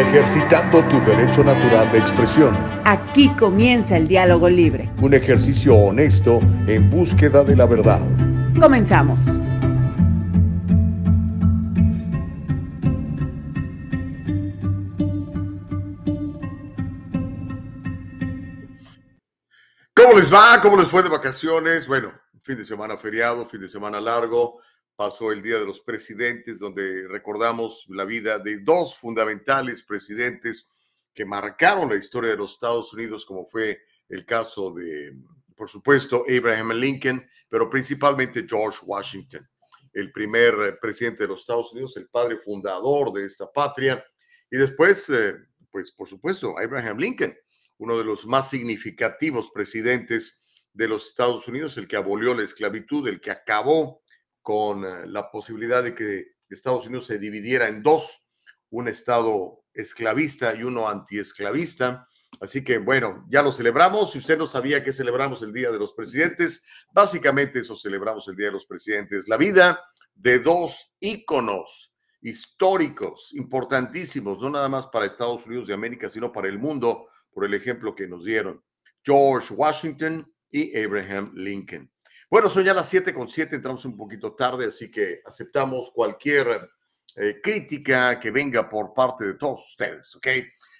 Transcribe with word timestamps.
ejercitando 0.00 0.82
tu 0.84 1.00
derecho 1.00 1.44
natural 1.44 1.90
de 1.92 1.98
expresión. 1.98 2.56
Aquí 2.84 3.28
comienza 3.38 3.96
el 3.96 4.08
diálogo 4.08 4.48
libre. 4.48 4.90
Un 5.02 5.14
ejercicio 5.14 5.74
honesto 5.74 6.40
en 6.66 6.90
búsqueda 6.90 7.44
de 7.44 7.56
la 7.56 7.66
verdad. 7.66 8.00
Comenzamos. 8.58 9.18
¿Cómo 19.94 20.18
les 20.18 20.32
va? 20.32 20.60
¿Cómo 20.62 20.76
les 20.78 20.88
fue 20.88 21.02
de 21.02 21.10
vacaciones? 21.10 21.86
Bueno, 21.86 22.10
fin 22.42 22.56
de 22.56 22.64
semana 22.64 22.96
feriado, 22.96 23.46
fin 23.46 23.60
de 23.60 23.68
semana 23.68 24.00
largo 24.00 24.60
pasó 25.00 25.32
el 25.32 25.40
Día 25.40 25.58
de 25.58 25.64
los 25.64 25.80
Presidentes, 25.80 26.58
donde 26.58 27.08
recordamos 27.08 27.86
la 27.88 28.04
vida 28.04 28.38
de 28.38 28.58
dos 28.58 28.94
fundamentales 28.94 29.82
presidentes 29.82 30.74
que 31.14 31.24
marcaron 31.24 31.88
la 31.88 31.96
historia 31.96 32.32
de 32.32 32.36
los 32.36 32.52
Estados 32.52 32.92
Unidos, 32.92 33.24
como 33.24 33.46
fue 33.46 33.80
el 34.10 34.26
caso 34.26 34.74
de, 34.74 35.16
por 35.56 35.70
supuesto, 35.70 36.26
Abraham 36.28 36.72
Lincoln, 36.72 37.26
pero 37.48 37.70
principalmente 37.70 38.44
George 38.46 38.80
Washington, 38.84 39.48
el 39.94 40.12
primer 40.12 40.78
presidente 40.82 41.22
de 41.22 41.28
los 41.28 41.40
Estados 41.40 41.72
Unidos, 41.72 41.96
el 41.96 42.10
padre 42.10 42.36
fundador 42.36 43.10
de 43.14 43.24
esta 43.24 43.50
patria, 43.50 44.04
y 44.50 44.58
después, 44.58 45.08
eh, 45.08 45.34
pues 45.70 45.92
por 45.92 46.08
supuesto, 46.08 46.58
Abraham 46.58 46.98
Lincoln, 46.98 47.34
uno 47.78 47.96
de 47.96 48.04
los 48.04 48.26
más 48.26 48.50
significativos 48.50 49.50
presidentes 49.50 50.66
de 50.74 50.88
los 50.88 51.06
Estados 51.06 51.48
Unidos, 51.48 51.78
el 51.78 51.88
que 51.88 51.96
abolió 51.96 52.34
la 52.34 52.44
esclavitud, 52.44 53.08
el 53.08 53.18
que 53.18 53.30
acabó 53.30 54.02
con 54.42 54.84
eh, 54.84 55.06
la 55.06 55.30
posibilidad 55.30 55.82
de 55.82 55.94
que 55.94 56.26
Estados 56.48 56.86
Unidos 56.86 57.06
se 57.06 57.18
dividiera 57.18 57.68
en 57.68 57.82
dos, 57.82 58.26
un 58.70 58.88
Estado 58.88 59.64
esclavista 59.72 60.54
y 60.54 60.62
uno 60.62 60.88
antiesclavista. 60.88 62.06
Así 62.40 62.64
que 62.64 62.78
bueno, 62.78 63.26
ya 63.30 63.42
lo 63.42 63.52
celebramos. 63.52 64.12
Si 64.12 64.18
usted 64.18 64.38
no 64.38 64.46
sabía 64.46 64.82
que 64.82 64.92
celebramos 64.92 65.42
el 65.42 65.52
Día 65.52 65.70
de 65.70 65.78
los 65.78 65.92
Presidentes, 65.92 66.64
básicamente 66.92 67.60
eso 67.60 67.76
celebramos 67.76 68.26
el 68.28 68.36
Día 68.36 68.46
de 68.46 68.52
los 68.52 68.66
Presidentes. 68.66 69.28
La 69.28 69.36
vida 69.36 69.80
de 70.14 70.38
dos 70.38 70.96
íconos 71.00 71.94
históricos 72.22 73.30
importantísimos, 73.34 74.40
no 74.40 74.50
nada 74.50 74.68
más 74.68 74.86
para 74.86 75.06
Estados 75.06 75.46
Unidos 75.46 75.66
de 75.66 75.74
América, 75.74 76.08
sino 76.08 76.32
para 76.32 76.48
el 76.48 76.58
mundo, 76.58 77.08
por 77.32 77.44
el 77.44 77.54
ejemplo 77.54 77.94
que 77.94 78.06
nos 78.06 78.24
dieron. 78.24 78.62
George 79.02 79.54
Washington 79.54 80.30
y 80.50 80.78
Abraham 80.78 81.32
Lincoln. 81.34 81.90
Bueno, 82.30 82.48
son 82.48 82.62
ya 82.62 82.72
las 82.72 82.88
7 82.88 83.12
con 83.12 83.28
7, 83.28 83.56
entramos 83.56 83.84
un 83.84 83.96
poquito 83.96 84.36
tarde, 84.36 84.66
así 84.66 84.88
que 84.88 85.20
aceptamos 85.26 85.90
cualquier 85.90 86.70
eh, 87.16 87.40
crítica 87.42 88.20
que 88.20 88.30
venga 88.30 88.68
por 88.68 88.94
parte 88.94 89.24
de 89.24 89.34
todos 89.34 89.68
ustedes, 89.70 90.14
¿ok? 90.14 90.28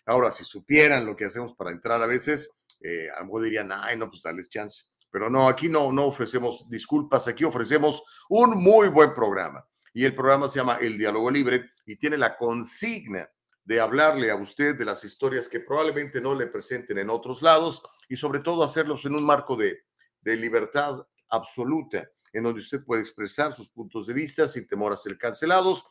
Ahora, 0.06 0.30
si 0.30 0.44
supieran 0.44 1.04
lo 1.04 1.16
que 1.16 1.24
hacemos 1.24 1.52
para 1.54 1.72
entrar 1.72 2.00
a 2.00 2.06
veces, 2.06 2.48
eh, 2.80 3.08
a 3.10 3.18
lo 3.18 3.24
mejor 3.24 3.42
dirían, 3.42 3.72
ay, 3.72 3.98
no, 3.98 4.08
pues 4.08 4.22
dales 4.22 4.48
chance. 4.48 4.84
Pero 5.10 5.28
no, 5.28 5.48
aquí 5.48 5.68
no, 5.68 5.90
no 5.90 6.06
ofrecemos 6.06 6.70
disculpas, 6.70 7.26
aquí 7.26 7.42
ofrecemos 7.42 8.04
un 8.28 8.56
muy 8.56 8.86
buen 8.86 9.12
programa. 9.12 9.66
Y 9.92 10.04
el 10.04 10.14
programa 10.14 10.46
se 10.46 10.60
llama 10.60 10.78
El 10.80 10.96
Diálogo 10.96 11.32
Libre 11.32 11.72
y 11.84 11.96
tiene 11.96 12.16
la 12.16 12.36
consigna 12.36 13.28
de 13.64 13.80
hablarle 13.80 14.30
a 14.30 14.36
usted 14.36 14.78
de 14.78 14.84
las 14.84 15.02
historias 15.02 15.48
que 15.48 15.58
probablemente 15.58 16.20
no 16.20 16.32
le 16.32 16.46
presenten 16.46 16.98
en 16.98 17.10
otros 17.10 17.42
lados 17.42 17.82
y 18.08 18.16
sobre 18.16 18.38
todo 18.38 18.62
hacerlos 18.62 19.04
en 19.04 19.16
un 19.16 19.24
marco 19.24 19.56
de, 19.56 19.80
de 20.20 20.36
libertad 20.36 21.04
absoluta, 21.30 22.10
en 22.32 22.42
donde 22.42 22.60
usted 22.60 22.84
puede 22.84 23.02
expresar 23.02 23.52
sus 23.52 23.68
puntos 23.68 24.06
de 24.06 24.14
vista 24.14 24.46
sin 24.46 24.66
temor 24.66 24.92
a 24.92 24.96
ser 24.96 25.16
cancelados, 25.18 25.84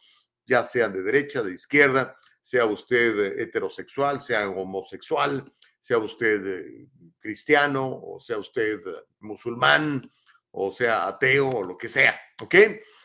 ya 0.45 0.63
sean 0.63 0.93
de 0.93 1.03
derecha, 1.03 1.43
de 1.43 1.53
izquierda, 1.53 2.15
sea 2.41 2.65
usted 2.65 3.39
heterosexual, 3.39 4.21
sea 4.21 4.49
homosexual, 4.49 5.51
sea 5.79 5.97
usted 5.97 6.45
eh, 6.45 6.87
cristiano, 7.19 7.87
o 7.87 8.19
sea 8.19 8.37
usted 8.37 8.79
musulmán, 9.19 10.09
o 10.51 10.71
sea 10.71 11.07
ateo, 11.07 11.49
o 11.49 11.63
lo 11.63 11.77
que 11.77 11.89
sea, 11.89 12.19
¿ok? 12.41 12.55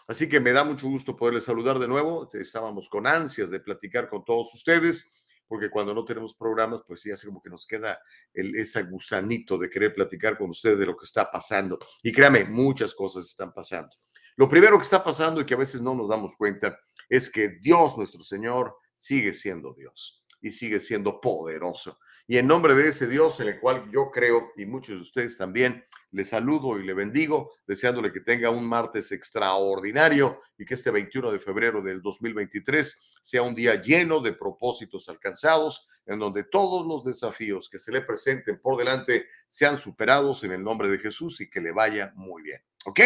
Así 0.06 0.28
que 0.28 0.40
me 0.40 0.52
da 0.52 0.64
mucho 0.64 0.88
gusto 0.88 1.16
poderles 1.16 1.44
saludar 1.44 1.78
de 1.78 1.88
nuevo. 1.88 2.28
Estábamos 2.32 2.88
con 2.88 3.06
ansias 3.06 3.50
de 3.50 3.60
platicar 3.60 4.08
con 4.08 4.24
todos 4.24 4.52
ustedes 4.54 5.13
porque 5.46 5.70
cuando 5.70 5.94
no 5.94 6.04
tenemos 6.04 6.34
programas, 6.34 6.82
pues 6.86 7.00
sí 7.00 7.10
hace 7.10 7.26
como 7.26 7.42
que 7.42 7.50
nos 7.50 7.66
queda 7.66 7.98
el, 8.32 8.56
ese 8.56 8.82
gusanito 8.84 9.58
de 9.58 9.68
querer 9.68 9.94
platicar 9.94 10.38
con 10.38 10.50
ustedes 10.50 10.78
de 10.78 10.86
lo 10.86 10.96
que 10.96 11.04
está 11.04 11.30
pasando. 11.30 11.78
Y 12.02 12.12
créame, 12.12 12.44
muchas 12.44 12.94
cosas 12.94 13.26
están 13.26 13.52
pasando. 13.52 13.90
Lo 14.36 14.48
primero 14.48 14.76
que 14.78 14.84
está 14.84 15.02
pasando 15.02 15.40
y 15.40 15.46
que 15.46 15.54
a 15.54 15.58
veces 15.58 15.80
no 15.80 15.94
nos 15.94 16.08
damos 16.08 16.34
cuenta 16.36 16.78
es 17.08 17.30
que 17.30 17.58
Dios, 17.60 17.96
nuestro 17.96 18.22
Señor, 18.22 18.76
sigue 18.94 19.34
siendo 19.34 19.74
Dios 19.74 20.24
y 20.40 20.50
sigue 20.50 20.80
siendo 20.80 21.20
poderoso. 21.20 21.98
Y 22.26 22.38
en 22.38 22.46
nombre 22.46 22.74
de 22.74 22.88
ese 22.88 23.06
Dios 23.06 23.38
en 23.40 23.48
el 23.48 23.60
cual 23.60 23.90
yo 23.92 24.10
creo 24.10 24.52
y 24.56 24.64
muchos 24.64 24.96
de 24.96 25.02
ustedes 25.02 25.36
también, 25.36 25.84
le 26.10 26.24
saludo 26.24 26.78
y 26.78 26.86
le 26.86 26.94
bendigo, 26.94 27.52
deseándole 27.66 28.12
que 28.12 28.20
tenga 28.20 28.48
un 28.48 28.64
martes 28.64 29.10
extraordinario 29.12 30.40
y 30.56 30.64
que 30.64 30.74
este 30.74 30.90
21 30.90 31.32
de 31.32 31.40
febrero 31.40 31.82
del 31.82 32.00
2023 32.00 33.18
sea 33.20 33.42
un 33.42 33.54
día 33.54 33.82
lleno 33.82 34.20
de 34.20 34.32
propósitos 34.32 35.08
alcanzados, 35.08 35.88
en 36.06 36.18
donde 36.18 36.44
todos 36.44 36.86
los 36.86 37.02
desafíos 37.02 37.68
que 37.68 37.78
se 37.78 37.90
le 37.90 38.00
presenten 38.00 38.60
por 38.60 38.78
delante 38.78 39.26
sean 39.48 39.76
superados 39.76 40.44
en 40.44 40.52
el 40.52 40.62
nombre 40.62 40.88
de 40.88 40.98
Jesús 40.98 41.40
y 41.40 41.50
que 41.50 41.60
le 41.60 41.72
vaya 41.72 42.12
muy 42.14 42.42
bien. 42.42 42.62
¿Ok? 42.86 43.00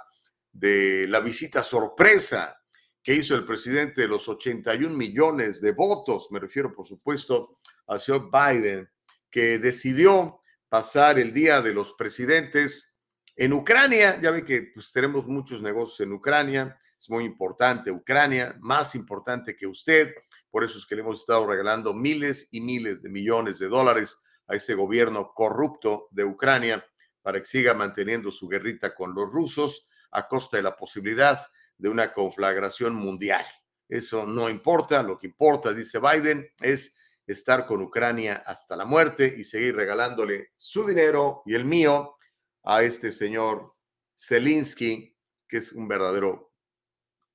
de 0.53 1.07
la 1.09 1.21
visita 1.21 1.63
sorpresa 1.63 2.61
que 3.03 3.15
hizo 3.15 3.35
el 3.35 3.47
presidente 3.47 4.03
de 4.03 4.09
los 4.09 4.29
81 4.29 4.95
millones 4.95 5.61
de 5.61 5.73
votos, 5.73 6.29
me 6.31 6.39
refiero 6.39 6.75
por 6.75 6.87
supuesto 6.87 7.59
al 7.87 8.01
señor 8.01 8.31
Biden, 8.31 8.89
que 9.31 9.59
decidió 9.59 10.40
pasar 10.71 11.19
el 11.19 11.35
Día 11.35 11.61
de 11.61 11.75
los 11.75 11.93
Presidentes 11.93 12.97
en 13.37 13.53
Ucrania. 13.53 14.19
Ya 14.23 14.31
ve 14.31 14.45
que 14.45 14.71
pues, 14.73 14.93
tenemos 14.93 15.27
muchos 15.27 15.61
negocios 15.61 16.01
en 16.01 16.13
Ucrania. 16.13 16.81
Es 16.99 17.11
muy 17.11 17.25
importante 17.25 17.91
Ucrania, 17.91 18.57
más 18.61 18.95
importante 18.95 19.57
que 19.57 19.67
usted. 19.67 20.15
Por 20.49 20.65
eso 20.65 20.79
es 20.79 20.87
que 20.87 20.95
le 20.95 21.03
hemos 21.03 21.21
estado 21.21 21.47
regalando 21.47 21.93
miles 21.93 22.49
y 22.53 22.61
miles 22.61 23.03
de 23.03 23.11
millones 23.11 23.59
de 23.59 23.69
dólares 23.69 24.17
a 24.47 24.55
ese 24.55 24.75
gobierno 24.75 25.33
corrupto 25.35 26.09
de 26.13 26.25
Ucrania 26.25 26.87
para 27.21 27.41
que 27.41 27.47
siga 27.47 27.75
manteniendo 27.75 28.31
su 28.31 28.49
guerrita 28.49 28.95
con 28.95 29.13
los 29.15 29.29
rusos 29.29 29.89
a 30.13 30.29
costa 30.29 30.57
de 30.57 30.63
la 30.63 30.77
posibilidad 30.77 31.39
de 31.79 31.89
una 31.89 32.13
conflagración 32.13 32.95
mundial. 32.95 33.45
Eso 33.89 34.25
no 34.25 34.49
importa, 34.49 35.03
lo 35.03 35.19
que 35.19 35.27
importa, 35.27 35.73
dice 35.73 35.99
Biden, 35.99 36.49
es 36.61 36.97
estar 37.33 37.67
con 37.67 37.83
Ucrania 37.83 38.43
hasta 38.47 38.77
la 38.77 38.85
muerte 38.85 39.35
y 39.39 39.45
seguir 39.45 39.77
regalándole 39.77 40.53
su 40.57 40.87
dinero 40.87 41.43
y 41.47 41.55
el 41.55 41.65
mío 41.65 42.17
a 42.65 42.83
este 42.83 43.13
señor 43.13 43.75
Zelensky, 44.19 45.17
que 45.49 45.59
es 45.59 45.73
un 45.73 45.89
verdadero 45.89 46.53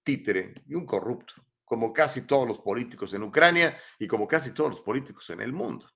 títere 0.04 0.54
y 0.68 0.76
un 0.76 0.86
corrupto, 0.86 1.34
como 1.64 1.92
casi 1.92 2.28
todos 2.28 2.48
los 2.48 2.60
políticos 2.60 3.14
en 3.14 3.24
Ucrania 3.24 3.78
y 3.98 4.08
como 4.08 4.28
casi 4.28 4.52
todos 4.52 4.70
los 4.70 4.82
políticos 4.82 5.30
en 5.32 5.42
el 5.42 5.52
mundo. 5.52 5.90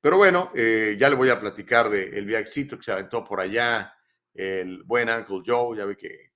Pero 0.00 0.18
bueno, 0.18 0.52
eh, 0.54 0.96
ya 0.98 1.08
le 1.08 1.16
voy 1.16 1.30
a 1.30 1.40
platicar 1.40 1.88
del 1.88 2.12
el 2.12 2.26
viajecito 2.26 2.76
que 2.76 2.82
se 2.82 2.92
aventó 2.92 3.24
por 3.24 3.40
allá 3.40 3.94
el 4.34 4.82
buen 4.82 5.08
Uncle 5.08 5.42
Joe, 5.46 5.78
ya 5.78 5.86
ve 5.86 5.96
que 5.96 6.32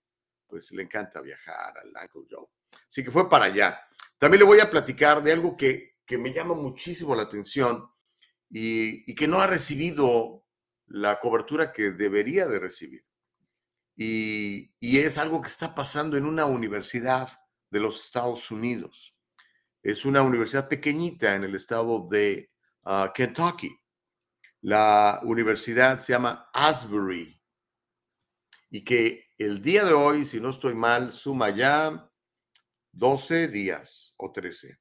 pues 0.47 0.71
le 0.73 0.83
encanta 0.83 1.21
viajar 1.21 1.75
al 1.77 1.89
Uncle 1.89 2.23
Joe. 2.31 2.47
Así 2.89 3.05
que 3.05 3.11
fue 3.11 3.29
para 3.29 3.47
allá. 3.47 3.79
También 4.17 4.41
le 4.41 4.47
voy 4.47 4.61
a 4.61 4.71
platicar 4.71 5.23
de 5.23 5.33
algo 5.33 5.57
que, 5.57 5.98
me 6.17 6.33
llama 6.33 6.55
muchísimo 6.55 7.15
la 7.15 7.25
atención 7.25 7.91
y, 8.49 9.15
que 9.15 9.29
no 9.29 9.41
ha 9.41 9.47
recibido 9.47 10.47
la 10.87 11.21
cobertura 11.21 11.73
que 11.73 11.91
debería 11.91 12.47
de 12.47 12.59
recibir. 12.59 13.05
Y, 13.95 14.71
es 14.81 15.19
algo 15.19 15.43
que 15.43 15.49
está 15.49 15.75
pasando 15.75 16.17
en 16.17 16.25
una 16.25 16.47
universidad 16.47 17.29
de 17.71 17.81
los 17.81 18.07
Estados 18.07 18.51
Unidos. 18.51 19.15
Es 19.83 20.07
una 20.07 20.23
universidad 20.23 20.69
pequeñita 20.69 21.35
en 21.35 21.45
el 21.45 21.55
estado 21.55 22.09
de 22.09 22.51
ah, 22.85 23.13
Kentucky. 23.15 23.77
La 24.63 25.21
universidad 25.25 25.99
se 25.99 26.13
llama 26.15 26.49
Asbury 26.55 27.39
y 28.71 28.85
que 28.85 29.29
el 29.39 29.63
día 29.63 29.85
de 29.85 29.93
hoy, 29.93 30.25
si 30.25 30.41
no 30.41 30.51
estoy 30.51 30.75
mal, 30.75 31.13
suma 31.13 31.51
ya 31.51 32.11
12 32.93 33.49
días 33.49 34.15
o 34.17 34.33
13. 34.33 34.79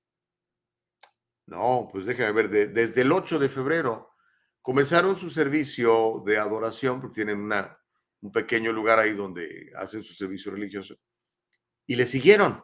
No, 1.48 1.90
pues 1.92 2.06
déjame 2.06 2.32
ver, 2.34 2.50
desde 2.74 3.02
el 3.02 3.12
8 3.12 3.40
de 3.40 3.50
febrero 3.50 4.14
comenzaron 4.62 5.18
su 5.18 5.30
servicio 5.30 6.22
de 6.26 6.38
adoración, 6.38 7.00
porque 7.00 7.16
tienen 7.16 7.40
una, 7.40 7.80
un 8.20 8.34
pequeño 8.34 8.74
lugar 8.74 9.00
ahí 9.00 9.14
donde 9.14 9.72
hacen 9.78 10.04
su 10.04 10.14
servicio 10.14 10.52
religioso, 10.52 10.98
y 11.86 11.96
le 11.96 12.06
siguieron, 12.06 12.62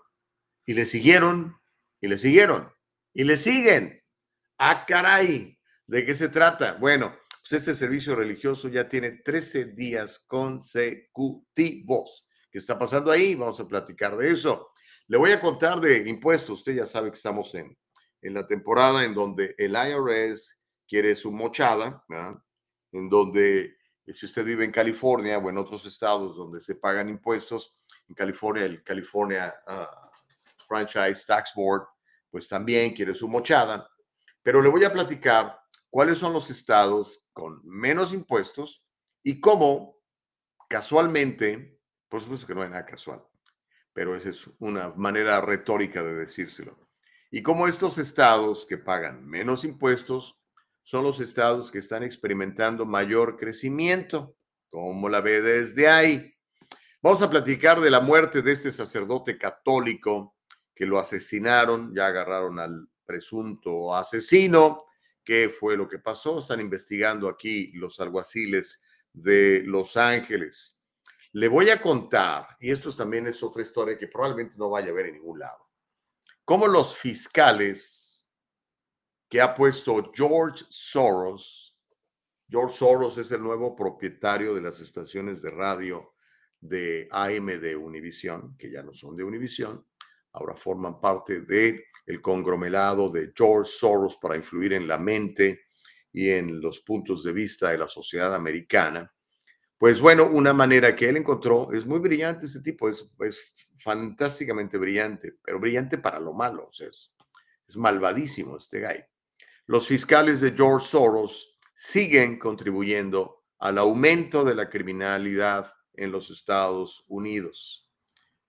y 0.65 0.73
le 0.73 0.85
siguieron, 0.85 1.55
y 2.01 2.09
le 2.09 2.17
siguieron, 2.17 2.69
y 3.13 3.23
le 3.23 3.37
siguen. 3.37 4.03
¡Ah, 4.57 4.85
caray! 4.85 5.57
¿De 5.87 6.05
qué 6.05 6.13
se 6.13 6.27
trata? 6.27 6.73
Bueno, 6.73 7.17
pues 7.41 7.53
este 7.53 7.73
servicio 7.73 8.17
religioso 8.17 8.67
ya 8.67 8.89
tiene 8.89 9.21
13 9.23 9.73
días 9.73 10.25
consecutivos. 10.27 12.27
¿Qué 12.51 12.57
está 12.57 12.77
pasando 12.77 13.11
ahí? 13.11 13.35
Vamos 13.35 13.61
a 13.61 13.67
platicar 13.67 14.17
de 14.17 14.29
eso. 14.29 14.71
Le 15.07 15.17
voy 15.17 15.31
a 15.31 15.39
contar 15.39 15.79
de 15.79 16.09
impuestos. 16.09 16.59
Usted 16.59 16.75
ya 16.75 16.85
sabe 16.85 17.11
que 17.11 17.15
estamos 17.15 17.55
en, 17.55 17.77
en 18.23 18.33
la 18.33 18.47
temporada 18.47 19.03
en 19.03 19.13
donde 19.13 19.53
el 19.57 19.73
IRS 19.73 20.61
quiere 20.87 21.15
su 21.15 21.31
mochada, 21.31 22.03
en 22.91 23.09
donde 23.09 23.75
si 24.15 24.25
usted 24.25 24.45
vive 24.45 24.65
en 24.65 24.71
California 24.71 25.37
o 25.37 25.49
en 25.49 25.57
otros 25.57 25.85
estados 25.85 26.35
donde 26.35 26.59
se 26.61 26.75
pagan 26.75 27.09
impuestos, 27.09 27.77
en 28.07 28.15
California, 28.15 28.65
el 28.65 28.83
California 28.83 29.53
ah, 29.67 30.11
Franchise 30.67 31.25
Tax 31.25 31.51
Board, 31.55 31.87
pues 32.29 32.47
también 32.47 32.93
quiere 32.93 33.13
su 33.13 33.27
mochada. 33.27 33.89
Pero 34.41 34.61
le 34.61 34.69
voy 34.69 34.83
a 34.83 34.91
platicar 34.91 35.59
cuáles 35.89 36.17
son 36.17 36.33
los 36.33 36.49
estados 36.49 37.23
con 37.31 37.61
menos 37.63 38.13
impuestos 38.13 38.83
y 39.21 39.39
cómo 39.39 39.97
casualmente, 40.67 41.79
por 42.09 42.21
supuesto 42.21 42.47
que 42.47 42.55
no 42.55 42.61
hay 42.61 42.69
nada 42.69 42.85
casual, 42.85 43.23
pero 43.93 44.15
esa 44.15 44.29
es 44.29 44.49
una 44.59 44.89
manera 44.89 45.39
retórica 45.41 46.03
de 46.03 46.15
decírselo. 46.15 46.77
Y 47.35 47.41
cómo 47.41 47.67
estos 47.67 47.97
estados 47.97 48.63
que 48.63 48.77
pagan 48.77 49.25
menos 49.25 49.65
impuestos 49.65 50.39
son 50.83 51.03
los 51.03 51.19
estados 51.19 51.71
que 51.71 51.79
están 51.79 52.03
experimentando 52.03 52.85
mayor 52.85 53.37
crecimiento. 53.37 54.37
¿Cómo 54.69 55.09
la 55.09 55.19
ve 55.19 55.41
desde 55.41 55.87
ahí? 55.87 56.31
Vamos 57.01 57.23
a 57.23 57.31
platicar 57.31 57.81
de 57.81 57.89
la 57.89 58.01
muerte 58.01 58.43
de 58.43 58.51
este 58.51 58.69
sacerdote 58.69 59.39
católico 59.39 60.35
que 60.75 60.85
lo 60.85 60.99
asesinaron, 60.99 61.91
ya 61.95 62.05
agarraron 62.05 62.59
al 62.59 62.87
presunto 63.03 63.95
asesino 63.95 64.85
qué 65.23 65.49
fue 65.49 65.75
lo 65.75 65.87
que 65.87 65.97
pasó. 65.97 66.37
Están 66.37 66.59
investigando 66.59 67.27
aquí 67.27 67.71
los 67.71 67.99
alguaciles 67.99 68.79
de 69.11 69.63
Los 69.65 69.97
Ángeles. 69.97 70.85
Le 71.31 71.47
voy 71.47 71.71
a 71.71 71.81
contar, 71.81 72.45
y 72.59 72.69
esto 72.69 72.91
también 72.91 73.25
es 73.25 73.41
otra 73.41 73.63
historia 73.63 73.97
que 73.97 74.07
probablemente 74.07 74.53
no 74.55 74.69
vaya 74.69 74.91
a 74.91 74.93
ver 74.93 75.07
en 75.07 75.13
ningún 75.15 75.39
lado, 75.39 75.72
cómo 76.45 76.67
los 76.67 76.95
fiscales 76.95 78.29
que 79.29 79.41
ha 79.41 79.53
puesto 79.53 80.11
George 80.13 80.63
Soros, 80.69 81.77
George 82.49 82.75
Soros 82.75 83.17
es 83.17 83.31
el 83.31 83.41
nuevo 83.41 83.75
propietario 83.75 84.53
de 84.53 84.61
las 84.61 84.79
estaciones 84.79 85.41
de 85.41 85.49
radio 85.49 86.13
de 86.59 87.07
AM 87.11 87.47
de 87.59 87.75
Univision, 87.75 88.55
que 88.57 88.71
ya 88.71 88.83
no 88.83 88.93
son 88.93 89.15
de 89.15 89.23
Univision, 89.23 89.85
ahora 90.33 90.55
forman 90.55 90.99
parte 90.99 91.41
de 91.41 91.85
el 92.05 92.21
conglomerado 92.21 93.09
de 93.09 93.33
George 93.35 93.71
Soros 93.71 94.17
para 94.17 94.35
influir 94.35 94.73
en 94.73 94.87
la 94.87 94.97
mente 94.97 95.65
y 96.11 96.29
en 96.29 96.61
los 96.61 96.81
puntos 96.81 97.23
de 97.23 97.33
vista 97.33 97.71
de 97.71 97.77
la 97.79 97.87
sociedad 97.87 98.33
americana. 98.35 99.11
Pues 99.77 99.99
bueno, 99.99 100.27
una 100.27 100.53
manera 100.53 100.95
que 100.95 101.09
él 101.09 101.17
encontró 101.17 101.73
es 101.73 101.85
muy 101.85 101.99
brillante 101.99 102.45
ese 102.45 102.61
tipo, 102.61 102.87
es, 102.87 103.09
es 103.19 103.71
fantásticamente 103.81 104.77
brillante, 104.77 105.35
pero 105.43 105.59
brillante 105.59 105.97
para 105.97 106.19
lo 106.19 106.33
malo, 106.33 106.67
o 106.69 106.71
sea, 106.71 106.87
es, 106.87 107.13
malvadísimo 107.75 108.57
este 108.57 108.79
guy. 108.79 109.03
Los 109.65 109.87
fiscales 109.87 110.41
de 110.41 110.51
George 110.51 110.85
Soros 110.85 111.59
siguen 111.73 112.37
contribuyendo 112.37 113.45
al 113.57 113.79
aumento 113.79 114.43
de 114.43 114.53
la 114.53 114.69
criminalidad 114.69 115.73
en 115.93 116.11
los 116.11 116.29
Estados 116.29 117.03
Unidos. 117.07 117.89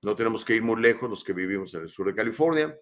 No 0.02 0.14
tenemos 0.14 0.44
que 0.44 0.54
ir 0.54 0.62
muy 0.62 0.80
lejos 0.82 1.08
los 1.08 1.24
que 1.24 1.32
vivimos 1.32 1.74
en 1.74 1.82
el 1.82 1.88
sur 1.88 2.06
de 2.06 2.14
California. 2.14 2.76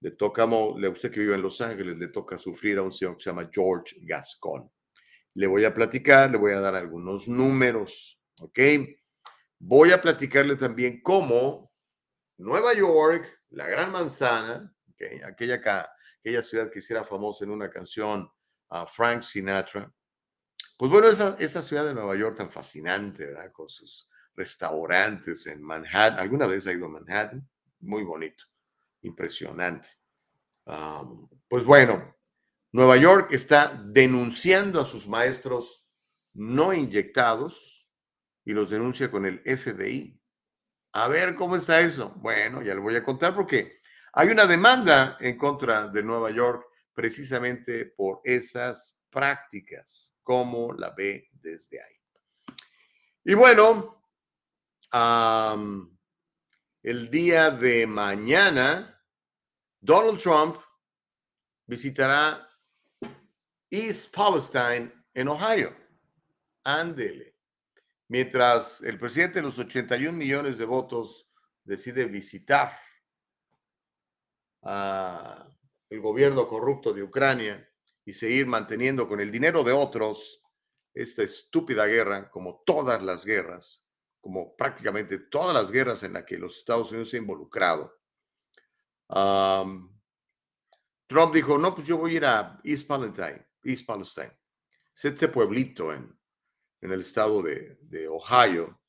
Le 0.00 0.12
toca, 0.12 0.44
a 0.44 0.46
usted 0.46 1.10
que 1.10 1.20
vive 1.20 1.34
en 1.34 1.42
Los 1.42 1.60
Ángeles, 1.60 1.98
le 1.98 2.08
toca 2.08 2.38
sufrir 2.38 2.78
a 2.78 2.82
un 2.82 2.90
señor 2.90 3.16
que 3.16 3.24
se 3.24 3.30
llama 3.30 3.50
George 3.52 3.96
Gascon. 4.00 4.70
Le 5.34 5.46
voy 5.46 5.64
a 5.64 5.74
platicar, 5.74 6.30
le 6.30 6.38
voy 6.38 6.52
a 6.52 6.60
dar 6.60 6.74
algunos 6.74 7.28
números, 7.28 8.20
¿ok? 8.40 8.58
Voy 9.58 9.92
a 9.92 10.00
platicarle 10.00 10.56
también 10.56 11.02
cómo 11.02 11.72
Nueva 12.38 12.74
York, 12.74 13.40
la 13.50 13.66
gran 13.66 13.92
manzana, 13.92 14.74
aquella, 15.28 15.60
aquella 16.18 16.42
ciudad 16.42 16.70
que 16.70 16.80
hiciera 16.80 17.04
famosa 17.04 17.44
en 17.44 17.50
una 17.50 17.70
canción 17.70 18.30
a 18.68 18.86
Frank 18.86 19.22
Sinatra, 19.22 19.92
pues 20.82 20.90
bueno, 20.90 21.08
esa, 21.08 21.36
esa 21.38 21.62
ciudad 21.62 21.84
de 21.84 21.94
Nueva 21.94 22.16
York 22.16 22.36
tan 22.36 22.50
fascinante, 22.50 23.26
¿verdad? 23.26 23.52
Con 23.52 23.68
sus 23.68 24.08
restaurantes 24.34 25.46
en 25.46 25.62
Manhattan. 25.62 26.18
¿Alguna 26.18 26.46
vez 26.46 26.66
ha 26.66 26.72
ido 26.72 26.86
a 26.86 26.88
Manhattan? 26.88 27.48
Muy 27.80 28.02
bonito, 28.02 28.44
impresionante. 29.02 29.88
pues 31.48 31.64
bueno, 31.64 32.16
Nueva 32.72 32.96
York 32.96 33.32
está 33.32 33.78
denunciando 33.84 34.80
a 34.80 34.86
sus 34.86 35.06
maestros 35.06 35.86
no 36.32 36.72
inyectados 36.72 37.86
y 38.46 38.52
los 38.52 38.70
denuncia 38.70 39.10
con 39.10 39.26
el 39.26 39.40
FBI. 39.40 40.18
A 40.94 41.08
ver 41.08 41.34
cómo 41.34 41.56
está 41.56 41.80
eso. 41.80 42.14
Bueno, 42.16 42.62
ya 42.62 42.74
le 42.74 42.80
voy 42.80 42.96
a 42.96 43.04
contar 43.04 43.34
porque 43.34 43.80
hay 44.14 44.28
una 44.28 44.46
demanda 44.46 45.18
en 45.20 45.36
contra 45.36 45.88
de 45.88 46.02
Nueva 46.02 46.30
York 46.30 46.66
precisamente 46.94 47.84
por 47.86 48.22
esas 48.24 49.04
prácticas. 49.10 50.16
¿Cómo 50.22 50.72
la 50.72 50.90
ve 50.90 51.28
desde 51.32 51.82
ahí? 51.82 51.96
Y 53.24 53.34
bueno, 53.34 54.02
el 56.82 57.10
día 57.10 57.50
de 57.50 57.86
mañana, 57.86 59.02
Donald 59.78 60.18
Trump 60.18 60.56
visitará 61.66 62.48
East 63.74 64.14
Palestine 64.14 64.92
en 65.14 65.28
Ohio. 65.28 65.74
Ándele. 66.62 67.38
Mientras 68.08 68.82
el 68.82 68.98
presidente 68.98 69.38
de 69.38 69.44
los 69.44 69.58
81 69.58 70.12
millones 70.12 70.58
de 70.58 70.66
votos 70.66 71.26
decide 71.64 72.04
visitar 72.04 72.78
el 74.62 76.00
gobierno 76.00 76.46
corrupto 76.46 76.92
de 76.92 77.02
Ucrania 77.02 77.66
y 78.04 78.12
seguir 78.12 78.46
manteniendo 78.46 79.08
con 79.08 79.20
el 79.20 79.32
dinero 79.32 79.64
de 79.64 79.72
otros 79.72 80.42
esta 80.92 81.22
estúpida 81.22 81.86
guerra, 81.86 82.30
como 82.30 82.62
todas 82.66 83.00
las 83.00 83.24
guerras, 83.24 83.82
como 84.20 84.54
prácticamente 84.54 85.18
todas 85.18 85.54
las 85.54 85.70
guerras 85.70 86.02
en 86.02 86.12
las 86.12 86.24
que 86.24 86.36
los 86.36 86.58
Estados 86.58 86.90
Unidos 86.90 87.08
se 87.08 87.16
han 87.16 87.22
involucrado. 87.22 87.98
Trump 91.06 91.32
dijo, 91.34 91.56
no, 91.56 91.74
pues 91.74 91.86
yo 91.86 91.96
voy 91.96 92.12
a 92.12 92.16
ir 92.16 92.24
a 92.26 92.60
East 92.62 92.86
Palestine, 92.86 93.46
East 93.64 93.86
Palestine. 93.86 94.32
Es 94.94 95.04
este 95.04 95.28
pueblito 95.28 95.92
en, 95.92 96.16
en 96.82 96.92
el 96.92 97.00
estado 97.00 97.42
de, 97.42 98.08
Ohio, 98.08 98.80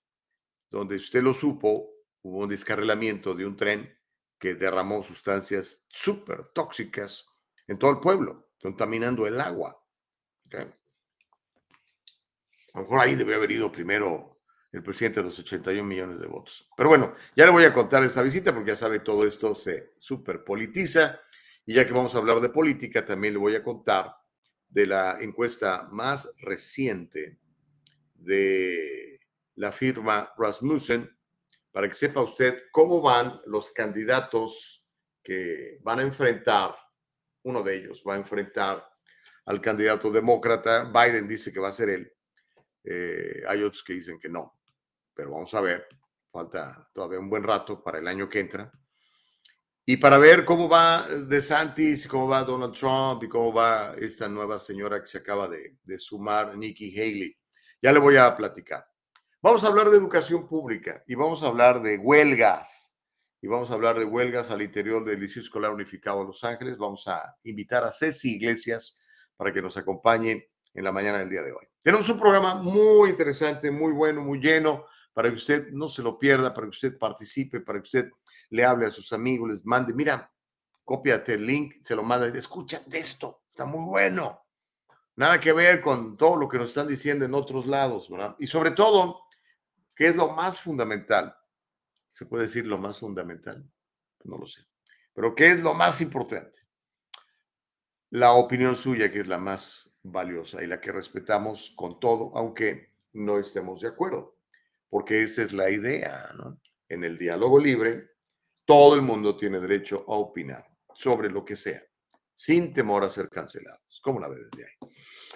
donde 0.69 0.95
usted 0.95 1.21
lo 1.21 1.33
supo, 1.33 1.91
hubo 2.23 2.39
un 2.39 2.49
descarrilamiento 2.49 3.33
de 3.35 3.45
un 3.45 3.55
tren 3.55 3.97
que 4.39 4.55
derramó 4.55 5.03
sustancias 5.03 5.85
súper 5.87 6.47
tóxicas 6.53 7.27
en 7.67 7.77
todo 7.77 7.91
el 7.91 7.99
pueblo, 7.99 8.49
contaminando 8.59 9.25
el 9.27 9.39
agua. 9.39 9.79
A 12.73 12.79
lo 12.79 12.81
mejor 12.81 12.99
ahí 12.99 13.15
debe 13.15 13.35
haber 13.35 13.51
ido 13.51 13.71
primero 13.71 14.41
el 14.71 14.81
presidente 14.81 15.21
de 15.21 15.27
los 15.27 15.37
81 15.37 15.83
millones 15.87 16.19
de 16.19 16.25
votos. 16.25 16.67
Pero 16.75 16.89
bueno, 16.89 17.13
ya 17.35 17.45
le 17.45 17.51
voy 17.51 17.63
a 17.63 17.73
contar 17.73 18.03
esa 18.03 18.23
visita 18.23 18.53
porque 18.53 18.71
ya 18.71 18.75
sabe, 18.75 18.99
todo 18.99 19.25
esto 19.27 19.53
se 19.53 19.93
superpolitiza. 19.99 21.21
Y 21.65 21.75
ya 21.75 21.85
que 21.85 21.93
vamos 21.93 22.15
a 22.15 22.17
hablar 22.17 22.41
de 22.41 22.49
política, 22.49 23.05
también 23.05 23.35
le 23.35 23.39
voy 23.39 23.55
a 23.55 23.63
contar 23.63 24.13
de 24.73 24.87
la 24.87 25.19
encuesta 25.21 25.87
más 25.91 26.33
reciente 26.39 27.37
de 28.15 29.19
la 29.55 29.71
firma 29.71 30.33
Rasmussen, 30.35 31.15
para 31.71 31.87
que 31.87 31.95
sepa 31.95 32.21
usted 32.21 32.63
cómo 32.71 32.99
van 33.01 33.39
los 33.45 33.69
candidatos 33.71 34.83
que 35.23 35.77
van 35.83 35.99
a 35.99 36.03
enfrentar, 36.03 36.75
uno 37.43 37.61
de 37.61 37.75
ellos 37.75 38.03
va 38.07 38.15
a 38.15 38.17
enfrentar 38.17 38.83
al 39.45 39.61
candidato 39.61 40.11
demócrata, 40.11 40.91
Biden 40.91 41.27
dice 41.27 41.53
que 41.53 41.59
va 41.59 41.67
a 41.67 41.73
ser 41.73 41.89
él, 41.89 42.11
eh, 42.83 43.43
hay 43.47 43.61
otros 43.61 43.83
que 43.83 43.93
dicen 43.93 44.19
que 44.19 44.29
no, 44.29 44.59
pero 45.13 45.31
vamos 45.31 45.53
a 45.53 45.61
ver, 45.61 45.87
falta 46.31 46.89
todavía 46.93 47.19
un 47.19 47.29
buen 47.29 47.43
rato 47.43 47.83
para 47.83 47.99
el 47.99 48.07
año 48.07 48.27
que 48.27 48.39
entra. 48.39 48.71
Y 49.85 49.97
para 49.97 50.17
ver 50.17 50.45
cómo 50.45 50.69
va 50.69 51.05
DeSantis, 51.27 52.07
cómo 52.07 52.27
va 52.27 52.43
Donald 52.43 52.73
Trump 52.73 53.21
y 53.23 53.27
cómo 53.27 53.51
va 53.51 53.93
esta 53.97 54.29
nueva 54.29 54.57
señora 54.57 55.01
que 55.01 55.07
se 55.07 55.17
acaba 55.17 55.49
de, 55.49 55.77
de 55.83 55.99
sumar, 55.99 56.57
Nikki 56.57 56.97
Haley. 56.97 57.37
Ya 57.81 57.91
le 57.91 57.99
voy 57.99 58.15
a 58.15 58.33
platicar. 58.33 58.87
Vamos 59.41 59.61
a 59.65 59.67
hablar 59.67 59.89
de 59.89 59.97
educación 59.97 60.47
pública 60.47 61.03
y 61.05 61.15
vamos 61.15 61.43
a 61.43 61.47
hablar 61.47 61.81
de 61.81 61.97
huelgas. 61.97 62.93
Y 63.41 63.47
vamos 63.47 63.71
a 63.71 63.73
hablar 63.73 63.99
de 63.99 64.05
huelgas 64.05 64.51
al 64.51 64.61
interior 64.61 65.03
del 65.03 65.19
Liceo 65.19 65.43
Escolar 65.43 65.71
Unificado 65.71 66.21
de 66.21 66.27
Los 66.27 66.45
Ángeles. 66.45 66.77
Vamos 66.77 67.05
a 67.09 67.35
invitar 67.43 67.83
a 67.83 67.91
Ceci 67.91 68.35
Iglesias 68.35 69.01
para 69.35 69.51
que 69.51 69.61
nos 69.61 69.75
acompañe 69.75 70.49
en 70.73 70.83
la 70.85 70.93
mañana 70.93 71.19
del 71.19 71.29
día 71.29 71.41
de 71.41 71.51
hoy. 71.51 71.67
Tenemos 71.81 72.07
un 72.07 72.17
programa 72.17 72.55
muy 72.55 73.09
interesante, 73.09 73.69
muy 73.69 73.91
bueno, 73.91 74.21
muy 74.21 74.39
lleno 74.39 74.85
para 75.11 75.29
que 75.29 75.35
usted 75.35 75.71
no 75.71 75.89
se 75.89 76.01
lo 76.01 76.17
pierda, 76.17 76.53
para 76.53 76.67
que 76.67 76.71
usted 76.71 76.97
participe, 76.97 77.59
para 77.59 77.79
que 77.79 77.83
usted 77.83 78.09
le 78.53 78.65
hable 78.65 78.85
a 78.85 78.91
sus 78.91 79.11
amigos, 79.13 79.49
les 79.49 79.65
mande, 79.65 79.93
mira, 79.93 80.31
cópiate 80.83 81.33
el 81.33 81.45
link, 81.45 81.75
se 81.83 81.95
lo 81.95 82.03
manda, 82.03 82.27
escucha 82.27 82.81
esto, 82.91 83.43
está 83.49 83.65
muy 83.65 83.83
bueno. 83.85 84.45
Nada 85.15 85.39
que 85.39 85.53
ver 85.53 85.81
con 85.81 86.17
todo 86.17 86.35
lo 86.37 86.47
que 86.47 86.57
nos 86.57 86.69
están 86.69 86.87
diciendo 86.87 87.25
en 87.25 87.33
otros 87.33 87.67
lados, 87.67 88.09
¿verdad? 88.09 88.35
Y 88.39 88.47
sobre 88.47 88.71
todo, 88.71 89.23
¿qué 89.95 90.07
es 90.07 90.15
lo 90.15 90.29
más 90.29 90.59
fundamental? 90.59 91.35
¿Se 92.13 92.25
puede 92.25 92.43
decir 92.43 92.65
lo 92.65 92.77
más 92.77 92.99
fundamental? 92.99 93.69
No 94.23 94.37
lo 94.37 94.47
sé. 94.47 94.65
Pero 95.13 95.35
¿qué 95.35 95.51
es 95.51 95.59
lo 95.59 95.73
más 95.73 96.01
importante? 96.01 96.59
La 98.09 98.33
opinión 98.33 98.75
suya, 98.75 99.11
que 99.11 99.19
es 99.19 99.27
la 99.27 99.37
más 99.37 99.95
valiosa 100.03 100.63
y 100.63 100.67
la 100.67 100.79
que 100.79 100.91
respetamos 100.91 101.73
con 101.75 101.99
todo, 101.99 102.31
aunque 102.35 102.93
no 103.13 103.39
estemos 103.39 103.81
de 103.81 103.89
acuerdo 103.89 104.33
porque 104.93 105.23
esa 105.23 105.41
es 105.41 105.53
la 105.53 105.71
idea, 105.71 106.29
¿no? 106.37 106.61
En 106.87 107.03
el 107.03 107.17
diálogo 107.17 107.57
libre, 107.57 108.11
todo 108.65 108.95
el 108.95 109.01
mundo 109.01 109.37
tiene 109.37 109.59
derecho 109.59 110.05
a 110.07 110.13
opinar 110.13 110.65
sobre 110.95 111.29
lo 111.29 111.43
que 111.43 111.55
sea, 111.55 111.81
sin 112.33 112.73
temor 112.73 113.03
a 113.03 113.09
ser 113.09 113.29
cancelados. 113.29 113.99
¿Cómo 114.01 114.19
la 114.19 114.27
ve 114.27 114.37
desde 114.37 114.65
ahí? 114.65 114.89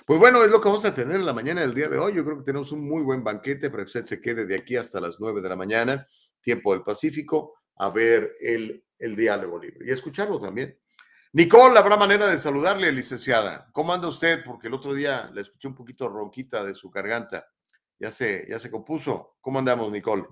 Pues 0.06 0.20
bueno, 0.20 0.44
es 0.44 0.52
lo 0.52 0.62
que 0.62 0.70
vamos 0.70 0.86
a 0.86 0.94
tener 0.94 1.16
en 1.16 1.26
la 1.26 1.34
mañana 1.34 1.62
del 1.62 1.74
día 1.74 1.88
de 1.88 1.98
hoy. 1.98 2.14
Yo 2.14 2.24
creo 2.24 2.38
que 2.38 2.44
tenemos 2.44 2.72
un 2.72 2.88
muy 2.88 3.02
buen 3.02 3.24
banquete 3.24 3.70
para 3.70 3.84
que 3.84 3.88
usted 3.88 4.06
se 4.06 4.22
quede 4.22 4.46
de 4.46 4.56
aquí 4.56 4.76
hasta 4.76 5.00
las 5.00 5.20
9 5.20 5.42
de 5.42 5.50
la 5.50 5.56
mañana, 5.56 6.08
tiempo 6.42 6.74
del 6.74 6.84
Pacífico, 6.84 7.56
a 7.78 7.90
ver 7.90 8.36
el, 8.42 8.84
el 9.00 9.16
diálogo 9.16 9.60
libre 9.60 9.86
y 9.88 9.92
escucharlo 9.92 10.40
también. 10.40 10.78
Nicole, 11.34 11.78
¿habrá 11.78 11.98
manera 11.98 12.28
de 12.28 12.38
saludarle, 12.38 12.92
licenciada? 12.92 13.70
¿Cómo 13.74 13.94
anda 13.94 14.08
usted? 14.08 14.44
Porque 14.46 14.68
el 14.68 14.74
otro 14.74 14.94
día 14.94 15.30
la 15.34 15.42
escuché 15.42 15.68
un 15.68 15.76
poquito 15.76 16.08
ronquita 16.08 16.64
de 16.64 16.74
su 16.74 16.90
garganta 16.90 17.46
ya 18.00 18.12
se, 18.12 18.46
ya 18.50 18.60
se 18.60 18.72
compuso. 18.72 19.38
¿Cómo 19.42 19.60
andamos, 19.60 19.92
Nicole? 19.92 20.26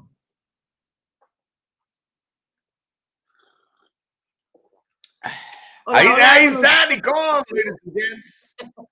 Ahí, 5.85 6.07
ahí 6.07 6.45
está, 6.45 6.87
Nicole. 6.87 7.43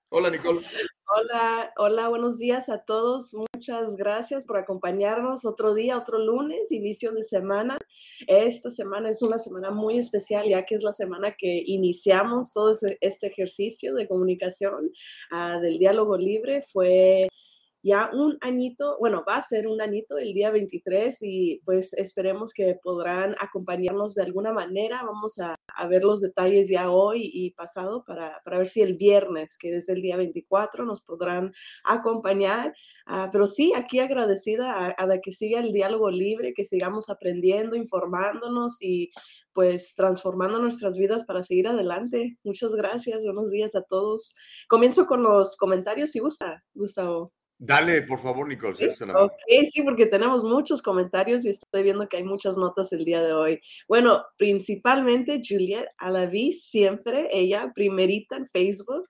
Hola, 0.08 0.30
Nicole. 0.30 0.60
Hola, 1.06 1.72
hola, 1.76 2.08
buenos 2.08 2.38
días 2.38 2.68
a 2.68 2.84
todos. 2.84 3.34
Muchas 3.34 3.96
gracias 3.96 4.44
por 4.44 4.56
acompañarnos 4.56 5.44
otro 5.44 5.74
día, 5.74 5.98
otro 5.98 6.18
lunes, 6.18 6.72
inicio 6.72 7.12
de 7.12 7.22
semana. 7.22 7.78
Esta 8.26 8.70
semana 8.70 9.10
es 9.10 9.22
una 9.22 9.38
semana 9.38 9.70
muy 9.70 9.98
especial, 9.98 10.48
ya 10.48 10.64
que 10.64 10.74
es 10.74 10.82
la 10.82 10.92
semana 10.92 11.34
que 11.36 11.62
iniciamos 11.66 12.52
todo 12.52 12.74
este 13.00 13.26
ejercicio 13.26 13.94
de 13.94 14.08
comunicación 14.08 14.90
uh, 15.32 15.60
del 15.60 15.78
diálogo 15.78 16.16
libre. 16.16 16.62
Fue 16.62 17.28
ya 17.84 18.08
un 18.14 18.38
añito, 18.40 18.96
bueno, 18.98 19.24
va 19.28 19.36
a 19.36 19.42
ser 19.42 19.68
un 19.68 19.78
añito 19.82 20.16
el 20.16 20.32
día 20.32 20.50
23 20.50 21.18
y 21.20 21.60
pues 21.66 21.92
esperemos 21.92 22.54
que 22.54 22.78
podrán 22.82 23.36
acompañarnos 23.38 24.14
de 24.14 24.22
alguna 24.22 24.54
manera. 24.54 25.02
Vamos 25.04 25.38
a, 25.38 25.54
ver 25.86 26.02
los 26.02 26.22
detalles 26.22 26.70
ya 26.70 26.90
hoy 26.90 27.30
y 27.30 27.50
pasado 27.50 28.02
para, 28.06 28.40
para, 28.42 28.58
ver 28.58 28.68
si 28.68 28.80
el 28.80 28.94
viernes, 28.96 29.58
que 29.58 29.76
es 29.76 29.90
el 29.90 30.00
día 30.00 30.16
24, 30.16 30.86
nos 30.86 31.02
podrán 31.02 31.52
acompañar. 31.84 32.74
Uh, 33.06 33.28
pero 33.30 33.46
sí, 33.46 33.74
aquí 33.74 33.98
agradecida 33.98 34.72
a, 34.72 34.94
a, 34.96 35.18
que 35.20 35.32
siga 35.32 35.60
el 35.60 35.72
diálogo 35.72 36.10
libre, 36.10 36.54
que 36.54 36.64
sigamos 36.64 37.10
aprendiendo, 37.10 37.76
informándonos 37.76 38.80
y 38.80 39.10
pues 39.52 39.94
transformando 39.94 40.58
nuestras 40.58 40.96
vidas 40.96 41.24
para 41.24 41.42
seguir 41.42 41.68
adelante. 41.68 42.38
Muchas 42.44 42.74
gracias, 42.74 43.24
buenos 43.24 43.50
días 43.50 43.74
a 43.74 43.82
todos. 43.82 44.34
Comienzo 44.68 45.04
con 45.06 45.22
los 45.22 45.56
comentarios 45.58 46.12
si 46.12 46.20
gusta, 46.20 46.64
Gustavo. 46.74 47.43
Dale, 47.58 48.02
por 48.02 48.18
favor, 48.18 48.48
Nicole. 48.48 48.76
¿Sí? 48.76 49.04
Ok, 49.14 49.32
sí, 49.70 49.82
porque 49.82 50.06
tenemos 50.06 50.42
muchos 50.42 50.82
comentarios 50.82 51.44
y 51.44 51.50
estoy 51.50 51.84
viendo 51.84 52.08
que 52.08 52.16
hay 52.16 52.24
muchas 52.24 52.56
notas 52.56 52.92
el 52.92 53.04
día 53.04 53.22
de 53.22 53.32
hoy. 53.32 53.60
Bueno, 53.88 54.24
principalmente 54.36 55.40
Juliet 55.46 55.86
Alaví, 55.98 56.52
siempre, 56.52 57.28
ella 57.30 57.70
primerita 57.74 58.36
en 58.36 58.48
Facebook. 58.48 59.06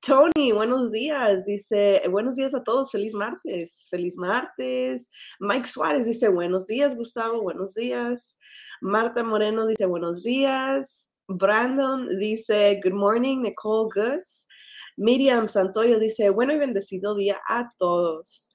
Tony, 0.00 0.52
buenos 0.52 0.92
días, 0.92 1.46
dice, 1.46 2.02
buenos 2.10 2.36
días 2.36 2.54
a 2.54 2.62
todos, 2.62 2.90
feliz 2.90 3.14
martes, 3.14 3.86
feliz 3.90 4.16
martes. 4.16 5.10
Mike 5.40 5.66
Suárez 5.66 6.06
dice, 6.06 6.28
buenos 6.28 6.66
días, 6.66 6.96
Gustavo, 6.96 7.42
buenos 7.42 7.74
días. 7.74 8.38
Marta 8.80 9.22
Moreno 9.22 9.66
dice, 9.66 9.86
buenos 9.86 10.22
días. 10.22 11.14
Brandon 11.28 12.18
dice, 12.18 12.80
good 12.82 12.92
morning, 12.92 13.42
Nicole 13.42 13.88
Goods. 13.94 14.46
Miriam 14.96 15.48
Santoyo 15.48 15.98
dice, 15.98 16.30
bueno 16.30 16.52
y 16.54 16.58
bendecido 16.58 17.14
día 17.16 17.40
a 17.48 17.68
todos. 17.78 18.48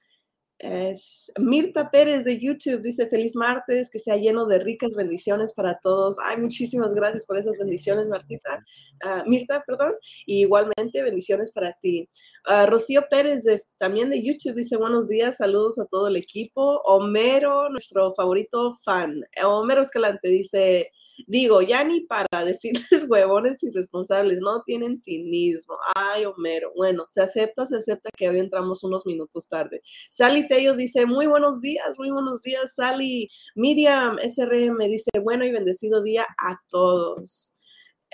Es 0.60 1.32
Mirta 1.38 1.90
Pérez 1.90 2.24
de 2.24 2.38
YouTube 2.38 2.82
dice 2.82 3.06
feliz 3.06 3.34
martes, 3.34 3.88
que 3.88 3.98
sea 3.98 4.16
lleno 4.16 4.44
de 4.44 4.58
ricas 4.58 4.94
bendiciones 4.94 5.54
para 5.54 5.78
todos. 5.80 6.16
Ay, 6.22 6.36
muchísimas 6.36 6.94
gracias 6.94 7.24
por 7.24 7.38
esas 7.38 7.56
bendiciones, 7.56 8.08
Martita. 8.08 8.62
Uh, 9.02 9.26
Mirta, 9.26 9.64
perdón. 9.66 9.94
Y 10.26 10.42
igualmente 10.42 11.02
bendiciones 11.02 11.50
para 11.50 11.72
ti. 11.80 12.10
Uh, 12.46 12.66
Rocío 12.66 13.06
Pérez 13.08 13.44
de, 13.44 13.62
también 13.78 14.10
de 14.10 14.22
YouTube 14.22 14.54
dice 14.54 14.76
buenos 14.76 15.08
días, 15.08 15.38
saludos 15.38 15.78
a 15.78 15.86
todo 15.86 16.08
el 16.08 16.16
equipo. 16.16 16.82
Homero, 16.84 17.70
nuestro 17.70 18.12
favorito 18.12 18.74
fan. 18.84 19.22
Homero 19.42 19.80
Escalante 19.80 20.28
dice, 20.28 20.90
digo, 21.26 21.62
ya 21.62 21.84
ni 21.84 22.02
para 22.02 22.26
decirles 22.44 23.06
huevones 23.08 23.62
irresponsables, 23.62 24.40
no 24.40 24.60
tienen 24.60 24.98
cinismo. 24.98 25.74
Ay, 25.94 26.26
Homero. 26.26 26.70
Bueno, 26.76 27.04
se 27.06 27.22
acepta, 27.22 27.64
se 27.64 27.76
acepta 27.76 28.10
que 28.14 28.28
hoy 28.28 28.40
entramos 28.40 28.84
unos 28.84 29.06
minutos 29.06 29.48
tarde. 29.48 29.80
Sally 30.10 30.49
Tello 30.50 30.74
dice, 30.74 31.06
muy 31.06 31.28
buenos 31.28 31.60
días, 31.60 31.96
muy 31.96 32.10
buenos 32.10 32.42
días, 32.42 32.74
Sally. 32.74 33.28
Miriam 33.54 34.16
SRM 34.18 34.78
dice, 34.88 35.08
bueno 35.22 35.44
y 35.44 35.52
bendecido 35.52 36.02
día 36.02 36.26
a 36.38 36.56
todos. 36.68 37.56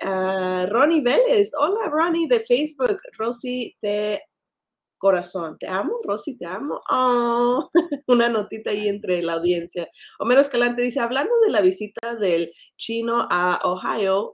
Uh, 0.02 0.66
Ronnie 0.68 1.00
Vélez, 1.00 1.52
hola 1.58 1.88
Ronnie 1.88 2.28
de 2.28 2.40
Facebook, 2.40 2.98
Rosy 3.16 3.74
te 3.80 4.20
corazón, 4.98 5.56
te 5.58 5.66
amo, 5.66 5.94
Rosy, 6.04 6.36
te 6.36 6.44
amo. 6.44 6.78
Oh, 6.90 7.70
una 8.06 8.28
notita 8.28 8.68
ahí 8.68 8.86
entre 8.86 9.22
la 9.22 9.32
audiencia. 9.32 9.88
Homero 10.18 10.42
Escalante 10.42 10.82
dice, 10.82 11.00
hablando 11.00 11.32
de 11.42 11.50
la 11.50 11.62
visita 11.62 12.16
del 12.16 12.52
chino 12.76 13.26
a 13.30 13.58
Ohio, 13.64 14.30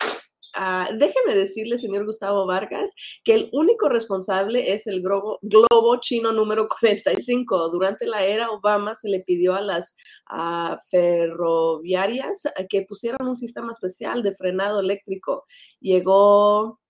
Uh, 0.56 0.96
déjeme 0.96 1.34
decirle, 1.34 1.78
señor 1.78 2.04
Gustavo 2.04 2.46
Vargas, 2.46 2.94
que 3.24 3.34
el 3.34 3.48
único 3.52 3.88
responsable 3.88 4.72
es 4.72 4.86
el 4.86 5.02
globo, 5.02 5.38
globo 5.42 5.96
chino 6.00 6.32
número 6.32 6.68
45. 6.80 7.70
Durante 7.70 8.06
la 8.06 8.24
era 8.24 8.50
Obama 8.50 8.94
se 8.94 9.08
le 9.08 9.20
pidió 9.20 9.54
a 9.54 9.62
las 9.62 9.96
uh, 10.30 10.76
ferroviarias 10.90 12.42
que 12.68 12.82
pusieran 12.82 13.26
un 13.28 13.36
sistema 13.36 13.70
especial 13.70 14.22
de 14.22 14.34
frenado 14.34 14.80
eléctrico. 14.80 15.44
Llegó 15.80 16.81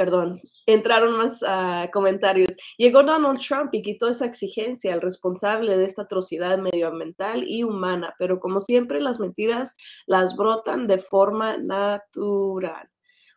perdón, 0.00 0.40
entraron 0.64 1.18
más 1.18 1.44
comentarios. 1.92 2.56
Llegó 2.78 3.02
Donald 3.02 3.38
Trump 3.38 3.74
y 3.74 3.82
quitó 3.82 4.08
esa 4.08 4.24
exigencia 4.24 4.94
al 4.94 5.02
responsable 5.02 5.76
de 5.76 5.84
esta 5.84 6.02
atrocidad 6.04 6.56
medioambiental 6.56 7.44
y 7.46 7.64
humana, 7.64 8.14
pero 8.18 8.40
como 8.40 8.60
siempre 8.60 8.98
las 8.98 9.20
mentiras 9.20 9.76
las 10.06 10.36
brotan 10.36 10.86
de 10.86 11.00
forma 11.00 11.58
natural. 11.58 12.88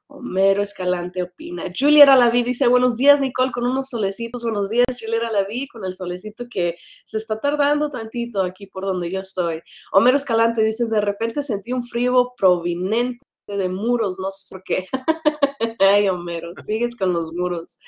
Homero 0.07 0.61
Escalante 0.61 1.21
opina. 1.21 1.65
Julia 1.77 2.05
Alaví 2.13 2.43
dice, 2.43 2.69
buenos 2.69 2.95
días 2.95 3.19
Nicole, 3.19 3.51
con 3.51 3.65
unos 3.65 3.89
solecitos. 3.89 4.43
Buenos 4.43 4.69
días 4.69 4.85
Julia 4.97 5.27
Alaví, 5.27 5.67
con 5.67 5.83
el 5.83 5.93
solecito 5.93 6.45
que 6.49 6.77
se 7.03 7.17
está 7.17 7.41
tardando 7.41 7.89
tantito 7.89 8.41
aquí 8.41 8.67
por 8.67 8.85
donde 8.85 9.11
yo 9.11 9.19
estoy. 9.19 9.61
Homero 9.91 10.15
Escalante 10.15 10.63
dice, 10.63 10.85
de 10.85 11.01
repente 11.01 11.43
sentí 11.43 11.73
un 11.73 11.83
frío 11.83 12.31
proveniente 12.37 13.25
de 13.47 13.69
muros, 13.69 14.17
no 14.19 14.31
sé 14.31 14.55
por 14.55 14.63
qué. 14.63 14.85
Ay, 15.79 16.09
Homero, 16.09 16.53
sigues 16.63 16.95
con 16.95 17.13
los 17.13 17.33
muros. 17.33 17.79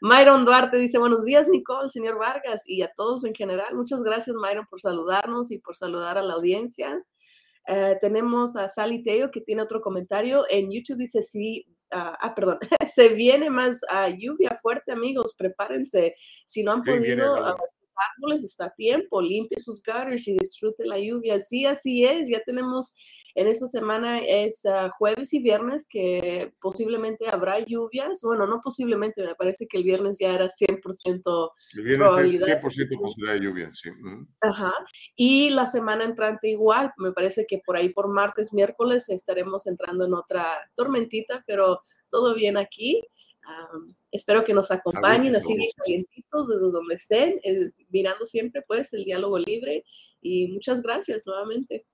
Myron 0.00 0.44
Duarte 0.44 0.76
dice, 0.78 0.98
buenos 0.98 1.24
días, 1.24 1.48
Nicole, 1.48 1.88
señor 1.88 2.18
Vargas, 2.18 2.62
y 2.66 2.82
a 2.82 2.92
todos 2.94 3.24
en 3.24 3.34
general. 3.34 3.74
Muchas 3.74 4.02
gracias, 4.02 4.36
Myron, 4.36 4.66
por 4.66 4.80
saludarnos 4.80 5.50
y 5.50 5.58
por 5.58 5.76
saludar 5.76 6.18
a 6.18 6.22
la 6.22 6.34
audiencia. 6.34 7.02
Eh, 7.66 7.96
tenemos 8.00 8.56
a 8.56 8.68
Sally 8.68 9.02
Teo 9.02 9.30
que 9.30 9.40
tiene 9.40 9.62
otro 9.62 9.80
comentario. 9.80 10.44
En 10.50 10.70
YouTube 10.70 10.98
dice, 10.98 11.22
sí, 11.22 11.66
ah, 11.92 12.16
ah 12.20 12.34
perdón, 12.34 12.58
se 12.88 13.08
viene 13.10 13.50
más 13.50 13.80
uh, 13.84 14.14
lluvia 14.16 14.58
fuerte, 14.60 14.92
amigos, 14.92 15.34
prepárense. 15.36 16.14
Si 16.44 16.62
no 16.62 16.72
han 16.72 16.82
podido 16.82 17.34
árboles, 18.16 18.42
está 18.42 18.66
a 18.66 18.74
tiempo, 18.74 19.22
limpie 19.22 19.58
sus 19.58 19.80
gutters 19.82 20.26
y 20.28 20.36
disfrute 20.36 20.84
la 20.84 20.98
lluvia. 20.98 21.38
Sí, 21.40 21.64
así 21.64 22.04
es, 22.04 22.28
ya 22.28 22.42
tenemos 22.44 22.96
en 23.36 23.48
esta 23.48 23.66
semana 23.66 24.18
es 24.18 24.64
ah, 24.64 24.90
jueves 24.96 25.34
y 25.34 25.40
viernes 25.40 25.88
que 25.88 26.52
posiblemente 26.60 27.28
habrá 27.28 27.58
lluvias. 27.58 28.20
Bueno, 28.22 28.46
no 28.46 28.60
posiblemente, 28.60 29.24
me 29.24 29.34
parece 29.34 29.66
que 29.66 29.78
el 29.78 29.84
viernes 29.84 30.18
ya 30.20 30.34
era 30.34 30.46
100% 30.46 31.50
el 31.74 31.82
viernes 31.82 32.34
Es 32.34 32.46
100% 32.46 32.62
posibilidad 32.62 33.34
de 33.34 33.40
lluvia, 33.40 33.70
sí. 33.74 33.90
Ajá. 34.40 34.72
Y 35.16 35.50
la 35.50 35.66
semana 35.66 36.04
entrante 36.04 36.48
igual, 36.48 36.92
me 36.96 37.12
parece 37.12 37.44
que 37.46 37.60
por 37.66 37.76
ahí 37.76 37.88
por 37.88 38.08
martes, 38.08 38.52
miércoles 38.52 39.08
estaremos 39.08 39.66
entrando 39.66 40.04
en 40.04 40.14
otra 40.14 40.46
tormentita, 40.76 41.42
pero 41.46 41.80
todo 42.10 42.34
bien 42.34 42.56
aquí. 42.56 43.02
espero 44.12 44.44
que 44.44 44.54
nos 44.54 44.70
acompañen 44.70 45.34
así 45.34 45.54
bien 45.56 45.70
calientitos 45.76 46.48
desde 46.48 46.70
donde 46.70 46.94
estén, 46.94 47.40
eh, 47.42 47.72
mirando 47.90 48.24
siempre 48.24 48.62
pues 48.66 48.94
el 48.94 49.04
diálogo 49.04 49.38
libre 49.38 49.84
y 50.22 50.48
muchas 50.48 50.82
gracias 50.82 51.26
nuevamente. 51.26 51.84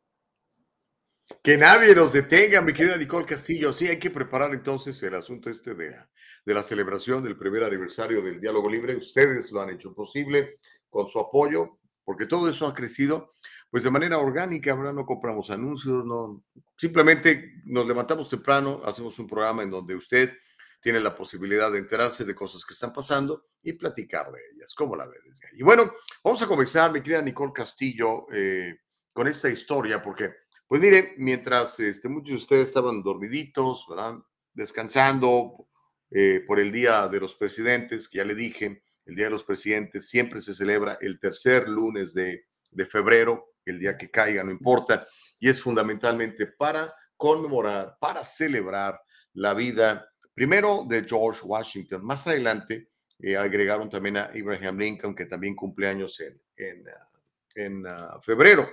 Que 1.42 1.56
nadie 1.56 1.94
nos 1.94 2.12
detenga, 2.12 2.60
mi 2.60 2.72
querida 2.72 2.96
Nicole 2.96 3.24
Castillo. 3.24 3.72
Sí, 3.72 3.86
hay 3.86 3.98
que 3.98 4.10
preparar 4.10 4.52
entonces 4.52 5.02
el 5.02 5.14
asunto 5.14 5.48
este 5.48 5.74
de, 5.74 5.96
de 6.44 6.54
la 6.54 6.62
celebración 6.62 7.22
del 7.24 7.38
primer 7.38 7.64
aniversario 7.64 8.20
del 8.22 8.40
diálogo 8.40 8.68
libre. 8.68 8.96
Ustedes 8.96 9.50
lo 9.52 9.62
han 9.62 9.70
hecho 9.70 9.94
posible 9.94 10.58
con 10.90 11.08
su 11.08 11.18
apoyo, 11.18 11.78
porque 12.04 12.26
todo 12.26 12.48
eso 12.48 12.66
ha 12.66 12.74
crecido 12.74 13.30
pues 13.70 13.84
de 13.84 13.90
manera 13.90 14.18
orgánica, 14.18 14.74
¿verdad? 14.74 14.92
No 14.92 15.06
compramos 15.06 15.48
anuncios, 15.50 16.04
no. 16.04 16.44
Simplemente 16.76 17.62
nos 17.64 17.86
levantamos 17.86 18.28
temprano, 18.28 18.82
hacemos 18.84 19.18
un 19.18 19.28
programa 19.28 19.62
en 19.62 19.70
donde 19.70 19.94
usted 19.94 20.36
tiene 20.80 20.98
la 20.98 21.14
posibilidad 21.14 21.70
de 21.70 21.78
enterarse 21.78 22.24
de 22.24 22.34
cosas 22.34 22.64
que 22.64 22.74
están 22.74 22.92
pasando 22.92 23.46
y 23.62 23.74
platicar 23.74 24.32
de 24.32 24.40
ellas. 24.52 24.74
¿Cómo 24.74 24.96
la 24.96 25.06
ve 25.06 25.16
desde 25.24 25.46
ahí? 25.46 25.60
Y 25.60 25.62
bueno, 25.62 25.92
vamos 26.24 26.42
a 26.42 26.46
comenzar, 26.46 26.90
mi 26.90 27.00
querida 27.00 27.22
Nicole 27.22 27.52
Castillo, 27.54 28.26
eh, 28.32 28.80
con 29.12 29.28
esta 29.28 29.48
historia, 29.48 30.02
porque 30.02 30.30
pues 30.70 30.80
mire, 30.80 31.14
mientras 31.16 31.80
este, 31.80 32.08
muchos 32.08 32.28
de 32.28 32.36
ustedes 32.36 32.68
estaban 32.68 33.02
dormiditos, 33.02 33.86
¿verdad? 33.88 34.18
descansando 34.52 35.66
eh, 36.12 36.44
por 36.46 36.60
el 36.60 36.70
Día 36.70 37.08
de 37.08 37.18
los 37.18 37.34
Presidentes, 37.34 38.08
que 38.08 38.18
ya 38.18 38.24
le 38.24 38.36
dije, 38.36 38.80
el 39.04 39.16
Día 39.16 39.24
de 39.24 39.32
los 39.32 39.42
Presidentes 39.42 40.08
siempre 40.08 40.40
se 40.40 40.54
celebra 40.54 40.96
el 41.00 41.18
tercer 41.18 41.68
lunes 41.68 42.14
de, 42.14 42.44
de 42.70 42.86
febrero, 42.86 43.56
el 43.64 43.80
día 43.80 43.98
que 43.98 44.12
caiga, 44.12 44.44
no 44.44 44.52
importa, 44.52 45.08
y 45.40 45.48
es 45.48 45.60
fundamentalmente 45.60 46.46
para 46.46 46.94
conmemorar, 47.16 47.96
para 48.00 48.22
celebrar 48.22 49.00
la 49.32 49.54
vida, 49.54 50.08
primero 50.34 50.86
de 50.88 51.02
George 51.02 51.40
Washington, 51.42 52.04
más 52.04 52.28
adelante 52.28 52.90
eh, 53.18 53.36
agregaron 53.36 53.90
también 53.90 54.18
a 54.18 54.26
Abraham 54.26 54.78
Lincoln, 54.78 55.16
que 55.16 55.26
también 55.26 55.56
cumple 55.56 55.88
años 55.88 56.20
en, 56.20 56.40
en, 56.56 56.88
ah, 56.88 57.08
en 57.56 57.86
ah, 57.88 58.20
febrero 58.22 58.70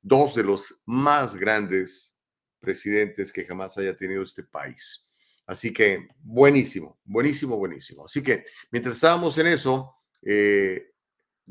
dos 0.00 0.34
de 0.34 0.44
los 0.44 0.82
más 0.86 1.34
grandes 1.36 2.18
presidentes 2.60 3.32
que 3.32 3.44
jamás 3.44 3.76
haya 3.78 3.94
tenido 3.96 4.22
este 4.22 4.42
país. 4.42 5.08
Así 5.46 5.72
que 5.72 6.08
buenísimo, 6.20 7.00
buenísimo, 7.04 7.56
buenísimo. 7.56 8.04
Así 8.04 8.22
que 8.22 8.44
mientras 8.70 8.96
estábamos 8.96 9.38
en 9.38 9.46
eso, 9.46 9.96
eh, 10.22 10.92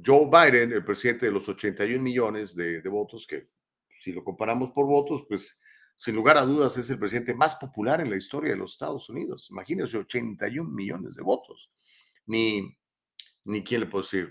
Joe 0.04 0.28
Biden, 0.28 0.72
el 0.72 0.86
presidente 0.86 1.26
de 1.26 1.32
los 1.32 1.50
81 1.50 2.02
millones 2.02 2.56
de, 2.56 2.80
votos, 2.88 3.26
que 3.26 3.50
si 4.02 4.12
lo 4.12 4.24
comparamos 4.24 4.72
por 4.72 4.86
votos, 4.86 5.24
pues 5.28 5.60
sin 5.98 6.16
lugar 6.16 6.38
a 6.38 6.46
dudas 6.46 6.78
es 6.78 6.90
el 6.92 7.00
presidente 7.00 7.34
más 7.34 7.56
popular 7.56 8.00
en 8.02 8.12
la 8.12 8.18
historia 8.18 8.52
de 8.52 8.58
los 8.58 8.74
Estados 8.74 9.10
Unidos. 9.10 9.50
Imagínense 9.50 9.98
81 9.98 10.70
millones 10.70 11.16
de 11.16 11.24
votos. 11.24 11.72
Ni, 12.28 12.78
ni 13.46 13.64
quién 13.64 13.82
le 13.82 13.88
puedo 13.88 14.04
decir. 14.04 14.30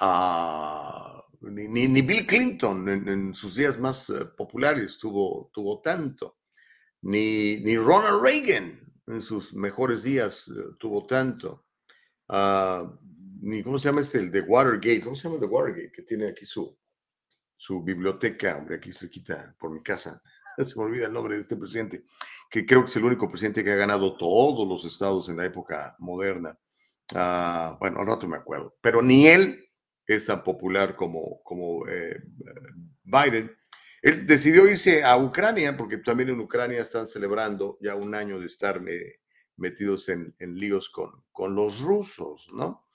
Ah, 0.00 1.17
ni, 1.40 2.02
Bill 2.02 2.26
Clinton 2.26 2.88
en, 2.88 3.34
sus 3.34 3.54
días 3.54 3.78
más 3.78 4.10
eh, 4.10 4.24
populares 4.36 4.98
tuvo, 4.98 5.50
tuvo 5.52 5.80
tanto, 5.80 6.38
ni, 7.02 7.60
ni 7.60 7.76
Ronald 7.76 8.22
Reagan 8.22 8.92
en 9.06 9.22
sus 9.22 9.54
mejores 9.54 10.02
días 10.02 10.48
eh, 10.48 10.74
tuvo 10.78 11.06
tanto, 11.06 11.66
uh, 12.28 12.90
ni 13.40 13.62
cómo 13.62 13.78
se 13.78 13.88
llama 13.88 14.00
este, 14.00 14.18
el 14.18 14.30
de 14.30 14.40
Watergate, 14.40 15.00
¿cómo 15.00 15.14
se 15.14 15.24
llama 15.24 15.36
el 15.36 15.40
de 15.40 15.46
Watergate? 15.46 15.92
Que 15.92 16.02
tiene 16.02 16.28
aquí 16.28 16.44
su, 16.44 16.76
su 17.56 17.82
biblioteca, 17.82 18.56
hombre, 18.56 18.76
aquí 18.76 18.92
cerquita 18.92 19.54
por 19.58 19.70
mi 19.70 19.82
casa. 19.82 20.20
Se 20.64 20.76
me 20.76 20.84
olvida 20.84 21.06
el 21.06 21.12
nombre 21.12 21.36
de 21.36 21.42
este 21.42 21.56
presidente, 21.56 22.04
que 22.50 22.66
creo 22.66 22.82
que 22.82 22.88
es 22.88 22.96
el 22.96 23.04
único 23.04 23.30
presidente 23.30 23.62
que 23.62 23.70
ha 23.70 23.76
ganado 23.76 24.16
todos 24.16 24.66
los 24.66 24.84
estados 24.84 25.28
en 25.28 25.36
la 25.36 25.46
época 25.46 25.94
moderna. 26.00 26.58
Uh, 27.14 27.78
bueno, 27.78 28.00
al 28.00 28.06
rato 28.06 28.26
me 28.26 28.36
acuerdo, 28.36 28.76
pero 28.80 29.00
ni 29.00 29.28
él 29.28 29.67
es 30.08 30.26
tan 30.26 30.42
popular 30.42 30.96
como, 30.96 31.42
como 31.44 31.86
eh, 31.86 32.20
Biden. 33.04 33.54
Él 34.00 34.26
decidió 34.26 34.66
irse 34.66 35.04
a 35.04 35.18
Ucrania, 35.18 35.76
porque 35.76 35.98
también 35.98 36.30
en 36.30 36.40
Ucrania 36.40 36.80
están 36.80 37.06
celebrando 37.06 37.76
ya 37.80 37.94
un 37.94 38.14
año 38.14 38.40
de 38.40 38.46
estar 38.46 38.80
metidos 39.56 40.08
en, 40.08 40.34
líos 40.38 40.88
con, 40.88 41.24
con 41.30 41.54
los 41.54 41.80
rusos, 41.80 42.48
¿no? 42.54 42.86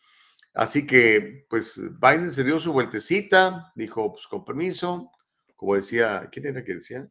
Así 0.53 0.87
que, 0.87 1.45
pues, 1.49 1.79
Biden 1.99 2.31
se 2.31 2.43
dio 2.43 2.59
su 2.59 2.73
vueltecita, 2.73 3.71
dijo, 3.75 4.11
pues, 4.13 4.27
con 4.27 4.45
permiso, 4.45 5.11
como 5.55 5.75
decía, 5.75 6.29
¿quién 6.31 6.47
era 6.47 6.63
que 6.63 6.75
decía? 6.75 7.07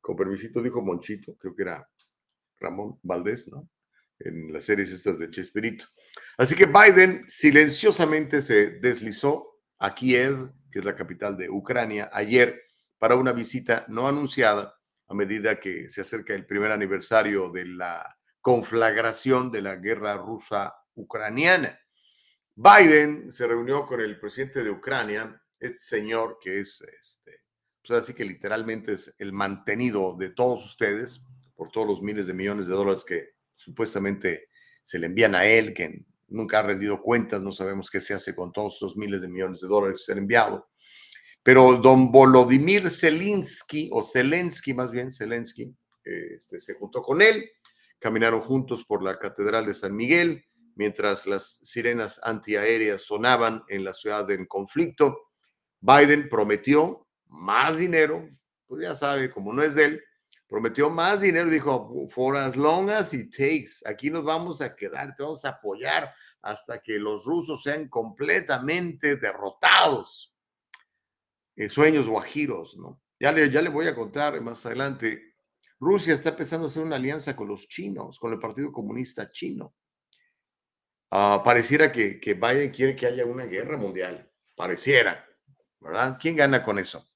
Con 0.00 0.16
permisito 0.16 0.62
dijo 0.62 0.82
Monchito, 0.82 1.36
creo 1.36 1.56
que 1.56 1.62
era 1.62 1.88
Ramón 2.58 2.98
Valdés, 3.02 3.48
¿no? 3.50 3.68
En 4.18 4.52
las 4.52 4.64
series 4.64 4.90
estas 4.90 5.18
de 5.18 5.30
Chespirito. 5.30 5.86
Así 6.36 6.54
que 6.54 6.66
Biden 6.66 7.24
silenciosamente 7.28 8.40
se 8.40 8.78
deslizó 8.78 9.60
a 9.78 9.94
Kiev, 9.94 10.52
que 10.70 10.78
es 10.78 10.84
la 10.84 10.96
capital 10.96 11.36
de 11.36 11.50
Ucrania, 11.50 12.10
ayer 12.12 12.62
para 12.98 13.16
una 13.16 13.32
visita 13.32 13.84
no 13.88 14.08
anunciada 14.08 14.74
a 15.08 15.14
medida 15.14 15.60
que 15.60 15.88
se 15.88 16.00
acerca 16.00 16.34
el 16.34 16.46
primer 16.46 16.72
aniversario 16.72 17.50
de 17.50 17.66
la 17.66 18.16
conflagración 18.40 19.50
de 19.50 19.62
la 19.62 19.76
guerra 19.76 20.16
rusa 20.16 20.74
ucraniana. 20.94 21.78
Biden 22.54 23.32
se 23.32 23.46
reunió 23.46 23.84
con 23.84 24.00
el 24.00 24.18
presidente 24.18 24.62
de 24.62 24.70
Ucrania, 24.70 25.40
este 25.58 25.78
señor 25.78 26.38
que 26.40 26.60
es, 26.60 26.80
este, 26.80 27.42
pues 27.84 28.00
así 28.00 28.14
que 28.14 28.24
literalmente 28.24 28.92
es 28.92 29.14
el 29.18 29.32
mantenido 29.32 30.16
de 30.18 30.30
todos 30.30 30.64
ustedes 30.64 31.26
por 31.54 31.70
todos 31.70 31.86
los 31.86 32.02
miles 32.02 32.26
de 32.26 32.34
millones 32.34 32.66
de 32.66 32.74
dólares 32.74 33.04
que 33.04 33.33
supuestamente 33.64 34.48
se 34.82 34.98
le 34.98 35.06
envían 35.06 35.34
a 35.34 35.46
él, 35.46 35.72
que 35.72 36.04
nunca 36.28 36.58
ha 36.58 36.62
rendido 36.62 37.00
cuentas, 37.00 37.40
no 37.40 37.52
sabemos 37.52 37.90
qué 37.90 38.00
se 38.00 38.12
hace 38.12 38.34
con 38.34 38.52
todos 38.52 38.76
esos 38.76 38.96
miles 38.96 39.22
de 39.22 39.28
millones 39.28 39.60
de 39.60 39.68
dólares 39.68 39.98
que 39.98 40.04
se 40.04 40.12
han 40.12 40.18
enviado. 40.18 40.68
Pero 41.42 41.76
don 41.76 42.12
Volodymyr 42.12 42.90
Zelensky, 42.90 43.88
o 43.92 44.02
Zelensky 44.02 44.74
más 44.74 44.90
bien, 44.90 45.10
Zelensky, 45.10 45.74
este, 46.04 46.60
se 46.60 46.74
juntó 46.74 47.02
con 47.02 47.22
él, 47.22 47.50
caminaron 47.98 48.42
juntos 48.42 48.84
por 48.84 49.02
la 49.02 49.18
Catedral 49.18 49.66
de 49.66 49.74
San 49.74 49.96
Miguel, 49.96 50.44
mientras 50.74 51.26
las 51.26 51.60
sirenas 51.62 52.20
antiaéreas 52.22 53.02
sonaban 53.02 53.62
en 53.68 53.84
la 53.84 53.94
ciudad 53.94 54.26
del 54.26 54.46
conflicto. 54.46 55.30
Biden 55.80 56.28
prometió 56.28 57.06
más 57.26 57.78
dinero, 57.78 58.28
pues 58.66 58.82
ya 58.82 58.94
sabe, 58.94 59.30
como 59.30 59.52
no 59.52 59.62
es 59.62 59.74
de 59.74 59.84
él, 59.84 60.04
prometió 60.54 60.88
más 60.88 61.20
dinero, 61.20 61.50
dijo, 61.50 62.06
for 62.08 62.36
as 62.36 62.56
long 62.56 62.88
as 62.88 63.12
it 63.12 63.36
takes, 63.36 63.82
aquí 63.84 64.08
nos 64.08 64.22
vamos 64.22 64.60
a 64.60 64.76
quedar, 64.76 65.12
te 65.16 65.24
vamos 65.24 65.44
a 65.44 65.48
apoyar 65.48 66.14
hasta 66.42 66.80
que 66.80 66.96
los 66.96 67.24
rusos 67.24 67.64
sean 67.64 67.88
completamente 67.88 69.16
derrotados. 69.16 70.32
En 71.56 71.68
sueños 71.70 72.06
guajiros, 72.06 72.76
¿no? 72.76 73.02
Ya 73.18 73.32
le, 73.32 73.50
ya 73.50 73.62
le 73.62 73.68
voy 73.68 73.88
a 73.88 73.96
contar 73.96 74.40
más 74.42 74.64
adelante. 74.64 75.34
Rusia 75.80 76.14
está 76.14 76.28
empezando 76.28 76.66
a 76.66 76.68
hacer 76.68 76.84
una 76.84 76.96
alianza 76.96 77.34
con 77.34 77.48
los 77.48 77.66
chinos, 77.66 78.20
con 78.20 78.32
el 78.32 78.38
Partido 78.38 78.70
Comunista 78.70 79.32
Chino. 79.32 79.74
Ah, 81.10 81.42
pareciera 81.44 81.90
que, 81.90 82.20
que 82.20 82.34
Biden 82.34 82.70
quiere 82.70 82.94
que 82.94 83.06
haya 83.06 83.26
una 83.26 83.46
guerra 83.46 83.76
mundial. 83.76 84.30
Pareciera, 84.54 85.28
¿verdad? 85.80 86.16
¿Quién 86.20 86.36
gana 86.36 86.62
con 86.62 86.78
eso? 86.78 87.10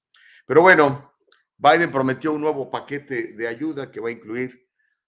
Pero 0.44 0.60
bueno, 0.60 1.14
Biden 1.58 1.90
prometió 1.90 2.32
un 2.32 2.40
nuevo 2.40 2.70
paquete 2.70 3.32
de 3.32 3.48
ayuda 3.48 3.90
que 3.90 3.98
va 3.98 4.10
a 4.10 4.12
incluir 4.12 4.64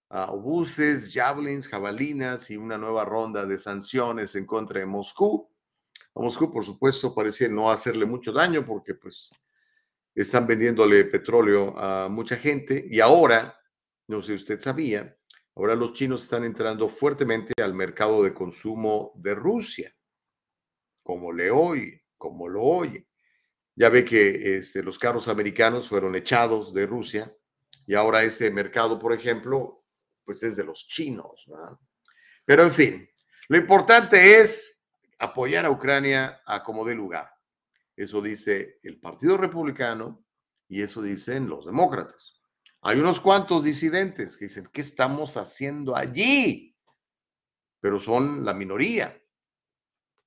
ah, 0.08 0.32
obuses, 0.32 1.12
javelins, 1.12 1.68
jabalinas 1.68 2.50
y 2.50 2.56
una 2.56 2.76
nueva 2.76 3.04
ronda 3.04 3.46
de 3.46 3.56
sanciones 3.56 4.34
en 4.34 4.46
contra 4.46 4.80
de 4.80 4.86
Moscú. 4.86 5.48
A 6.12 6.20
Moscú, 6.20 6.52
por 6.52 6.64
supuesto, 6.64 7.14
parece 7.14 7.48
no 7.48 7.70
hacerle 7.70 8.04
mucho 8.04 8.32
daño 8.32 8.66
porque 8.66 8.94
pues 8.94 9.30
están 10.12 10.44
vendiéndole 10.44 11.04
petróleo 11.04 11.78
a 11.78 12.08
mucha 12.08 12.36
gente 12.36 12.84
y 12.90 12.98
ahora, 12.98 13.56
no 14.08 14.20
sé 14.20 14.32
si 14.32 14.34
usted 14.34 14.58
sabía, 14.58 15.16
ahora 15.54 15.76
los 15.76 15.92
chinos 15.92 16.24
están 16.24 16.42
entrando 16.42 16.88
fuertemente 16.88 17.54
al 17.62 17.74
mercado 17.74 18.24
de 18.24 18.34
consumo 18.34 19.12
de 19.14 19.36
Rusia, 19.36 19.94
como 21.04 21.32
le 21.32 21.52
oye, 21.52 22.04
como 22.18 22.48
lo 22.48 22.62
oye. 22.62 23.06
Ya 23.76 23.88
ve 23.88 24.04
que 24.04 24.58
este, 24.58 24.82
los 24.82 24.98
carros 24.98 25.28
americanos 25.28 25.88
fueron 25.88 26.14
echados 26.16 26.74
de 26.74 26.86
Rusia 26.86 27.34
y 27.86 27.94
ahora 27.94 28.22
ese 28.22 28.50
mercado, 28.50 28.98
por 28.98 29.12
ejemplo, 29.12 29.84
pues 30.24 30.42
es 30.42 30.56
de 30.56 30.64
los 30.64 30.86
chinos. 30.86 31.46
Pero 32.44 32.62
en 32.62 32.72
fin, 32.72 33.10
lo 33.48 33.56
importante 33.56 34.38
es 34.38 34.86
apoyar 35.18 35.64
a 35.64 35.70
Ucrania 35.70 36.40
a 36.46 36.62
como 36.62 36.84
dé 36.84 36.94
lugar. 36.94 37.30
Eso 37.96 38.22
dice 38.22 38.78
el 38.82 38.98
Partido 39.00 39.36
Republicano 39.36 40.24
y 40.68 40.82
eso 40.82 41.02
dicen 41.02 41.48
los 41.48 41.66
demócratas. 41.66 42.40
Hay 42.82 42.98
unos 42.98 43.20
cuantos 43.20 43.64
disidentes 43.64 44.36
que 44.36 44.46
dicen, 44.46 44.68
¿qué 44.72 44.80
estamos 44.80 45.36
haciendo 45.36 45.94
allí? 45.94 46.78
Pero 47.80 48.00
son 48.00 48.44
la 48.44 48.54
minoría. 48.54 49.20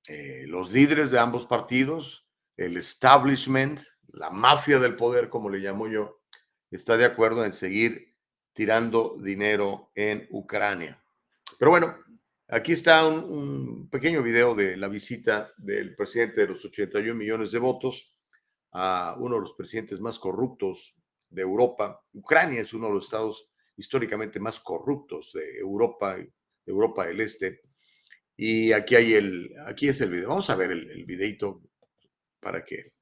Eh, 0.06 0.44
los 0.46 0.70
líderes 0.70 1.10
de 1.10 1.18
ambos 1.18 1.46
partidos, 1.46 2.23
el 2.56 2.76
establishment, 2.76 3.80
la 4.08 4.30
mafia 4.30 4.78
del 4.78 4.96
poder, 4.96 5.28
como 5.28 5.50
le 5.50 5.58
llamo 5.58 5.88
yo, 5.88 6.20
está 6.70 6.96
de 6.96 7.04
acuerdo 7.04 7.44
en 7.44 7.52
seguir 7.52 8.14
tirando 8.52 9.16
dinero 9.20 9.90
en 9.94 10.26
Ucrania. 10.30 11.02
Pero 11.58 11.70
bueno, 11.72 11.96
Aquí 12.48 12.72
está 12.72 13.06
un, 13.06 13.88
pequeño 13.90 14.22
video 14.22 14.54
de 14.54 14.76
la 14.76 14.88
visita 14.88 15.52
del 15.56 15.96
presidente 15.96 16.42
de 16.42 16.48
los 16.48 16.62
81 16.64 17.14
millones 17.14 17.52
de 17.52 17.58
votos 17.58 18.14
a 18.72 19.16
uno 19.18 19.36
de 19.36 19.40
los 19.40 19.54
presidentes 19.54 19.98
más 19.98 20.18
corruptos 20.18 20.94
de 21.30 21.40
Europa. 21.40 22.02
Ucrania 22.12 22.60
es 22.60 22.74
uno 22.74 22.88
de 22.88 22.94
los 22.94 23.04
estados 23.04 23.50
históricamente 23.76 24.40
más 24.40 24.60
corruptos 24.60 25.32
de 25.32 25.58
Europa, 25.58 26.18
Europa 26.66 27.06
del 27.06 27.22
Este. 27.22 27.62
Y 28.36 28.72
aquí 28.72 28.94
hay 28.94 29.14
el, 29.14 29.50
aquí 29.66 29.88
es 29.88 30.00
el 30.02 30.10
video. 30.10 30.28
Vamos 30.28 30.50
a 30.50 30.56
ver 30.56 30.70
el 30.70 31.04
videito 31.06 31.62
para 32.44 32.64
que 32.64 32.92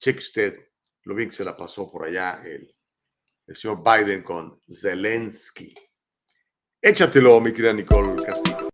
cheque 0.00 0.18
usted 0.18 0.68
lo 1.04 1.14
bien 1.14 1.28
que 1.28 1.36
se 1.36 1.44
la 1.44 1.56
pasó 1.56 1.90
por 1.90 2.06
allá 2.06 2.42
el, 2.44 2.74
señor 3.54 3.82
Biden 3.82 4.22
con 4.22 4.60
Zelensky. 4.68 5.72
Échatelo, 6.82 7.40
mi 7.40 7.52
querida 7.52 7.72
Nicole 7.72 8.22
Castillo. 8.22 8.67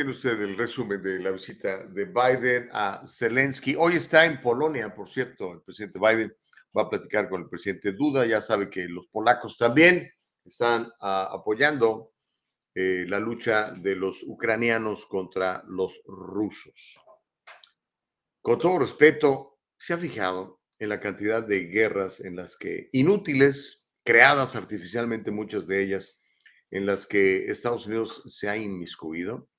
Tiene 0.00 0.12
usted 0.12 0.40
el 0.40 0.56
resumen 0.56 1.02
de 1.02 1.18
la 1.18 1.30
visita 1.30 1.84
de 1.84 2.06
Biden 2.06 2.70
a 2.72 3.04
Zelensky. 3.06 3.76
Hoy 3.78 3.96
está 3.96 4.24
en 4.24 4.40
Polonia, 4.40 4.94
por 4.94 5.10
cierto, 5.10 5.52
el 5.52 5.60
presidente 5.60 5.98
Biden 5.98 6.34
va 6.74 6.84
a 6.84 6.88
platicar 6.88 7.28
con 7.28 7.42
el 7.42 7.50
presidente 7.50 7.92
Duda. 7.92 8.24
Ya 8.24 8.40
sabe 8.40 8.70
que 8.70 8.88
los 8.88 9.08
polacos 9.08 9.58
también 9.58 10.10
están 10.42 10.90
ah, 11.00 11.28
apoyando 11.30 12.14
eh, 12.74 13.04
la 13.08 13.20
lucha 13.20 13.72
de 13.72 13.94
los 13.94 14.22
ucranianos 14.22 15.04
contra 15.04 15.62
los 15.68 16.00
rusos. 16.06 16.98
Con 18.40 18.56
todo 18.56 18.78
respeto, 18.78 19.58
se 19.76 19.92
ha 19.92 19.98
fijado 19.98 20.62
en 20.78 20.88
la 20.88 20.98
cantidad 20.98 21.42
de 21.42 21.66
guerras 21.66 22.20
en 22.20 22.36
las 22.36 22.56
que 22.56 22.88
inútiles, 22.92 23.92
creadas 24.02 24.56
artificialmente 24.56 25.30
muchas 25.30 25.66
de 25.66 25.82
ellas, 25.82 26.22
en 26.70 26.86
las 26.86 27.06
que 27.06 27.50
Estados 27.50 27.86
Unidos 27.86 28.22
se 28.28 28.48
ha 28.48 28.56
inmiscuido. 28.56 29.49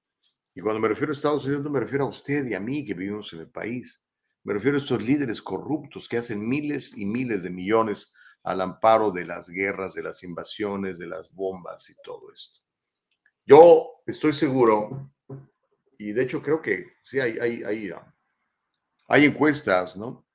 Y 0.54 0.62
cuando 0.62 0.82
me 0.82 0.90
refiero 0.90 1.12
a 1.12 1.16
Estados 1.16 1.46
Unidos, 1.46 1.64
no 1.64 1.70
me 1.70 1.80
refiero 1.80 2.06
a 2.06 2.10
usted 2.10 2.46
y 2.46 2.54
a 2.54 2.60
mí 2.60 2.86
que 2.86 2.94
vivimos 2.94 3.32
en 3.34 3.40
el 3.40 3.50
país. 3.50 4.04
Me 4.44 4.54
refiero 4.54 4.78
a 4.78 4.82
estos 4.82 5.02
líderes 5.02 5.42
corruptos 5.42 6.10
que 6.10 6.18
hacen 6.18 6.48
miles 6.48 6.98
y 6.98 7.06
miles 7.06 7.44
de 7.44 7.50
millones 7.50 8.14
al 8.44 8.62
amparo 8.62 9.12
de 9.12 9.26
las 9.26 9.50
guerras, 9.50 9.94
de 9.94 10.04
las 10.04 10.24
invasiones, 10.24 10.98
de 10.98 11.08
las 11.08 11.32
bombas 11.32 11.90
y 11.90 11.96
todo 12.04 12.32
esto. 12.34 12.60
Yo 13.46 14.02
estoy 14.06 14.34
seguro, 14.34 15.14
y 15.98 16.12
de 16.12 16.24
hecho 16.24 16.42
creo 16.42 16.62
que 16.62 16.94
sí 17.04 17.20
hay, 17.20 17.38
hay, 17.40 17.64
hay, 17.64 17.92
hay 19.08 19.26
encuestas, 19.26 19.96
¿no? 19.96 20.28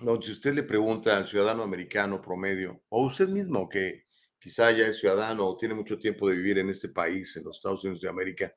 Donde 0.00 0.26
si 0.26 0.32
usted 0.32 0.54
le 0.54 0.62
pregunta 0.62 1.16
al 1.16 1.26
ciudadano 1.26 1.62
americano 1.62 2.20
promedio, 2.20 2.82
o 2.88 3.06
usted 3.06 3.28
mismo 3.28 3.68
que 3.68 4.06
quizá 4.38 4.70
ya 4.72 4.86
es 4.86 4.98
ciudadano 4.98 5.46
o 5.46 5.56
tiene 5.56 5.74
mucho 5.74 5.98
tiempo 5.98 6.28
de 6.28 6.36
vivir 6.36 6.58
en 6.58 6.70
este 6.70 6.88
país, 6.88 7.36
en 7.36 7.44
los 7.44 7.56
Estados 7.56 7.84
Unidos 7.84 8.00
de 8.00 8.08
América, 8.08 8.54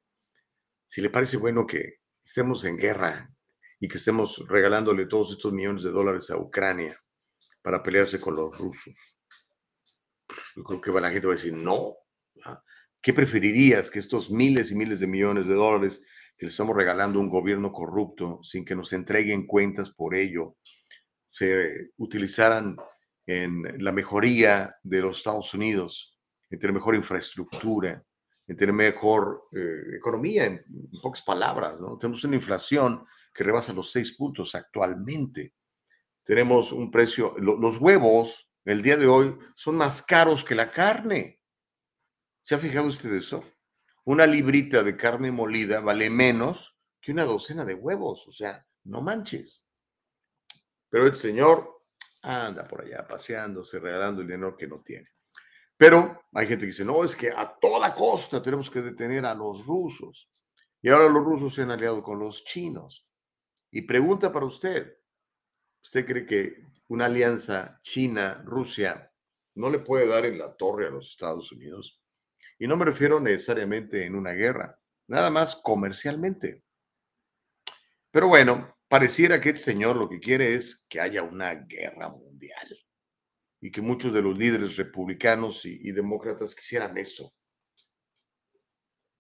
si 0.92 1.00
le 1.00 1.10
parece 1.10 1.38
bueno 1.38 1.66
que 1.66 2.00
estemos 2.22 2.66
en 2.66 2.76
guerra 2.76 3.34
y 3.80 3.88
que 3.88 3.98
estemos 3.98 4.44
regalándole 4.50 5.06
todos 5.06 5.32
estos 5.32 5.54
millones 5.54 5.84
de 5.84 5.92
dólares 5.92 6.30
a 6.32 6.38
Ucrania 6.38 7.02
para 7.62 7.82
pelearse 7.82 8.20
con 8.20 8.36
los 8.36 8.58
rusos. 8.58 8.94
Yo 10.54 10.64
creo 10.66 10.82
que 10.82 10.92
la 10.92 11.10
gente 11.10 11.28
va 11.28 11.32
a 11.32 11.38
decir, 11.38 11.54
no. 11.54 11.96
¿Qué 13.02 13.14
preferirías 13.14 13.90
que 13.90 14.00
estos 14.00 14.30
miles 14.30 14.70
y 14.72 14.76
miles 14.76 15.00
de 15.00 15.08
millones 15.08 15.48
de 15.48 15.54
dólares 15.54 16.06
que 16.38 16.48
le 16.48 16.50
estamos 16.50 16.76
regalando 16.76 17.20
a 17.20 17.22
un 17.22 17.30
gobierno 17.30 17.72
corrupto 17.72 18.44
sin 18.44 18.66
que 18.66 18.76
nos 18.76 18.92
entreguen 18.92 19.48
cuentas 19.48 19.92
por 19.92 20.14
ello 20.14 20.58
se 21.30 21.92
utilizaran 21.96 22.76
en 23.26 23.82
la 23.82 23.94
mejoría 23.94 24.76
de 24.84 25.00
los 25.00 25.20
Estados 25.20 25.54
Unidos, 25.54 26.20
en 26.50 26.60
tener 26.60 26.74
mejor 26.74 26.96
infraestructura, 26.96 28.04
en 28.48 28.58
tener 28.58 28.74
mejor 28.74 29.48
eh, 29.52 29.96
economía, 29.98 30.46
en, 30.46 30.66
pocas 31.02 31.22
palabras. 31.22 31.80
¿no? 31.80 31.98
Tenemos 31.98 32.24
una 32.24 32.36
inflación 32.36 33.06
que 33.34 33.44
rebasa 33.44 33.74
los 33.74 33.92
seis 33.92 34.12
puntos 34.14 34.56
actualmente. 34.56 35.54
Tenemos 36.24 36.72
un 36.72 36.92
precio, 36.92 37.36
los 37.38 37.78
huevos 37.78 38.48
el 38.64 38.82
día 38.84 38.96
de 38.96 39.08
hoy 39.08 39.36
son 39.56 39.76
más 39.76 40.04
caros 40.04 40.44
que 40.44 40.54
la 40.54 40.72
carne. 40.72 41.42
¿Se 42.44 42.56
ha 42.56 42.60
fijado 42.60 42.88
usted 42.88 43.12
eso? 43.14 43.44
una 44.04 44.26
librita 44.26 44.84
de 44.84 44.98
carne 44.98 45.32
molida 45.32 45.80
vale 45.80 46.10
menos 46.10 46.76
que 47.00 47.12
una 47.12 47.26
docena 47.26 47.66
de 47.66 47.74
huevos, 47.74 48.28
o 48.28 48.32
sea, 48.32 48.66
no 48.84 49.02
manches. 49.02 49.66
Pero 50.90 51.06
el 51.06 51.16
señor 51.16 51.84
anda 52.22 52.68
por 52.68 52.82
allá 52.82 53.08
paseándose, 53.08 53.80
regalando 53.80 54.22
el 54.22 54.28
dinero 54.28 54.58
que 54.58 54.68
no 54.68 54.82
tiene. 54.82 55.10
Pero 55.82 56.26
hay 56.34 56.46
gente 56.46 56.66
que 56.66 56.68
dice, 56.68 56.86
no, 56.86 57.04
es 57.04 57.16
que 57.16 57.32
a 57.32 57.58
toda 57.60 57.96
costa 57.96 58.40
tenemos 58.40 58.70
que 58.70 58.84
detener 58.84 59.26
a 59.26 59.34
los 59.34 59.66
rusos. 59.66 60.30
Y 60.80 60.90
ahora 60.90 61.10
los 61.10 61.24
rusos 61.24 61.56
se 61.56 61.64
han 61.64 61.72
aliado 61.72 62.04
con 62.04 62.20
los 62.20 62.44
chinos. 62.44 63.10
Y 63.72 63.82
pregunta 63.82 64.32
para 64.32 64.46
usted, 64.46 64.96
¿usted 65.84 66.06
cree 66.06 66.24
que 66.24 66.68
una 66.90 67.06
alianza 67.06 67.80
China-Rusia 67.82 69.12
no 69.56 69.72
le 69.72 69.80
puede 69.80 70.06
dar 70.06 70.28
en 70.28 70.38
la 70.38 70.56
torre 70.56 70.86
a 70.86 70.92
los 70.92 71.10
Estados 71.10 71.52
Unidos? 71.52 72.00
Y 72.60 72.68
no 72.68 72.78
me 72.78 72.86
refiero 72.86 73.20
necesariamente 73.20 74.06
en 74.06 74.14
una 74.14 74.34
guerra, 74.34 74.80
nada 75.08 75.32
más 75.32 75.56
comercialmente. 75.56 76.62
Pero 78.12 78.28
bueno, 78.28 78.78
pareciera 78.88 79.42
que 79.42 79.50
este 79.50 79.72
señor 79.72 79.96
lo 79.96 80.08
que 80.08 80.20
quiere 80.20 80.54
es 80.54 80.86
que 80.88 81.02
haya 81.02 81.24
una 81.24 81.56
guerra 81.56 82.08
mundial 82.10 82.81
y 83.62 83.72
que 83.72 83.82
muchos 83.82 84.12
de 84.12 84.24
los 84.24 84.36
líderes 84.36 84.76
republicanos 84.76 85.66
y, 85.66 85.92
demócratas 85.92 86.56
quisieran 86.56 86.98
eso. 86.98 87.32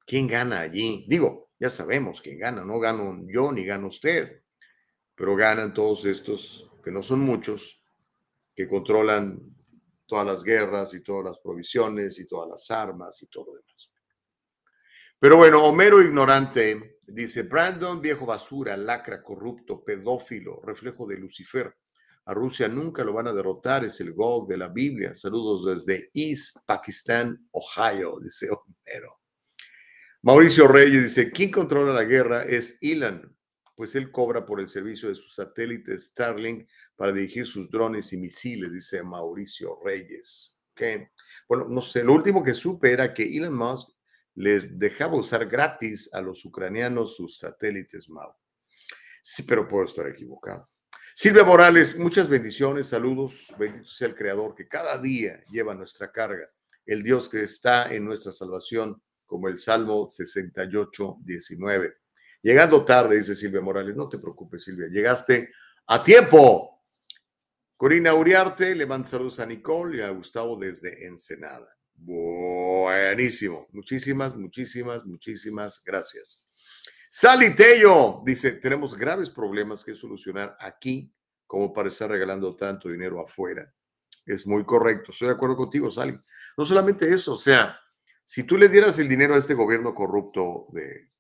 ¿Quién 0.06 0.28
gana 0.28 0.62
allí? 0.62 1.06
Digo, 1.08 1.52
ya 1.60 1.70
sabemos 1.70 2.22
quién 2.22 2.40
gana, 2.40 2.66
no 2.66 2.80
gano 2.80 3.22
yo 3.28 3.52
ni 3.52 3.64
gana 3.64 3.86
usted, 3.86 4.42
pero 5.14 5.36
ganan 5.36 5.74
todos 5.74 6.06
estos, 6.06 6.72
que 6.84 6.90
no 6.90 7.04
son 7.04 7.20
muchos, 7.20 7.84
que 8.56 8.68
controlan 8.68 9.40
todas 10.08 10.26
las 10.26 10.44
guerras 10.44 10.94
y 10.96 11.04
todas 11.04 11.24
las 11.24 11.40
provisiones 11.40 12.20
y 12.20 12.28
todas 12.28 12.50
las 12.50 12.72
armas 12.72 13.22
y 13.22 13.28
todo 13.28 13.46
lo 13.46 13.54
demás. 13.54 13.94
Pero 15.20 15.38
bueno, 15.38 15.64
Homero 15.64 16.02
ignorante 16.02 17.00
dice, 17.06 17.44
Brandon, 17.44 18.02
viejo 18.02 18.26
basura, 18.26 18.76
lacra, 18.76 19.22
corrupto, 19.22 19.84
pedófilo, 19.84 20.60
reflejo 20.64 21.06
de 21.08 21.18
Lucifer. 21.18 21.76
A 22.26 22.34
Rusia 22.34 22.68
nunca 22.68 23.04
lo 23.04 23.14
van 23.14 23.28
a 23.28 23.34
derrotar, 23.34 23.84
es 23.84 24.00
el 24.00 24.14
Gog 24.14 24.48
de 24.48 24.58
la 24.58 24.70
Biblia. 24.70 25.16
Saludos 25.16 25.66
desde 25.66 26.10
East 26.14 26.58
Pakistan, 26.66 27.48
Ohio, 27.52 28.20
dice 28.24 28.50
Homero. 28.50 29.20
Mauricio 30.24 30.68
Reyes 30.68 31.04
dice, 31.04 31.32
¿quién 31.32 31.50
controla 31.50 31.94
la 31.94 32.04
guerra? 32.04 32.44
Es 32.44 32.78
Elon, 32.80 33.36
pues 33.76 33.96
él 33.96 34.12
cobra 34.12 34.46
por 34.46 34.60
el 34.60 34.70
servicio 34.70 35.10
de 35.10 35.16
su 35.16 35.28
satélite 35.30 35.98
Starlink 35.98 36.70
para 36.96 37.12
dirigir 37.12 37.48
sus 37.48 37.70
drones 37.72 38.14
y 38.14 38.18
misiles, 38.18 38.72
dice 38.72 39.02
Mauricio 39.02 39.80
Reyes. 39.84 40.62
Bueno, 41.48 41.68
no 41.68 41.82
sé, 41.82 42.04
lo 42.04 42.14
último 42.14 42.44
que 42.44 42.54
supe 42.54 42.92
era 42.92 43.14
que 43.14 43.24
Elon 43.24 43.56
Musk 43.56 43.90
les 44.36 44.78
dejaba 44.80 45.18
usar 45.18 45.48
gratis 45.48 46.10
a 46.14 46.22
los 46.22 46.44
ucranianos 46.46 47.16
sus 47.16 47.38
satélites 47.38 48.10
Mau. 48.10 48.34
Sí, 49.22 49.44
pero 49.44 49.68
puedo 49.68 49.86
estar 49.86 50.08
equivocado. 50.08 50.71
Silvia 51.22 51.44
Morales, 51.44 51.96
muchas 52.00 52.28
bendiciones, 52.28 52.88
saludos, 52.88 53.54
bendito 53.60 53.88
sea 53.88 54.08
el 54.08 54.16
Creador 54.16 54.56
que 54.56 54.68
cada 54.68 54.98
día 54.98 55.40
lleva 55.52 55.76
nuestra 55.76 56.12
carga, 56.12 56.50
el 56.84 57.04
Dios 57.04 57.30
que 57.30 57.44
está 57.44 57.94
en 57.94 58.06
nuestra 58.06 58.32
salvación 58.32 59.00
como 59.28 59.48
el 59.48 59.60
Salmo 59.60 60.10
68, 60.10 61.18
19. 61.24 61.94
Llegando 62.42 62.84
tarde, 62.84 63.18
dice 63.18 63.36
Silvia 63.36 63.62
Morales, 63.62 63.96
no 63.96 64.10
te 64.10 64.18
preocupes, 64.18 64.64
Silvia, 64.64 64.88
llegaste 64.88 65.52
a 65.86 66.04
tiempo. 66.04 66.82
Corina 67.78 68.16
Uriarte 68.16 68.74
le 68.74 68.88
manda 68.88 69.08
saludos 69.08 69.40
a 69.42 69.46
Nicole 69.46 69.98
y 69.98 70.02
a 70.02 70.10
Gustavo 70.10 70.58
desde 70.58 71.06
Ensenada. 71.06 71.70
Buenísimo. 71.94 73.68
Muchísimas, 73.74 74.36
muchísimas, 74.36 75.06
muchísimas 75.06 75.84
gracias. 75.86 76.48
Sally 77.13 77.54
Tello 77.54 78.21
dice, 78.24 78.54
tenemos 78.54 78.95
graves 78.95 79.30
problemas 79.30 79.84
que 79.84 79.95
solucionar 79.95 80.56
aquí 80.62 81.13
como 81.45 81.74
para 81.74 81.89
estar 81.89 82.10
regalando 82.10 82.56
tanto 82.56 82.88
dinero 82.88 83.19
afuera. 83.19 83.69
Es 84.26 84.47
muy 84.47 84.63
correcto. 84.63 85.12
Estoy 85.12 85.28
de 85.28 85.34
acuerdo 85.34 85.58
contigo, 85.58 85.91
Sally. 85.91 86.17
No 86.56 86.63
solamente 86.63 87.13
eso, 87.13 87.34
o 87.34 87.38
sea, 87.38 87.78
si 88.26 88.43
tú 88.43 88.58
le 88.58 88.69
dieras 88.69 88.97
el 89.00 89.10
dinero 89.10 89.36
a 89.36 89.39
este 89.39 89.54
gobierno 89.54 89.93
corrupto 89.93 90.67
de, 90.71 91.12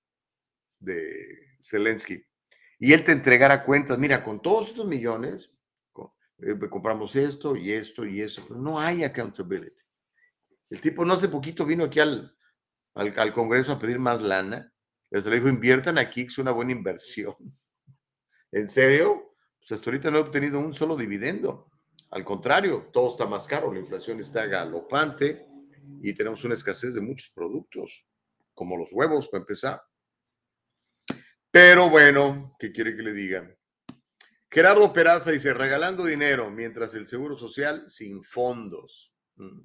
de 0.79 1.57
Zelensky 1.61 2.23
y 2.79 2.93
él 2.93 3.03
te 3.03 3.11
entregara 3.11 3.65
cuentas, 3.65 3.99
mira, 3.99 4.23
con 4.23 4.41
todos 4.41 4.69
estos 4.69 4.87
millones, 4.87 5.51
eh, 6.41 6.57
compramos 6.69 7.15
esto 7.17 7.55
y 7.55 7.73
esto 7.73 8.05
y 8.05 8.21
eso, 8.21 8.45
pero 8.47 8.59
no 8.59 8.79
hay 8.79 9.03
accountability. 9.03 9.81
El 10.69 10.79
tipo 10.79 11.03
no 11.03 11.15
hace 11.15 11.27
poquito 11.27 11.65
vino 11.65 11.83
aquí 11.83 11.99
al, 11.99 12.33
al, 12.93 13.33
Congreso 13.33 13.73
a 13.73 13.79
pedir 13.79 13.99
más 13.99 14.21
lana. 14.21 14.73
Les 15.11 15.25
le 15.25 15.35
dijo, 15.35 15.49
inviertan 15.49 15.97
aquí, 15.97 16.21
es 16.21 16.37
una 16.37 16.51
buena 16.51 16.71
inversión. 16.71 17.35
¿En 18.51 18.67
serio? 18.67 19.35
Pues 19.59 19.73
hasta 19.73 19.89
ahorita 19.89 20.09
no 20.09 20.17
he 20.17 20.21
obtenido 20.21 20.59
un 20.59 20.73
solo 20.73 20.95
dividendo. 20.95 21.69
Al 22.09 22.25
contrario, 22.25 22.89
todo 22.91 23.09
está 23.09 23.25
más 23.25 23.45
caro, 23.47 23.71
la 23.71 23.79
inflación 23.79 24.19
está 24.19 24.45
galopante 24.45 25.45
y 26.01 26.13
tenemos 26.13 26.43
una 26.43 26.55
escasez 26.55 26.95
de 26.95 27.01
muchos 27.01 27.29
productos, 27.29 28.05
como 28.53 28.75
los 28.77 28.91
huevos, 28.91 29.27
para 29.29 29.41
empezar. 29.41 29.81
Pero 31.49 31.89
bueno, 31.89 32.55
¿qué 32.59 32.71
quiere 32.71 32.95
que 32.95 33.03
le 33.03 33.13
digan? 33.13 33.55
Gerardo 34.49 34.91
Peraza 34.91 35.31
dice, 35.31 35.53
regalando 35.53 36.05
dinero, 36.05 36.49
mientras 36.49 36.93
el 36.95 37.07
Seguro 37.07 37.37
Social 37.37 37.85
sin 37.87 38.23
fondos. 38.23 39.13
Mm. 39.35 39.61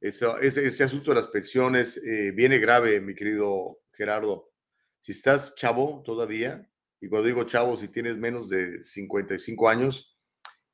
Eso, 0.00 0.38
ese, 0.38 0.82
asunto 0.82 1.10
de 1.10 1.16
las 1.16 1.28
pensiones 1.28 1.96
eh, 1.98 2.32
viene 2.32 2.58
grave, 2.58 3.00
mi 3.00 3.14
querido 3.14 3.81
Gerardo. 3.92 4.52
Si 5.00 5.12
estás 5.12 5.54
chavo 5.56 6.02
todavía, 6.04 6.68
y 7.00 7.08
cuando 7.08 7.26
digo 7.26 7.44
chavo, 7.44 7.76
si 7.76 7.88
tienes 7.88 8.16
menos 8.16 8.48
de 8.48 8.82
55 8.82 9.68
años, 9.68 10.16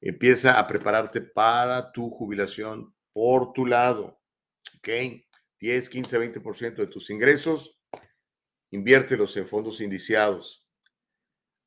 empieza 0.01 0.59
a 0.59 0.67
prepararte 0.67 1.21
para 1.21 1.91
tu 1.93 2.11
jubilación 2.11 2.95
por 3.13 3.53
tu 3.53 3.67
lado. 3.67 4.21
¿Ok? 4.77 4.89
10, 5.61 5.89
15, 5.89 6.41
20% 6.41 6.77
de 6.77 6.87
tus 6.87 7.11
ingresos, 7.11 7.81
inviértelos 8.71 9.37
en 9.37 9.49
fondos 9.49 9.81
indiciados. 9.81 10.69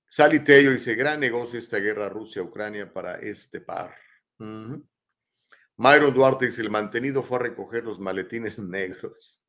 Sally 0.07 0.41
Tello 0.41 0.71
dice, 0.71 0.95
gran 0.95 1.19
negocio 1.19 1.57
esta 1.57 1.77
guerra 1.77 2.09
Rusia-Ucrania 2.09 2.91
para 2.91 3.15
este 3.15 3.61
par. 3.61 3.95
Myron 4.37 6.13
Duarte 6.13 6.45
dice, 6.45 6.61
el 6.61 6.69
mantenido 6.69 7.23
fue 7.23 7.37
a 7.37 7.41
recoger 7.43 7.83
los 7.83 7.99
maletines 7.99 8.59
negros. 8.59 9.43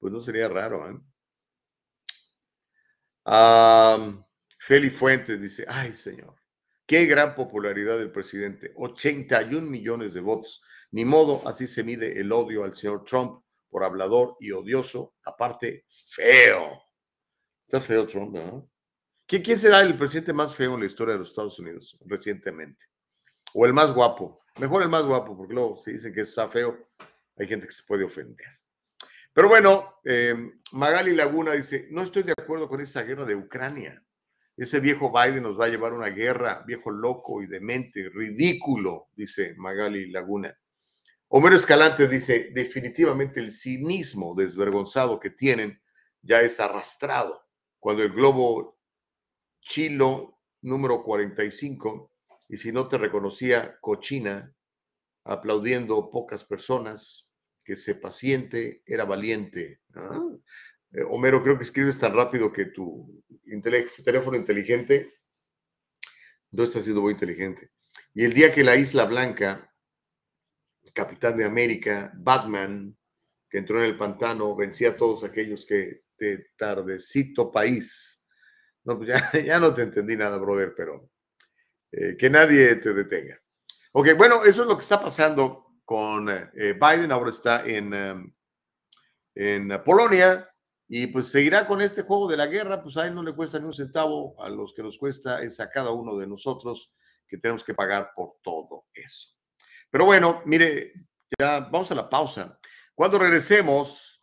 Pues 0.00 0.12
no 0.12 0.20
sería 0.20 0.48
raro, 0.48 0.90
¿eh? 0.90 0.98
Feli 4.58 4.90
Fuentes 4.90 5.40
dice, 5.40 5.64
ay 5.68 5.94
señor, 5.94 6.34
qué 6.86 7.06
gran 7.06 7.34
popularidad 7.34 7.98
del 7.98 8.10
presidente, 8.10 8.72
81 8.76 9.70
millones 9.70 10.14
de 10.14 10.20
votos. 10.20 10.62
Ni 10.90 11.04
modo, 11.04 11.46
así 11.46 11.68
se 11.68 11.84
mide 11.84 12.20
el 12.20 12.32
odio 12.32 12.64
al 12.64 12.74
señor 12.74 13.04
Trump 13.04 13.44
por 13.68 13.84
hablador 13.84 14.36
y 14.40 14.50
odioso, 14.50 15.14
aparte 15.24 15.84
feo. 15.88 16.72
Está 17.68 17.80
feo 17.80 18.08
Trump, 18.08 18.34
¿no? 18.34 18.68
¿Quién 19.26 19.60
será 19.60 19.80
el 19.80 19.96
presidente 19.96 20.32
más 20.32 20.56
feo 20.56 20.74
en 20.74 20.80
la 20.80 20.86
historia 20.86 21.12
de 21.12 21.20
los 21.20 21.28
Estados 21.28 21.56
Unidos 21.60 21.96
recientemente? 22.04 22.86
O 23.54 23.64
el 23.64 23.72
más 23.72 23.92
guapo. 23.94 24.42
Mejor 24.58 24.82
el 24.82 24.88
más 24.88 25.04
guapo, 25.04 25.36
porque 25.36 25.54
luego 25.54 25.76
si 25.76 25.92
dicen 25.92 26.12
que 26.12 26.22
está 26.22 26.48
feo, 26.48 26.90
hay 27.36 27.46
gente 27.46 27.68
que 27.68 27.72
se 27.72 27.84
puede 27.84 28.02
ofender. 28.02 28.59
Pero 29.40 29.48
bueno, 29.48 29.94
eh, 30.04 30.34
Magali 30.72 31.14
Laguna 31.14 31.52
dice, 31.52 31.88
no 31.92 32.02
estoy 32.02 32.24
de 32.24 32.32
acuerdo 32.32 32.68
con 32.68 32.82
esa 32.82 33.04
guerra 33.04 33.24
de 33.24 33.36
Ucrania. 33.36 34.04
Ese 34.54 34.80
viejo 34.80 35.10
Biden 35.10 35.44
nos 35.44 35.58
va 35.58 35.64
a 35.64 35.68
llevar 35.68 35.92
a 35.92 35.96
una 35.96 36.10
guerra, 36.10 36.62
viejo 36.66 36.90
loco 36.90 37.40
y 37.40 37.46
demente, 37.46 38.10
ridículo, 38.10 39.08
dice 39.16 39.54
Magali 39.56 40.10
Laguna. 40.10 40.54
Homero 41.28 41.56
Escalante 41.56 42.06
dice, 42.06 42.50
definitivamente 42.52 43.40
el 43.40 43.50
cinismo 43.50 44.34
desvergonzado 44.34 45.18
que 45.18 45.30
tienen 45.30 45.80
ya 46.20 46.42
es 46.42 46.60
arrastrado. 46.60 47.40
Cuando 47.78 48.02
el 48.02 48.12
globo 48.12 48.78
Chilo 49.62 50.38
número 50.60 51.02
45 51.02 52.12
y 52.46 52.58
si 52.58 52.72
no 52.72 52.88
te 52.88 52.98
reconocía 52.98 53.78
cochina, 53.80 54.54
aplaudiendo 55.24 56.10
pocas 56.10 56.44
personas, 56.44 57.29
que 57.70 57.76
se 57.76 57.94
paciente, 57.94 58.82
era 58.84 59.04
valiente. 59.04 59.80
Eh, 60.92 61.04
Homero, 61.08 61.40
creo 61.40 61.56
que 61.56 61.62
escribes 61.62 61.96
tan 62.00 62.12
rápido 62.12 62.52
que 62.52 62.64
tu 62.64 63.22
teléfono 64.02 64.36
inteligente 64.36 65.14
no 66.50 66.64
está 66.64 66.82
siendo 66.82 67.00
muy 67.00 67.12
inteligente. 67.12 67.70
Y 68.12 68.24
el 68.24 68.32
día 68.32 68.52
que 68.52 68.64
la 68.64 68.74
Isla 68.74 69.04
Blanca, 69.04 69.72
Capitán 70.92 71.36
de 71.36 71.44
América, 71.44 72.10
Batman, 72.16 72.96
que 73.48 73.58
entró 73.58 73.78
en 73.78 73.84
el 73.84 73.96
pantano, 73.96 74.56
vencía 74.56 74.88
a 74.88 74.96
todos 74.96 75.22
aquellos 75.22 75.64
que 75.64 76.02
de 76.18 76.48
tardecito 76.56 77.52
país. 77.52 78.26
No, 78.82 78.98
pues 78.98 79.10
ya, 79.10 79.30
ya 79.44 79.60
no 79.60 79.72
te 79.72 79.82
entendí 79.82 80.16
nada, 80.16 80.38
brother, 80.38 80.74
pero 80.76 81.08
eh, 81.92 82.16
que 82.18 82.28
nadie 82.28 82.74
te 82.74 82.92
detenga. 82.92 83.40
Ok, 83.92 84.08
bueno, 84.16 84.42
eso 84.42 84.62
es 84.62 84.68
lo 84.68 84.76
que 84.76 84.82
está 84.82 85.00
pasando 85.00 85.69
con 85.90 86.28
eh, 86.28 86.74
Biden. 86.74 87.10
Ahora 87.10 87.30
está 87.30 87.66
en, 87.66 87.92
em, 87.92 88.32
en 89.34 89.82
Polonia 89.82 90.48
y 90.86 91.08
pues 91.08 91.32
seguirá 91.32 91.66
con 91.66 91.80
este 91.80 92.02
juego 92.02 92.28
de 92.28 92.36
la 92.36 92.46
guerra, 92.46 92.80
pues 92.80 92.96
a 92.96 93.08
él 93.08 93.14
no 93.16 93.24
le 93.24 93.34
cuesta 93.34 93.58
ni 93.58 93.64
un 93.64 93.72
centavo, 93.72 94.40
a 94.40 94.48
los 94.48 94.72
que 94.72 94.84
nos 94.84 94.96
cuesta 94.96 95.42
es 95.42 95.58
a 95.58 95.68
cada 95.68 95.90
uno 95.90 96.16
de 96.16 96.28
nosotros 96.28 96.94
que 97.26 97.38
tenemos 97.38 97.64
que 97.64 97.74
pagar 97.74 98.12
por 98.14 98.36
todo 98.40 98.86
eso. 98.94 99.30
Pero 99.90 100.04
bueno, 100.04 100.42
mire, 100.46 100.92
ya 101.36 101.58
vamos 101.58 101.90
a 101.90 101.96
la 101.96 102.08
pausa. 102.08 102.56
Cuando 102.94 103.18
regresemos, 103.18 104.22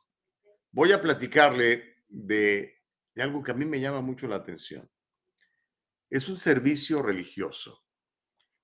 voy 0.72 0.94
a 0.94 1.02
platicarle 1.02 1.98
de, 2.08 2.82
de 3.14 3.22
algo 3.22 3.44
que 3.44 3.52
a 3.52 3.56
mí 3.56 3.66
me 3.66 3.82
llama 3.82 4.00
mucho 4.00 4.26
la 4.30 4.38
atención. 4.38 4.90
Es 6.10 6.30
un 6.30 6.38
servicio 6.38 7.02
religioso 7.02 7.84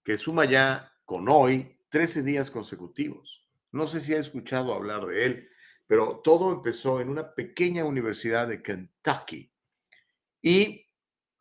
que 0.06 0.18
suma 0.18 0.46
ya 0.46 0.90
con 1.04 1.28
hoy 1.28 1.78
13 1.94 2.24
días 2.24 2.50
consecutivos. 2.50 3.48
No 3.72 3.88
sé 3.88 4.02
si 4.02 4.16
ha 4.16 4.18
escuchado 4.18 4.74
hablar 4.74 5.06
de 5.06 5.26
él, 5.26 5.50
pero 5.86 6.22
todo 6.24 6.52
empezó 6.52 7.00
en 7.00 7.08
una 7.08 7.36
pequeña 7.36 7.86
universidad 7.86 8.48
de 8.48 8.64
Kentucky 8.64 9.54
y 10.42 10.90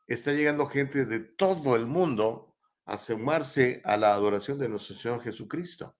está 0.07 0.33
llegando 0.33 0.67
gente 0.67 1.07
de 1.07 1.21
todo 1.21 1.75
el 1.75 1.87
mundo 1.87 2.55
a 2.85 2.99
sumarse 2.99 3.81
a 3.83 3.97
la 3.97 4.13
adoración 4.13 4.59
de 4.59 4.69
nuestro 4.69 4.95
Señor 4.95 5.23
Jesucristo. 5.23 5.97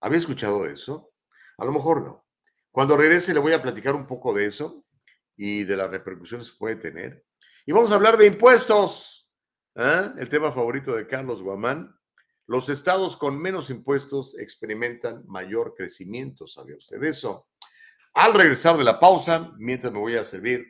¿Había 0.00 0.20
escuchado 0.20 0.64
eso? 0.64 1.12
A 1.58 1.66
lo 1.66 1.72
mejor 1.72 2.00
no. 2.00 2.26
Cuando 2.70 2.96
regrese 2.96 3.34
le 3.34 3.40
voy 3.40 3.52
a 3.52 3.60
platicar 3.60 3.94
un 3.94 4.06
poco 4.06 4.32
de 4.32 4.46
eso 4.46 4.86
y 5.36 5.64
de 5.64 5.76
las 5.76 5.90
repercusiones 5.90 6.50
que 6.50 6.56
puede 6.56 6.76
tener. 6.76 7.26
Y 7.66 7.72
vamos 7.72 7.92
a 7.92 7.96
hablar 7.96 8.16
de 8.16 8.26
impuestos. 8.26 9.30
¿eh? 9.74 10.12
El 10.16 10.30
tema 10.30 10.50
favorito 10.50 10.96
de 10.96 11.06
Carlos 11.06 11.42
Guamán. 11.42 11.94
Los 12.46 12.68
estados 12.68 13.16
con 13.16 13.40
menos 13.40 13.70
impuestos 13.70 14.36
experimentan 14.38 15.24
mayor 15.26 15.74
crecimiento. 15.76 16.46
¿Sabía 16.46 16.76
usted 16.76 17.02
eso? 17.04 17.48
Al 18.14 18.34
regresar 18.34 18.76
de 18.76 18.84
la 18.84 18.98
pausa, 18.98 19.52
mientras 19.58 19.92
me 19.92 20.00
voy 20.00 20.16
a 20.16 20.24
servir 20.24 20.66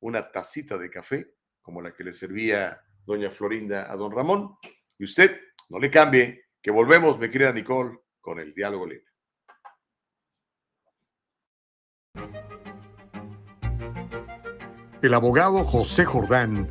una 0.00 0.30
tacita 0.30 0.78
de 0.78 0.88
café, 0.88 1.34
como 1.60 1.82
la 1.82 1.92
que 1.92 2.04
le 2.04 2.12
servía 2.12 2.80
doña 3.04 3.30
Florinda 3.30 3.90
a 3.90 3.96
don 3.96 4.12
Ramón, 4.12 4.56
y 4.98 5.04
usted 5.04 5.38
no 5.68 5.78
le 5.78 5.90
cambie, 5.90 6.46
que 6.62 6.70
volvemos, 6.70 7.18
mi 7.18 7.28
querida 7.28 7.52
Nicole, 7.52 7.98
con 8.20 8.38
el 8.38 8.54
diálogo 8.54 8.86
libre. 8.86 9.06
El 15.02 15.14
abogado 15.14 15.64
José 15.64 16.04
Jordán 16.04 16.70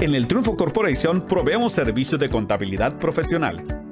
En 0.00 0.14
el 0.14 0.26
Triunfo 0.26 0.56
Corporation 0.56 1.26
proveemos 1.26 1.72
servicios 1.72 2.18
de 2.18 2.30
contabilidad 2.30 2.98
profesional. 2.98 3.79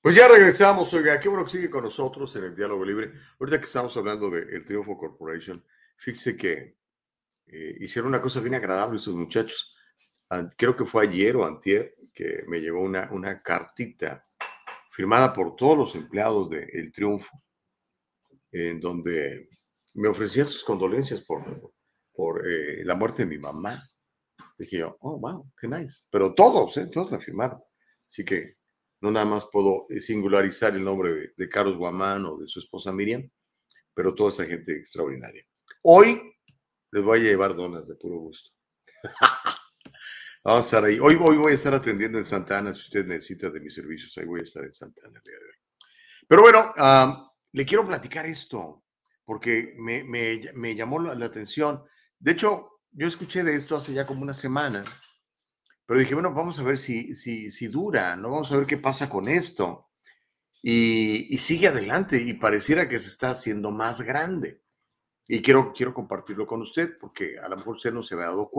Pues 0.00 0.14
ya 0.14 0.28
regresamos, 0.28 0.94
oiga, 0.94 1.18
qué 1.18 1.28
bueno 1.28 1.44
que 1.44 1.50
sigue 1.50 1.70
con 1.70 1.82
nosotros 1.82 2.34
en 2.36 2.44
el 2.44 2.54
Diálogo 2.54 2.84
Libre. 2.84 3.12
Ahorita 3.40 3.58
que 3.58 3.66
estamos 3.66 3.96
hablando 3.96 4.30
del 4.30 4.64
Triunfo 4.64 4.96
Corporation, 4.96 5.64
fíjese 5.96 6.36
que 6.36 6.76
eh, 7.46 7.76
hicieron 7.80 8.10
una 8.10 8.22
cosa 8.22 8.38
bien 8.40 8.54
agradable 8.54 8.98
esos 8.98 9.16
muchachos. 9.16 9.76
Creo 10.56 10.76
que 10.76 10.84
fue 10.84 11.02
ayer 11.04 11.34
o 11.36 11.44
antier 11.44 11.96
que 12.14 12.44
me 12.46 12.60
llegó 12.60 12.80
una, 12.80 13.08
una 13.10 13.42
cartita 13.42 14.24
firmada 14.92 15.32
por 15.32 15.56
todos 15.56 15.76
los 15.76 15.94
empleados 15.96 16.48
de 16.50 16.62
El 16.72 16.92
Triunfo 16.92 17.42
en 18.52 18.78
donde 18.78 19.48
me 19.94 20.08
ofrecía 20.08 20.44
sus 20.44 20.62
condolencias 20.62 21.22
por, 21.22 21.72
por 22.12 22.48
eh, 22.48 22.84
la 22.84 22.94
muerte 22.94 23.24
de 23.24 23.30
mi 23.30 23.38
mamá. 23.38 23.90
Dije 24.56 24.78
yo, 24.78 24.96
oh, 25.00 25.18
wow, 25.18 25.50
qué 25.60 25.66
nice. 25.66 26.04
Pero 26.08 26.34
todos, 26.34 26.76
¿eh? 26.76 26.86
todos 26.86 27.10
la 27.10 27.18
firmaron. 27.18 27.60
Así 28.06 28.24
que 28.24 28.57
no 29.00 29.10
nada 29.10 29.26
más 29.26 29.46
puedo 29.50 29.86
eh, 29.90 30.00
singularizar 30.00 30.74
el 30.74 30.84
nombre 30.84 31.32
de, 31.36 31.48
Carlos 31.48 31.76
Guamán 31.76 32.24
o 32.26 32.38
de 32.38 32.48
su 32.48 32.58
esposa 32.58 32.92
Miriam, 32.92 33.28
pero 33.94 34.14
toda 34.14 34.30
esa 34.30 34.44
gente 34.44 34.72
extraordinaria. 34.72 35.44
Hoy 35.82 36.34
les 36.90 37.02
voy 37.02 37.20
a 37.20 37.22
llevar 37.22 37.54
donas 37.54 37.86
de 37.86 37.94
puro 37.94 38.18
gusto. 38.18 38.50
Vamos 40.44 40.64
a 40.64 40.66
estar 40.66 40.84
ahí. 40.84 40.98
Hoy, 40.98 41.16
voy 41.16 41.52
a 41.52 41.54
estar 41.54 41.74
atendiendo 41.74 42.18
en 42.18 42.24
Santa 42.24 42.58
Ana. 42.58 42.74
Si 42.74 42.82
usted 42.82 43.06
necesita 43.06 43.50
de 43.50 43.60
mis 43.60 43.74
servicios, 43.74 44.16
ahí 44.16 44.24
voy 44.24 44.40
a 44.40 44.44
estar 44.44 44.64
en 44.64 44.72
Santa 44.72 45.02
Ana 45.04 45.18
el 45.18 45.22
día 45.22 45.38
de. 45.38 45.58
Pero 46.26 46.42
bueno, 46.42 46.72
le 47.52 47.66
quiero 47.66 47.86
platicar 47.86 48.26
esto, 48.26 48.84
porque 49.24 49.74
me, 49.78 50.74
llamó 50.74 51.00
la, 51.00 51.26
atención. 51.26 51.82
De 52.18 52.32
hecho, 52.32 52.80
yo 52.92 53.06
escuché 53.06 53.42
de 53.44 53.56
esto 53.56 53.76
hace 53.76 53.92
ya 53.92 54.06
como 54.06 54.22
una 54.22 54.34
semana, 54.34 54.84
pero 55.88 56.00
dije, 56.00 56.12
bueno, 56.12 56.34
vamos 56.34 56.60
a 56.60 56.62
ver 56.64 56.76
si, 56.76 57.14
si, 57.14 57.50
si 57.50 57.66
dura, 57.68 58.14
¿no? 58.14 58.32
Vamos 58.32 58.52
a 58.52 58.58
ver 58.58 58.66
qué 58.66 58.76
pasa 58.76 59.08
con 59.08 59.26
esto. 59.26 59.88
Y, 60.62 61.38
sigue 61.38 61.68
adelante 61.68 62.20
y 62.20 62.34
pareciera 62.34 62.86
que 62.86 62.98
se 62.98 63.08
está 63.08 63.30
haciendo 63.30 63.70
más 63.70 64.02
grande. 64.02 64.60
Y 65.26 65.40
quiero, 65.40 65.72
quiero 65.72 65.94
compartirlo 65.94 66.46
con 66.46 66.60
usted 66.60 66.98
porque 67.00 67.38
a 67.38 67.48
lo 67.48 67.56
mejor 67.56 67.76
usted 67.76 67.90
no 67.90 68.02
se 68.02 68.16
había 68.16 68.26
dado 68.26 68.50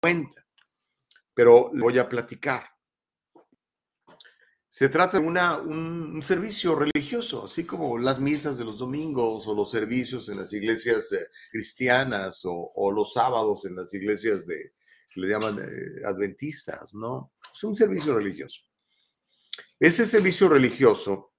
cuenta, 0.00 0.46
pero 1.34 1.70
le 1.74 1.82
voy 1.82 1.98
a 1.98 2.08
platicar. 2.08 2.64
Se 4.70 4.88
trata 4.88 5.20
de 5.20 5.26
una, 5.26 5.58
un, 5.58 6.22
servicio 6.22 6.74
religioso, 6.74 7.44
así 7.44 7.64
como 7.64 7.98
las 7.98 8.18
misas 8.18 8.56
de 8.56 8.64
los 8.64 8.78
domingos 8.78 9.46
o 9.46 9.54
los 9.54 9.70
servicios 9.70 10.30
en 10.30 10.38
las 10.38 10.54
iglesias 10.54 11.12
eh, 11.12 11.26
cristianas 11.50 12.40
o, 12.46 12.90
los 12.92 13.12
sábados 13.12 13.66
en 13.66 13.76
las 13.76 13.92
iglesias 13.92 14.46
de, 14.46 14.72
le 15.16 15.28
llaman 15.28 15.58
eh, 15.58 16.04
adventistas, 16.04 16.94
¿no? 16.94 17.32
Es 17.52 17.64
un 17.64 17.74
servicio 17.74 18.16
religioso. 18.16 18.62
Ese 19.80 20.06
servicio 20.06 20.48
religioso 20.48 21.34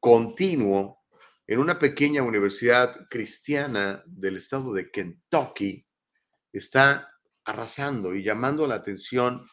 continuo 0.00 1.04
en 1.46 1.58
una 1.58 1.78
pequeña 1.78 2.22
universidad 2.22 3.06
cristiana 3.08 4.02
del 4.06 4.36
estado 4.36 4.72
de 4.72 4.90
Kentucky 4.90 5.86
está 6.52 7.08
arrasando 7.44 8.14
y 8.14 8.22
llamando 8.22 8.66
la 8.66 8.74
atención, 8.74 9.46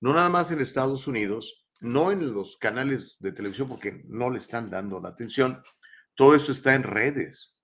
no 0.00 0.14
nada 0.14 0.30
más 0.30 0.50
en 0.50 0.60
Estados 0.60 1.06
Unidos, 1.06 1.66
no 1.80 2.12
en 2.12 2.32
los 2.32 2.56
canales 2.56 3.16
de 3.20 3.32
televisión 3.32 3.68
porque 3.68 4.02
no 4.06 4.30
le 4.30 4.38
están 4.38 4.70
dando 4.70 5.00
la 5.00 5.10
atención. 5.10 5.62
Todo 6.14 6.34
esto 6.34 6.52
está 6.52 6.74
en 6.74 6.84
redes. 6.84 7.58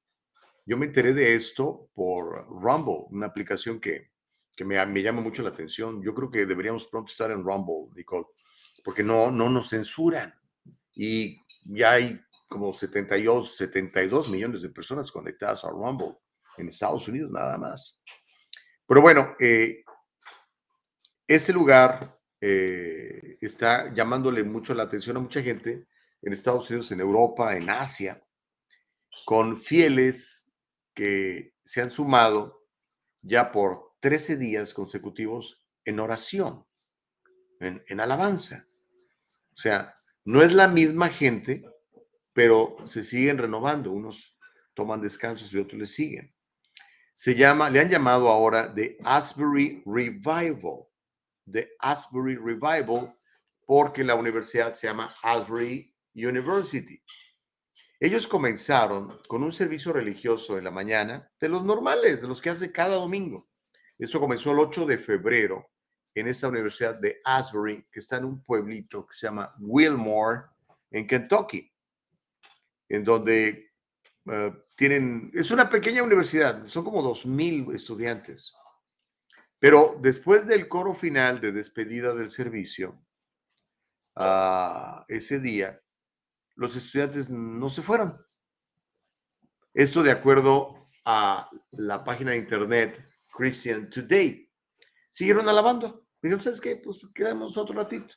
Yo 0.66 0.76
me 0.76 0.86
enteré 0.86 1.14
de 1.14 1.34
esto 1.34 1.90
por 1.94 2.46
Rumble, 2.48 3.06
una 3.10 3.26
aplicación 3.26 3.80
que, 3.80 4.10
me, 4.64 4.84
me, 4.86 5.02
llama 5.02 5.20
mucho 5.20 5.42
la 5.42 5.50
atención. 5.50 6.02
Yo 6.02 6.14
creo 6.14 6.30
que 6.30 6.46
deberíamos 6.46 6.86
pronto 6.86 7.10
estar 7.10 7.30
en 7.30 7.44
Rumble, 7.44 7.94
Nicole, 7.94 8.26
porque 8.84 9.02
no, 9.02 9.30
no 9.30 9.48
nos 9.48 9.70
censuran. 9.70 10.34
Y 10.94 11.40
ya 11.64 11.92
hay 11.92 12.20
como 12.48 12.72
72, 12.72 13.56
72 13.56 14.30
millones 14.30 14.62
de 14.62 14.70
personas 14.70 15.12
conectadas 15.12 15.64
a 15.64 15.70
Rumble. 15.70 16.16
en 16.56 16.68
Estados 16.68 17.06
Unidos 17.06 17.30
nada 17.30 17.56
más. 17.56 18.00
Pero 18.86 19.02
bueno, 19.02 19.36
eh, 19.38 19.84
ese 21.26 21.52
lugar 21.52 22.18
eh, 22.40 23.36
está 23.40 23.92
llamándole 23.92 24.42
mucho 24.42 24.74
la 24.74 24.84
atención 24.84 25.16
a 25.16 25.20
mucha 25.20 25.42
gente 25.42 25.86
en 26.22 26.32
Estados 26.32 26.68
Unidos, 26.70 26.90
en 26.90 27.00
Europa, 27.00 27.56
en 27.56 27.68
Asia, 27.68 28.24
con 29.24 29.56
fieles 29.56 30.50
que 30.94 31.54
se 31.64 31.82
han 31.82 31.90
sumado 31.90 32.66
ya 33.22 33.52
por 33.52 33.87
13 34.00 34.36
días 34.36 34.74
consecutivos 34.74 35.64
en 35.84 36.00
oración, 36.00 36.66
en, 37.60 37.82
en 37.86 38.00
alabanza. 38.00 38.66
O 39.52 39.56
sea, 39.56 39.98
no 40.24 40.42
es 40.42 40.52
la 40.52 40.68
misma 40.68 41.08
gente, 41.08 41.64
pero 42.32 42.76
se 42.84 43.02
siguen 43.02 43.38
renovando. 43.38 43.90
Unos 43.90 44.38
toman 44.74 45.00
descansos 45.00 45.52
y 45.52 45.58
otros 45.58 45.80
le 45.80 45.86
siguen. 45.86 46.34
Se 47.14 47.34
llama, 47.34 47.68
le 47.68 47.80
han 47.80 47.90
llamado 47.90 48.28
ahora 48.28 48.72
The 48.72 48.98
Asbury 49.02 49.82
Revival. 49.84 50.86
The 51.50 51.72
Asbury 51.80 52.36
Revival, 52.36 53.12
porque 53.66 54.04
la 54.04 54.14
universidad 54.14 54.74
se 54.74 54.86
llama 54.86 55.12
Asbury 55.22 55.92
University. 56.14 57.02
Ellos 57.98 58.28
comenzaron 58.28 59.08
con 59.26 59.42
un 59.42 59.50
servicio 59.50 59.92
religioso 59.92 60.58
en 60.58 60.64
la 60.64 60.70
mañana, 60.70 61.28
de 61.40 61.48
los 61.48 61.64
normales, 61.64 62.20
de 62.20 62.28
los 62.28 62.40
que 62.40 62.50
hace 62.50 62.70
cada 62.70 62.94
domingo. 62.94 63.48
Esto 63.98 64.20
comenzó 64.20 64.52
el 64.52 64.60
8 64.60 64.86
de 64.86 64.98
febrero 64.98 65.70
en 66.14 66.28
esta 66.28 66.48
universidad 66.48 66.94
de 66.96 67.20
Asbury, 67.24 67.86
que 67.90 67.98
está 67.98 68.18
en 68.18 68.24
un 68.24 68.42
pueblito 68.42 69.06
que 69.06 69.14
se 69.14 69.26
llama 69.26 69.54
Wilmore, 69.58 70.42
en 70.90 71.06
Kentucky, 71.06 71.70
en 72.88 73.04
donde 73.04 73.72
eh, 74.30 74.52
tienen, 74.76 75.30
es 75.34 75.50
una 75.50 75.68
pequeña 75.68 76.02
universidad, 76.02 76.66
son 76.68 76.84
como 76.84 77.02
2.000 77.02 77.74
estudiantes. 77.74 78.54
Pero 79.58 79.98
después 80.00 80.46
del 80.46 80.68
coro 80.68 80.94
final 80.94 81.40
de 81.40 81.52
despedida 81.52 82.14
del 82.14 82.30
servicio, 82.30 83.02
uh, 84.16 85.02
ese 85.08 85.40
día, 85.40 85.80
los 86.54 86.76
estudiantes 86.76 87.28
no 87.28 87.68
se 87.68 87.82
fueron. 87.82 88.24
Esto 89.74 90.02
de 90.02 90.12
acuerdo 90.12 90.88
a 91.04 91.50
la 91.72 92.04
página 92.04 92.32
de 92.32 92.38
internet 92.38 93.04
Christian 93.38 93.88
Today. 93.88 94.50
Siguieron 95.10 95.48
alabando. 95.48 96.04
Dijeron, 96.20 96.40
¿sabes 96.40 96.60
qué? 96.60 96.74
Pues 96.76 97.00
quedamos 97.14 97.56
otro 97.56 97.72
ratito. 97.76 98.16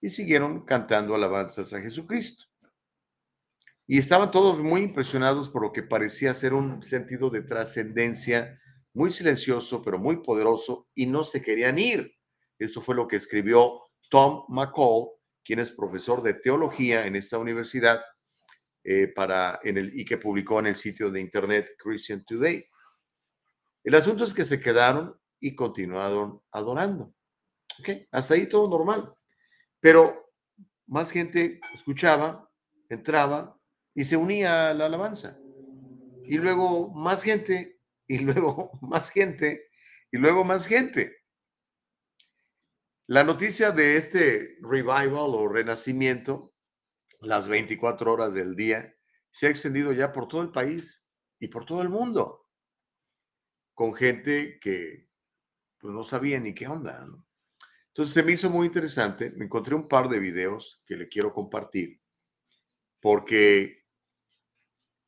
Y 0.00 0.08
siguieron 0.08 0.64
cantando 0.64 1.14
alabanzas 1.14 1.74
a 1.74 1.80
Jesucristo. 1.82 2.46
Y 3.86 3.98
estaban 3.98 4.30
todos 4.30 4.60
muy 4.60 4.80
impresionados 4.80 5.50
por 5.50 5.62
lo 5.62 5.72
que 5.72 5.82
parecía 5.82 6.32
ser 6.32 6.54
un 6.54 6.82
sentido 6.82 7.28
de 7.28 7.42
trascendencia 7.42 8.58
muy 8.94 9.12
silencioso, 9.12 9.82
pero 9.84 9.98
muy 9.98 10.22
poderoso, 10.22 10.88
y 10.94 11.04
no 11.04 11.22
se 11.22 11.42
querían 11.42 11.78
ir. 11.78 12.10
Esto 12.58 12.80
fue 12.80 12.94
lo 12.94 13.06
que 13.06 13.16
escribió 13.16 13.82
Tom 14.08 14.44
McCall, 14.48 15.10
quien 15.44 15.58
es 15.58 15.70
profesor 15.70 16.22
de 16.22 16.34
teología 16.34 17.06
en 17.06 17.16
esta 17.16 17.36
universidad 17.36 18.02
eh, 18.84 19.08
para, 19.08 19.60
en 19.62 19.76
el, 19.76 19.98
y 19.98 20.04
que 20.06 20.16
publicó 20.16 20.60
en 20.60 20.68
el 20.68 20.76
sitio 20.76 21.10
de 21.10 21.20
internet 21.20 21.72
Christian 21.78 22.24
Today. 22.24 22.64
El 23.84 23.94
asunto 23.94 24.24
es 24.24 24.34
que 24.34 24.44
se 24.44 24.60
quedaron 24.60 25.18
y 25.40 25.54
continuaron 25.54 26.40
adorando. 26.52 27.14
Okay, 27.80 28.06
hasta 28.12 28.34
ahí 28.34 28.48
todo 28.48 28.68
normal. 28.68 29.14
Pero 29.80 30.30
más 30.86 31.10
gente 31.10 31.60
escuchaba, 31.74 32.50
entraba 32.88 33.58
y 33.94 34.04
se 34.04 34.16
unía 34.16 34.70
a 34.70 34.74
la 34.74 34.86
alabanza. 34.86 35.38
Y 36.24 36.38
luego 36.38 36.90
más 36.90 37.22
gente, 37.22 37.80
y 38.06 38.18
luego 38.18 38.78
más 38.82 39.10
gente, 39.10 39.68
y 40.10 40.18
luego 40.18 40.44
más 40.44 40.66
gente. 40.66 41.16
La 43.08 43.24
noticia 43.24 43.72
de 43.72 43.96
este 43.96 44.56
revival 44.60 45.34
o 45.34 45.48
renacimiento, 45.48 46.54
las 47.20 47.48
24 47.48 48.12
horas 48.12 48.34
del 48.34 48.54
día, 48.54 48.94
se 49.30 49.46
ha 49.46 49.50
extendido 49.50 49.92
ya 49.92 50.12
por 50.12 50.28
todo 50.28 50.42
el 50.42 50.52
país 50.52 51.08
y 51.40 51.48
por 51.48 51.64
todo 51.64 51.82
el 51.82 51.88
mundo, 51.88 52.41
con 53.82 53.94
gente 53.94 54.60
que 54.60 55.08
pues, 55.80 55.92
no 55.92 56.04
sabía 56.04 56.38
ni 56.38 56.54
qué 56.54 56.68
onda. 56.68 57.04
Entonces 57.88 58.14
se 58.14 58.22
me 58.22 58.30
hizo 58.30 58.48
muy 58.48 58.68
interesante, 58.68 59.32
me 59.32 59.46
encontré 59.46 59.74
un 59.74 59.88
par 59.88 60.08
de 60.08 60.20
videos 60.20 60.80
que 60.86 60.94
le 60.94 61.08
quiero 61.08 61.34
compartir, 61.34 62.00
porque 63.00 63.84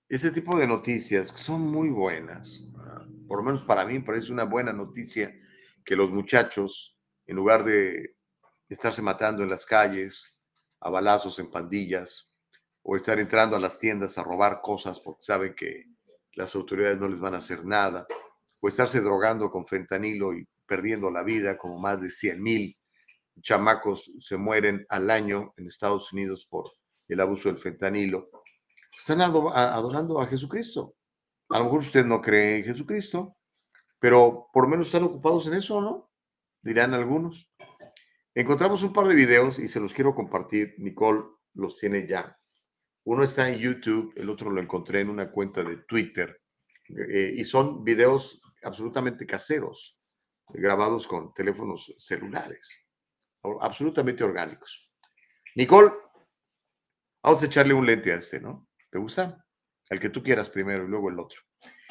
ese 0.08 0.32
tipo 0.32 0.58
de 0.58 0.66
noticias 0.66 1.28
son 1.36 1.60
muy 1.60 1.88
buenas, 1.88 2.64
por 3.28 3.38
lo 3.38 3.44
menos 3.44 3.62
para 3.62 3.84
mí 3.84 3.94
me 3.94 4.04
parece 4.04 4.32
una 4.32 4.42
buena 4.42 4.72
noticia 4.72 5.32
que 5.84 5.94
los 5.94 6.10
muchachos 6.10 6.98
en 7.26 7.36
lugar 7.36 7.62
de 7.62 8.16
estarse 8.68 9.02
matando 9.02 9.44
en 9.44 9.50
las 9.50 9.64
calles, 9.64 10.36
a 10.80 10.90
balazos 10.90 11.38
en 11.38 11.48
pandillas, 11.48 12.34
o 12.82 12.96
estar 12.96 13.20
entrando 13.20 13.54
a 13.54 13.60
las 13.60 13.78
tiendas 13.78 14.18
a 14.18 14.24
robar 14.24 14.60
cosas 14.60 14.98
porque 14.98 15.22
saben 15.22 15.54
que 15.54 15.84
las 16.32 16.56
autoridades 16.56 16.98
no 16.98 17.06
les 17.06 17.20
van 17.20 17.34
a 17.34 17.38
hacer 17.38 17.64
nada, 17.64 18.04
o 18.64 18.68
estarse 18.68 19.02
drogando 19.02 19.50
con 19.50 19.66
fentanilo 19.66 20.32
y 20.32 20.48
perdiendo 20.66 21.10
la 21.10 21.22
vida, 21.22 21.58
como 21.58 21.78
más 21.78 22.00
de 22.00 22.08
100 22.08 22.42
mil 22.42 22.78
chamacos 23.42 24.10
se 24.18 24.38
mueren 24.38 24.86
al 24.88 25.10
año 25.10 25.52
en 25.58 25.66
Estados 25.66 26.10
Unidos 26.14 26.46
por 26.48 26.72
el 27.06 27.20
abuso 27.20 27.50
del 27.50 27.58
fentanilo. 27.58 28.30
Están 28.96 29.20
adorando 29.20 30.18
a 30.18 30.26
Jesucristo. 30.26 30.94
A 31.50 31.58
lo 31.58 31.64
mejor 31.66 31.80
usted 31.80 32.06
no 32.06 32.22
cree 32.22 32.56
en 32.56 32.64
Jesucristo, 32.64 33.36
pero 33.98 34.48
por 34.50 34.64
lo 34.64 34.70
menos 34.70 34.86
están 34.86 35.02
ocupados 35.02 35.46
en 35.46 35.54
eso, 35.54 35.82
¿no? 35.82 36.10
dirán 36.62 36.94
algunos. 36.94 37.52
Encontramos 38.34 38.82
un 38.82 38.94
par 38.94 39.06
de 39.08 39.14
videos 39.14 39.58
y 39.58 39.68
se 39.68 39.78
los 39.78 39.92
quiero 39.92 40.14
compartir. 40.14 40.74
Nicole 40.78 41.22
los 41.52 41.76
tiene 41.78 42.06
ya. 42.06 42.38
Uno 43.04 43.24
está 43.24 43.50
en 43.50 43.58
YouTube, 43.58 44.14
el 44.16 44.30
otro 44.30 44.50
lo 44.50 44.62
encontré 44.62 45.00
en 45.00 45.10
una 45.10 45.30
cuenta 45.30 45.62
de 45.62 45.76
Twitter. 45.86 46.40
Eh, 46.88 47.34
y 47.36 47.44
son 47.44 47.82
videos 47.82 48.40
absolutamente 48.62 49.26
caseros, 49.26 49.98
grabados 50.48 51.06
con 51.06 51.32
teléfonos 51.32 51.94
celulares, 51.98 52.68
absolutamente 53.60 54.24
orgánicos. 54.24 54.90
Nicole, 55.54 55.92
vamos 57.22 57.42
a 57.42 57.46
echarle 57.46 57.74
un 57.74 57.86
lente 57.86 58.12
a 58.12 58.16
este, 58.16 58.40
¿no? 58.40 58.68
¿Te 58.90 58.98
gusta? 58.98 59.44
El 59.88 60.00
que 60.00 60.10
tú 60.10 60.22
quieras 60.22 60.48
primero 60.48 60.84
y 60.84 60.88
luego 60.88 61.10
el 61.10 61.18
otro. 61.18 61.40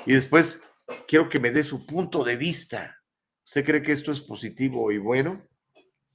Y 0.05 0.13
después 0.13 0.67
quiero 1.07 1.29
que 1.29 1.39
me 1.39 1.51
dé 1.51 1.63
su 1.63 1.85
punto 1.85 2.23
de 2.23 2.35
vista 2.35 3.03
¿Usted 3.45 3.65
cree 3.65 3.81
que 3.81 3.91
esto 3.91 4.11
es 4.11 4.21
positivo 4.21 4.91
y 4.91 4.97
bueno? 4.97 5.45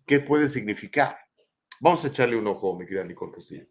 ¿Qué 0.06 0.20
puede 0.20 0.48
significar? 0.48 1.18
Vamos 1.80 2.04
a 2.04 2.08
echarle 2.08 2.36
un 2.36 2.46
ojo, 2.46 2.76
mi 2.78 2.86
querida 2.86 3.04
Nicole 3.04 3.32
Castillo. 3.32 3.66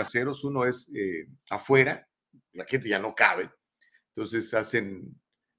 Caseros. 0.00 0.44
Uno 0.44 0.64
es 0.64 0.90
eh, 0.94 1.28
afuera, 1.50 2.08
la 2.52 2.64
gente 2.64 2.88
ya 2.88 2.98
no 2.98 3.14
cabe. 3.14 3.50
Entonces 4.14 4.52
hacen 4.54 5.14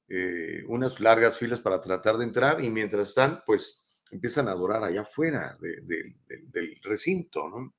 eh, 0.08 0.64
unas 0.68 1.00
largas 1.00 1.38
filas 1.38 1.60
para 1.60 1.80
tratar 1.80 2.18
de 2.18 2.26
entrar 2.26 2.64
y 2.64 2.70
mientras 2.70 3.10
están, 3.10 3.44
pues 3.46 3.86
empiezan 4.12 4.48
a 4.48 4.52
adorar 4.52 4.84
allá 4.84 5.02
afuera 5.02 5.58
del 5.60 6.80
recinto, 6.84 7.50
¿no? 7.50 7.74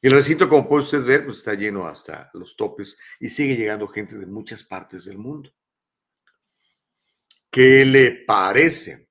Y 0.00 0.08
el 0.08 0.14
recinto, 0.14 0.48
como 0.48 0.68
puede 0.68 0.82
usted 0.82 1.04
ver, 1.04 1.24
pues 1.24 1.38
está 1.38 1.54
lleno 1.54 1.86
hasta 1.86 2.28
los 2.34 2.56
topes 2.56 2.98
y 3.20 3.28
sigue 3.28 3.56
llegando 3.56 3.86
gente 3.86 4.18
de 4.18 4.26
muchas 4.26 4.64
partes 4.64 5.04
del 5.04 5.16
mundo. 5.16 5.48
¿Qué 7.48 7.84
le 7.84 8.24
parece? 8.26 9.10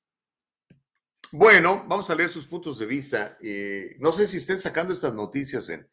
Bueno, 1.31 1.85
vamos 1.87 2.09
a 2.09 2.15
leer 2.15 2.29
sus 2.29 2.45
puntos 2.45 2.77
de 2.77 2.85
vista. 2.85 3.37
Eh, 3.41 3.95
no 3.99 4.11
sé 4.11 4.25
si 4.25 4.37
estén 4.37 4.59
sacando 4.59 4.93
estas 4.93 5.13
noticias 5.13 5.69
en, 5.69 5.89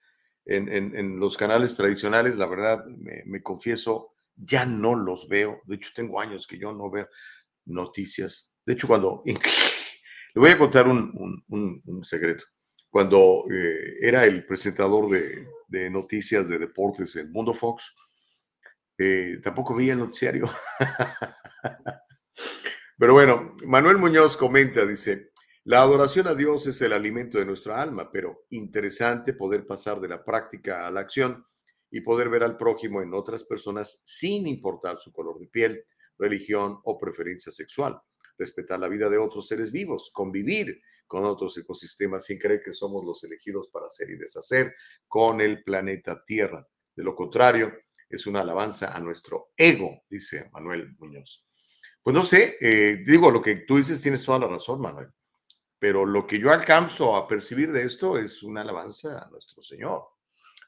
en, 0.49 1.20
los 1.20 1.36
canales 1.36 1.76
tradicionales. 1.76 2.36
La 2.36 2.46
verdad, 2.46 2.84
me, 2.86 3.42
confieso, 3.42 4.14
ya 4.36 4.66
no 4.66 4.94
los 4.94 5.28
veo. 5.28 5.61
De 5.66 5.76
hecho, 5.76 5.90
tengo 5.94 6.20
años 6.20 6.46
que 6.46 6.59
yo 6.59 6.72
no 6.72 6.90
veo 6.90 7.09
noticias. 7.66 8.53
De 8.64 8.72
hecho, 8.72 8.86
cuando... 8.86 9.22
le 9.26 10.40
voy 10.40 10.51
a 10.51 10.59
contar 10.59 10.88
un, 10.88 11.44
un, 11.49 12.05
secreto. 12.05 12.44
Cuando 12.90 13.44
eh, 13.51 13.99
era 14.01 14.24
el 14.24 14.46
presentador 14.46 15.11
de, 15.11 15.90
noticias 15.90 16.49
de 16.49 16.59
deportes 16.59 17.14
en 17.16 17.30
Mundo 17.30 17.53
Fox, 17.53 17.94
eh, 18.96 19.38
tampoco 19.42 19.74
veía 19.74 19.92
el 19.92 19.99
noticiario. 20.01 20.49
Pero 22.99 23.12
bueno, 23.12 23.55
Manuel 23.66 23.99
Muñoz 23.99 24.36
comenta, 24.36 24.84
dice, 24.84 25.30
la 25.68 25.82
adoración 25.82 26.26
a 26.28 26.34
Dios 26.34 26.66
es 26.66 26.80
el 26.80 26.94
alimento 26.94 27.38
de 27.38 27.44
nuestra 27.44 27.82
alma, 27.82 28.10
pero 28.10 28.46
interesante 28.48 29.34
poder 29.34 29.66
pasar 29.66 30.00
de 30.00 30.08
la 30.08 30.24
práctica 30.24 30.86
a 30.86 30.90
la 30.90 31.00
acción 31.00 31.44
y 31.90 32.00
poder 32.00 32.30
ver 32.30 32.42
al 32.42 32.56
prójimo 32.56 33.02
en 33.02 33.12
otras 33.12 33.44
personas 33.44 34.00
sin 34.06 34.46
importar 34.46 34.98
su 34.98 35.12
color 35.12 35.38
de 35.38 35.46
piel, 35.46 35.84
religión 36.16 36.80
o 36.84 36.98
preferencia 36.98 37.52
sexual, 37.52 38.00
respetar 38.38 38.80
la 38.80 38.88
vida 38.88 39.10
de 39.10 39.18
otros 39.18 39.46
seres 39.46 39.70
vivos, 39.70 40.10
convivir 40.10 40.80
con 41.06 41.26
otros 41.26 41.58
ecosistemas 41.58 42.24
sin 42.24 42.38
creer 42.38 42.62
que 42.64 42.72
somos 42.72 43.04
los 43.04 43.22
elegidos 43.24 43.68
para 43.68 43.88
hacer 43.88 44.08
y 44.08 44.16
deshacer 44.16 44.74
con 45.06 45.42
el 45.42 45.62
planeta 45.64 46.24
Tierra. 46.24 46.66
De 46.96 47.04
lo 47.04 47.14
contrario, 47.14 47.74
es 48.08 48.26
una 48.26 48.40
alabanza 48.40 48.96
a 48.96 49.00
nuestro 49.00 49.50
ego, 49.54 50.04
dice 50.08 50.48
Manuel 50.50 50.96
Muñoz. 50.98 51.46
Pues 52.02 52.14
no 52.14 52.22
sé, 52.22 52.56
eh, 52.58 53.02
digo, 53.04 53.30
lo 53.30 53.42
que 53.42 53.56
tú 53.66 53.76
dices 53.76 54.00
tienes 54.00 54.24
toda 54.24 54.38
la 54.38 54.48
razón, 54.48 54.80
Manuel, 54.80 55.08
pero 55.78 56.04
lo 56.04 56.26
que 56.26 56.38
yo 56.38 56.52
alcanzo 56.52 57.16
a 57.16 57.28
percibir 57.28 57.72
de 57.72 57.82
esto 57.82 58.18
es 58.18 58.42
una 58.42 58.62
alabanza 58.62 59.18
a 59.18 59.30
nuestro 59.30 59.62
Señor. 59.62 60.04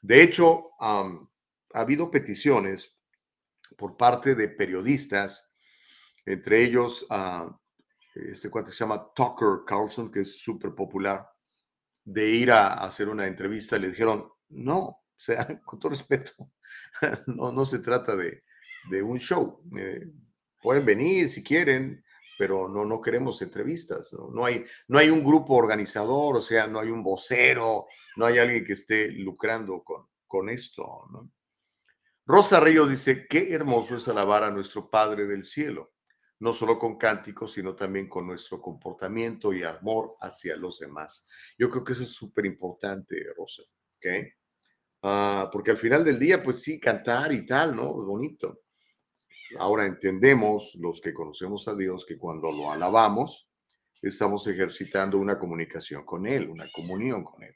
De 0.01 0.23
hecho, 0.23 0.71
ha 0.79 1.05
habido 1.73 2.09
peticiones 2.09 2.99
por 3.77 3.97
parte 3.97 4.35
de 4.35 4.47
periodistas, 4.47 5.53
entre 6.25 6.63
ellos 6.63 7.05
este 8.13 8.49
cuate 8.49 8.71
se 8.71 8.79
llama 8.79 9.11
Tucker 9.13 9.61
Carlson, 9.65 10.11
que 10.11 10.21
es 10.21 10.39
súper 10.39 10.73
popular, 10.75 11.29
de 12.03 12.29
ir 12.29 12.51
a 12.51 12.73
hacer 12.73 13.09
una 13.09 13.27
entrevista. 13.27 13.77
Le 13.77 13.89
dijeron, 13.89 14.29
no, 14.49 14.79
o 14.79 14.99
sea, 15.15 15.45
con 15.65 15.79
todo 15.79 15.91
respeto, 15.91 16.51
no, 17.27 17.51
no 17.51 17.65
se 17.65 17.79
trata 17.79 18.15
de, 18.15 18.43
de 18.89 19.01
un 19.01 19.19
show. 19.19 19.63
Eh, 19.77 20.11
pueden 20.61 20.85
venir 20.85 21.31
si 21.31 21.43
quieren, 21.43 22.03
pero 22.37 22.67
no, 22.67 22.85
no 22.85 23.01
queremos 23.01 23.41
entrevistas, 23.41 24.13
¿no? 24.13 24.29
No, 24.31 24.45
hay, 24.45 24.65
no 24.87 24.97
hay 24.97 25.09
un 25.09 25.23
grupo 25.23 25.55
organizador, 25.55 26.37
o 26.37 26.41
sea, 26.41 26.67
no 26.67 26.79
hay 26.79 26.89
un 26.89 27.03
vocero, 27.03 27.87
no 28.15 28.25
hay 28.25 28.39
alguien 28.39 28.65
que 28.65 28.73
esté 28.73 29.09
lucrando 29.11 29.83
con, 29.83 30.07
con 30.27 30.49
esto. 30.49 31.07
Rosa 32.25 32.59
Ríos 32.59 32.89
dice, 32.89 33.27
qué 33.27 33.53
hermoso 33.53 33.97
es 33.97 34.07
alabar 34.07 34.43
a 34.43 34.51
nuestro 34.51 34.89
Padre 34.89 35.27
del 35.27 35.43
Cielo, 35.43 35.93
no 36.39 36.53
solo 36.53 36.79
con 36.79 36.97
cánticos, 36.97 37.53
sino 37.53 37.75
también 37.75 38.07
con 38.07 38.25
nuestro 38.25 38.61
comportamiento 38.61 39.53
y 39.53 39.63
amor 39.63 40.15
hacia 40.21 40.55
los 40.55 40.79
demás. 40.79 41.27
Yo 41.57 41.69
creo 41.69 41.83
que 41.83 41.93
eso 41.93 42.03
es 42.03 42.09
súper 42.09 42.45
importante, 42.45 43.17
Rosa, 43.35 43.63
¿ok? 43.97 44.05
Ah, 45.03 45.49
porque 45.51 45.71
al 45.71 45.77
final 45.77 46.03
del 46.05 46.19
día, 46.19 46.41
pues 46.41 46.61
sí, 46.61 46.79
cantar 46.79 47.31
y 47.33 47.45
tal, 47.45 47.75
¿no? 47.75 47.91
Bonito. 47.93 48.61
Ahora 49.59 49.85
entendemos 49.85 50.73
los 50.75 51.01
que 51.01 51.13
conocemos 51.13 51.67
a 51.67 51.75
Dios 51.75 52.05
que 52.05 52.17
cuando 52.17 52.51
lo 52.51 52.71
alabamos, 52.71 53.49
estamos 54.01 54.47
ejercitando 54.47 55.17
una 55.17 55.37
comunicación 55.37 56.03
con 56.05 56.25
Él, 56.25 56.49
una 56.49 56.67
comunión 56.71 57.23
con 57.23 57.43
Él. 57.43 57.55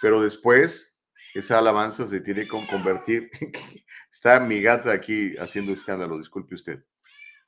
Pero 0.00 0.20
después, 0.20 0.98
esa 1.34 1.58
alabanza 1.58 2.06
se 2.06 2.20
tiene 2.20 2.42
que 2.42 2.66
convertir. 2.70 3.30
Está 4.12 4.40
mi 4.40 4.60
gata 4.60 4.92
aquí 4.92 5.36
haciendo 5.38 5.72
escándalo, 5.72 6.18
disculpe 6.18 6.54
usted. 6.54 6.84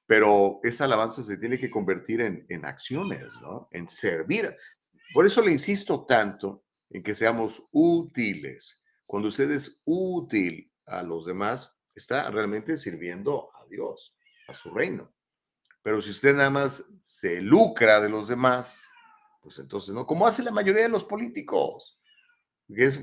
Pero 0.06 0.60
esa 0.62 0.84
alabanza 0.84 1.22
se 1.22 1.36
tiene 1.36 1.58
que 1.58 1.70
convertir 1.70 2.20
en, 2.20 2.46
en 2.48 2.64
acciones, 2.64 3.30
¿no? 3.42 3.68
En 3.72 3.88
servir. 3.88 4.54
Por 5.12 5.26
eso 5.26 5.42
le 5.42 5.52
insisto 5.52 6.06
tanto 6.06 6.64
en 6.90 7.02
que 7.02 7.14
seamos 7.14 7.62
útiles. 7.72 8.82
Cuando 9.06 9.28
usted 9.28 9.50
es 9.50 9.82
útil 9.84 10.72
a 10.86 11.02
los 11.02 11.26
demás, 11.26 11.74
está 11.94 12.30
realmente 12.30 12.76
sirviendo 12.76 13.50
Dios, 13.68 14.16
a 14.48 14.54
su 14.54 14.70
reino. 14.72 15.12
Pero 15.82 16.02
si 16.02 16.10
usted 16.10 16.34
nada 16.34 16.50
más 16.50 16.84
se 17.02 17.40
lucra 17.40 18.00
de 18.00 18.08
los 18.08 18.28
demás, 18.28 18.88
pues 19.40 19.58
entonces, 19.58 19.94
¿no? 19.94 20.06
Como 20.06 20.26
hace 20.26 20.42
la 20.42 20.50
mayoría 20.50 20.82
de 20.82 20.88
los 20.88 21.04
políticos. 21.04 21.98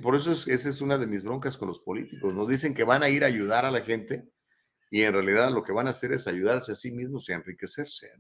Por 0.04 0.16
eso 0.16 0.32
es, 0.32 0.48
esa 0.48 0.70
es 0.70 0.82
una 0.82 0.98
de 0.98 1.08
mis 1.08 1.24
broncas 1.24 1.58
con 1.58 1.68
los 1.68 1.80
políticos. 1.80 2.34
Nos 2.34 2.48
dicen 2.48 2.76
que 2.76 2.84
van 2.84 3.02
a 3.02 3.10
ir 3.10 3.24
a 3.24 3.28
ayudar 3.28 3.66
a 3.66 3.72
la 3.72 3.82
gente 3.82 4.30
y 4.92 5.02
en 5.02 5.14
realidad 5.14 5.52
lo 5.52 5.64
que 5.64 5.72
van 5.72 5.88
a 5.88 5.92
hacer 5.92 6.12
es 6.12 6.28
ayudarse 6.28 6.72
a 6.72 6.76
sí 6.76 6.92
mismos 6.92 7.28
y 7.30 7.34
enriquecerse. 7.34 8.12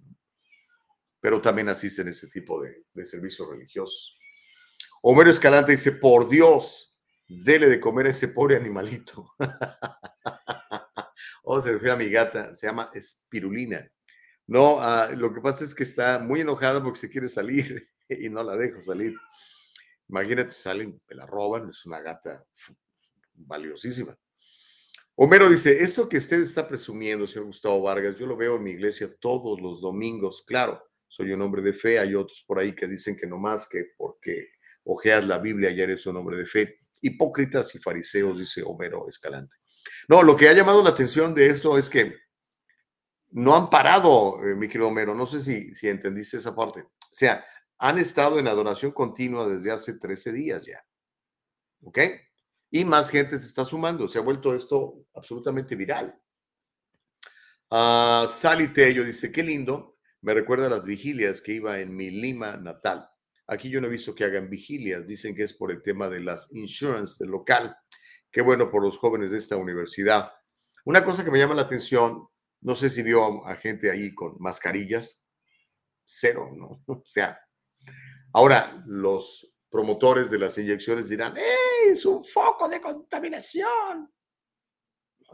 Pero 1.20 1.41
también 1.41 1.70
asisten 1.70 2.08
a 2.08 2.12
ese 2.12 2.28
tipo 2.30 2.62
de, 2.62 2.86
de 2.93 3.06
servicios 3.06 3.48
religiosos. 3.48 4.18
Homero 5.04 5.30
Escalante 5.30 5.74
dice, 5.74 5.91
por 5.91 6.28
Dios, 6.28 6.98
dele 7.28 7.70
de 7.70 7.80
comer 7.80 8.08
a 8.08 8.10
ese 8.10 8.30
pobre 8.30 8.56
animalito. 8.56 9.32
Oh, 11.43 11.61
se 11.61 11.71
refiere 11.71 11.93
a 11.93 11.97
mi 11.97 12.09
gata, 12.09 12.53
se 12.53 12.67
llama 12.67 12.91
Espirulina. 12.93 13.89
No, 14.47 14.80
ah, 14.80 15.09
lo 15.15 15.34
que 15.34 15.41
pasa 15.41 15.63
es 15.63 15.73
que 15.73 15.84
está 15.84 16.19
muy 16.19 16.41
enojada 16.41 16.84
porque 16.84 16.99
se 16.99 17.09
quiere 17.09 17.28
salir 17.28 17.89
y 18.09 18.30
no 18.30 18.43
la 18.43 18.55
dejo 18.55 18.82
salir. 18.82 19.15
Imagínate, 20.07 20.51
salen, 20.51 20.99
me 21.09 21.15
la 21.15 21.26
roban, 21.26 21.69
es 21.69 21.86
una 21.86 21.99
gata 21.99 22.45
valiosísima. 23.34 24.15
Homero 25.15 25.49
dice, 25.49 25.82
esto 25.82 26.09
que 26.09 26.17
usted 26.17 26.41
está 26.41 26.67
presumiendo, 26.67 27.26
señor 27.26 27.45
Gustavo 27.45 27.82
Vargas, 27.82 28.17
yo 28.17 28.28
lo 28.28 28.36
veo 28.36 28.57
en 28.57 28.63
mi 28.63 28.71
iglesia 28.71 29.15
todos 29.19 29.61
los 29.61 29.82
domingos. 29.82 30.43
Claro, 30.45 30.84
soy 31.07 31.32
un 31.32 31.41
hombre 31.41 31.61
de 31.61 31.73
fe, 31.73 31.97
hay 31.97 32.13
otros 32.15 32.43
por 32.45 32.59
ahí 32.59 32.76
que 32.76 32.88
dicen 32.88 33.15
que 33.15 33.26
no 33.26 33.38
más 33.38 33.67
que 33.69 33.93
porque 33.97 34.49
ojeas 34.84 35.26
la 35.26 35.38
Biblia 35.38 35.71
ya 35.71 35.86
eres 35.86 36.05
un 36.05 36.17
hombre 36.17 36.38
de 36.38 36.45
fe. 36.45 36.80
Hipócritas 37.01 37.73
y 37.76 37.80
fariseos, 37.80 38.38
dice 38.38 38.61
Homero 38.63 39.07
Escalante. 39.07 39.55
No, 40.07 40.23
lo 40.23 40.36
que 40.36 40.49
ha 40.49 40.53
llamado 40.53 40.83
la 40.83 40.89
atención 40.89 41.33
de 41.33 41.47
esto 41.47 41.77
es 41.77 41.89
que 41.89 42.15
no 43.31 43.55
han 43.55 43.69
parado, 43.69 44.41
eh, 44.43 44.55
mi 44.55 44.67
querido 44.67 44.88
Homero, 44.88 45.13
no 45.13 45.25
sé 45.25 45.39
si, 45.39 45.73
si 45.75 45.88
entendiste 45.88 46.38
esa 46.38 46.55
parte. 46.55 46.81
O 46.81 47.17
sea, 47.17 47.45
han 47.77 47.97
estado 47.97 48.39
en 48.39 48.47
adoración 48.47 48.91
continua 48.91 49.47
desde 49.47 49.71
hace 49.71 49.99
13 49.99 50.31
días 50.31 50.65
ya. 50.65 50.83
¿Ok? 51.81 51.99
Y 52.71 52.86
más 52.86 53.09
gente 53.09 53.38
se 53.38 53.45
está 53.45 53.65
sumando. 53.65 54.07
Se 54.07 54.17
ha 54.17 54.21
vuelto 54.21 54.55
esto 54.55 55.05
absolutamente 55.13 55.75
viral. 55.75 56.17
Uh, 57.69 58.27
Sally 58.27 58.69
Tello 58.69 59.03
dice, 59.03 59.31
qué 59.31 59.43
lindo. 59.43 59.97
Me 60.21 60.33
recuerda 60.33 60.69
las 60.69 60.83
vigilias 60.83 61.41
que 61.41 61.53
iba 61.53 61.79
en 61.79 61.95
mi 61.95 62.09
Lima 62.09 62.57
natal. 62.57 63.07
Aquí 63.47 63.69
yo 63.69 63.79
no 63.79 63.88
he 63.88 63.91
visto 63.91 64.15
que 64.15 64.23
hagan 64.23 64.49
vigilias. 64.49 65.05
Dicen 65.05 65.36
que 65.36 65.43
es 65.43 65.53
por 65.53 65.71
el 65.71 65.81
tema 65.83 66.09
de 66.09 66.21
las 66.21 66.51
insurance 66.51 67.23
del 67.23 67.31
local. 67.31 67.77
Qué 68.36 68.41
bueno 68.41 68.69
por 68.69 68.83
los 68.83 68.97
jóvenes 68.97 69.31
de 69.31 69.38
esta 69.38 69.55
universidad. 69.55 70.29
Una 70.83 71.05
cosa 71.05 71.23
que 71.23 71.31
me 71.31 71.39
llama 71.39 71.55
la 71.55 71.61
atención, 71.61 72.27
no 72.59 72.75
sé 72.75 72.89
si 72.89 73.01
vio 73.01 73.47
a 73.47 73.55
gente 73.55 73.89
ahí 73.89 74.13
con 74.13 74.36
mascarillas, 74.39 75.23
cero, 76.03 76.47
¿no? 76.53 76.83
O 76.88 77.05
sea, 77.05 77.39
ahora 78.33 78.83
los 78.88 79.55
promotores 79.69 80.29
de 80.29 80.39
las 80.39 80.57
inyecciones 80.57 81.07
dirán, 81.07 81.38
¡eh! 81.38 81.88
Es 81.88 82.05
un 82.05 82.25
foco 82.25 82.67
de 82.67 82.81
contaminación. 82.81 84.13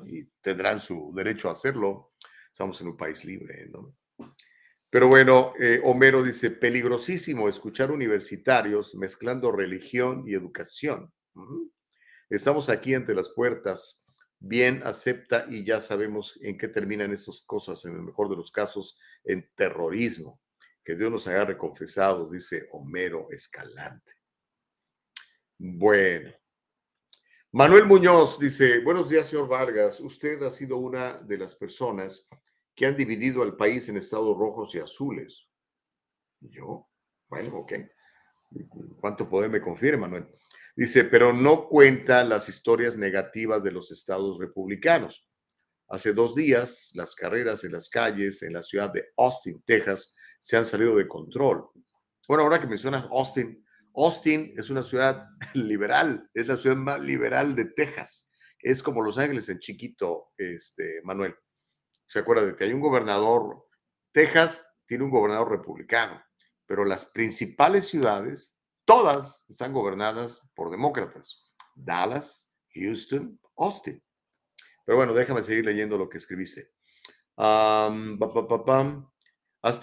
Y 0.05 0.25
tendrán 0.39 0.79
su 0.79 1.11
derecho 1.15 1.49
a 1.49 1.53
hacerlo. 1.53 2.13
Estamos 2.51 2.79
en 2.81 2.89
un 2.89 2.97
país 2.97 3.25
libre, 3.25 3.67
¿no? 3.67 3.95
Pero 4.91 5.07
bueno, 5.07 5.53
eh, 5.59 5.81
Homero 5.85 6.21
dice, 6.21 6.51
peligrosísimo 6.51 7.49
escuchar 7.49 7.89
universitarios 7.89 8.93
mezclando 8.93 9.51
religión 9.51 10.23
y 10.27 10.35
educación. 10.35 11.11
Estamos 12.32 12.69
aquí 12.69 12.93
ante 12.93 13.13
las 13.13 13.27
puertas. 13.27 14.05
Bien, 14.39 14.82
acepta 14.86 15.45
y 15.49 15.65
ya 15.65 15.82
sabemos 15.82 16.39
en 16.41 16.57
qué 16.57 16.69
terminan 16.69 17.11
estas 17.11 17.41
cosas, 17.41 17.84
en 17.84 17.93
el 17.93 18.03
mejor 18.03 18.29
de 18.29 18.38
los 18.38 18.53
casos, 18.53 18.97
en 19.25 19.51
terrorismo. 19.53 20.39
Que 20.82 20.95
Dios 20.95 21.11
nos 21.11 21.27
agarre 21.27 21.57
confesados, 21.57 22.32
dice 22.32 22.69
Homero 22.71 23.27
Escalante. 23.32 24.13
Bueno, 25.57 26.34
Manuel 27.51 27.86
Muñoz 27.86 28.39
dice, 28.39 28.79
buenos 28.79 29.09
días, 29.09 29.25
señor 29.25 29.49
Vargas. 29.49 29.99
Usted 29.99 30.41
ha 30.43 30.51
sido 30.51 30.77
una 30.77 31.17
de 31.17 31.38
las 31.38 31.53
personas 31.53 32.29
que 32.73 32.86
han 32.86 32.95
dividido 32.95 33.43
al 33.43 33.57
país 33.57 33.89
en 33.89 33.97
estados 33.97 34.38
rojos 34.38 34.73
y 34.73 34.79
azules. 34.79 35.49
¿Yo? 36.39 36.88
Bueno, 37.27 37.57
ok. 37.57 37.73
¿Cuánto 39.01 39.27
poder 39.27 39.49
me 39.49 39.59
confiere, 39.59 39.97
Manuel? 39.97 40.34
Dice, 40.76 41.03
pero 41.03 41.34
no 41.34 41.67
cuenta 41.67 42.24
las 42.24 42.49
historias 42.49 42.97
negativas 42.97 43.63
de 43.63 43.72
los 43.72 43.91
estados 43.91 44.39
republicanos. 44.39 45.28
Hace 45.89 46.13
dos 46.13 46.36
días, 46.36 46.91
las 46.93 47.15
carreras 47.15 47.63
en 47.65 47.74
las 47.74 47.89
calles 47.89 48.43
en 48.43 48.53
la 48.53 48.63
ciudad 48.63 48.91
de 48.91 49.09
Austin, 49.17 49.61
Texas, 49.65 50.15
se 50.39 50.55
han 50.55 50.67
salido 50.67 50.95
de 50.95 51.07
control. 51.07 51.69
Bueno, 52.28 52.43
ahora 52.43 52.61
que 52.61 52.67
mencionas 52.67 53.05
Austin, 53.11 53.61
Austin 53.95 54.53
es 54.57 54.69
una 54.69 54.84
ciudad 54.84 55.28
liberal, 55.53 56.30
es 56.34 56.47
la 56.47 56.57
ciudad 56.57 56.78
más 56.78 57.01
liberal 57.01 57.55
de 57.55 57.65
Texas. 57.65 58.30
Es 58.59 58.82
como 58.82 59.01
Los 59.01 59.17
Ángeles 59.17 59.49
en 59.49 59.59
chiquito, 59.59 60.32
este, 60.38 61.01
Manuel. 61.03 61.36
Se 62.07 62.19
acuerda 62.19 62.45
de 62.45 62.55
que 62.55 62.63
hay 62.63 62.74
un 62.74 62.82
gobernador, 62.82 63.67
Texas 64.11 64.67
tiene 64.86 65.03
un 65.03 65.09
gobernador 65.09 65.49
republicano, 65.49 66.22
pero 66.65 66.86
las 66.86 67.05
principales 67.05 67.88
ciudades, 67.88 68.55
todas 68.91 69.45
están 69.47 69.71
gobernadas 69.71 70.41
por 70.53 70.69
demócratas. 70.69 71.45
Dallas, 71.73 72.53
Houston, 72.75 73.39
Austin. 73.55 74.03
Pero 74.85 74.97
bueno, 74.97 75.13
déjame 75.13 75.43
seguir 75.43 75.63
leyendo 75.63 75.97
lo 75.97 76.09
que 76.09 76.17
escribiste. 76.17 76.73
Hasta 77.37 77.87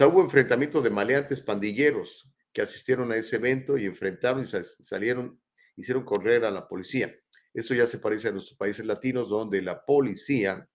hubo 0.06 0.20
enfrentamientos 0.20 0.84
de 0.84 0.90
maleantes 0.90 1.40
pandilleros 1.40 2.30
que 2.52 2.60
asistieron 2.60 3.10
a 3.10 3.16
ese 3.16 3.36
evento 3.36 3.78
y 3.78 3.86
enfrentaron 3.86 4.44
y 4.44 4.46
salieron, 4.46 5.40
hicieron 5.76 6.04
correr 6.04 6.44
a 6.44 6.50
la 6.50 6.68
policía. 6.68 7.10
Eso 7.54 7.72
ya 7.72 7.86
se 7.86 8.00
parece 8.00 8.28
a 8.28 8.32
nuestros 8.32 8.58
países 8.58 8.84
latinos, 8.84 9.30
donde 9.30 9.62
la 9.62 9.86
policía 9.86 10.68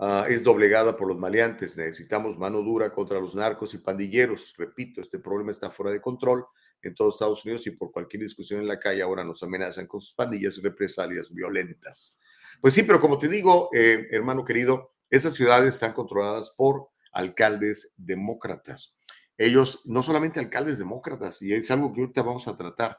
ah, 0.00 0.26
es 0.28 0.44
doblegada 0.44 0.98
por 0.98 1.08
los 1.08 1.16
maleantes. 1.16 1.78
Necesitamos 1.78 2.36
mano 2.36 2.60
dura 2.60 2.92
contra 2.92 3.18
los 3.20 3.34
narcos 3.34 3.72
y 3.72 3.78
pandilleros. 3.78 4.52
Repito, 4.58 5.00
este 5.00 5.18
problema 5.18 5.50
está 5.50 5.70
fuera 5.70 5.90
de 5.90 6.02
control 6.02 6.46
en 6.84 6.94
todos 6.94 7.14
Estados 7.14 7.44
Unidos 7.44 7.66
y 7.66 7.70
por 7.70 7.92
cualquier 7.92 8.22
discusión 8.22 8.60
en 8.60 8.68
la 8.68 8.78
calle 8.78 9.02
ahora 9.02 9.24
nos 9.24 9.42
amenazan 9.42 9.86
con 9.86 10.00
sus 10.00 10.14
pandillas 10.14 10.58
y 10.58 10.60
represalias 10.60 11.32
violentas. 11.32 12.18
Pues 12.60 12.74
sí, 12.74 12.82
pero 12.82 13.00
como 13.00 13.18
te 13.18 13.28
digo, 13.28 13.70
eh, 13.72 14.06
hermano 14.10 14.44
querido, 14.44 14.94
esas 15.10 15.34
ciudades 15.34 15.74
están 15.74 15.92
controladas 15.92 16.50
por 16.50 16.88
alcaldes 17.12 17.94
demócratas 17.96 18.96
ellos, 19.36 19.80
no 19.84 20.02
solamente 20.02 20.40
alcaldes 20.40 20.78
demócratas, 20.78 21.42
y 21.42 21.52
es 21.52 21.70
algo 21.70 21.92
que 21.92 22.00
ahorita 22.00 22.22
vamos 22.22 22.46
a 22.46 22.56
tratar, 22.56 22.98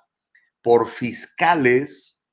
por 0.61 0.88
fiscales 0.89 2.25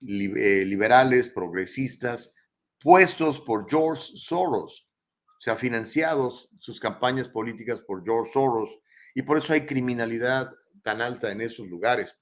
eh, 0.00 0.64
liberales, 0.64 1.28
progresistas, 1.28 2.34
puestos 2.80 3.40
por 3.40 3.68
George 3.68 4.02
Soros, 4.16 4.88
o 5.26 5.40
sea, 5.40 5.56
financiados 5.56 6.48
sus 6.58 6.80
campañas 6.80 7.28
políticas 7.28 7.82
por 7.82 8.04
George 8.04 8.32
Soros, 8.32 8.78
y 9.14 9.22
por 9.22 9.38
eso 9.38 9.52
hay 9.52 9.66
criminalidad 9.66 10.50
tan 10.82 11.00
alta 11.00 11.30
en 11.30 11.40
esos 11.40 11.66
lugares. 11.66 12.16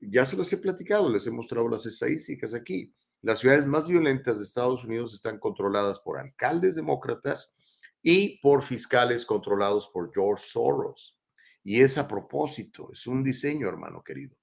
Ya 0.00 0.24
se 0.24 0.36
los 0.36 0.52
he 0.52 0.58
platicado, 0.58 1.10
les 1.10 1.26
he 1.26 1.30
mostrado 1.30 1.68
las 1.68 1.84
estadísticas 1.86 2.54
aquí. 2.54 2.92
Las 3.20 3.40
ciudades 3.40 3.66
más 3.66 3.86
violentas 3.88 4.38
de 4.38 4.44
Estados 4.44 4.84
Unidos 4.84 5.12
están 5.12 5.38
controladas 5.38 5.98
por 6.00 6.18
alcaldes 6.18 6.76
demócratas 6.76 7.52
y 8.00 8.38
por 8.40 8.62
fiscales 8.62 9.26
controlados 9.26 9.88
por 9.88 10.12
George 10.14 10.44
Soros. 10.46 11.18
Y 11.64 11.80
es 11.80 11.98
a 11.98 12.06
propósito, 12.06 12.90
es 12.92 13.06
un 13.06 13.24
diseño, 13.24 13.68
hermano 13.68 14.02
querido. 14.02 14.36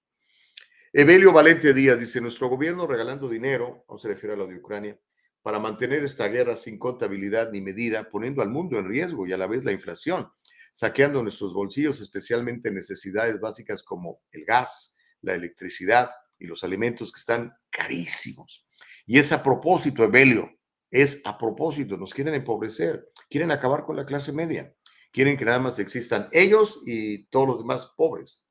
Evelio 0.91 1.33
Valente 1.33 1.73
Díaz 1.73 1.99
dice, 1.99 2.21
nuestro 2.21 2.47
gobierno 2.47 2.87
regalando 2.87 3.27
dinero, 3.27 3.85
no 3.89 3.97
se 3.97 4.09
refiere 4.09 4.33
a 4.33 4.37
lo 4.37 4.47
de 4.47 4.57
Ucrania, 4.57 4.99
para 5.41 5.59
mantener 5.59 6.03
esta 6.03 6.27
guerra 6.27 6.55
sin 6.55 6.79
contabilidad 6.79 7.51
ni 7.51 7.61
medida, 7.61 8.09
poniendo 8.09 8.41
al 8.41 8.49
mundo 8.49 8.79
en 8.79 8.87
riesgo 8.87 9.27
y 9.27 9.33
a 9.33 9.37
la 9.37 9.45
vez 9.45 9.63
la 9.63 9.71
inflación, 9.71 10.29
saqueando 10.75 11.23
nuestros 11.23 11.53
bolsillos, 11.53 12.01
especialmente 12.01 12.69
necesidades 12.69 13.39
básicas 13.39 13.81
como 13.81 14.21
el 14.31 14.43
gas, 14.43 14.97
la 15.21 15.33
electricidad 15.33 16.11
y 16.37 16.45
los 16.45 16.65
alimentos 16.65 17.13
que 17.13 17.19
están 17.19 17.53
carísimos. 17.69 18.67
Y 19.05 19.17
es 19.17 19.31
a 19.31 19.41
propósito, 19.41 20.03
Evelio, 20.03 20.51
es 20.91 21.21
a 21.25 21.37
propósito, 21.37 21.95
nos 21.95 22.13
quieren 22.13 22.33
empobrecer, 22.33 23.09
quieren 23.29 23.51
acabar 23.51 23.85
con 23.85 23.95
la 23.95 24.05
clase 24.05 24.33
media, 24.33 24.75
quieren 25.13 25.37
que 25.37 25.45
nada 25.45 25.59
más 25.59 25.79
existan 25.79 26.27
ellos 26.33 26.81
y 26.85 27.23
todos 27.27 27.47
los 27.47 27.57
demás 27.59 27.93
pobres. 27.95 28.45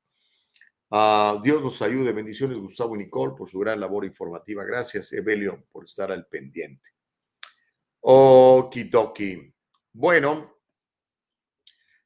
Ah, 0.89 1.39
Dios 1.43 1.61
nos 1.61 1.79
ayude. 1.83 2.11
Bendiciones, 2.11 2.57
Gustavo 2.57 2.95
y 2.95 2.99
Nicole, 2.99 3.33
por 3.37 3.49
su 3.49 3.59
gran 3.59 3.79
labor 3.79 4.03
informativa. 4.03 4.63
Gracias, 4.63 5.13
Evelio, 5.13 5.65
por 5.71 5.83
estar 5.85 6.11
al 6.11 6.25
pendiente. 6.25 6.89
Okidoki. 8.01 9.53
Bueno, 9.93 10.54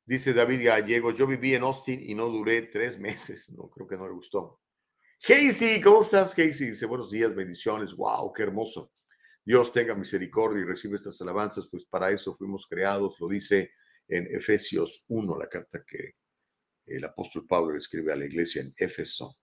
dice 0.09 0.33
David 0.33 0.65
Gallego, 0.65 1.11
yo 1.11 1.27
viví 1.27 1.53
en 1.53 1.61
Austin 1.61 2.01
y 2.01 2.15
no 2.15 2.29
duré 2.29 2.63
tres 2.63 2.99
meses. 2.99 3.47
No, 3.51 3.69
creo 3.69 3.87
que 3.87 3.95
no 3.95 4.07
le 4.07 4.13
gustó. 4.13 4.59
Casey, 5.21 5.79
¿cómo 5.81 6.01
estás, 6.01 6.33
Casey? 6.33 6.69
Dice, 6.69 6.87
buenos 6.87 7.11
días, 7.11 7.35
bendiciones. 7.35 7.93
Wow, 7.93 8.33
qué 8.33 8.41
hermoso. 8.41 8.91
Dios 9.45 9.71
tenga 9.71 9.93
misericordia 9.93 10.63
y 10.63 10.65
recibe 10.65 10.95
estas 10.95 11.21
alabanzas, 11.21 11.67
pues 11.69 11.85
para 11.85 12.09
eso 12.09 12.33
fuimos 12.33 12.65
creados, 12.67 13.17
lo 13.19 13.27
dice 13.27 13.73
en 14.07 14.27
Efesios 14.35 15.05
1, 15.09 15.37
la 15.37 15.47
carta 15.47 15.83
que 15.85 16.15
el 16.87 17.05
apóstol 17.05 17.45
Pablo 17.47 17.77
escribe 17.77 18.11
a 18.11 18.15
la 18.15 18.25
iglesia 18.25 18.63
en 18.63 18.73
Éfeso. 18.75 19.37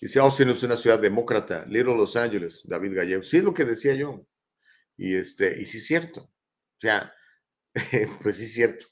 Dice, 0.00 0.18
Austin 0.18 0.48
es 0.48 0.62
una 0.64 0.76
ciudad 0.76 0.98
demócrata, 0.98 1.64
Little 1.66 1.94
Los 1.94 2.16
Angeles, 2.16 2.62
David 2.64 2.96
Gallego. 2.96 3.22
Sí 3.22 3.36
es 3.36 3.44
lo 3.44 3.54
que 3.54 3.64
decía 3.64 3.94
yo. 3.94 4.26
Y, 4.96 5.14
este, 5.14 5.60
y 5.60 5.64
sí 5.64 5.78
es 5.78 5.86
cierto. 5.86 6.22
O 6.22 6.80
sea, 6.80 7.14
pues 8.22 8.36
sí 8.36 8.44
es 8.44 8.54
cierto. 8.54 8.86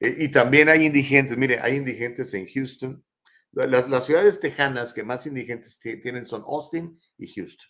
E, 0.00 0.14
y 0.18 0.30
también 0.30 0.68
hay 0.68 0.84
indigentes, 0.84 1.36
mire, 1.36 1.58
hay 1.60 1.76
indigentes 1.76 2.32
en 2.34 2.46
Houston, 2.46 3.04
las, 3.52 4.04
ciudades 4.04 4.38
tejanas 4.38 4.92
que 4.92 5.02
más 5.02 5.26
indigentes 5.26 5.78
tienen 5.78 6.26
son 6.26 6.42
Austin 6.42 7.00
y 7.16 7.26
Houston, 7.32 7.66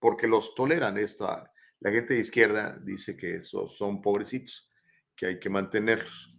porque 0.00 0.26
los 0.26 0.52
toleran. 0.56 0.98
Esta, 0.98 1.52
la 1.78 1.92
gente 1.92 2.14
de 2.14 2.20
izquierda 2.20 2.76
dice 2.82 3.16
que 3.16 3.36
esos 3.36 3.76
son 3.76 4.02
pobrecitos, 4.02 4.68
que 5.14 5.26
hay 5.26 5.38
que 5.38 5.48
mantenerlos. 5.48 6.34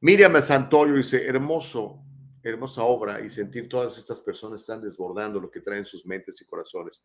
Miriam 0.00 0.40
Santoyo 0.40 0.94
dice, 0.94 1.26
hermoso, 1.26 2.02
hermosa 2.42 2.84
obra 2.84 3.20
y 3.20 3.28
sentir 3.28 3.68
todas 3.68 3.98
estas 3.98 4.18
personas 4.20 4.60
están 4.60 4.80
desbordando 4.80 5.38
lo 5.38 5.50
que 5.50 5.60
traen 5.60 5.84
sus 5.84 6.06
mentes 6.06 6.40
y 6.40 6.46
corazones. 6.46 7.04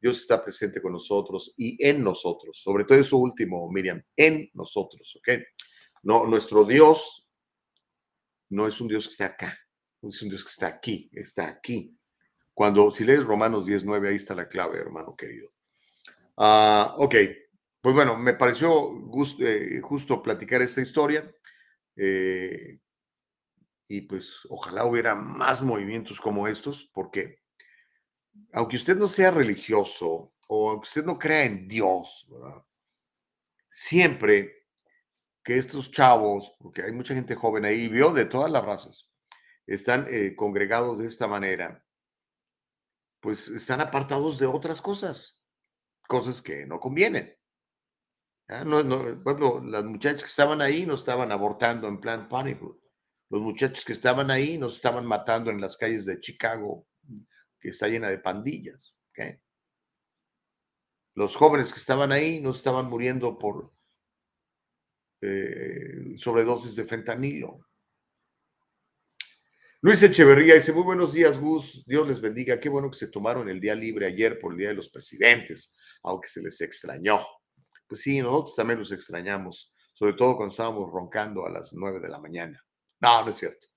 Dios 0.00 0.18
está 0.18 0.42
presente 0.42 0.80
con 0.80 0.92
nosotros 0.92 1.54
y 1.56 1.76
en 1.86 2.02
nosotros, 2.02 2.60
sobre 2.60 2.84
todo 2.84 2.98
eso 2.98 3.16
último, 3.16 3.70
Miriam, 3.70 4.02
en 4.16 4.48
nosotros, 4.54 5.16
¿ok? 5.16 5.40
No, 6.02 6.26
nuestro 6.26 6.64
Dios 6.64 7.26
no 8.50 8.66
es 8.66 8.80
un 8.80 8.88
Dios 8.88 9.06
que 9.06 9.12
está 9.12 9.26
acá, 9.26 9.58
es 10.02 10.22
un 10.22 10.28
Dios 10.28 10.44
que 10.44 10.50
está 10.50 10.68
aquí, 10.68 11.10
está 11.12 11.48
aquí. 11.48 11.96
Cuando, 12.54 12.90
si 12.90 13.04
lees 13.04 13.24
Romanos 13.24 13.66
19, 13.66 14.08
ahí 14.08 14.16
está 14.16 14.34
la 14.34 14.48
clave, 14.48 14.78
hermano 14.78 15.14
querido. 15.16 15.52
Ah, 16.36 16.94
ok, 16.98 17.14
pues 17.80 17.94
bueno, 17.94 18.16
me 18.16 18.34
pareció 18.34 18.90
eh, 19.40 19.80
justo 19.82 20.22
platicar 20.22 20.62
esta 20.62 20.80
historia. 20.80 21.32
Eh, 21.96 22.78
y 23.88 24.02
pues 24.02 24.46
ojalá 24.50 24.84
hubiera 24.84 25.14
más 25.14 25.62
movimientos 25.62 26.20
como 26.20 26.46
estos, 26.46 26.90
porque 26.92 27.40
aunque 28.52 28.76
usted 28.76 28.96
no 28.96 29.08
sea 29.08 29.30
religioso 29.30 30.32
o 30.48 30.70
aunque 30.70 30.86
usted 30.86 31.04
no 31.04 31.18
crea 31.18 31.44
en 31.44 31.68
Dios, 31.68 32.26
siempre 33.68 34.66
que 35.44 35.56
estos 35.56 35.90
chavos, 35.90 36.54
porque 36.58 36.82
hay 36.82 36.92
mucha 36.92 37.14
gente 37.14 37.34
joven 37.34 37.64
ahí, 37.64 37.88
vio 37.88 38.12
de 38.12 38.26
todas 38.26 38.50
las 38.50 38.64
razas, 38.64 39.10
están 39.66 40.06
eh, 40.10 40.34
congregados 40.36 40.98
de 40.98 41.06
esta 41.06 41.26
manera, 41.26 41.84
pues 43.20 43.48
están 43.48 43.80
apartados 43.80 44.38
de 44.38 44.46
otras 44.46 44.80
cosas, 44.80 45.42
cosas 46.06 46.42
que 46.42 46.66
no 46.66 46.80
convienen. 46.80 47.38
No, 48.48 48.82
no, 48.82 49.20
las 49.60 49.84
muchachas 49.84 50.22
que 50.22 50.28
estaban 50.28 50.62
ahí 50.62 50.86
no 50.86 50.94
estaban 50.94 51.30
abortando 51.32 51.86
en 51.86 52.00
plan 52.00 52.28
pánico. 52.30 52.80
Los 53.28 53.42
muchachos 53.42 53.84
que 53.84 53.92
estaban 53.92 54.30
ahí 54.30 54.56
nos 54.56 54.76
estaban 54.76 55.04
matando 55.04 55.50
en 55.50 55.60
las 55.60 55.76
calles 55.76 56.06
de 56.06 56.18
Chicago, 56.18 56.87
que 57.60 57.70
está 57.70 57.88
llena 57.88 58.10
de 58.10 58.18
pandillas. 58.18 58.94
Los 61.14 61.34
jóvenes 61.34 61.72
que 61.72 61.80
estaban 61.80 62.12
ahí 62.12 62.40
no 62.40 62.50
estaban 62.50 62.86
muriendo 62.86 63.36
por 63.38 63.72
eh, 65.20 66.14
sobredosis 66.16 66.76
de 66.76 66.84
fentanilo. 66.84 67.60
Luis 69.80 70.02
Echeverría 70.02 70.54
dice, 70.54 70.72
muy 70.72 70.82
buenos 70.82 71.12
días, 71.12 71.38
Gus. 71.38 71.84
Dios 71.86 72.06
les 72.06 72.20
bendiga. 72.20 72.58
Qué 72.58 72.68
bueno 72.68 72.90
que 72.90 72.98
se 72.98 73.08
tomaron 73.08 73.48
el 73.48 73.60
día 73.60 73.74
libre 73.74 74.06
ayer 74.06 74.38
por 74.38 74.52
el 74.52 74.58
Día 74.58 74.68
de 74.68 74.74
los 74.74 74.88
Presidentes, 74.88 75.76
aunque 76.02 76.28
se 76.28 76.42
les 76.42 76.60
extrañó. 76.60 77.24
Pues 77.86 78.00
sí, 78.00 78.20
nosotros 78.20 78.56
también 78.56 78.80
los 78.80 78.92
extrañamos, 78.92 79.72
sobre 79.94 80.14
todo 80.14 80.36
cuando 80.36 80.52
estábamos 80.52 80.90
roncando 80.90 81.46
a 81.46 81.50
las 81.50 81.72
nueve 81.74 82.00
de 82.00 82.08
la 82.08 82.18
mañana. 82.18 82.60
No, 83.00 83.24
no 83.24 83.30
es 83.30 83.36
cierto. 83.36 83.68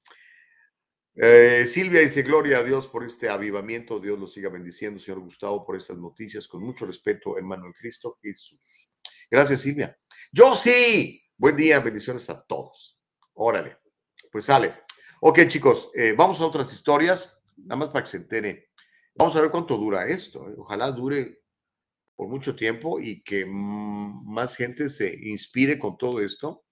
Eh, 1.16 1.66
Silvia 1.68 2.00
dice, 2.00 2.22
gloria 2.22 2.60
a 2.60 2.64
Dios 2.64 2.88
por 2.88 3.04
este 3.04 3.30
avivamiento. 3.30 4.00
Dios 4.00 4.20
lo 4.20 4.28
siga 4.28 4.50
bendiciendo, 4.50 5.00
señor 5.00 5.20
Gustavo, 5.20 5.66
por 5.66 5.76
estas 5.76 5.98
noticias. 5.98 6.48
Con 6.48 6.64
mucho 6.64 6.86
respeto, 6.86 7.38
hermano 7.38 7.66
en 7.66 7.74
Cristo 7.74 8.18
Jesús. 8.22 8.92
Gracias, 9.30 9.62
Silvia. 9.62 9.98
Yo 10.32 10.56
sí. 10.56 11.22
Buen 11.38 11.56
día, 11.56 11.80
bendiciones 11.80 12.30
a 12.30 12.46
todos. 12.46 13.00
Órale. 13.34 13.78
Pues 14.32 14.46
sale. 14.46 14.74
Ok, 15.22 15.40
chicos, 15.48 15.92
eh, 15.94 16.14
vamos 16.18 16.40
a 16.40 16.46
otras 16.46 16.72
historias, 16.72 17.40
nada 17.58 17.76
más 17.76 17.90
para 17.90 18.04
que 18.04 18.12
se 18.12 18.18
entere. 18.18 18.70
Vamos 19.16 19.36
a 19.36 19.42
ver 19.42 19.52
cuánto 19.52 19.78
dura 19.78 20.08
esto. 20.08 20.50
¿eh? 20.50 20.54
Ojalá 20.58 20.92
dure 20.92 21.42
por 22.16 22.28
mucho 22.28 22.56
tiempo 22.56 23.00
y 23.00 23.22
que 23.24 23.46
más 23.46 24.56
gente 24.56 24.90
se 24.90 25.14
inspire 25.28 25.78
con 25.80 25.98
todo 25.98 26.22
esto 26.22 26.64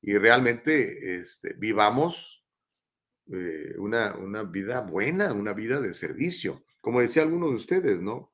y 0.00 0.16
realmente 0.18 1.18
este, 1.18 1.54
vivamos 1.54 2.43
eh, 3.32 3.74
una, 3.78 4.14
una 4.16 4.42
vida 4.42 4.80
buena, 4.80 5.32
una 5.32 5.52
vida 5.52 5.80
de 5.80 5.94
servicio. 5.94 6.64
Como 6.80 7.00
decía 7.00 7.22
alguno 7.22 7.48
de 7.48 7.54
ustedes, 7.54 8.00
¿no? 8.00 8.32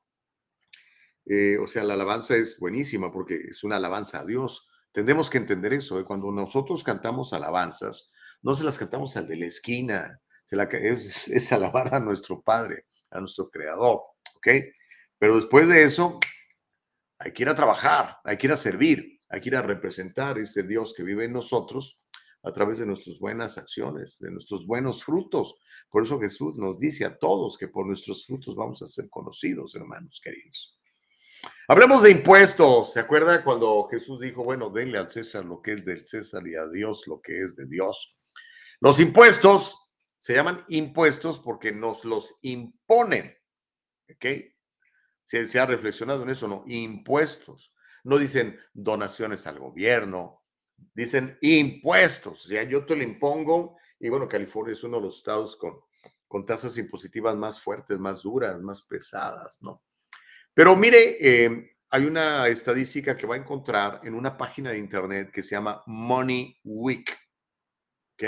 o 1.61 1.67
sea, 1.67 1.85
la 1.85 1.93
alabanza 1.93 2.35
es 2.35 2.59
buenísima 2.59 3.09
porque 3.09 3.35
es 3.35 3.63
una 3.63 3.77
alabanza 3.77 4.19
a 4.19 4.25
Dios. 4.25 4.67
Tendemos 4.91 5.29
que 5.29 5.37
entender 5.37 5.71
eso. 5.71 6.03
Cuando 6.05 6.29
nosotros 6.29 6.83
cantamos 6.83 7.31
alabanzas, 7.31 8.11
no 8.41 8.53
se 8.53 8.65
las 8.65 8.77
cantamos 8.77 9.15
al 9.15 9.27
de 9.27 9.37
la 9.37 9.45
esquina, 9.45 10.19
se 10.43 10.57
es, 10.89 11.29
es 11.29 11.53
alabar 11.53 11.93
a 11.95 11.99
nuestro 11.99 12.41
Padre, 12.41 12.87
a 13.09 13.19
nuestro 13.19 13.49
Creador, 13.49 14.01
¿ok? 14.35 14.47
Pero 15.17 15.35
después 15.35 15.67
de 15.67 15.83
eso, 15.83 16.19
hay 17.19 17.31
que 17.31 17.43
ir 17.43 17.49
a 17.49 17.55
trabajar, 17.55 18.17
hay 18.23 18.37
que 18.37 18.47
ir 18.47 18.53
a 18.53 18.57
servir, 18.57 19.19
hay 19.29 19.39
que 19.39 19.49
ir 19.49 19.55
a 19.55 19.61
representar 19.61 20.37
ese 20.39 20.63
Dios 20.63 20.93
que 20.95 21.03
vive 21.03 21.25
en 21.25 21.33
nosotros 21.33 22.00
a 22.43 22.51
través 22.51 22.79
de 22.79 22.85
nuestras 22.85 23.19
buenas 23.19 23.57
acciones, 23.57 24.19
de 24.19 24.31
nuestros 24.31 24.65
buenos 24.65 25.03
frutos. 25.03 25.55
Por 25.89 26.03
eso 26.03 26.19
Jesús 26.19 26.57
nos 26.57 26.79
dice 26.79 27.05
a 27.05 27.17
todos 27.17 27.57
que 27.57 27.67
por 27.67 27.85
nuestros 27.85 28.25
frutos 28.25 28.55
vamos 28.55 28.81
a 28.81 28.87
ser 28.87 29.09
conocidos, 29.09 29.75
hermanos 29.75 30.19
queridos. 30.23 30.77
Hablemos 31.67 32.03
de 32.03 32.11
impuestos. 32.11 32.93
¿Se 32.93 32.99
acuerda 32.99 33.43
cuando 33.43 33.87
Jesús 33.89 34.19
dijo, 34.19 34.43
bueno, 34.43 34.69
denle 34.69 34.97
al 34.97 35.09
César 35.09 35.45
lo 35.45 35.61
que 35.61 35.73
es 35.73 35.85
del 35.85 36.05
César 36.05 36.45
y 36.47 36.55
a 36.55 36.67
Dios 36.67 37.07
lo 37.07 37.21
que 37.21 37.43
es 37.43 37.55
de 37.55 37.65
Dios? 37.67 38.15
Los 38.79 38.99
impuestos 38.99 39.77
se 40.19 40.33
llaman 40.33 40.65
impuestos 40.69 41.39
porque 41.39 41.71
nos 41.71 42.03
los 42.05 42.35
imponen. 42.41 43.35
¿Ok? 44.13 44.25
Se, 45.23 45.47
se 45.47 45.59
ha 45.59 45.65
reflexionado 45.65 46.23
en 46.23 46.31
eso, 46.31 46.47
¿no? 46.47 46.63
Impuestos. 46.67 47.73
No 48.03 48.17
dicen 48.17 48.59
donaciones 48.73 49.47
al 49.47 49.59
gobierno, 49.59 50.40
dicen 50.93 51.37
impuestos. 51.41 52.43
Sea, 52.43 52.63
yo 52.63 52.85
te 52.85 52.95
lo 52.95 53.03
impongo. 53.03 53.77
Y 53.99 54.09
bueno, 54.09 54.27
California 54.27 54.73
es 54.73 54.83
uno 54.83 54.97
de 54.97 55.03
los 55.03 55.17
estados 55.17 55.55
con, 55.57 55.79
con 56.27 56.45
tasas 56.45 56.77
impositivas 56.77 57.35
más 57.35 57.61
fuertes, 57.61 57.99
más 57.99 58.23
duras, 58.23 58.59
más 58.61 58.81
pesadas, 58.81 59.61
¿no? 59.61 59.83
Pero 60.53 60.75
mire, 60.75 61.17
eh, 61.19 61.77
hay 61.89 62.05
una 62.05 62.47
estadística 62.47 63.17
que 63.17 63.27
va 63.27 63.35
a 63.35 63.39
encontrar 63.39 64.01
en 64.03 64.15
una 64.15 64.37
página 64.37 64.71
de 64.71 64.77
internet 64.77 65.31
que 65.31 65.43
se 65.43 65.55
llama 65.55 65.83
Money 65.85 66.57
Week. 66.63 67.09
¿Ok? 68.13 68.23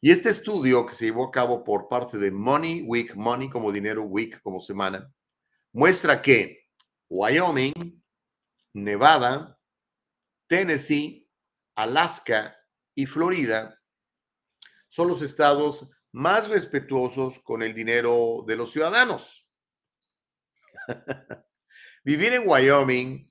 Y 0.00 0.10
este 0.10 0.28
estudio 0.28 0.84
que 0.84 0.94
se 0.94 1.06
llevó 1.06 1.28
a 1.28 1.30
cabo 1.30 1.64
por 1.64 1.88
parte 1.88 2.18
de 2.18 2.30
Money 2.30 2.82
Week, 2.82 3.14
Money 3.14 3.48
como 3.48 3.72
dinero, 3.72 4.02
Week 4.02 4.40
como 4.42 4.60
semana, 4.60 5.10
muestra 5.72 6.20
que 6.20 6.68
Wyoming, 7.08 8.02
Nevada, 8.74 9.58
Tennessee, 10.46 11.23
Alaska 11.74 12.56
y 12.94 13.06
Florida 13.06 13.80
son 14.88 15.08
los 15.08 15.22
estados 15.22 15.90
más 16.12 16.48
respetuosos 16.48 17.40
con 17.40 17.62
el 17.62 17.74
dinero 17.74 18.44
de 18.46 18.56
los 18.56 18.70
ciudadanos. 18.70 19.50
Vivir 22.04 22.34
en 22.34 22.46
Wyoming 22.46 23.26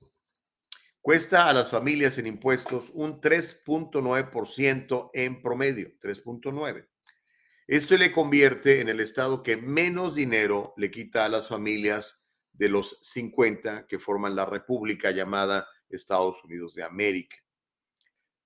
cuesta 1.00 1.48
a 1.48 1.52
las 1.52 1.70
familias 1.70 2.18
en 2.18 2.26
impuestos 2.26 2.90
un 2.90 3.20
3.9% 3.20 5.10
en 5.14 5.40
promedio, 5.40 5.92
3.9. 6.02 6.88
Esto 7.66 7.96
le 7.96 8.12
convierte 8.12 8.80
en 8.82 8.90
el 8.90 9.00
estado 9.00 9.42
que 9.42 9.56
menos 9.56 10.14
dinero 10.14 10.74
le 10.76 10.90
quita 10.90 11.24
a 11.24 11.30
las 11.30 11.48
familias 11.48 12.28
de 12.52 12.68
los 12.68 12.98
50 13.02 13.86
que 13.86 13.98
forman 13.98 14.36
la 14.36 14.44
república 14.44 15.10
llamada 15.10 15.66
Estados 15.88 16.44
Unidos 16.44 16.74
de 16.74 16.84
América. 16.84 17.36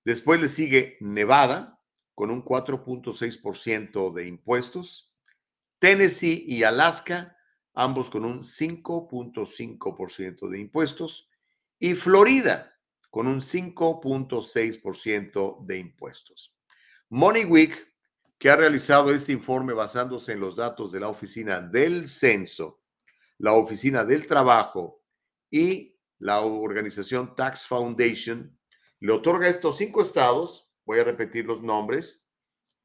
Después 0.03 0.39
le 0.39 0.47
sigue 0.47 0.97
Nevada 1.01 1.79
con 2.15 2.31
un 2.31 2.43
4.6% 2.43 4.13
de 4.13 4.27
impuestos, 4.27 5.13
Tennessee 5.79 6.45
y 6.47 6.63
Alaska, 6.63 7.37
ambos 7.73 8.09
con 8.09 8.23
un 8.25 8.41
5.5% 8.41 10.49
de 10.49 10.59
impuestos, 10.59 11.29
y 11.79 11.95
Florida 11.95 12.75
con 13.09 13.27
un 13.27 13.39
5.6% 13.39 15.65
de 15.65 15.77
impuestos. 15.77 16.53
Money 17.09 17.45
Week, 17.45 17.87
que 18.37 18.49
ha 18.49 18.55
realizado 18.55 19.11
este 19.11 19.31
informe 19.31 19.73
basándose 19.73 20.33
en 20.33 20.41
los 20.41 20.55
datos 20.55 20.91
de 20.91 20.99
la 20.99 21.09
Oficina 21.09 21.61
del 21.61 22.07
Censo, 22.07 22.81
la 23.37 23.53
Oficina 23.53 24.03
del 24.03 24.25
Trabajo 24.27 25.03
y 25.49 25.97
la 26.19 26.41
organización 26.41 27.35
Tax 27.35 27.65
Foundation, 27.65 28.58
le 28.99 29.11
otorga 29.11 29.47
a 29.47 29.49
estos 29.49 29.77
cinco 29.77 30.01
estados, 30.01 30.71
voy 30.85 30.99
a 30.99 31.03
repetir 31.03 31.45
los 31.45 31.61
nombres, 31.61 32.27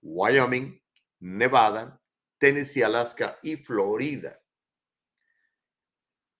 Wyoming, 0.02 0.80
Nevada, 1.20 2.02
Tennessee, 2.38 2.82
Alaska 2.82 3.38
y 3.42 3.56
Florida 3.56 4.40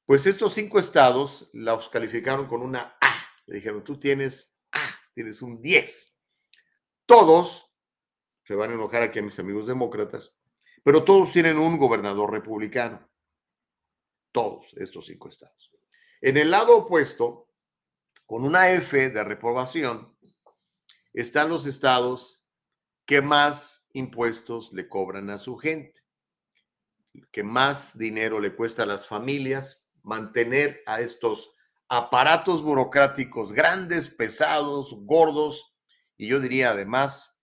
pues 0.07 0.27
estos 0.27 0.53
cinco 0.53 0.79
estados 0.79 1.49
los 1.53 1.89
calificaron 1.89 2.47
con 2.47 2.63
una 2.63 2.97
A. 3.01 3.27
Le 3.47 3.57
dijeron, 3.57 3.83
tú 3.83 3.99
tienes 3.99 4.61
A, 4.73 4.99
tienes 5.15 5.41
un 5.41 5.63
10. 5.63 6.21
Todos, 7.07 7.71
se 8.43 8.55
van 8.55 8.71
a 8.71 8.75
enojar 8.75 9.03
aquí 9.03 9.19
a 9.19 9.23
mis 9.23 9.39
amigos 9.39 9.67
demócratas, 9.67 10.37
pero 10.83 11.05
todos 11.05 11.33
tienen 11.33 11.59
un 11.59 11.79
gobernador 11.79 12.31
republicano. 12.33 13.09
Todos 14.31 14.75
estos 14.77 15.07
cinco 15.07 15.29
estados. 15.29 15.71
En 16.21 16.37
el 16.37 16.51
lado 16.51 16.77
opuesto, 16.77 17.44
con 18.27 18.45
una 18.45 18.71
F 18.71 19.11
de 19.11 19.25
reprobación, 19.25 20.17
están 21.13 21.49
los 21.49 21.67
estados 21.67 22.45
que 23.07 23.23
más 23.23 23.89
impuestos 23.93 24.73
le 24.73 24.89
cobran 24.89 25.31
a 25.31 25.39
su 25.39 25.57
gente, 25.57 26.03
que 27.31 27.43
más 27.43 27.97
dinero 27.99 28.41
le 28.41 28.55
cuesta 28.57 28.83
a 28.83 28.87
las 28.87 29.07
familias 29.07 29.91
mantener 30.03 30.83
a 30.87 31.01
estos 31.01 31.55
aparatos 31.89 32.63
burocráticos 32.63 33.53
grandes, 33.53 34.09
pesados, 34.09 34.95
gordos 35.05 35.77
y 36.17 36.29
yo 36.29 36.41
diría 36.41 36.71
además 36.71 37.39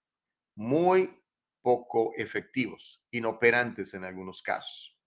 muy 0.55 1.17
poco 1.61 2.11
efectivos, 2.15 3.03
inoperantes 3.11 3.93
en 3.93 4.03
algunos 4.03 4.41
casos. 4.41 4.97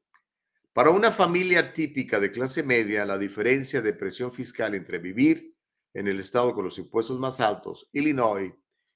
Para 0.73 0.91
una 0.91 1.11
familia 1.11 1.73
típica 1.73 2.19
de 2.19 2.31
clase 2.31 2.61
media, 2.61 3.05
la 3.05 3.17
diferencia 3.17 3.81
de 3.81 3.93
presión 3.93 4.31
fiscal 4.31 4.75
entre 4.75 4.99
vivir 4.99 5.57
en 5.93 6.07
el 6.07 6.19
estado 6.19 6.53
con 6.53 6.63
los 6.63 6.77
impuestos 6.77 7.19
más 7.19 7.41
altos, 7.41 7.89
Illinois, 7.91 8.53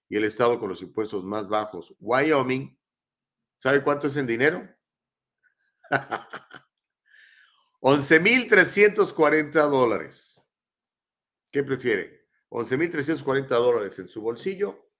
y 0.10 0.16
el 0.16 0.26
estado 0.26 0.60
con 0.60 0.70
los 0.70 0.82
impuestos 0.84 1.24
más 1.24 1.50
bajos, 1.50 1.96
Wyoming, 2.00 2.78
¿sabe 3.58 3.84
cuánto 3.84 4.08
es 4.08 4.16
en 4.18 4.28
dinero? 4.28 4.70
11.340 7.82 9.52
dólares. 9.70 10.48
¿Qué 11.52 11.64
prefiere? 11.64 12.28
¿11.340 12.50 13.48
dólares 13.48 13.98
en 14.00 14.08
su 14.08 14.22
bolsillo 14.22 14.93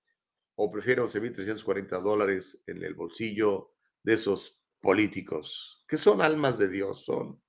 o 0.56 0.72
prefiere 0.72 1.02
11.340 1.02 2.02
dólares 2.02 2.64
en 2.68 2.84
el 2.84 2.94
bolsillo 2.94 3.74
de 4.04 4.14
esos 4.14 4.62
políticos 4.82 5.86
que 5.88 5.98
son 5.98 6.22
almas 6.22 6.58
de 6.58 6.70
Dios, 6.70 7.06
son 7.06 7.42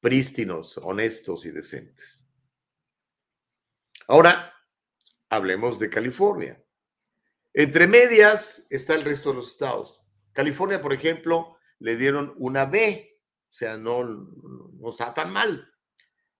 prístinos, 0.00 0.78
honestos 0.78 1.46
y 1.46 1.50
decentes? 1.50 2.28
Ahora, 4.06 4.52
hablemos 5.30 5.78
de 5.78 5.90
California. 5.90 6.62
Entre 7.52 7.86
medias 7.86 8.66
está 8.70 8.94
el 8.94 9.04
resto 9.04 9.30
de 9.30 9.36
los 9.36 9.50
estados. 9.50 10.02
California, 10.32 10.82
por 10.82 10.92
ejemplo, 10.92 11.56
le 11.78 11.96
dieron 11.96 12.34
una 12.38 12.66
B, 12.66 13.20
o 13.50 13.52
sea, 13.52 13.76
no, 13.76 14.04
no 14.04 14.90
está 14.90 15.14
tan 15.14 15.32
mal, 15.32 15.72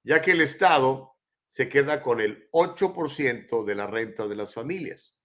ya 0.02 0.20
que 0.20 0.32
el 0.32 0.40
estado 0.40 1.14
se 1.44 1.68
queda 1.68 2.02
con 2.02 2.20
el 2.20 2.50
8% 2.50 3.64
de 3.64 3.74
la 3.74 3.86
renta 3.86 4.26
de 4.26 4.36
las 4.36 4.52
familias. 4.52 5.20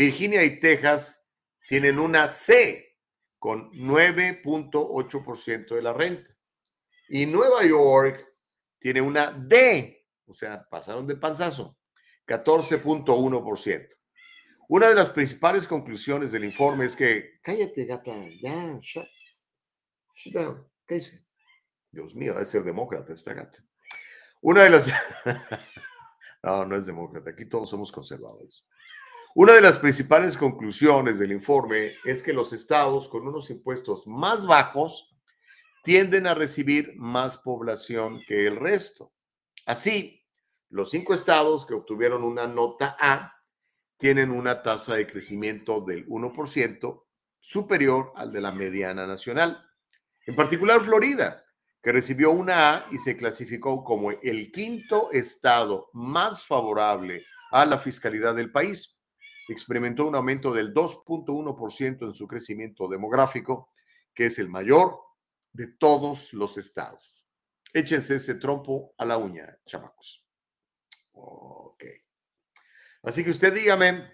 Virginia 0.00 0.42
y 0.42 0.58
Texas 0.58 1.30
tienen 1.68 1.98
una 1.98 2.26
C 2.26 2.96
con 3.38 3.70
9.8% 3.72 5.74
de 5.74 5.82
la 5.82 5.92
renta. 5.92 6.34
Y 7.10 7.26
Nueva 7.26 7.62
York 7.66 8.26
tiene 8.78 9.02
una 9.02 9.30
D, 9.30 10.08
o 10.24 10.32
sea, 10.32 10.66
pasaron 10.70 11.06
de 11.06 11.16
panzazo, 11.16 11.76
14.1%. 12.26 13.88
Una 14.70 14.88
de 14.88 14.94
las 14.94 15.10
principales 15.10 15.66
conclusiones 15.66 16.32
del 16.32 16.46
informe 16.46 16.86
es 16.86 16.96
que, 16.96 17.38
cállate, 17.42 17.84
gata, 17.84 18.14
ya, 18.40 18.78
shut, 18.80 19.06
shut 20.14 20.32
down, 20.32 20.66
cállate. 20.86 21.26
Dios 21.90 22.14
mío, 22.14 22.32
debe 22.32 22.46
ser 22.46 22.64
demócrata 22.64 23.12
esta 23.12 23.34
gata. 23.34 23.62
Una 24.40 24.62
de 24.62 24.70
las... 24.70 24.88
no, 26.42 26.64
no 26.64 26.74
es 26.74 26.86
demócrata, 26.86 27.28
aquí 27.28 27.44
todos 27.44 27.68
somos 27.68 27.92
conservadores. 27.92 28.64
Una 29.36 29.52
de 29.52 29.60
las 29.60 29.78
principales 29.78 30.36
conclusiones 30.36 31.20
del 31.20 31.30
informe 31.30 31.92
es 32.04 32.20
que 32.20 32.32
los 32.32 32.52
estados 32.52 33.08
con 33.08 33.28
unos 33.28 33.48
impuestos 33.50 34.08
más 34.08 34.44
bajos 34.44 35.16
tienden 35.84 36.26
a 36.26 36.34
recibir 36.34 36.94
más 36.96 37.38
población 37.38 38.22
que 38.26 38.48
el 38.48 38.56
resto. 38.56 39.12
Así, 39.66 40.26
los 40.68 40.90
cinco 40.90 41.14
estados 41.14 41.64
que 41.64 41.74
obtuvieron 41.74 42.24
una 42.24 42.48
nota 42.48 42.96
A 42.98 43.32
tienen 43.98 44.32
una 44.32 44.62
tasa 44.62 44.96
de 44.96 45.06
crecimiento 45.06 45.80
del 45.80 46.08
1% 46.08 47.04
superior 47.38 48.12
al 48.16 48.32
de 48.32 48.40
la 48.40 48.50
mediana 48.50 49.06
nacional. 49.06 49.64
En 50.26 50.34
particular, 50.34 50.80
Florida, 50.80 51.44
que 51.80 51.92
recibió 51.92 52.32
una 52.32 52.74
A 52.74 52.86
y 52.90 52.98
se 52.98 53.16
clasificó 53.16 53.84
como 53.84 54.10
el 54.10 54.50
quinto 54.50 55.12
estado 55.12 55.88
más 55.92 56.44
favorable 56.44 57.24
a 57.52 57.64
la 57.64 57.78
fiscalidad 57.78 58.34
del 58.34 58.50
país. 58.50 58.99
Experimentó 59.50 60.06
un 60.06 60.14
aumento 60.14 60.52
del 60.54 60.72
2.1% 60.72 62.06
en 62.06 62.14
su 62.14 62.28
crecimiento 62.28 62.86
demográfico, 62.86 63.72
que 64.14 64.26
es 64.26 64.38
el 64.38 64.48
mayor 64.48 65.00
de 65.52 65.66
todos 65.66 66.32
los 66.32 66.56
estados. 66.56 67.26
Échense 67.72 68.14
ese 68.14 68.36
trompo 68.36 68.94
a 68.96 69.04
la 69.04 69.16
uña, 69.16 69.58
chamacos. 69.66 70.24
Ok. 71.10 71.84
Así 73.02 73.24
que 73.24 73.30
usted 73.30 73.52
dígame, 73.52 74.12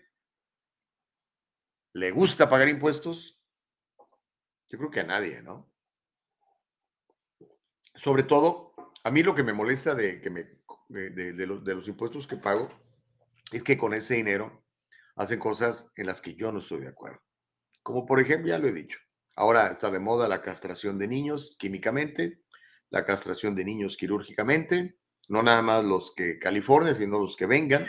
¿le 1.92 2.10
gusta 2.12 2.48
pagar 2.48 2.70
impuestos? 2.70 3.38
Yo 4.70 4.78
creo 4.78 4.90
que 4.90 5.00
a 5.00 5.04
nadie, 5.04 5.42
¿no? 5.42 5.70
sobre 7.94 8.22
todo, 8.22 8.74
a 9.04 9.10
mí 9.10 9.22
lo 9.22 9.34
que 9.34 9.42
me 9.42 9.52
molesta 9.52 9.94
de, 9.94 10.20
que 10.20 10.30
me, 10.30 10.46
de, 10.88 11.46
los, 11.46 11.62
de 11.62 11.74
los 11.74 11.88
impuestos 11.88 12.26
que 12.26 12.36
pago 12.36 12.68
es 13.52 13.62
que 13.62 13.76
con 13.76 13.94
ese 13.94 14.14
dinero 14.14 14.65
hacen 15.16 15.38
cosas 15.38 15.92
en 15.96 16.06
las 16.06 16.20
que 16.20 16.34
yo 16.34 16.52
no 16.52 16.60
estoy 16.60 16.80
de 16.80 16.88
acuerdo. 16.88 17.20
Como 17.82 18.06
por 18.06 18.20
ejemplo, 18.20 18.48
ya 18.48 18.58
lo 18.58 18.68
he 18.68 18.72
dicho, 18.72 18.98
ahora 19.34 19.68
está 19.68 19.90
de 19.90 19.98
moda 19.98 20.28
la 20.28 20.42
castración 20.42 20.98
de 20.98 21.08
niños 21.08 21.56
químicamente, 21.58 22.42
la 22.90 23.04
castración 23.04 23.54
de 23.54 23.64
niños 23.64 23.96
quirúrgicamente, 23.96 24.98
no 25.28 25.42
nada 25.42 25.62
más 25.62 25.84
los 25.84 26.14
que 26.14 26.38
California, 26.38 26.94
sino 26.94 27.18
los 27.18 27.36
que 27.36 27.46
vengan, 27.46 27.86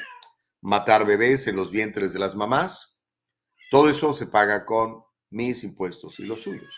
matar 0.62 1.06
bebés 1.06 1.48
en 1.48 1.56
los 1.56 1.72
vientres 1.72 2.14
de 2.14 2.20
las 2.20 2.36
mamás. 2.36 3.02
Todo 3.70 3.90
eso 3.90 4.14
se 4.14 4.28
paga 4.28 4.66
con 4.66 5.04
mis 5.30 5.64
impuestos 5.64 6.20
y 6.20 6.24
los 6.24 6.42
suyos 6.42 6.74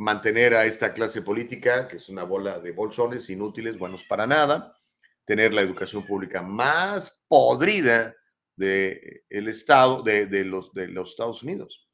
mantener 0.00 0.54
a 0.54 0.64
esta 0.64 0.94
clase 0.94 1.20
política, 1.20 1.86
que 1.86 1.98
es 1.98 2.08
una 2.08 2.24
bola 2.24 2.58
de 2.58 2.72
bolsones 2.72 3.28
inútiles, 3.28 3.78
buenos 3.78 4.02
para 4.04 4.26
nada, 4.26 4.74
tener 5.26 5.52
la 5.52 5.60
educación 5.60 6.06
pública 6.06 6.40
más 6.40 7.26
podrida 7.28 8.16
del 8.60 9.24
el 9.30 9.48
Estado, 9.48 10.02
de, 10.02 10.44
los, 10.44 10.72
de 10.74 10.88
los 10.88 11.10
Estados 11.10 11.42
Unidos. 11.42 11.88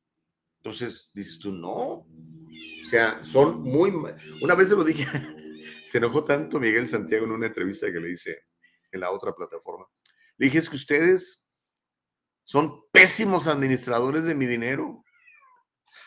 Entonces, 0.58 1.10
dices 1.14 1.38
tú, 1.38 1.52
no. 1.52 1.72
O 1.72 2.84
sea, 2.84 3.24
son 3.24 3.62
muy... 3.62 3.92
Una 4.42 4.54
vez 4.54 4.68
se 4.68 4.76
lo 4.76 4.82
dije, 4.82 5.06
se 5.84 5.98
enojó 5.98 6.24
tanto 6.24 6.58
Miguel 6.58 6.88
Santiago 6.88 7.24
en 7.24 7.32
una 7.32 7.46
entrevista 7.46 7.90
que 7.92 8.00
le 8.00 8.12
hice 8.12 8.46
en 8.90 9.00
la 9.00 9.12
otra 9.12 9.32
plataforma. 9.32 9.86
Le 10.36 10.46
dije, 10.46 10.58
es 10.58 10.68
que 10.68 10.76
ustedes 10.76 11.48
son 12.44 12.82
pésimos 12.90 13.46
administradores 13.46 14.24
de 14.24 14.34
mi 14.34 14.46
dinero. 14.46 15.04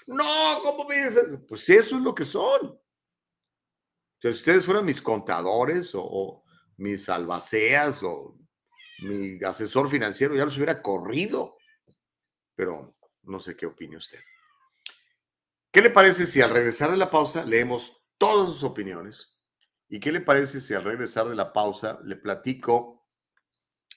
No, 0.08 0.60
¿cómo 0.62 0.86
me? 0.88 0.96
Pues 1.48 1.70
eso 1.70 1.96
es 1.96 2.02
lo 2.02 2.14
que 2.14 2.26
son. 2.26 2.80
Si 4.22 4.28
ustedes 4.28 4.66
fueran 4.66 4.86
mis 4.86 5.02
contadores 5.02 5.92
o, 5.94 6.44
mis 6.76 7.10
albaceas 7.10 8.04
o 8.04 8.39
mi 9.02 9.44
asesor 9.44 9.90
financiero, 9.90 10.36
ya 10.36 10.46
los 10.46 10.56
hubiera 10.58 10.82
corrido. 10.82 11.58
Pero 12.56 12.92
no 13.24 13.40
sé 13.40 13.56
qué 13.56 13.66
opina 13.66 13.98
usted. 13.98 14.20
¿Qué 15.72 15.82
le 15.82 15.90
parece 15.90 16.26
si 16.26 16.42
al 16.42 16.50
regresar 16.50 16.92
de 16.92 16.98
la 16.98 17.10
pausa 17.10 17.46
leemos 17.46 18.04
todas 18.18 18.50
sus 18.50 18.64
opiniones? 18.64 19.38
¿Y 19.88 20.00
qué 20.00 20.12
le 20.12 20.22
parece 20.22 20.60
si 20.60 20.74
al 20.74 20.84
regresar 20.84 21.28
de 21.28 21.36
la 21.36 21.54
pausa 21.54 22.00
le 22.04 22.16
platico 22.16 23.08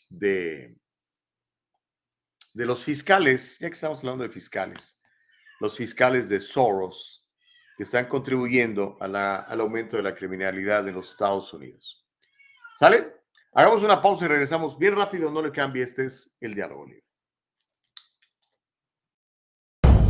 de, 0.09 0.79
de 2.53 2.67
los 2.67 2.83
fiscales, 2.83 3.59
ya 3.59 3.69
que 3.69 3.75
estamos 3.75 4.01
hablando 4.01 4.25
de 4.25 4.31
fiscales? 4.31 5.03
los 5.63 5.77
fiscales 5.77 6.29
de 6.29 6.41
Soros 6.41 7.25
que 7.77 7.85
están 7.85 8.09
contribuyendo 8.09 8.99
al 9.01 9.61
aumento 9.61 9.97
de 9.97 10.03
la 10.03 10.13
criminalidad 10.13 10.89
en 10.89 10.97
los 10.97 11.11
Estados 11.11 11.53
Unidos. 11.55 12.05
¿Sale? 12.77 13.22
Hagamos 13.55 13.83
una 13.83 14.01
pausa 14.01 14.25
y 14.25 14.29
regresamos 14.29 14.79
bien 14.79 14.97
rápido, 14.97 15.31
no 15.31 15.43
le 15.43 15.53
cambie, 15.53 15.83
este 15.83 16.07
es 16.07 16.37
el 16.41 16.55
diálogo 16.55 16.87
libre. 16.87 17.03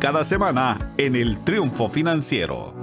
cada 0.00 0.24
semana 0.24 0.94
en 0.96 1.16
el 1.16 1.42
Triunfo 1.44 1.88
Financiero. 1.88 2.74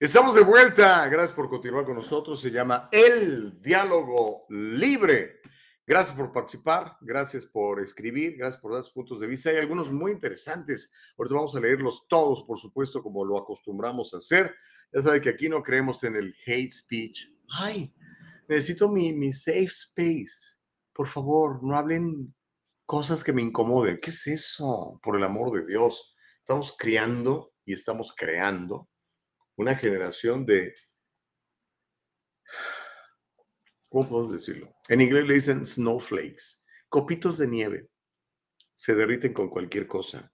Estamos 0.00 0.34
de 0.34 0.42
vuelta. 0.42 1.08
Gracias 1.08 1.32
por 1.32 1.48
continuar 1.48 1.84
con 1.84 1.96
nosotros. 1.96 2.40
Se 2.40 2.50
llama 2.50 2.88
El 2.92 3.60
Diálogo 3.62 4.44
Libre. 4.50 5.40
Gracias 5.86 6.16
por 6.16 6.32
participar, 6.32 6.96
gracias 7.00 7.44
por 7.44 7.80
escribir, 7.80 8.36
gracias 8.36 8.60
por 8.60 8.72
dar 8.72 8.82
sus 8.82 8.92
puntos 8.92 9.20
de 9.20 9.26
vista. 9.26 9.50
Hay 9.50 9.58
algunos 9.58 9.92
muy 9.92 10.12
interesantes. 10.12 10.92
Ahorita 11.16 11.36
vamos 11.36 11.54
a 11.54 11.60
leerlos 11.60 12.08
todos, 12.08 12.42
por 12.42 12.58
supuesto, 12.58 13.02
como 13.02 13.24
lo 13.24 13.38
acostumbramos 13.38 14.12
a 14.14 14.16
hacer. 14.16 14.54
Ya 14.92 15.00
sabe 15.00 15.20
que 15.20 15.28
aquí 15.28 15.48
no 15.48 15.62
creemos 15.62 16.02
en 16.04 16.16
el 16.16 16.34
hate 16.46 16.72
speech. 16.72 17.30
Ay, 17.48 17.94
necesito 18.48 18.88
mi, 18.88 19.12
mi 19.12 19.32
safe 19.32 19.64
space. 19.64 20.58
Por 20.92 21.06
favor, 21.06 21.62
no 21.62 21.76
hablen 21.76 22.33
cosas 22.86 23.24
que 23.24 23.32
me 23.32 23.42
incomoden. 23.42 23.98
¿Qué 24.00 24.10
es 24.10 24.26
eso? 24.26 24.98
Por 25.02 25.16
el 25.16 25.24
amor 25.24 25.50
de 25.52 25.66
Dios. 25.66 26.14
Estamos 26.38 26.74
criando 26.78 27.54
y 27.64 27.72
estamos 27.72 28.14
creando 28.14 28.88
una 29.56 29.76
generación 29.76 30.44
de 30.44 30.74
¿cómo 33.88 34.08
podemos 34.08 34.32
decirlo? 34.32 34.74
En 34.88 35.00
inglés 35.00 35.26
le 35.26 35.34
dicen 35.34 35.64
snowflakes, 35.64 36.64
copitos 36.88 37.38
de 37.38 37.46
nieve. 37.46 37.88
Se 38.76 38.94
derriten 38.94 39.32
con 39.32 39.48
cualquier 39.48 39.86
cosa. 39.86 40.32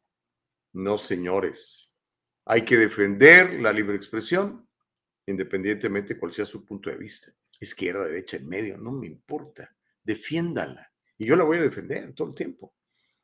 No, 0.72 0.98
señores. 0.98 1.94
Hay 2.46 2.64
que 2.64 2.76
defender 2.76 3.60
la 3.60 3.72
libre 3.72 3.96
expresión, 3.96 4.68
independientemente 5.26 6.18
cuál 6.18 6.32
sea 6.32 6.46
su 6.46 6.64
punto 6.64 6.90
de 6.90 6.96
vista. 6.96 7.30
Izquierda, 7.60 8.06
derecha, 8.06 8.38
en 8.38 8.48
medio, 8.48 8.78
no 8.78 8.92
me 8.92 9.06
importa. 9.06 9.76
Defiéndala. 10.02 10.89
Y 11.20 11.26
yo 11.26 11.36
la 11.36 11.44
voy 11.44 11.58
a 11.58 11.62
defender 11.62 12.14
todo 12.14 12.28
el 12.28 12.34
tiempo. 12.34 12.74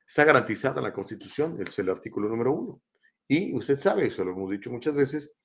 Está 0.07 0.23
garantizada 0.23 0.81
en 0.81 0.85
la 0.85 0.93
Constitución, 0.93 1.59
es 1.67 1.79
el 1.79 1.89
artículo 1.89 2.29
número 2.29 2.53
uno. 2.53 2.83
Y 3.27 3.55
usted 3.55 3.79
sabe, 3.79 4.09
eso 4.09 4.23
lo 4.23 4.33
hemos 4.33 4.51
dicho 4.51 4.71
muchas 4.71 4.95
veces, 4.95 5.39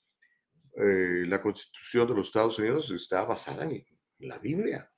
eh, 0.76 1.24
la 1.28 1.42
Constitución 1.42 2.10
de 2.10 2.14
los 2.14 2.28
Estados 2.28 2.60
Unidos 2.60 2.92
está 2.92 3.24
basada 3.24 3.64
en 3.64 3.86
la 4.20 4.38
Biblia. 4.38 4.92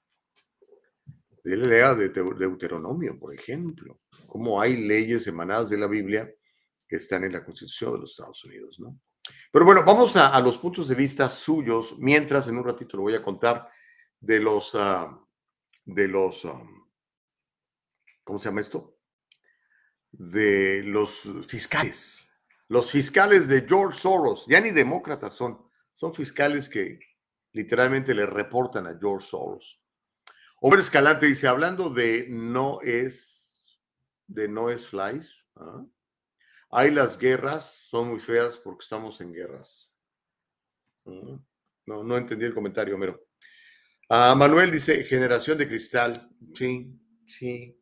Él 1.43 1.61
lea 1.61 1.93
de 1.93 2.09
Deuteronomio, 2.09 3.19
por 3.19 3.35
ejemplo, 3.35 4.01
cómo 4.25 4.59
hay 4.59 4.75
leyes 4.75 5.27
emanadas 5.27 5.69
de 5.69 5.77
la 5.77 5.85
Biblia 5.85 6.33
que 6.87 6.95
están 6.95 7.23
en 7.23 7.33
la 7.33 7.45
Constitución 7.45 7.93
de 7.93 7.99
los 7.99 8.11
Estados 8.13 8.43
Unidos, 8.45 8.79
¿no? 8.79 8.99
Pero 9.51 9.63
bueno, 9.63 9.83
vamos 9.85 10.15
a, 10.15 10.41
los 10.41 10.57
puntos 10.57 10.87
de 10.87 10.95
vista 10.95 11.29
suyos, 11.29 11.99
mientras 11.99 12.47
en 12.47 12.57
un 12.57 12.65
ratito 12.65 12.97
le 12.97 13.03
voy 13.03 13.13
a 13.13 13.21
contar 13.21 13.69
de 14.19 14.39
los, 14.39 14.73
ah, 14.73 15.23
de 15.85 16.07
los, 16.07 16.45
ah, 16.45 16.59
¿cómo 18.23 18.39
se 18.39 18.49
llama 18.49 18.61
esto? 18.61 18.97
De 20.11 20.83
los 20.83 21.29
fiscales. 21.47 22.29
Los 22.67 22.91
fiscales 22.91 23.47
de 23.47 23.65
George 23.67 23.99
Soros, 23.99 24.45
ya 24.47 24.59
ni 24.61 24.71
demócratas 24.71 25.33
son, 25.33 25.67
son 25.93 26.13
fiscales 26.13 26.69
que, 26.69 26.99
literalmente 27.53 28.13
le 28.13 28.25
reportan 28.25 28.87
a 28.87 28.97
George 28.99 29.27
Soros. 29.27 29.81
Hombre 30.59 30.81
Escalante 30.81 31.27
dice, 31.27 31.47
hablando 31.47 31.89
de 31.89 32.27
no 32.29 32.81
es, 32.81 33.63
de 34.27 34.47
no 34.47 34.69
es 34.69 34.87
flies, 34.87 35.47
¿ah? 35.55 35.85
hay 36.71 36.91
las 36.91 37.17
guerras, 37.17 37.87
son 37.89 38.09
muy 38.09 38.19
feas 38.19 38.57
porque 38.57 38.83
estamos 38.83 39.21
en 39.21 39.33
guerras. 39.33 39.93
¿Mm? 41.05 41.35
No, 41.85 42.03
no 42.03 42.17
entendí 42.17 42.45
el 42.45 42.53
comentario, 42.53 42.95
Homero. 42.95 43.27
Ah, 44.09 44.35
Manuel 44.35 44.71
dice, 44.71 45.03
generación 45.03 45.57
de 45.57 45.67
cristal. 45.67 46.29
Sí, 46.53 46.97
sí, 47.25 47.77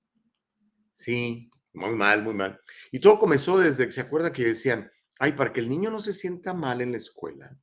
sí, 0.94 1.50
muy 1.74 1.92
mal, 1.92 2.24
muy 2.24 2.34
mal. 2.34 2.60
Y 2.92 3.00
todo 3.00 3.20
comenzó 3.20 3.58
desde 3.58 3.86
que 3.86 3.92
se 3.92 4.02
acuerda 4.02 4.34
que 4.34 4.44
decían, 4.44 4.92
ay, 5.20 5.34
para 5.34 5.54
que 5.54 5.60
el 5.60 5.70
niño 5.70 5.90
no 5.90 6.00
se 6.00 6.14
sienta 6.14 6.54
mal 6.54 6.82
en 6.82 6.92
la 6.92 6.98
escuela, 6.98 7.58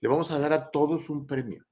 le 0.00 0.08
vamos 0.08 0.30
a 0.30 0.38
dar 0.38 0.52
a 0.52 0.70
todos 0.70 1.08
un 1.10 1.26
premio. 1.26 1.64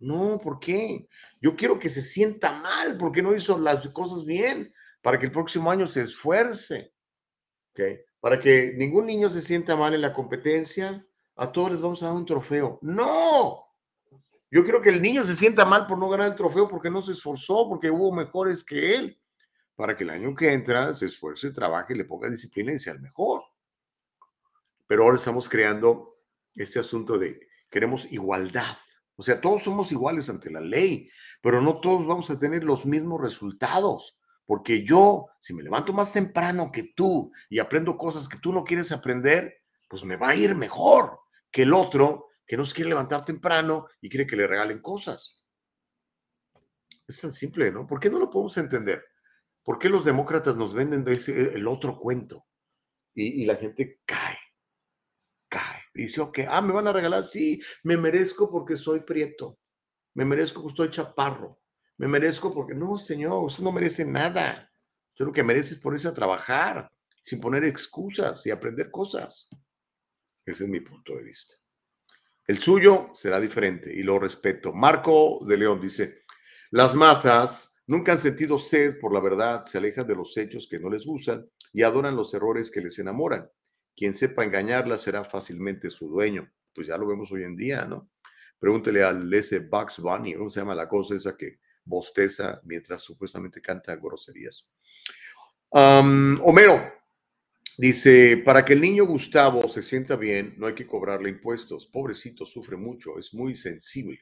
No, 0.00 0.38
¿por 0.38 0.58
qué? 0.58 1.08
Yo 1.40 1.56
quiero 1.56 1.78
que 1.78 1.88
se 1.88 2.02
sienta 2.02 2.52
mal 2.52 2.98
porque 2.98 3.22
no 3.22 3.34
hizo 3.34 3.58
las 3.58 3.86
cosas 3.88 4.24
bien, 4.24 4.72
para 5.00 5.18
que 5.18 5.26
el 5.26 5.32
próximo 5.32 5.70
año 5.70 5.86
se 5.86 6.02
esfuerce. 6.02 6.94
¿okay? 7.72 8.00
Para 8.20 8.40
que 8.40 8.74
ningún 8.76 9.06
niño 9.06 9.30
se 9.30 9.42
sienta 9.42 9.76
mal 9.76 9.94
en 9.94 10.02
la 10.02 10.12
competencia, 10.12 11.06
a 11.36 11.50
todos 11.50 11.72
les 11.72 11.80
vamos 11.80 12.02
a 12.02 12.06
dar 12.06 12.14
un 12.14 12.26
trofeo. 12.26 12.78
No, 12.82 13.64
yo 14.54 14.62
quiero 14.62 14.80
que 14.80 14.90
el 14.90 15.02
niño 15.02 15.24
se 15.24 15.34
sienta 15.34 15.64
mal 15.64 15.84
por 15.84 15.98
no 15.98 16.08
ganar 16.08 16.28
el 16.28 16.36
trofeo 16.36 16.68
porque 16.68 16.88
no 16.88 17.00
se 17.00 17.10
esforzó, 17.10 17.68
porque 17.68 17.90
hubo 17.90 18.12
mejores 18.12 18.62
que 18.62 18.94
él, 18.94 19.20
para 19.76 19.96
que 19.96 20.04
el 20.04 20.10
año 20.10 20.34
que 20.34 20.52
entra 20.52 20.94
se 20.94 21.06
esfuerce, 21.06 21.50
trabaje, 21.50 21.94
le 21.94 22.04
ponga 22.04 22.30
disciplina 22.30 22.72
y 22.72 22.78
sea 22.78 22.92
el 22.92 23.00
mejor. 23.00 23.42
Pero 24.86 25.04
ahora 25.04 25.16
estamos 25.16 25.48
creando 25.48 26.18
este 26.54 26.78
asunto 26.78 27.18
de 27.18 27.40
queremos 27.70 28.10
igualdad. 28.12 28.76
O 29.16 29.22
sea, 29.22 29.40
todos 29.40 29.62
somos 29.62 29.90
iguales 29.92 30.28
ante 30.28 30.50
la 30.50 30.60
ley, 30.60 31.08
pero 31.40 31.60
no 31.60 31.80
todos 31.80 32.06
vamos 32.06 32.30
a 32.30 32.38
tener 32.38 32.64
los 32.64 32.86
mismos 32.86 33.20
resultados. 33.20 34.18
Porque 34.46 34.84
yo, 34.84 35.26
si 35.40 35.54
me 35.54 35.62
levanto 35.62 35.92
más 35.92 36.12
temprano 36.12 36.70
que 36.70 36.92
tú 36.94 37.32
y 37.48 37.58
aprendo 37.58 37.96
cosas 37.96 38.28
que 38.28 38.38
tú 38.38 38.52
no 38.52 38.62
quieres 38.62 38.92
aprender, 38.92 39.62
pues 39.88 40.04
me 40.04 40.16
va 40.16 40.30
a 40.30 40.36
ir 40.36 40.54
mejor 40.54 41.20
que 41.50 41.62
el 41.62 41.72
otro 41.72 42.28
que 42.46 42.56
no 42.56 42.64
quiere 42.64 42.90
levantar 42.90 43.24
temprano 43.24 43.86
y 44.00 44.10
quiere 44.10 44.26
que 44.26 44.36
le 44.36 44.46
regalen 44.46 44.80
cosas. 44.80 45.46
Es 47.06 47.20
tan 47.20 47.32
simple, 47.32 47.70
¿no? 47.70 47.86
¿Por 47.86 48.00
qué 48.00 48.10
no 48.10 48.18
lo 48.18 48.30
podemos 48.30 48.56
entender? 48.58 49.04
¿Por 49.64 49.78
qué 49.78 49.88
los 49.88 50.04
demócratas 50.04 50.56
nos 50.56 50.74
venden 50.74 51.08
ese, 51.08 51.54
el 51.54 51.66
otro 51.66 51.98
cuento? 51.98 52.46
Y, 53.14 53.44
la 53.46 53.56
gente 53.56 54.00
cae, 54.04 54.38
cae. 55.48 55.82
Dice, 55.94 56.20
ok, 56.20 56.40
ah, 56.48 56.60
me 56.60 56.72
van 56.72 56.88
a 56.88 56.92
regalar, 56.92 57.24
sí, 57.24 57.60
me 57.82 57.96
merezco 57.96 58.50
porque 58.50 58.76
soy 58.76 59.00
prieto, 59.00 59.58
me 60.14 60.24
merezco 60.24 60.60
porque 60.60 60.82
estoy 60.82 60.90
chaparro, 60.90 61.60
me 61.96 62.08
merezco 62.08 62.52
porque, 62.52 62.74
no, 62.74 62.98
señor, 62.98 63.44
usted 63.44 63.62
no 63.62 63.72
merece 63.72 64.04
nada. 64.04 64.70
Usted 65.12 65.24
lo 65.26 65.32
que 65.32 65.44
merece 65.44 65.74
es 65.74 65.80
ponerse 65.80 66.08
a 66.08 66.14
trabajar 66.14 66.90
sin 67.22 67.40
poner 67.40 67.64
excusas 67.64 68.44
y 68.46 68.50
aprender 68.50 68.90
cosas. 68.90 69.48
Ese 70.44 70.64
es 70.64 70.70
mi 70.70 70.80
punto 70.80 71.16
de 71.16 71.22
vista. 71.22 71.54
El 72.46 72.58
suyo 72.58 73.10
será 73.14 73.40
diferente 73.40 73.94
y 73.94 74.02
lo 74.02 74.18
respeto. 74.18 74.72
Marco 74.72 75.38
de 75.46 75.56
León 75.56 75.80
dice, 75.80 76.24
las 76.70 76.94
masas 76.94 77.73
nunca 77.86 78.12
han 78.12 78.18
sentido 78.18 78.58
sed 78.58 78.98
por 78.98 79.12
la 79.12 79.20
verdad, 79.20 79.64
se 79.64 79.78
alejan 79.78 80.06
de 80.06 80.16
los 80.16 80.36
hechos 80.36 80.66
que 80.68 80.78
no 80.78 80.90
les 80.90 81.06
gustan 81.06 81.48
y 81.72 81.82
adoran 81.82 82.16
los 82.16 82.32
errores 82.34 82.70
que 82.70 82.80
les 82.80 82.98
enamoran. 82.98 83.48
Quien 83.96 84.14
sepa 84.14 84.44
engañarla 84.44 84.98
será 84.98 85.24
fácilmente 85.24 85.90
su 85.90 86.08
dueño. 86.08 86.50
Pues 86.74 86.88
ya 86.88 86.96
lo 86.96 87.06
vemos 87.06 87.30
hoy 87.30 87.44
en 87.44 87.56
día, 87.56 87.84
¿no? 87.84 88.10
Pregúntele 88.58 89.02
al 89.02 89.32
ese 89.32 89.60
Bugs 89.60 89.98
Bunny, 89.98 90.34
¿cómo 90.34 90.50
se 90.50 90.60
llama 90.60 90.74
la 90.74 90.88
cosa 90.88 91.14
esa 91.14 91.36
que 91.36 91.58
bosteza 91.84 92.60
mientras 92.64 93.02
supuestamente 93.02 93.60
canta 93.60 93.94
groserías? 93.96 94.74
Homero 95.70 96.80
dice, 97.76 98.42
para 98.44 98.64
que 98.64 98.72
el 98.72 98.80
niño 98.80 99.04
Gustavo 99.04 99.68
se 99.68 99.82
sienta 99.82 100.16
bien, 100.16 100.54
no 100.56 100.66
hay 100.66 100.74
que 100.74 100.86
cobrarle 100.86 101.28
impuestos. 101.28 101.86
Pobrecito, 101.86 102.46
sufre 102.46 102.76
mucho, 102.76 103.18
es 103.18 103.34
muy 103.34 103.54
sensible. 103.54 104.18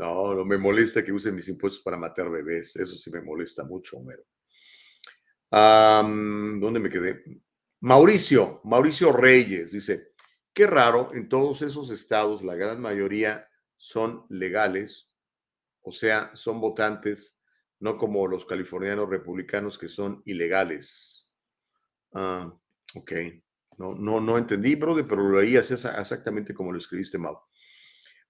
No, 0.00 0.34
no 0.34 0.46
me 0.46 0.56
molesta 0.56 1.04
que 1.04 1.12
usen 1.12 1.34
mis 1.34 1.50
impuestos 1.50 1.82
para 1.82 1.98
matar 1.98 2.30
bebés. 2.30 2.74
Eso 2.74 2.94
sí 2.94 3.10
me 3.10 3.20
molesta 3.20 3.64
mucho, 3.64 3.98
Homero. 3.98 4.24
¿Dónde 5.50 6.80
me 6.80 6.88
quedé? 6.88 7.22
Mauricio, 7.80 8.62
Mauricio 8.64 9.12
Reyes 9.12 9.72
dice, 9.72 10.14
qué 10.54 10.66
raro, 10.66 11.10
en 11.12 11.28
todos 11.28 11.60
esos 11.60 11.90
estados 11.90 12.42
la 12.42 12.54
gran 12.54 12.80
mayoría 12.80 13.46
son 13.76 14.24
legales, 14.30 15.12
o 15.82 15.92
sea, 15.92 16.30
son 16.34 16.62
votantes, 16.62 17.38
no 17.78 17.98
como 17.98 18.26
los 18.26 18.46
californianos 18.46 19.10
republicanos 19.10 19.76
que 19.76 19.88
son 19.88 20.22
ilegales. 20.24 21.34
Ah, 22.14 22.50
ok, 22.94 23.12
no, 23.76 23.94
no, 23.94 24.18
no 24.18 24.38
entendí, 24.38 24.76
brother, 24.76 25.06
pero 25.06 25.28
lo 25.28 25.42
leías 25.42 25.70
exactamente 25.70 26.54
como 26.54 26.72
lo 26.72 26.78
escribiste, 26.78 27.18
Mau. 27.18 27.38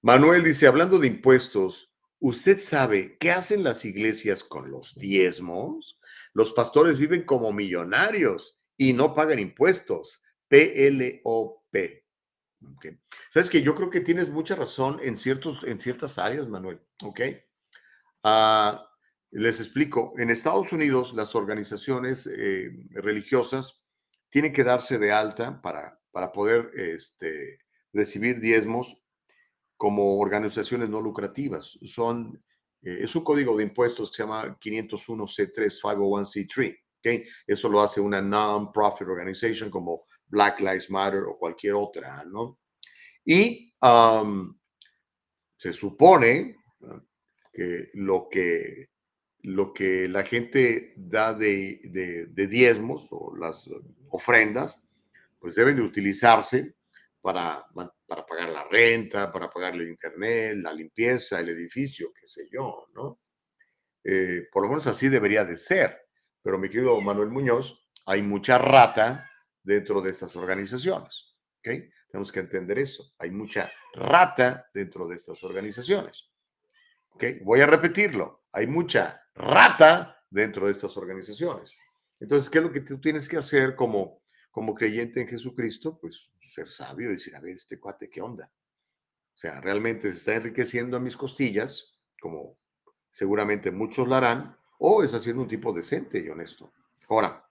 Manuel 0.03 0.43
dice, 0.43 0.67
hablando 0.67 0.99
de 0.99 1.09
impuestos, 1.09 1.93
¿usted 2.21 2.59
sabe 2.59 3.19
qué 3.19 3.33
hacen 3.33 3.63
las 3.63 3.85
iglesias 3.85 4.43
con 4.43 4.71
los 4.71 4.95
diezmos? 4.95 5.99
Los 6.33 6.55
pastores 6.55 6.97
viven 6.97 7.25
como 7.25 7.53
millonarios 7.53 8.59
y 8.79 8.95
no 8.95 9.13
pagan 9.13 9.39
impuestos. 9.39 10.23
P-L-O-P. 10.49 12.05
Sabes 13.31 13.51
que 13.51 13.63
yo 13.63 13.75
creo 13.75 13.91
que 13.91 14.01
tienes 14.01 14.31
mucha 14.31 14.57
razón 14.57 14.99
en, 15.03 15.17
ciertos, 15.17 15.63
en 15.65 15.81
ciertas 15.81 16.19
áreas, 16.19 16.49
Manuel. 16.49 16.81
Ok. 17.03 17.21
Ah, 18.23 18.91
les 19.31 19.61
explico. 19.61 20.15
En 20.17 20.31
Estados 20.31 20.73
Unidos, 20.73 21.13
las 21.15 21.35
organizaciones 21.35 22.27
eh, 22.27 22.71
religiosas 22.91 23.83
tienen 24.31 24.53
que 24.53 24.65
darse 24.65 24.99
de 24.99 25.13
alta 25.13 25.61
para, 25.61 26.01
para 26.11 26.33
poder 26.33 26.71
este, 26.75 27.59
recibir 27.93 28.41
diezmos 28.41 29.00
como 29.81 30.19
organizaciones 30.19 30.91
no 30.91 31.01
lucrativas. 31.01 31.79
Son, 31.85 32.39
eh, 32.83 32.99
es 33.01 33.17
un 33.17 33.25
código 33.25 33.57
de 33.57 33.63
impuestos 33.63 34.11
que 34.11 34.17
se 34.17 34.23
llama 34.25 34.59
501C3 34.61 35.81
501C3. 35.81 36.79
¿okay? 36.99 37.25
Eso 37.47 37.67
lo 37.71 37.81
hace 37.81 37.99
una 37.99 38.21
non-profit 38.21 39.09
organization 39.09 39.71
como 39.71 40.05
Black 40.27 40.61
Lives 40.61 40.91
Matter 40.91 41.23
o 41.23 41.39
cualquier 41.39 41.77
otra, 41.77 42.23
¿no? 42.27 42.59
Y 43.25 43.73
se 45.57 45.73
supone 45.73 46.57
que 47.51 47.89
lo 47.95 48.29
que 48.31 48.91
lo 49.45 49.73
que 49.73 50.07
la 50.09 50.25
gente 50.25 50.93
da 50.95 51.33
de, 51.33 51.81
de, 51.85 52.27
de, 52.27 52.47
diezmos 52.47 53.09
o 53.11 53.35
las 53.35 53.71
ofrendas, 54.11 54.79
pues 55.39 55.55
deben 55.55 55.77
de 55.77 55.83
utilizarse 55.83 56.75
para, 57.21 57.65
para 58.07 58.27
pagar 58.27 58.49
la 58.49 58.65
renta, 58.65 59.31
para 59.31 59.51
pagar 59.51 59.75
el 59.75 59.89
internet, 59.89 60.59
la 60.59 60.73
limpieza, 60.73 61.41
el 61.41 61.51
edificio, 61.51 62.13
qué 62.19 62.27
sé 62.27 62.49
yo, 62.51 62.87
¿no? 62.95 63.21
Eh, 64.03 64.49
por 64.51 64.63
lo 64.63 64.69
menos 64.71 64.87
así 64.87 65.09
debería 65.09 65.45
de 65.45 65.57
ser. 65.57 65.99
Pero 66.43 66.59
mi 66.59 66.71
querido 66.71 67.01
Manuel 67.01 67.29
Muñoz, 67.29 67.87
hay 68.07 68.23
mucha 68.23 68.59
rata 68.59 69.31
dentro 69.63 70.01
de 70.01 70.11
estas 70.11 70.35
organizaciones, 70.37 71.37
¿ok? 71.59 71.69
Tenemos 72.11 72.33
que 72.33 72.41
entender 72.41 72.79
eso. 72.79 73.13
Hay 73.19 73.31
mucha 73.31 73.71
rata 73.95 74.69
dentro 74.75 75.07
de 75.07 75.15
estas 75.15 75.43
organizaciones. 75.45 76.31
¿Ok? 77.11 77.25
Voy 77.43 77.61
a 77.61 77.67
repetirlo. 77.67 78.45
Hay 78.53 78.67
mucha 78.67 79.23
rata 79.35 80.25
dentro 80.29 80.67
de 80.67 80.73
estas 80.73 80.97
organizaciones. 80.97 81.77
Entonces, 82.19 82.51
¿qué 82.51 82.59
es 82.59 82.65
lo 82.65 82.73
que 82.73 82.81
tú 82.81 83.01
tienes 83.01 83.29
que 83.29 83.37
hacer 83.37 83.77
como 83.77 84.20
como 84.51 84.75
creyente 84.75 85.21
en 85.21 85.29
Jesucristo, 85.29 85.99
pues 85.99 86.31
ser 86.41 86.69
sabio 86.69 87.11
y 87.11 87.15
decir, 87.15 87.37
a 87.37 87.41
ver, 87.41 87.57
este 87.57 87.79
cuate, 87.79 88.11
¿qué 88.11 88.21
onda? 88.21 88.51
O 89.33 89.37
sea, 89.37 89.61
realmente 89.61 90.11
se 90.11 90.17
está 90.17 90.35
enriqueciendo 90.35 90.97
a 90.97 91.01
mis 91.01 91.17
costillas, 91.17 91.93
como 92.21 92.59
seguramente 93.11 93.71
muchos 93.71 94.07
lo 94.07 94.17
harán, 94.17 94.57
o 94.79 95.03
es 95.03 95.15
haciendo 95.15 95.43
un 95.43 95.49
tipo 95.49 95.73
decente 95.73 96.19
y 96.19 96.29
honesto. 96.29 96.73
Ahora, 97.09 97.49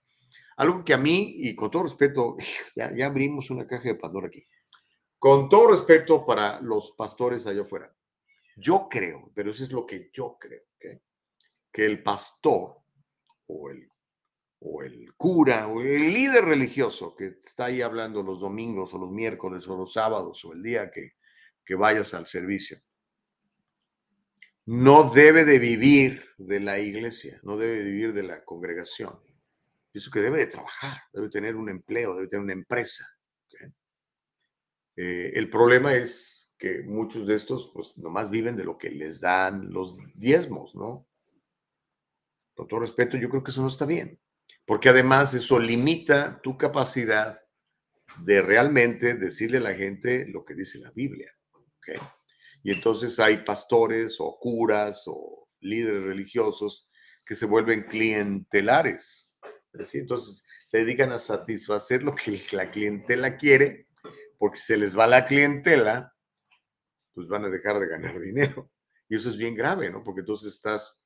algo 0.56 0.84
que 0.84 0.94
a 0.94 0.98
mí, 0.98 1.36
y 1.38 1.54
con 1.56 1.70
todo 1.70 1.84
respeto, 1.84 2.36
ya, 2.76 2.94
ya 2.94 3.06
abrimos 3.06 3.50
una 3.50 3.66
caja 3.66 3.88
de 3.88 3.94
Pandora 3.94 4.28
aquí, 4.28 4.44
con 5.18 5.48
todo 5.48 5.68
respeto 5.68 6.24
para 6.24 6.60
los 6.60 6.92
pastores 6.92 7.46
allá 7.46 7.62
afuera, 7.62 7.94
yo 8.56 8.88
creo, 8.90 9.30
pero 9.34 9.50
eso 9.50 9.64
es 9.64 9.72
lo 9.72 9.86
que 9.86 10.10
yo 10.12 10.36
creo, 10.38 10.62
que 11.72 11.84
el 11.84 12.02
pastor 12.02 12.78
o 13.46 13.70
el 13.70 13.89
o 14.60 14.82
el 14.82 15.14
cura 15.14 15.68
o 15.68 15.80
el 15.80 16.12
líder 16.12 16.44
religioso 16.44 17.14
que 17.16 17.38
está 17.42 17.66
ahí 17.66 17.80
hablando 17.80 18.22
los 18.22 18.40
domingos 18.40 18.92
o 18.92 18.98
los 18.98 19.10
miércoles 19.10 19.66
o 19.66 19.76
los 19.76 19.92
sábados 19.92 20.44
o 20.44 20.52
el 20.52 20.62
día 20.62 20.90
que, 20.90 21.14
que 21.64 21.74
vayas 21.74 22.12
al 22.14 22.26
servicio. 22.26 22.80
No 24.66 25.10
debe 25.10 25.44
de 25.44 25.58
vivir 25.58 26.22
de 26.36 26.60
la 26.60 26.78
iglesia, 26.78 27.40
no 27.42 27.56
debe 27.56 27.78
de 27.78 27.84
vivir 27.84 28.12
de 28.12 28.22
la 28.22 28.44
congregación. 28.44 29.18
Eso 29.92 30.10
que 30.10 30.20
debe 30.20 30.38
de 30.38 30.46
trabajar, 30.46 30.98
debe 31.12 31.30
tener 31.30 31.56
un 31.56 31.68
empleo, 31.68 32.14
debe 32.14 32.28
tener 32.28 32.44
una 32.44 32.52
empresa. 32.52 33.08
Eh, 34.96 35.32
el 35.34 35.48
problema 35.48 35.94
es 35.94 36.54
que 36.58 36.82
muchos 36.82 37.26
de 37.26 37.34
estos, 37.34 37.70
pues 37.72 37.96
nomás 37.96 38.28
viven 38.30 38.56
de 38.56 38.64
lo 38.64 38.76
que 38.76 38.90
les 38.90 39.20
dan 39.20 39.72
los 39.72 39.96
diezmos, 40.14 40.74
¿no? 40.74 41.08
Con 42.54 42.68
todo 42.68 42.80
respeto, 42.80 43.16
yo 43.16 43.30
creo 43.30 43.42
que 43.42 43.50
eso 43.50 43.62
no 43.62 43.68
está 43.68 43.86
bien 43.86 44.20
porque 44.70 44.90
además 44.90 45.34
eso 45.34 45.58
limita 45.58 46.40
tu 46.44 46.56
capacidad 46.56 47.40
de 48.18 48.40
realmente 48.40 49.14
decirle 49.14 49.58
a 49.58 49.62
la 49.62 49.74
gente 49.74 50.28
lo 50.28 50.44
que 50.44 50.54
dice 50.54 50.78
la 50.78 50.92
Biblia. 50.92 51.28
Y 52.62 52.70
entonces 52.70 53.18
hay 53.18 53.38
pastores 53.38 54.18
o 54.20 54.38
curas 54.38 55.02
o 55.06 55.48
líderes 55.58 56.04
religiosos 56.04 56.88
que 57.26 57.34
se 57.34 57.46
vuelven 57.46 57.82
clientelares. 57.82 59.36
Entonces 59.72 60.46
se 60.64 60.78
dedican 60.78 61.10
a 61.10 61.18
satisfacer 61.18 62.04
lo 62.04 62.14
que 62.14 62.40
la 62.52 62.70
clientela 62.70 63.36
quiere, 63.36 63.88
porque 64.38 64.58
si 64.58 64.66
se 64.66 64.76
les 64.76 64.96
va 64.96 65.08
la 65.08 65.24
clientela, 65.24 66.14
pues 67.12 67.26
van 67.26 67.44
a 67.44 67.48
dejar 67.48 67.80
de 67.80 67.88
ganar 67.88 68.20
dinero. 68.20 68.70
Y 69.08 69.16
eso 69.16 69.30
es 69.30 69.36
bien 69.36 69.56
grave, 69.56 69.90
¿no? 69.90 70.04
Porque 70.04 70.20
entonces 70.20 70.52
estás 70.52 71.02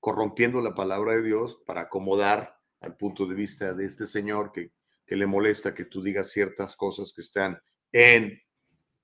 corrompiendo 0.00 0.60
la 0.60 0.74
palabra 0.74 1.14
de 1.14 1.22
Dios 1.22 1.62
para 1.66 1.80
acomodar 1.80 2.55
al 2.80 2.96
punto 2.96 3.26
de 3.26 3.34
vista 3.34 3.74
de 3.74 3.84
este 3.84 4.06
señor 4.06 4.52
que, 4.52 4.72
que 5.06 5.16
le 5.16 5.26
molesta 5.26 5.74
que 5.74 5.84
tú 5.84 6.02
digas 6.02 6.30
ciertas 6.30 6.76
cosas 6.76 7.12
que 7.14 7.22
están 7.22 7.60
en 7.92 8.40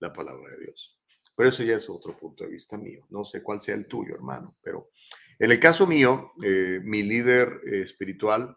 la 0.00 0.12
palabra 0.12 0.50
de 0.50 0.64
Dios. 0.64 0.98
Pero 1.36 1.48
eso 1.48 1.62
ya 1.62 1.76
es 1.76 1.88
otro 1.88 2.16
punto 2.16 2.44
de 2.44 2.50
vista 2.50 2.76
mío. 2.76 3.06
No 3.10 3.24
sé 3.24 3.42
cuál 3.42 3.60
sea 3.60 3.74
el 3.74 3.86
tuyo, 3.86 4.14
hermano. 4.14 4.56
Pero 4.62 4.90
en 5.38 5.50
el 5.50 5.58
caso 5.58 5.86
mío, 5.86 6.32
eh, 6.42 6.80
mi 6.82 7.02
líder 7.02 7.60
eh, 7.66 7.80
espiritual, 7.82 8.56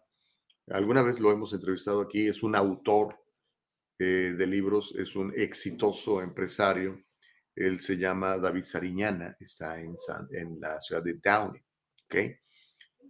alguna 0.67 1.01
vez 1.01 1.19
lo 1.19 1.31
hemos 1.31 1.53
entrevistado 1.53 2.01
aquí, 2.01 2.27
es 2.27 2.43
un 2.43 2.55
autor 2.55 3.17
eh, 3.97 4.35
de 4.37 4.47
libros, 4.47 4.93
es 4.97 5.15
un 5.15 5.33
exitoso 5.35 6.21
empresario. 6.21 7.01
Él 7.55 7.79
se 7.79 7.97
llama 7.97 8.37
David 8.37 8.63
Sariñana, 8.63 9.37
está 9.39 9.79
en, 9.79 9.95
en 10.31 10.59
la 10.59 10.81
ciudad 10.81 11.01
de 11.01 11.13
Downey. 11.13 11.61
¿okay? 12.05 12.35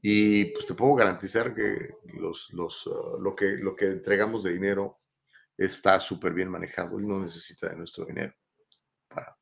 Y 0.07 0.45
pues 0.45 0.67
te 0.67 0.75
puedo 0.75 0.93
garantizar 0.93 1.55
que 1.55 1.95
los, 2.13 2.53
los, 2.53 2.87
ah, 2.93 3.17
lo, 3.19 3.35
que 3.35 3.57
lo 3.57 3.75
que 3.75 3.87
entregamos 3.87 4.43
de 4.43 4.53
dinero 4.53 4.99
está 5.57 5.99
súper 5.99 6.31
bien 6.31 6.47
manejado. 6.47 6.99
y 6.99 7.03
no 7.07 7.19
necesita 7.19 7.69
de 7.69 7.75
nuestro 7.75 8.05
dinero. 8.05 8.31
Para, 9.07 9.35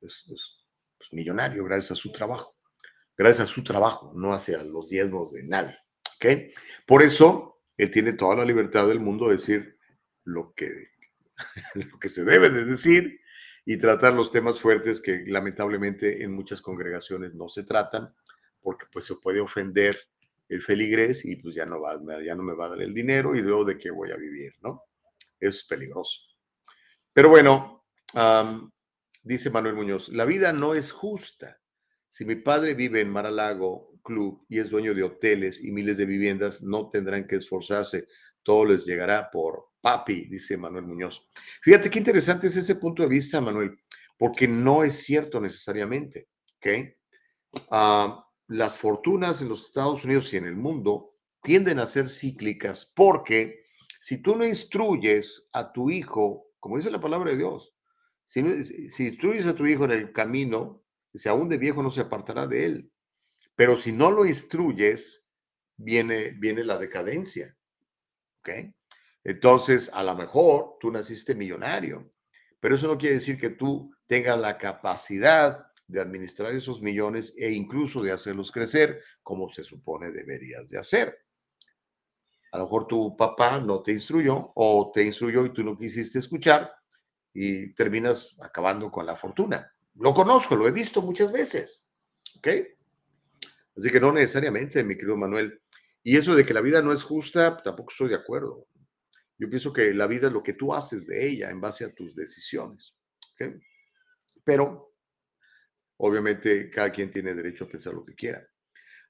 es, 0.00 0.28
es, 0.28 0.66
pues, 0.98 1.12
millonario 1.12 1.62
gracias 1.62 1.92
a 1.92 1.94
su 1.94 2.10
trabajo. 2.10 2.56
Gracias 3.16 3.48
a 3.48 3.52
su 3.52 3.62
trabajo, 3.62 4.10
no 4.12 4.32
hacia 4.32 4.60
los 4.64 4.88
diezmos 4.88 5.30
de 5.30 5.44
nadie. 5.44 5.78
¿okay? 6.16 6.50
Por 6.84 7.04
eso, 7.04 7.62
él 7.76 7.88
tiene 7.92 8.12
toda 8.14 8.34
la 8.34 8.44
libertad 8.44 8.88
del 8.88 8.98
mundo 8.98 9.26
de 9.26 9.34
decir 9.34 9.78
lo 10.24 10.52
que, 10.52 10.88
lo 11.74 11.96
que 12.00 12.08
se 12.08 12.24
debe 12.24 12.50
de 12.50 12.64
decir 12.64 13.20
y 13.64 13.76
tratar 13.76 14.14
los 14.14 14.32
temas 14.32 14.58
fuertes 14.58 15.00
que 15.00 15.22
lamentablemente 15.28 16.24
en 16.24 16.32
muchas 16.32 16.60
congregaciones 16.60 17.34
no 17.34 17.48
se 17.48 17.62
tratan 17.62 18.12
porque 18.60 18.86
pues 18.92 19.04
se 19.04 19.16
puede 19.16 19.40
ofender 19.40 19.98
el 20.48 20.62
feligrés 20.62 21.24
y 21.24 21.36
pues 21.36 21.54
ya 21.54 21.66
no, 21.66 21.80
va, 21.80 22.00
ya 22.24 22.34
no 22.34 22.42
me 22.42 22.54
va 22.54 22.66
a 22.66 22.70
dar 22.70 22.82
el 22.82 22.94
dinero 22.94 23.34
y 23.34 23.42
luego 23.42 23.64
de 23.64 23.78
qué 23.78 23.90
voy 23.90 24.10
a 24.10 24.16
vivir, 24.16 24.54
¿no? 24.62 24.84
Es 25.38 25.64
peligroso. 25.64 26.22
Pero 27.12 27.28
bueno, 27.28 27.84
dice 29.22 29.50
Manuel 29.50 29.74
Muñoz, 29.74 30.08
la 30.08 30.24
vida 30.24 30.52
no 30.52 30.74
es 30.74 30.92
justa. 30.92 31.60
Si 32.08 32.24
mi 32.24 32.36
padre 32.36 32.74
vive 32.74 33.00
en 33.00 33.10
Maralago 33.10 33.98
Club 34.02 34.46
y 34.48 34.58
es 34.58 34.70
dueño 34.70 34.94
de 34.94 35.02
hoteles 35.02 35.62
y 35.62 35.70
miles 35.70 35.98
de 35.98 36.06
viviendas, 36.06 36.62
no 36.62 36.88
tendrán 36.88 37.26
que 37.26 37.36
esforzarse. 37.36 38.06
Todo 38.42 38.64
les 38.64 38.86
llegará 38.86 39.30
por 39.30 39.68
papi, 39.80 40.26
dice 40.28 40.56
Manuel 40.56 40.86
Muñoz. 40.86 41.28
Fíjate 41.62 41.90
qué 41.90 41.98
interesante 41.98 42.46
es 42.46 42.56
ese 42.56 42.76
punto 42.76 43.02
de 43.02 43.08
vista, 43.08 43.40
Manuel, 43.40 43.78
porque 44.16 44.48
no 44.48 44.82
es 44.84 44.94
cierto 44.94 45.40
necesariamente. 45.40 46.28
¿ok? 46.56 46.66
Uh, 47.70 48.27
las 48.48 48.76
fortunas 48.76 49.40
en 49.42 49.48
los 49.48 49.66
Estados 49.66 50.04
Unidos 50.04 50.32
y 50.32 50.38
en 50.38 50.46
el 50.46 50.56
mundo 50.56 51.14
tienden 51.42 51.78
a 51.78 51.86
ser 51.86 52.10
cíclicas 52.10 52.90
porque 52.96 53.64
si 54.00 54.22
tú 54.22 54.34
no 54.36 54.44
instruyes 54.44 55.48
a 55.52 55.72
tu 55.72 55.90
hijo, 55.90 56.50
como 56.58 56.76
dice 56.76 56.90
la 56.90 57.00
palabra 57.00 57.30
de 57.30 57.36
Dios, 57.36 57.74
si, 58.26 58.40
instruyes 58.40 59.46
a 59.46 59.54
tu 59.54 59.66
hijo 59.66 59.84
en 59.84 59.92
el 59.92 60.12
camino, 60.12 60.82
si 61.14 61.28
aún 61.28 61.48
de 61.48 61.56
viejo 61.56 61.82
no 61.82 61.90
se 61.90 62.02
apartará 62.02 62.46
de 62.46 62.64
él. 62.64 62.92
Pero 63.54 63.76
si 63.76 63.92
no 63.92 64.10
lo 64.10 64.26
instruyes, 64.26 65.28
viene, 65.76 66.30
viene 66.30 66.64
la 66.64 66.78
decadencia. 66.78 67.56
¿Ok? 68.40 68.50
Entonces, 69.24 69.90
a 69.92 70.04
lo 70.04 70.14
mejor 70.14 70.76
tú 70.78 70.90
naciste 70.90 71.34
millonario, 71.34 72.12
pero 72.60 72.74
eso 72.74 72.86
no 72.86 72.98
quiere 72.98 73.14
decir 73.14 73.38
que 73.38 73.50
tú 73.50 73.94
tengas 74.06 74.38
la 74.38 74.58
capacidad 74.58 75.67
de 75.88 76.00
administrar 76.00 76.54
esos 76.54 76.80
millones 76.82 77.34
e 77.36 77.50
incluso 77.50 78.02
de 78.02 78.12
hacerlos 78.12 78.52
crecer 78.52 79.02
como 79.22 79.48
se 79.48 79.64
supone 79.64 80.12
deberías 80.12 80.68
de 80.68 80.78
hacer. 80.78 81.18
A 82.52 82.58
lo 82.58 82.64
mejor 82.64 82.86
tu 82.86 83.16
papá 83.16 83.58
no 83.58 83.82
te 83.82 83.92
instruyó 83.92 84.52
o 84.54 84.90
te 84.94 85.02
instruyó 85.02 85.44
y 85.44 85.52
tú 85.52 85.64
no 85.64 85.76
quisiste 85.76 86.18
escuchar 86.18 86.72
y 87.34 87.74
terminas 87.74 88.36
acabando 88.40 88.90
con 88.90 89.06
la 89.06 89.16
fortuna. 89.16 89.72
Lo 89.94 90.14
conozco, 90.14 90.56
lo 90.56 90.68
he 90.68 90.72
visto 90.72 91.02
muchas 91.02 91.32
veces. 91.32 91.86
¿Ok? 92.36 92.48
Así 93.76 93.90
que 93.90 94.00
no 94.00 94.12
necesariamente, 94.12 94.82
mi 94.84 94.94
querido 94.94 95.16
Manuel. 95.16 95.60
Y 96.02 96.16
eso 96.16 96.34
de 96.34 96.44
que 96.44 96.54
la 96.54 96.60
vida 96.60 96.82
no 96.82 96.92
es 96.92 97.02
justa, 97.02 97.62
tampoco 97.62 97.90
estoy 97.90 98.08
de 98.08 98.14
acuerdo. 98.14 98.66
Yo 99.38 99.48
pienso 99.48 99.72
que 99.72 99.94
la 99.94 100.06
vida 100.06 100.28
es 100.28 100.32
lo 100.32 100.42
que 100.42 100.54
tú 100.54 100.74
haces 100.74 101.06
de 101.06 101.28
ella 101.28 101.50
en 101.50 101.60
base 101.60 101.84
a 101.84 101.94
tus 101.94 102.14
decisiones. 102.14 102.96
¿Ok? 103.32 103.54
Pero, 104.42 104.87
obviamente, 105.98 106.70
cada 106.70 106.90
quien 106.90 107.10
tiene 107.10 107.34
derecho 107.34 107.64
a 107.64 107.68
pensar 107.68 107.94
lo 107.94 108.04
que 108.04 108.14
quiera. 108.14 108.46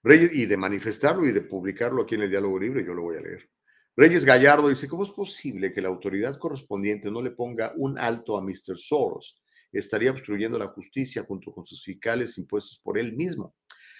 Reyes, 0.03 0.33
y 0.33 0.47
de 0.47 0.57
manifestarlo 0.57 1.27
y 1.27 1.33
de 1.33 1.41
publicarlo 1.41 2.03
aquí 2.03 2.15
en 2.15 2.23
el 2.23 2.31
Diálogo 2.31 2.59
Libre, 2.59 2.85
yo 2.85 2.95
lo 2.95 3.03
voy 3.03 3.17
a 3.17 3.21
leer. 3.21 3.49
Reyes 3.97 4.25
Gallardo 4.25 4.69
dice, 4.69 4.87
¿cómo 4.87 5.03
es 5.03 5.11
posible 5.11 5.73
que 5.73 5.83
la 5.83 5.89
autoridad 5.89 6.39
correspondiente 6.39 7.11
no 7.11 7.21
le 7.21 7.33
ponga 7.33 7.73
un 7.77 7.99
alto 7.99 8.37
a 8.37 8.41
Mr. 8.41 8.79
Soros? 8.79 9.43
Estaría 9.73 10.13
obstruyendo 10.13 10.57
la 10.57 10.69
justicia 10.69 11.25
junto 11.25 11.53
con 11.53 11.65
sus 11.65 11.83
fiscales 11.83 12.39
impuestos 12.39 12.81
por 12.83 12.97
él 12.97 13.15
mismo. 13.15 13.55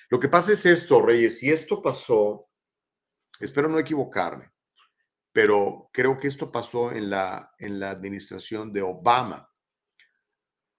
Lo 0.09 0.21
que 0.21 0.29
pasa 0.29 0.53
es 0.53 0.65
esto, 0.65 1.03
Reyes, 1.03 1.43
y 1.43 1.51
esto 1.51 1.83
pasó, 1.83 2.49
espero 3.41 3.69
no 3.69 3.79
equivocarme, 3.79 4.51
pero 5.33 5.91
creo 5.93 6.19
que 6.19 6.29
esto 6.29 6.51
pasó 6.51 6.93
en 6.93 7.11
la, 7.11 7.53
en 7.59 7.79
la 7.79 7.91
administración 7.91 8.73
de 8.73 8.83
Obama, 8.83 9.51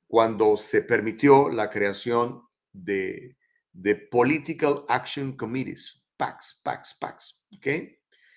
cuando 0.09 0.57
se 0.57 0.81
permitió 0.81 1.47
la 1.47 1.69
creación 1.69 2.43
de 2.73 3.37
de 3.73 3.95
Political 3.95 4.85
Action 4.87 5.37
Committees, 5.37 6.09
PACs, 6.17 6.61
PACs, 6.63 6.97
PACs, 6.99 7.47
¿ok? 7.55 7.67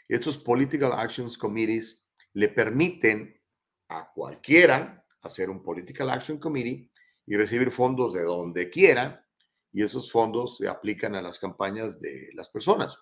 Estos 0.08 0.38
Political 0.38 0.92
Actions 0.92 1.36
Committees 1.36 2.08
le 2.34 2.48
permiten 2.48 3.40
a 3.88 4.10
cualquiera 4.14 5.04
hacer 5.22 5.50
un 5.50 5.62
Political 5.62 6.10
Action 6.10 6.38
Committee 6.38 6.90
y 7.26 7.36
recibir 7.36 7.70
fondos 7.70 8.12
de 8.12 8.22
donde 8.22 8.70
quiera 8.70 9.26
y 9.72 9.82
esos 9.82 10.12
fondos 10.12 10.58
se 10.58 10.68
aplican 10.68 11.14
a 11.14 11.22
las 11.22 11.38
campañas 11.38 12.00
de 12.00 12.28
las 12.34 12.48
personas. 12.48 12.96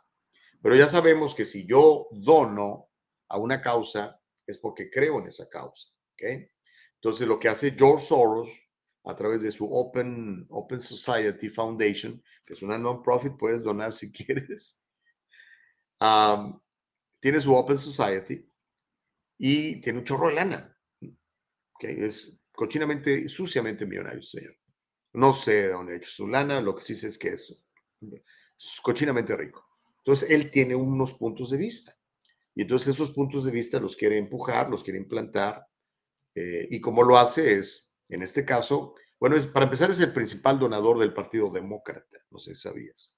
Pero 0.63 0.77
ya 0.77 0.89
sabemos 0.89 1.35
que 1.35 1.45
si 1.45 1.67
yo 1.67 2.09
dono 2.13 2.89
a 3.29 3.39
una 3.39 3.61
causa 3.61 4.21
es 4.47 4.59
porque 4.59 4.91
creo 4.91 5.19
en 5.21 5.29
esa 5.29 5.49
causa, 5.49 5.89
¿ok? 6.15 6.23
Entonces 7.03 7.27
lo 7.27 7.39
que 7.39 7.49
hace 7.49 7.71
George 7.73 8.07
Soros 8.07 8.51
a 9.05 9.17
través 9.17 9.41
de 9.43 9.51
su 9.51 9.65
Open, 9.65 10.47
Open 10.51 10.81
Society 10.81 11.49
Foundation, 11.49 12.23
que 12.45 12.53
es 12.53 12.63
una 12.63 12.77
non-profit, 12.77 13.37
puedes 13.39 13.63
donar 13.63 13.95
si 13.95 14.13
quieres. 14.13 14.83
tiene 17.19 17.41
su 17.41 17.55
Open 17.55 17.79
Society 17.79 18.47
y 19.39 19.81
tiene 19.81 20.01
un 20.01 20.05
chorro 20.05 20.29
de 20.29 20.35
lana. 20.35 20.79
que 21.79 22.07
Es 22.07 22.37
cochinamente, 22.53 23.27
suciamente 23.29 23.87
millonario, 23.87 24.23
señor. 24.23 24.57
No 25.15 25.33
sé 25.33 25.63
de 25.63 25.69
dónde 25.69 25.95
ha 25.95 25.97
hecho 25.97 26.11
su 26.11 26.29
lana, 26.29 26.61
lo 26.61 26.77
que 26.77 26.83
sí 26.83 26.95
sé 26.95 27.09
es 27.09 27.19
que 27.19 27.31
es, 27.31 27.63
cochinamente 28.83 29.35
rico. 29.35 29.67
Entonces, 29.99 30.31
él 30.31 30.51
tiene 30.51 30.75
unos 30.77 31.15
puntos 31.15 31.51
de 31.51 31.57
vista. 31.57 31.97
Y 32.55 32.63
entonces 32.63 32.95
esos 32.95 33.13
puntos 33.13 33.45
de 33.45 33.51
vista 33.51 33.81
los 33.81 33.97
quiere 33.97 34.19
empujar, 34.19 34.69
los 34.69 34.83
quiere 34.83 34.99
implantar. 34.99 35.67
Eh, 36.35 36.69
y 36.71 36.81
como 36.81 37.03
lo 37.03 37.19
hace 37.19 37.59
es 37.59 37.95
en 38.09 38.23
este 38.23 38.45
caso, 38.45 38.95
bueno, 39.19 39.37
para 39.53 39.67
empezar 39.67 39.91
es 39.91 40.01
el 40.01 40.13
principal 40.13 40.59
donador 40.59 40.99
del 40.99 41.13
Partido 41.13 41.51
Demócrata, 41.51 42.19
no 42.31 42.39
sé 42.39 42.55
si 42.55 42.63
sabías. 42.63 43.17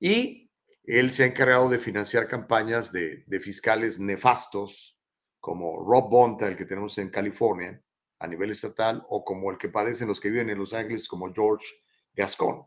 Y 0.00 0.50
él 0.84 1.12
se 1.12 1.24
ha 1.24 1.26
encargado 1.26 1.68
de 1.68 1.78
financiar 1.78 2.26
campañas 2.26 2.92
de, 2.92 3.24
fiscales 3.40 3.98
nefastos, 3.98 4.98
como 5.38 5.78
Rob 5.84 6.10
Bonta, 6.10 6.48
el 6.48 6.56
que 6.56 6.64
tenemos 6.64 6.96
en 6.98 7.10
California, 7.10 7.80
a 8.18 8.26
nivel 8.26 8.50
estatal, 8.50 9.04
o 9.08 9.24
como 9.24 9.50
el 9.50 9.58
que 9.58 9.68
padecen 9.68 10.08
los 10.08 10.18
que 10.18 10.30
viven 10.30 10.50
en 10.50 10.58
Los 10.58 10.72
Ángeles, 10.72 11.06
como 11.06 11.32
George 11.32 11.66
Gascon. 12.14 12.66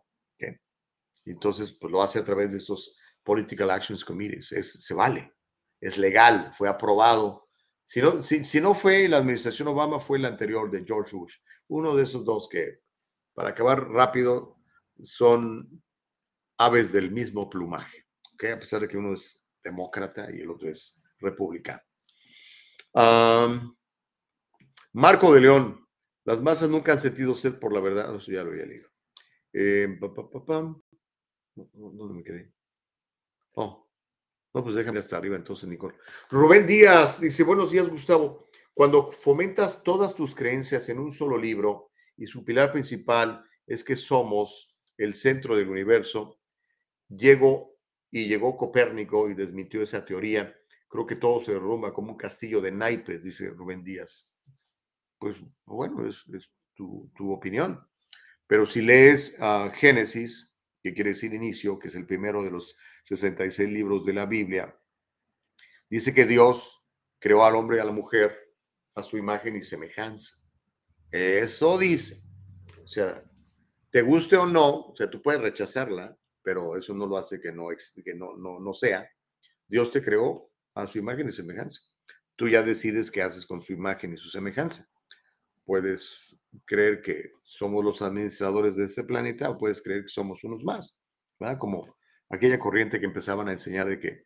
Entonces, 1.26 1.72
pues 1.74 1.92
lo 1.92 2.02
hace 2.02 2.20
a 2.20 2.26
través 2.26 2.52
de 2.52 2.60
estos 2.60 2.98
Political 3.24 3.72
Actions 3.72 4.06
Committees. 4.06 4.52
Es, 4.52 4.72
se 4.72 4.94
vale, 4.94 5.34
es 5.80 5.98
legal, 5.98 6.52
fue 6.54 6.70
aprobado 6.70 7.49
si 7.90 8.02
no, 8.04 8.22
si, 8.22 8.62
no 8.62 8.76
fue 8.76 9.08
la 9.08 9.18
administración 9.18 9.68
Obama, 9.70 10.00
fue 10.00 10.20
la 10.20 10.28
anterior 10.28 10.70
de 10.70 10.86
George 10.86 11.16
Bush. 11.16 11.38
Uno 11.70 11.96
de 11.96 12.04
esos 12.04 12.24
dos 12.24 12.48
que, 12.48 12.82
para 13.34 13.50
acabar 13.50 13.90
rápido, 13.90 14.60
son 15.02 15.82
aves 16.60 16.92
del 16.92 17.12
mismo 17.12 17.50
plumaje, 17.50 18.06
¿okay? 18.36 18.52
a 18.52 18.60
pesar 18.60 18.82
de 18.82 18.88
que 18.88 18.96
uno 18.96 19.16
es 19.16 19.44
demócrata 19.64 20.32
y 20.32 20.42
el 20.42 20.52
otro 20.52 20.70
es 20.70 21.02
republicano. 21.18 21.82
Marco 24.94 25.34
de 25.34 25.42
León, 25.42 25.84
las 26.26 26.40
masas 26.44 26.70
nunca 26.70 26.92
han 26.92 27.00
sentido 27.00 27.36
sed 27.36 27.58
por 27.58 27.74
la 27.74 27.80
verdad, 27.80 28.16
eso 28.16 28.32
ya 28.32 28.44
lo 28.44 28.52
había 28.52 28.68
leído. 28.68 28.88
Eh, 29.52 29.98
¿Dónde 31.74 32.14
me 32.14 32.24
quedé? 32.24 32.54
Oh, 33.56 33.89
no, 34.54 34.64
pues 34.64 34.76
déjame 34.76 35.00
hasta 35.00 35.18
arriba 35.18 35.36
entonces, 35.36 35.70
Nicole. 35.70 35.96
Rubén 36.30 36.66
Díaz 36.66 37.22
dice, 37.22 37.44
buenos 37.44 37.72
días, 37.72 37.88
Gustavo. 37.88 38.50
Cuando 38.74 39.12
fomentas 39.12 39.84
todas 39.84 40.16
tus 40.16 40.34
creencias 40.34 40.90
en 40.90 41.00
un 41.00 41.12
solo 41.12 41.38
libro 41.38 41.92
y 42.18 42.28
su 42.28 42.44
pilar 42.44 42.72
principal 42.72 43.44
es 43.68 43.84
que 43.84 43.96
somos 43.96 44.76
el 44.98 45.14
centro 45.16 45.56
del 45.56 45.70
universo, 45.70 46.40
llegó 47.10 47.78
y 48.12 48.28
llegó 48.28 48.58
Copérnico 48.58 49.30
y 49.30 49.36
desmintió 49.36 49.84
esa 49.84 50.04
teoría. 50.04 50.56
Creo 50.88 51.06
que 51.06 51.16
todo 51.16 51.40
se 51.40 51.54
derrumba 51.54 51.94
como 51.94 52.12
un 52.12 52.18
castillo 52.18 52.62
de 52.62 52.72
naipes, 52.72 53.22
dice 53.22 53.50
Rubén 53.50 53.84
Díaz. 53.84 54.32
Pues 55.20 55.36
bueno, 55.66 56.08
es, 56.08 56.26
tu, 56.74 57.12
opinión. 57.32 57.86
Pero 58.48 58.66
si 58.66 58.82
lees 58.82 59.38
uh, 59.40 59.70
Génesis, 59.74 60.49
que 60.82 60.94
quiere 60.94 61.12
decir 61.12 61.34
inicio, 61.34 61.78
que 61.78 61.88
es 61.88 61.96
el 61.96 62.06
primero 62.06 62.44
de 62.44 62.52
los 62.52 62.78
66 63.04 63.70
libros 63.70 64.06
de 64.06 64.14
la 64.14 64.26
Biblia, 64.26 64.78
dice 65.90 66.14
que 66.14 66.26
Dios 66.26 66.86
creó 67.20 67.44
al 67.44 67.56
hombre 67.56 67.78
y 67.78 67.80
a 67.80 67.86
la 67.86 67.92
mujer 67.92 68.38
a 68.96 69.04
su 69.04 69.18
imagen 69.18 69.56
y 69.56 69.64
semejanza. 69.64 70.36
Eso 71.12 71.78
dice. 71.78 72.22
O 72.84 72.88
sea, 72.88 73.24
te 73.92 74.02
guste 74.02 74.38
o 74.38 74.46
no, 74.46 74.88
o 74.88 74.96
sea, 74.96 75.10
tú 75.10 75.22
puedes 75.22 75.42
rechazarla, 75.42 76.18
pero 76.42 76.78
eso 76.78 76.94
no 76.94 77.06
lo 77.06 77.18
hace 77.18 77.40
que 77.40 77.52
no, 77.52 77.68
que 78.04 78.14
no, 78.14 78.38
no, 78.38 78.60
no 78.60 78.74
sea. 78.74 79.10
Dios 79.68 79.92
te 79.92 80.02
creó 80.02 80.52
a 80.74 80.88
su 80.88 81.00
imagen 81.00 81.30
y 81.30 81.32
semejanza. 81.32 81.82
Tú 82.36 82.48
ya 82.48 82.64
decides 82.64 83.12
qué 83.12 83.22
haces 83.22 83.46
con 83.46 83.62
su 83.62 83.74
imagen 83.74 84.14
y 84.14 84.18
su 84.18 84.30
semejanza. 84.30 84.90
Puedes 85.66 86.39
creer 86.66 87.02
que 87.02 87.32
somos 87.44 87.84
los 87.84 88.02
administradores 88.02 88.76
de 88.76 88.86
este 88.86 89.04
planeta 89.04 89.50
o 89.50 89.58
puedes 89.58 89.82
creer 89.82 90.04
que 90.04 90.10
somos 90.10 90.44
unos 90.44 90.64
más, 90.64 91.00
¿verdad? 91.40 91.58
Como 91.58 91.98
aquella 92.30 92.60
corriente 92.60 93.00
que 93.00 93.06
empezaban 93.06 93.50
a 93.50 93.54
enseñar 93.54 93.88
de 93.88 94.00
que 94.00 94.26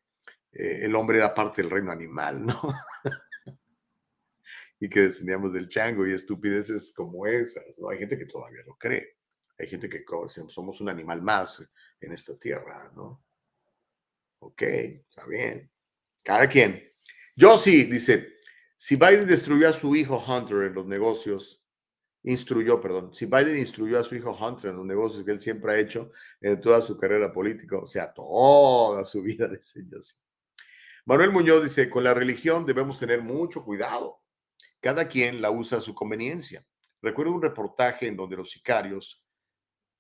eh, 0.51 0.79
el 0.83 0.95
hombre 0.95 1.17
era 1.17 1.33
parte 1.33 1.61
del 1.61 1.71
reino 1.71 1.91
animal, 1.91 2.45
¿no? 2.45 2.61
y 4.79 4.89
que 4.89 5.01
descendíamos 5.01 5.53
del 5.53 5.67
chango 5.67 6.05
y 6.05 6.13
estupideces 6.13 6.93
como 6.93 7.25
esas, 7.25 7.79
¿no? 7.79 7.89
Hay 7.89 7.99
gente 7.99 8.17
que 8.17 8.25
todavía 8.25 8.63
lo 8.65 8.75
cree. 8.75 9.17
Hay 9.57 9.67
gente 9.67 9.87
que 9.87 10.03
somos 10.49 10.81
un 10.81 10.89
animal 10.89 11.21
más 11.21 11.71
en 12.01 12.11
esta 12.11 12.37
tierra, 12.37 12.91
¿no? 12.95 13.23
Ok, 14.39 14.61
está 14.61 15.25
bien. 15.25 15.71
Cada 16.21 16.47
quien. 16.47 16.91
Yo 17.35 17.57
sí, 17.57 17.83
dice, 17.83 18.39
si 18.75 18.95
Biden 18.95 19.27
destruyó 19.27 19.69
a 19.69 19.73
su 19.73 19.95
hijo 19.95 20.17
Hunter 20.17 20.63
en 20.63 20.73
los 20.73 20.85
negocios, 20.85 21.62
instruyó, 22.23 22.79
perdón, 22.79 23.13
si 23.13 23.25
Biden 23.25 23.57
instruyó 23.57 23.99
a 23.99 24.03
su 24.03 24.15
hijo 24.15 24.31
Hunter 24.31 24.71
en 24.71 24.77
los 24.77 24.85
negocios 24.85 25.25
que 25.25 25.31
él 25.31 25.39
siempre 25.39 25.73
ha 25.73 25.79
hecho 25.79 26.11
en 26.41 26.59
toda 26.61 26.81
su 26.81 26.97
carrera 26.97 27.31
política, 27.31 27.77
o 27.77 27.87
sea, 27.87 28.13
toda 28.13 29.03
su 29.03 29.21
vida, 29.23 29.47
dice 29.47 29.81
sí. 30.01 30.15
Manuel 31.05 31.31
Muñoz 31.31 31.63
dice, 31.63 31.89
con 31.89 32.03
la 32.05 32.13
religión 32.13 32.65
debemos 32.65 32.97
tener 32.97 33.21
mucho 33.21 33.63
cuidado. 33.65 34.21
Cada 34.79 35.07
quien 35.07 35.41
la 35.41 35.51
usa 35.51 35.79
a 35.79 35.81
su 35.81 35.93
conveniencia. 35.93 36.65
Recuerdo 37.01 37.33
un 37.33 37.41
reportaje 37.41 38.07
en 38.07 38.15
donde 38.15 38.37
los 38.37 38.51
sicarios 38.51 39.21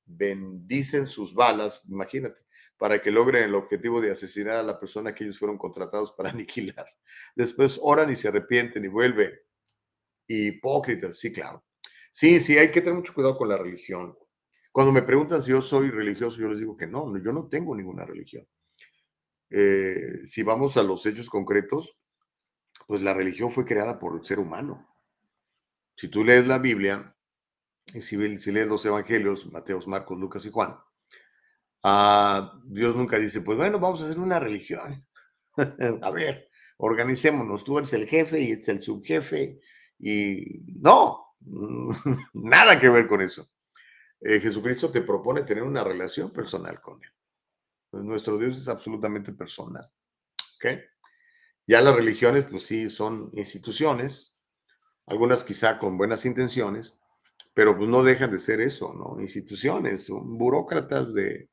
bendicen 0.05 1.05
sus 1.05 1.33
balas, 1.33 1.81
imagínate, 1.89 2.41
para 2.77 3.01
que 3.01 3.11
logren 3.11 3.43
el 3.43 3.55
objetivo 3.55 3.99
de 3.99 4.11
asesinar 4.11 4.55
a 4.55 4.63
la 4.63 4.79
persona 4.79 5.13
que 5.13 5.25
ellos 5.25 5.39
fueron 5.39 5.57
contratados 5.57 6.13
para 6.13 6.29
aniquilar. 6.31 6.85
Después 7.35 7.77
oran 7.81 8.09
y 8.09 8.15
se 8.15 8.29
arrepienten 8.29 8.85
y 8.85 8.87
vuelven. 8.87 9.33
Hipócritas, 10.27 11.19
sí, 11.19 11.33
claro. 11.33 11.65
Sí, 12.13 12.39
sí, 12.39 12.57
hay 12.59 12.69
que 12.71 12.79
tener 12.79 12.93
mucho 12.93 13.13
cuidado 13.13 13.35
con 13.35 13.49
la 13.49 13.57
religión. 13.57 14.15
Cuando 14.71 14.91
me 14.91 15.01
preguntan 15.01 15.41
si 15.41 15.49
yo 15.49 15.61
soy 15.61 15.89
religioso, 15.89 16.39
yo 16.39 16.47
les 16.47 16.59
digo 16.59 16.77
que 16.77 16.85
no, 16.85 17.17
yo 17.17 17.33
no 17.33 17.47
tengo 17.47 17.75
ninguna 17.75 18.05
religión. 18.05 18.47
eh, 19.49 20.21
si 20.25 20.43
vamos 20.43 20.77
a 20.77 20.83
los 20.83 21.05
hechos 21.05 21.29
concretos, 21.29 21.97
pues 22.87 23.01
la 23.01 23.13
religión 23.13 23.51
fue 23.51 23.65
creada 23.65 23.99
por 23.99 24.15
el 24.15 24.23
ser 24.23 24.39
humano. 24.39 24.87
Si 25.95 26.07
tú 26.07 26.23
lees 26.23 26.47
la 26.47 26.59
Biblia, 26.59 27.15
y 27.93 28.01
si, 28.01 28.17
lees 28.17 28.67
los 28.67 28.85
evangelios, 28.85 29.51
Mateos, 29.51 29.87
Marcos, 29.87 30.19
Lucas 30.19 30.45
y 30.45 30.51
Juan, 30.51 30.77
ah, 31.83 32.59
Dios 32.65 32.95
nunca 32.95 33.17
dice, 33.17 33.41
pues 33.41 33.57
bueno, 33.57 33.79
vamos 33.79 34.01
a 34.01 34.05
hacer 34.05 34.19
una 34.19 34.39
religión. 34.39 35.05
a 36.01 36.11
ver, 36.11 36.49
organicémonos, 36.77 37.63
tú 37.63 37.79
eres 37.79 37.93
el 37.93 38.07
jefe 38.07 38.39
y 38.41 38.51
es 38.51 38.67
el 38.69 38.83
subjefe. 38.83 39.59
Y 39.99 40.61
no, 40.79 41.32
nada 42.33 42.79
que 42.79 42.89
ver 42.89 43.07
con 43.07 43.21
eso. 43.21 43.49
Eh, 44.21 44.39
Jesucristo 44.39 44.89
te 44.89 45.01
propone 45.01 45.43
tener 45.43 45.63
una 45.63 45.83
relación 45.83 46.31
personal 46.31 46.79
con 46.79 47.03
Él. 47.03 47.11
Pues 47.89 48.03
nuestro 48.03 48.37
Dios 48.37 48.57
es 48.57 48.67
absolutamente 48.67 49.33
personal. 49.33 49.89
¿Ok? 50.55 50.79
Ya 51.67 51.81
las 51.81 51.95
religiones, 51.95 52.45
pues 52.49 52.65
sí, 52.65 52.89
son 52.89 53.29
instituciones, 53.33 54.43
algunas 55.05 55.43
quizá 55.43 55.77
con 55.77 55.97
buenas 55.97 56.25
intenciones, 56.25 56.99
pero 57.53 57.77
pues 57.77 57.89
no 57.89 58.03
dejan 58.03 58.31
de 58.31 58.39
ser 58.39 58.61
eso, 58.61 58.93
¿no? 58.93 59.21
Instituciones, 59.21 60.05
son 60.05 60.37
burócratas 60.37 61.13
de, 61.13 61.49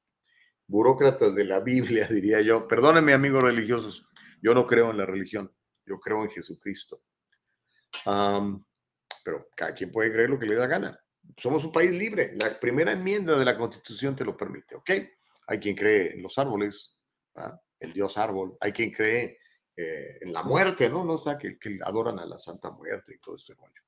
burócratas 0.67 1.35
de 1.35 1.45
la 1.45 1.61
Biblia, 1.61 2.07
diría 2.11 2.41
yo. 2.41 2.67
Perdónenme, 2.67 3.13
amigos 3.13 3.43
religiosos, 3.43 4.07
yo 4.41 4.55
no 4.55 4.67
creo 4.67 4.91
en 4.91 4.99
la 4.99 5.07
religión, 5.07 5.53
yo 5.85 5.99
creo 5.99 6.23
en 6.23 6.31
Jesucristo. 6.31 6.99
Pero 9.25 9.49
cada 9.57 9.75
quien 9.75 9.91
puede 9.91 10.13
creer 10.13 10.31
lo 10.31 10.39
que 10.39 10.47
le 10.47 10.55
da 10.55 10.67
gana. 10.67 10.99
Somos 11.37 11.65
un 11.65 11.73
país 11.73 11.91
libre. 11.91 12.33
La 12.41 12.59
primera 12.59 12.93
enmienda 12.93 13.39
de 13.39 13.45
la 13.45 13.57
Constitución 13.57 14.17
te 14.17 14.25
lo 14.25 14.37
permite, 14.37 14.75
¿ok? 14.75 14.91
Hay 15.47 15.59
quien 15.59 15.75
cree 15.75 16.15
en 16.15 16.23
los 16.23 16.39
árboles, 16.39 16.99
el 17.79 17.93
dios 17.93 18.17
árbol. 18.19 18.57
Hay 18.61 18.73
quien 18.73 18.91
cree 18.91 19.39
eh, 19.77 20.19
en 20.21 20.33
la 20.33 20.43
muerte, 20.43 20.89
¿no? 20.89 21.05
¿no? 21.05 21.15
O 21.15 21.19
sea, 21.19 21.39
que, 21.39 21.59
adoran 21.85 22.19
a 22.19 22.27
la 22.27 22.39
Santa 22.39 22.71
Muerte 22.71 23.15
y 23.15 23.19
todo 23.19 23.37
este 23.37 23.55
rollo. 23.55 23.83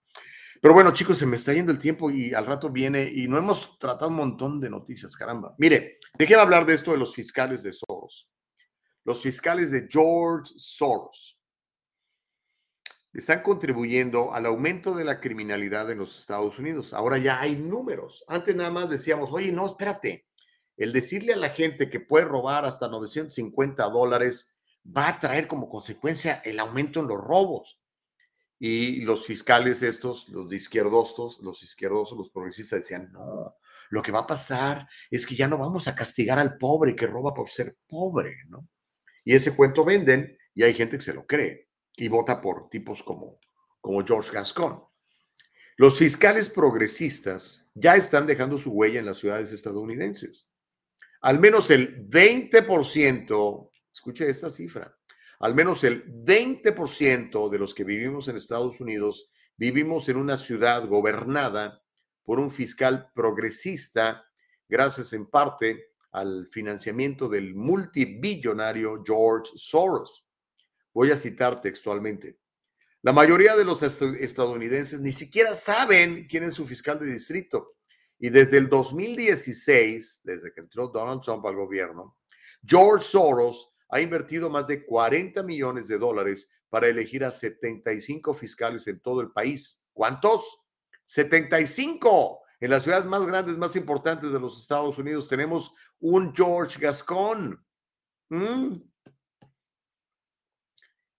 Pero 0.61 0.75
bueno, 0.75 0.93
chicos, 0.93 1.19
se 1.19 1.27
me 1.27 1.37
está 1.37 1.53
yendo 1.53 1.73
el 1.73 1.79
tiempo 1.79 2.11
y 2.11 2.35
al 2.35 2.47
rato 2.47 2.71
viene 2.71 3.03
y 3.03 3.27
no 3.27 3.37
hemos 3.37 3.79
tratado 3.79 4.11
un 4.11 4.17
montón 4.17 4.61
de 4.61 4.71
noticias, 4.71 5.17
caramba. 5.17 5.55
Mire, 5.59 5.99
dejé 6.17 6.35
de 6.35 6.41
hablar 6.41 6.65
de 6.67 6.75
esto 6.75 6.93
de 6.93 6.99
los 6.99 7.15
fiscales 7.15 7.63
de 7.63 7.73
Soros. 7.73 8.31
Los 9.05 9.23
fiscales 9.23 9.73
de 9.73 9.89
George 9.91 10.53
Soros 10.57 11.42
están 13.13 13.43
contribuyendo 13.43 14.33
al 14.33 14.47
aumento 14.47 14.95
de 14.95 15.05
la 15.05 15.21
criminalidad 15.21 15.91
en 15.91 15.99
los 15.99 16.19
Estados 16.19 16.59
Unidos. 16.59 16.95
Ahora 16.95 17.19
ya 17.19 17.41
hay 17.41 17.57
números. 17.57 18.25
Antes 18.27 18.57
nada 18.57 18.71
más 18.71 18.89
decíamos, 18.89 19.31
oye, 19.33 19.53
no, 19.53 19.67
espérate. 19.67 20.27
El 20.77 20.93
decirle 20.93 21.35
a 21.35 21.37
la 21.37 21.51
gente 21.51 21.91
que 21.91 22.01
puede 22.01 22.25
robar 22.25 22.65
hasta 22.65 22.89
950 22.89 23.85
dólares 23.91 24.57
va 24.85 25.09
a 25.09 25.19
traer 25.19 25.47
como 25.47 25.69
consecuencia 25.69 26.41
el 26.45 26.59
aumento 26.59 27.01
en 27.01 27.09
los 27.09 27.19
robos 27.19 27.79
y 28.59 29.03
los 29.03 29.27
fiscales 29.27 29.83
estos, 29.83 30.29
los 30.29 30.49
de 30.49 30.57
los 30.57 31.63
izquierdosos, 31.63 32.17
los 32.17 32.31
progresistas 32.31 32.81
decían, 32.81 33.13
no, 33.13 33.57
lo 33.91 34.03
que 34.03 34.13
va 34.13 34.21
a 34.21 34.27
pasar 34.27 34.89
es 35.11 35.27
que 35.27 35.37
ya 35.37 35.49
no 35.49 35.59
vamos 35.59 35.89
a 35.89 35.95
castigar 35.95 36.39
al 36.39 36.57
pobre 36.57 36.97
que 36.97 37.07
roba 37.07 37.35
por 37.35 37.51
ser 37.51 37.77
pobre, 37.87 38.33
¿no? 38.49 38.67
Y 39.25 39.35
ese 39.35 39.55
cuento 39.55 39.83
venden 39.83 40.39
y 40.55 40.63
hay 40.63 40.75
gente 40.75 40.97
que 40.97 41.03
se 41.03 41.15
lo 41.15 41.27
cree 41.27 41.72
y 41.97 42.09
vota 42.09 42.41
por 42.41 42.69
tipos 42.69 43.03
como, 43.03 43.39
como 43.81 44.05
George 44.05 44.33
Gascon. 44.33 44.83
Los 45.77 45.99
fiscales 45.99 46.49
progresistas 46.49 47.71
ya 47.75 47.97
están 47.97 48.27
dejando 48.27 48.57
su 48.57 48.71
huella 48.73 49.01
en 49.01 49.07
las 49.07 49.19
ciudades 49.19 49.53
estadounidenses. 49.53 50.57
Al 51.23 51.39
menos 51.39 51.71
el 51.71 52.09
20%, 52.09 53.71
escuche 53.93 54.29
esta 54.29 54.51
cifra, 54.51 54.97
al 55.41 55.55
menos 55.55 55.83
el 55.85 56.05
20% 56.07 57.49
de 57.49 57.59
los 57.59 57.75
que 57.75 57.85
vivimos 57.85 58.29
en 58.29 58.37
Estados 58.37 58.81
Unidos 58.81 59.31
vivimos 59.57 60.09
en 60.09 60.17
una 60.17 60.37
ciudad 60.37 60.87
gobernada 60.89 61.83
por 62.25 62.39
un 62.39 62.51
fiscal 62.51 63.11
progresista, 63.15 64.25
gracias 64.69 65.13
en 65.13 65.27
parte 65.27 65.93
al 66.13 66.49
financiamiento 66.49 67.29
del 67.29 67.55
multibillonario 67.55 69.03
George 69.05 69.53
Soros. 69.57 70.27
Voy 70.93 71.11
a 71.11 71.17
citar 71.17 71.61
textualmente. 71.61 72.39
La 73.03 73.13
mayoría 73.13 73.57
de 73.57 73.65
los 73.65 73.83
estadounidenses 73.83 75.01
ni 75.01 75.11
siquiera 75.11 75.55
saben 75.55 76.27
quién 76.29 76.45
es 76.45 76.55
su 76.55 76.65
fiscal 76.65 77.01
de 77.01 77.07
distrito. 77.07 77.75
Y 78.19 78.31
desde 78.31 78.59
el 78.59 78.69
2016, 78.69 80.23
desde 80.25 80.53
que 80.53 80.61
entró 80.61 80.87
Donald 80.87 81.21
Trump 81.23 81.45
al 81.45 81.57
gobierno, 81.57 82.17
George 82.65 83.05
Soros 83.05 83.73
ha 83.89 84.01
invertido 84.01 84.49
más 84.49 84.69
de 84.69 84.87
40 84.87 85.43
millones 85.43 85.89
de 85.89 85.99
dólares 85.99 86.49
para 86.71 86.87
elegir 86.87 87.25
a 87.25 87.31
75 87.31 88.33
fiscales 88.35 88.87
en 88.87 89.01
todo 89.01 89.21
el 89.21 89.33
país. 89.33 89.85
¿Cuántos? 89.93 90.61
75. 91.07 92.41
En 92.61 92.71
las 92.71 92.85
ciudades 92.85 93.05
más 93.05 93.27
grandes, 93.27 93.59
más 93.59 93.75
importantes 93.75 94.33
de 94.33 94.39
los 94.39 94.61
Estados 94.61 94.97
Unidos 94.97 95.27
tenemos 95.29 95.75
un 95.99 96.33
George 96.33 96.79
Gascon. 96.79 97.61
¿Mm? 98.29 98.77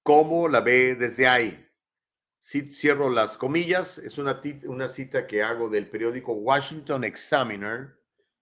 ¿Cómo 0.04 0.48
la 0.48 0.62
ve 0.62 0.96
desde 0.96 1.28
ahí? 1.28 1.68
Si 2.40 2.74
cierro 2.76 3.10
las 3.10 3.38
comillas, 3.38 3.98
es 3.98 4.18
una, 4.18 4.42
una 4.66 4.88
cita 4.88 5.26
que 5.26 5.42
hago 5.42 5.70
del 5.70 5.90
periódico 5.90 6.34
Washington 6.34 7.06
Examiner. 7.06 7.98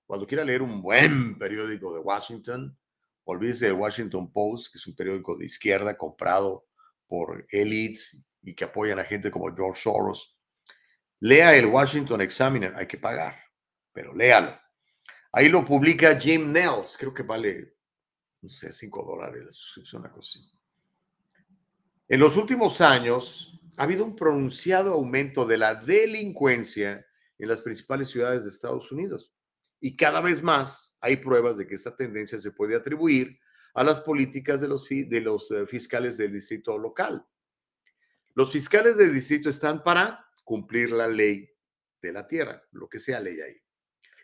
Cuando 0.05 0.27
quiera 0.27 0.43
leer 0.43 0.61
un 0.61 0.81
buen 0.81 1.37
periódico 1.37 1.93
de 1.93 1.99
Washington, 1.99 2.77
Olvídese 3.23 3.67
del 3.67 3.75
Washington 3.75 4.31
Post, 4.31 4.71
que 4.71 4.77
es 4.77 4.87
un 4.87 4.95
periódico 4.95 5.37
de 5.37 5.45
izquierda 5.45 5.97
comprado 5.97 6.67
por 7.07 7.45
elites 7.49 8.27
y 8.41 8.55
que 8.55 8.63
apoyan 8.63 8.99
a 8.99 9.03
gente 9.03 9.29
como 9.29 9.55
George 9.55 9.81
Soros. 9.81 10.37
Lea 11.19 11.55
el 11.55 11.67
Washington 11.67 12.21
Examiner, 12.21 12.75
hay 12.75 12.87
que 12.87 12.97
pagar, 12.97 13.37
pero 13.93 14.13
léalo. 14.13 14.59
Ahí 15.31 15.49
lo 15.49 15.63
publica 15.63 16.19
Jim 16.19 16.51
Nels, 16.51 16.97
creo 16.97 17.13
que 17.13 17.23
vale, 17.23 17.77
no 18.41 18.49
sé, 18.49 18.73
5 18.73 19.03
dólares 19.03 19.45
la 19.45 19.51
suscripción, 19.51 20.01
una 20.01 20.11
cosa 20.11 20.39
así. 20.39 20.60
En 22.11 22.19
los 22.19 22.35
últimos 22.35 22.81
años 22.81 23.57
ha 23.77 23.83
habido 23.83 24.03
un 24.03 24.17
pronunciado 24.17 24.91
aumento 24.91 25.45
de 25.45 25.57
la 25.57 25.75
delincuencia 25.75 27.07
en 27.39 27.47
las 27.47 27.61
principales 27.61 28.09
ciudades 28.09 28.43
de 28.43 28.49
Estados 28.49 28.91
Unidos. 28.91 29.33
Y 29.79 29.95
cada 29.95 30.19
vez 30.19 30.43
más 30.43 30.97
hay 30.99 31.15
pruebas 31.15 31.57
de 31.57 31.65
que 31.65 31.75
esta 31.75 31.95
tendencia 31.95 32.37
se 32.41 32.51
puede 32.51 32.75
atribuir 32.75 33.39
a 33.73 33.85
las 33.85 34.01
políticas 34.01 34.59
de 34.59 34.67
los, 34.67 34.91
eh, 34.91 35.65
fiscales 35.67 36.17
del 36.17 36.33
distrito 36.33 36.77
local. 36.77 37.25
Los 38.33 38.51
fiscales 38.51 38.97
del 38.97 39.13
distrito 39.13 39.49
están 39.49 39.81
para 39.81 40.29
cumplir 40.43 40.91
la 40.91 41.07
ley 41.07 41.49
de 42.01 42.11
la 42.11 42.27
tierra, 42.27 42.61
lo 42.73 42.89
que 42.89 42.99
sea 42.99 43.21
ley 43.21 43.39
ahí. 43.39 43.55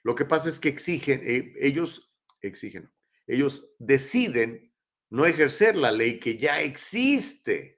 Lo 0.03 0.13
que 0.13 0.25
pasa 0.25 0.49
es 0.49 0.59
que 0.59 0.67
exigen, 0.67 1.21
eh, 1.23 1.53
ellos 1.57 2.13
exigen, 2.41 2.91
ellos 3.27 3.75
deciden 3.79 4.73
no 5.09 5.25
ejercer 5.25 5.77
la 5.77 5.93
ley 5.93 6.19
que 6.19 6.37
ya 6.37 6.59
existe. 6.59 7.76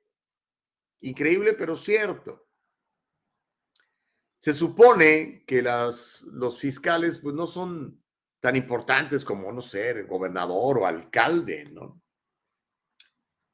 Increíble, 1.01 1.53
pero 1.53 1.75
cierto. 1.75 2.47
Se 4.39 4.53
supone 4.53 5.43
que 5.45 5.61
las, 5.61 6.21
los 6.31 6.59
fiscales 6.59 7.19
pues, 7.19 7.35
no 7.35 7.45
son 7.45 8.01
tan 8.39 8.55
importantes 8.55 9.25
como, 9.25 9.51
no 9.51 9.61
sé, 9.61 10.03
gobernador 10.03 10.79
o 10.79 10.85
alcalde, 10.85 11.65
¿no? 11.71 12.01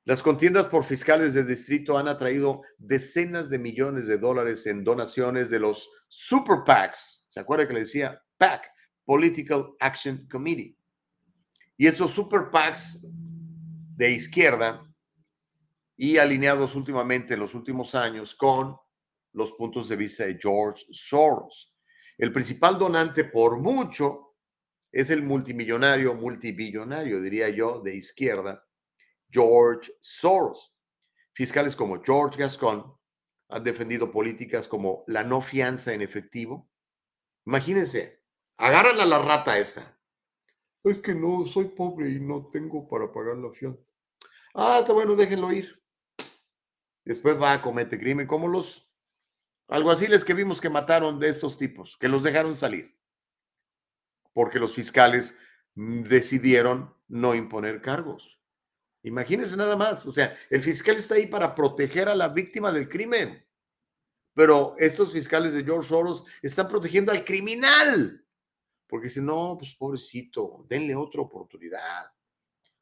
Las 0.07 0.21
contiendas 0.21 0.67
por 0.67 0.83
fiscales 0.83 1.33
del 1.33 1.47
distrito 1.47 1.97
han 1.97 2.07
atraído 2.07 2.61
decenas 2.77 3.49
de 3.49 3.57
millones 3.57 4.05
de 4.05 4.19
dólares 4.19 4.67
en 4.67 4.83
donaciones 4.83 5.49
de 5.49 5.59
los 5.59 5.89
super 6.07 6.57
PACs. 6.63 7.25
¿Se 7.31 7.39
acuerda 7.39 7.67
que 7.67 7.73
le 7.73 7.79
decía 7.79 8.21
PAC, 8.37 8.69
Political 9.03 9.73
Action 9.79 10.27
Committee? 10.29 10.77
Y 11.75 11.87
esos 11.87 12.11
super 12.11 12.51
PACs 12.51 13.07
de 13.95 14.11
izquierda 14.11 14.87
y 15.97 16.17
alineados 16.17 16.75
últimamente 16.75 17.33
en 17.33 17.39
los 17.39 17.53
últimos 17.53 17.95
años 17.95 18.35
con 18.35 18.77
los 19.33 19.53
puntos 19.53 19.89
de 19.89 19.95
vista 19.95 20.25
de 20.25 20.37
George 20.39 20.85
Soros. 20.91 21.73
El 22.17 22.31
principal 22.31 22.77
donante 22.77 23.25
por 23.25 23.59
mucho 23.59 24.35
es 24.91 25.09
el 25.09 25.23
multimillonario, 25.23 26.13
multibillonario, 26.13 27.21
diría 27.21 27.49
yo, 27.49 27.81
de 27.81 27.95
izquierda, 27.95 28.65
George 29.29 29.91
Soros. 29.99 30.73
Fiscales 31.33 31.75
como 31.75 32.01
George 32.01 32.39
Gascon 32.39 32.95
han 33.49 33.63
defendido 33.63 34.09
políticas 34.09 34.67
como 34.67 35.03
la 35.07 35.23
no 35.23 35.41
fianza 35.41 35.93
en 35.93 36.01
efectivo. 36.01 36.69
Imagínense, 37.45 38.23
agarran 38.57 38.99
a 39.01 39.05
la 39.05 39.19
rata 39.19 39.57
esta. 39.57 39.99
Es 40.83 40.99
que 40.99 41.13
no, 41.13 41.45
soy 41.45 41.65
pobre 41.65 42.09
y 42.11 42.19
no 42.19 42.45
tengo 42.51 42.87
para 42.87 43.11
pagar 43.11 43.37
la 43.37 43.51
fianza. 43.51 43.91
Ah, 44.53 44.77
está 44.79 44.93
bueno, 44.93 45.15
déjenlo 45.15 45.51
ir. 45.51 45.84
Después 47.05 47.39
va 47.39 47.53
a 47.53 47.61
cometer 47.61 47.99
crimen 47.99 48.27
como 48.27 48.47
los 48.47 48.85
Alguaciles 49.67 50.23
que 50.23 50.35
vimos 50.35 50.61
que 50.61 50.69
mataron 50.69 51.19
de 51.19 51.29
estos 51.29 51.57
tipos, 51.57 51.97
que 51.97 52.07
los 52.07 52.21
dejaron 52.21 52.53
salir, 52.53 52.95
porque 54.33 54.59
los 54.59 54.75
fiscales 54.75 55.37
mm, 55.73 56.03
decidieron 56.03 56.93
no 57.07 57.33
imponer 57.33 57.81
cargos. 57.81 58.39
Imagínense 59.01 59.57
nada 59.57 59.75
más. 59.75 60.05
O 60.05 60.11
sea, 60.11 60.35
el 60.49 60.61
fiscal 60.61 60.95
está 60.97 61.15
ahí 61.15 61.27
para 61.27 61.53
proteger 61.55 62.09
a 62.09 62.15
la 62.15 62.27
víctima 62.29 62.71
del 62.71 62.89
crimen. 62.89 63.43
Pero 64.33 64.75
estos 64.77 65.13
fiscales 65.13 65.53
de 65.53 65.63
George 65.63 65.89
Soros 65.89 66.25
están 66.41 66.67
protegiendo 66.67 67.11
al 67.11 67.23
criminal. 67.23 68.25
Porque 68.87 69.09
si 69.09 69.21
no, 69.21 69.55
pues 69.57 69.75
pobrecito, 69.75 70.65
denle 70.67 70.95
otra 70.95 71.21
oportunidad. 71.21 72.14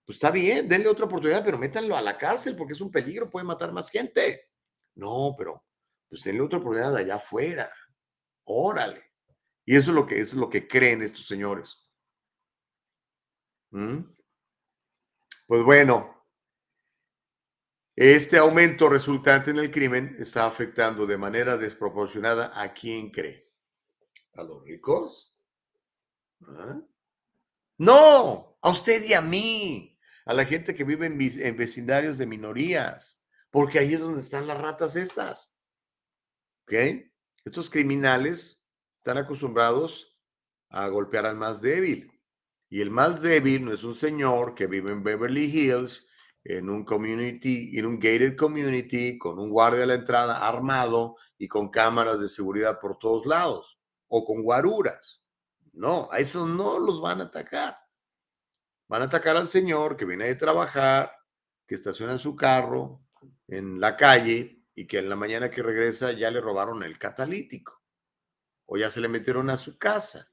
Pues 0.06 0.18
está 0.18 0.32
bien, 0.32 0.68
denle 0.68 0.90
otra 0.90 1.06
oportunidad, 1.06 1.44
pero 1.44 1.58
métanlo 1.58 1.96
a 1.96 2.02
la 2.02 2.18
cárcel 2.18 2.56
porque 2.56 2.74
es 2.74 2.82
un 2.82 2.92
peligro, 2.92 3.30
puede 3.30 3.46
matar 3.46 3.72
más 3.72 3.90
gente. 3.90 4.50
No, 4.96 5.34
pero 5.38 5.64
pues 6.10 6.24
denle 6.24 6.42
otra 6.42 6.60
oportunidad 6.60 6.96
allá 6.96 7.16
afuera. 7.16 7.72
Órale. 8.44 9.14
Y 9.66 9.78
eso 9.78 9.92
es 9.92 9.96
lo 9.96 10.06
que, 10.06 10.20
es 10.20 10.34
lo 10.34 10.50
que 10.50 10.68
creen 10.68 11.02
estos 11.02 11.26
señores. 11.26 11.90
¿Mm? 13.72 14.02
Pues 15.48 15.64
bueno, 15.64 16.28
este 17.96 18.38
aumento 18.38 18.90
resultante 18.90 19.52
en 19.52 19.60
el 19.60 19.72
crimen 19.72 20.16
está 20.20 20.46
afectando 20.46 21.06
de 21.06 21.18
manera 21.18 21.58
desproporcionada 21.58 22.52
a 22.60 22.74
quién 22.74 23.10
cree. 23.12 23.52
¿A 24.34 24.44
los 24.44 24.64
ricos? 24.64 25.36
¿Ah? 26.48 26.82
No, 27.78 28.58
a 28.62 28.70
usted 28.70 29.04
y 29.04 29.14
a 29.14 29.22
mí, 29.22 29.93
a 30.26 30.34
la 30.34 30.45
gente 30.45 30.76
que 30.76 30.84
vive 30.84 31.06
en, 31.06 31.58
vecindarios 31.58 32.18
de 32.18 32.26
minorías, 32.26 33.24
porque 33.52 33.80
ahí 33.80 33.94
es 33.94 34.00
donde 34.00 34.22
están 34.22 34.48
las 34.48 34.58
ratas 34.58 34.95
estas. 34.95 35.58
¿Ok? 36.64 36.74
Estos 37.45 37.70
criminales 37.70 38.64
están 38.98 39.18
acostumbrados 39.18 40.18
a 40.70 40.88
golpear 40.88 41.26
al 41.26 41.36
más 41.36 41.62
débil. 41.62 42.10
Y 42.70 42.82
el 42.82 42.90
más 42.90 43.22
débil 43.22 43.66
no 43.66 43.74
es 43.74 43.84
un 43.84 43.94
señor 43.94 44.56
que 44.56 44.66
vive 44.66 44.91
en 44.91 45.04
Beverly 45.04 45.45
Hills, 45.45 46.08
en 46.44 46.70
un 46.70 46.84
community, 46.84 47.78
en 47.78 47.86
un 47.86 48.00
gated 48.00 48.36
community, 48.36 49.18
con 49.18 49.38
un 49.40 49.50
guardia 49.50 49.84
a 49.84 49.88
la 49.88 49.94
entrada 49.94 50.48
armado 50.48 51.16
y 51.38 51.48
con 51.48 51.70
cámaras 51.70 52.20
de 52.20 52.28
seguridad 52.28 52.80
por 52.80 52.98
todos 52.98 53.26
lados, 53.26 53.80
o 54.08 54.26
con 54.26 54.41
guaruras. 54.41 55.24
No, 55.74 56.10
a 56.12 56.20
esos 56.20 56.48
no 56.48 56.80
los 56.80 57.02
van 57.02 57.22
a 57.22 57.26
atacar. 57.26 57.82
Van 58.88 59.01
a 59.01 59.05
atacar 59.05 59.35
al 59.35 59.47
señor 59.47 59.97
que 59.97 60.05
viene 60.05 60.26
de 60.26 60.35
trabajar, 60.35 61.11
que 61.68 61.76
estaciona 61.76 62.18
su 62.18 62.35
carro 62.35 63.01
en 63.47 63.80
la 63.80 63.95
calle 63.95 64.64
y 64.76 64.88
que 64.88 64.99
en 64.99 65.10
la 65.10 65.15
mañana 65.15 65.49
que 65.49 65.64
regresa 65.64 66.11
ya 66.11 66.31
le 66.31 66.41
robaron 66.41 66.84
el 66.84 66.97
catalítico 66.97 67.81
o 68.65 68.77
ya 68.77 68.89
se 68.89 69.01
le 69.01 69.07
metieron 69.07 69.49
a 69.49 69.57
su 69.57 69.77
casa, 69.77 70.31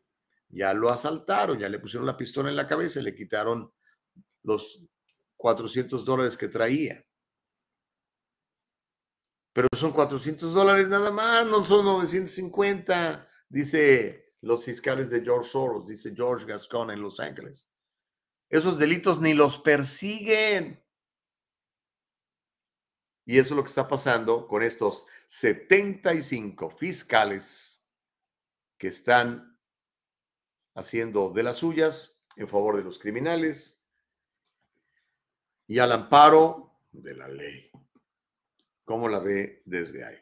ya 0.48 0.72
lo 0.74 0.90
asaltaron, 0.90 1.58
ya 1.58 1.68
le 1.68 1.78
pusieron 1.78 2.06
la 2.06 2.16
pistola 2.16 2.48
en 2.48 2.56
la 2.56 2.66
cabeza 2.66 3.00
y 3.00 3.04
le 3.04 3.14
quitaron 3.14 3.72
los 4.42 4.82
400 5.36 6.04
dólares 6.04 6.36
que 6.36 6.48
traía. 6.48 7.04
Pero 9.52 9.68
son 9.76 9.92
400 9.92 10.54
dólares 10.54 10.88
nada 10.88 11.10
más, 11.10 11.46
no 11.46 11.64
son 11.64 11.84
950, 11.84 13.28
dice 13.48 14.34
los 14.42 14.64
fiscales 14.64 15.10
de 15.10 15.22
George 15.22 15.50
Soros, 15.50 15.86
dice 15.86 16.14
George 16.14 16.46
Gascon 16.46 16.90
en 16.90 17.02
Los 17.02 17.20
Ángeles. 17.20 17.68
Esos 18.50 18.78
delitos 18.78 19.20
ni 19.20 19.32
los 19.32 19.58
persiguen. 19.58 20.84
Y 23.24 23.38
eso 23.38 23.50
es 23.50 23.56
lo 23.56 23.62
que 23.62 23.68
está 23.68 23.86
pasando 23.86 24.48
con 24.48 24.62
estos 24.62 25.06
75 25.26 26.70
fiscales 26.70 27.88
que 28.76 28.88
están 28.88 29.56
haciendo 30.74 31.30
de 31.30 31.44
las 31.44 31.56
suyas 31.56 32.26
en 32.34 32.48
favor 32.48 32.76
de 32.76 32.82
los 32.82 32.98
criminales 32.98 33.88
y 35.68 35.78
al 35.78 35.92
amparo 35.92 36.80
de 36.90 37.14
la 37.14 37.28
ley. 37.28 37.70
¿Cómo 38.84 39.08
la 39.08 39.20
ve 39.20 39.62
desde 39.64 40.04
ahí? 40.04 40.18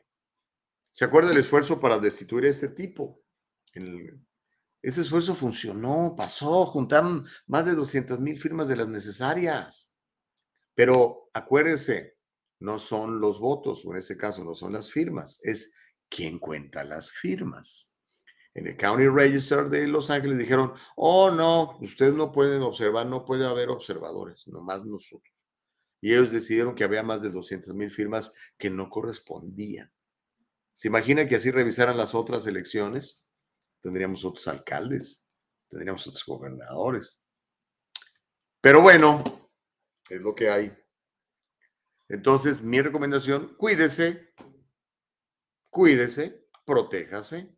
¿Se 0.91 1.07
acuerda 1.07 1.31
del 1.31 1.39
esfuerzo 1.39 1.81
para 1.81 1.99
destituir 1.99 2.45
a 2.45 2.51
este 2.51 2.69
tipo? 2.69 3.25
Ese 4.89 5.03
esfuerzo 5.03 5.35
funcionó, 5.35 6.15
pasó, 6.17 6.65
juntaron 6.65 7.27
más 7.47 7.67
de 7.67 7.75
200 7.75 8.19
mil 8.21 8.39
firmas 8.39 8.69
de 8.69 8.77
las 8.77 8.89
necesarias. 8.89 9.95
Pero 10.75 11.29
acuérdense, 11.35 12.17
no 12.61 12.79
son 12.79 13.21
los 13.21 13.39
votos, 13.39 13.85
o 13.85 13.93
en 13.93 13.99
este 13.99 14.17
caso 14.17 14.45
no 14.45 14.55
son 14.55 14.73
las 14.73 14.91
firmas, 14.91 15.41
es 15.43 15.75
quién 16.09 16.39
cuenta 16.39 16.85
las 16.85 17.11
firmas. 17.11 17.97
En 18.55 18.67
el 18.67 18.77
County 18.77 19.07
Register 19.09 19.69
de 19.69 19.87
Los 19.87 20.11
Ángeles 20.11 20.39
dijeron, 20.39 20.73
oh 20.97 21.31
no, 21.31 21.79
ustedes 21.81 22.15
no 22.15 22.33
pueden 22.33 22.63
observar, 22.63 23.07
no 23.07 23.25
puede 23.25 23.47
haber 23.47 23.69
observadores, 23.69 24.49
nomás 24.49 24.85
nosotros. 24.85 25.35
Y 26.01 26.13
ellos 26.13 26.31
decidieron 26.31 26.75
que 26.75 26.85
había 26.85 27.03
más 27.03 27.23
de 27.23 27.31
200 27.31 27.75
mil 27.75 27.91
firmas 27.91 28.33
que 28.57 28.71
no 28.71 28.89
correspondían. 28.89 29.93
¿Se 30.73 30.89
imagina 30.89 31.27
que 31.27 31.37
así 31.37 31.51
revisaran 31.51 31.97
las 31.97 32.15
otras 32.15 32.47
elecciones? 32.47 33.28
Tendríamos 33.81 34.25
otros 34.25 34.47
alcaldes, 34.49 35.29
tendríamos 35.69 36.07
otros 36.07 36.25
gobernadores. 36.25 37.25
Pero 38.61 38.83
bueno, 38.83 39.23
es 40.09 40.21
lo 40.21 40.35
que 40.35 40.51
hay. 40.51 40.77
Entonces, 42.09 42.63
mi 42.63 42.81
recomendación, 42.81 43.55
cuídese, 43.57 44.35
cuídese, 45.71 46.49
protéjase. 46.65 47.57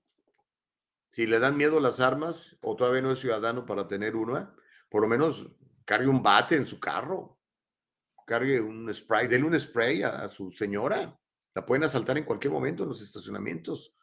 Si 1.09 1.27
le 1.27 1.39
dan 1.39 1.57
miedo 1.57 1.81
las 1.81 2.01
armas 2.01 2.57
o 2.63 2.77
todavía 2.77 3.03
no 3.03 3.13
es 3.13 3.21
ciudadano 3.21 3.65
para 3.65 3.89
tener 3.89 4.17
una, 4.17 4.55
por 4.89 5.03
lo 5.03 5.09
menos 5.09 5.49
cargue 5.85 6.09
un 6.09 6.23
bate 6.23 6.57
en 6.57 6.67
su 6.67 6.79
carro, 6.79 7.41
cargue 8.27 8.61
un 8.61 8.93
spray, 8.93 9.27
denle 9.27 9.49
un 9.49 9.59
spray 9.59 10.03
a 10.03 10.29
su 10.29 10.51
señora. 10.51 11.19
La 11.55 11.67
pueden 11.67 11.85
asaltar 11.85 12.17
en 12.19 12.25
cualquier 12.25 12.53
momento 12.53 12.85
en 12.85 12.91
los 12.91 13.03
estacionamientos, 13.03 13.97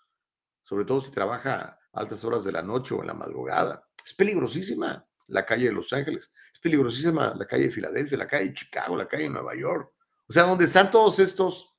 sobre 0.67 0.83
todo 0.83 0.99
si 0.99 1.11
trabaja 1.11 1.79
a 1.93 1.99
altas 1.99 2.25
horas 2.25 2.43
de 2.43 2.51
la 2.51 2.61
noche 2.61 2.93
o 2.93 2.99
en 2.99 3.07
la 3.07 3.13
madrugada. 3.13 3.87
Es 4.05 4.13
peligrosísima 4.13 5.07
la 5.27 5.45
calle 5.45 5.67
de 5.67 5.71
Los 5.71 5.93
Ángeles, 5.93 6.29
es 6.51 6.59
peligrosísima 6.59 7.33
la 7.35 7.47
calle 7.47 7.65
de 7.65 7.71
Filadelfia, 7.71 8.17
la 8.17 8.27
calle 8.27 8.49
de 8.49 8.53
Chicago, 8.53 8.97
la 8.97 9.07
calle 9.07 9.23
de 9.23 9.29
Nueva 9.29 9.55
York. 9.55 9.93
O 10.27 10.33
sea, 10.33 10.43
donde 10.43 10.65
están 10.65 10.91
todos 10.91 11.19
estos 11.19 11.73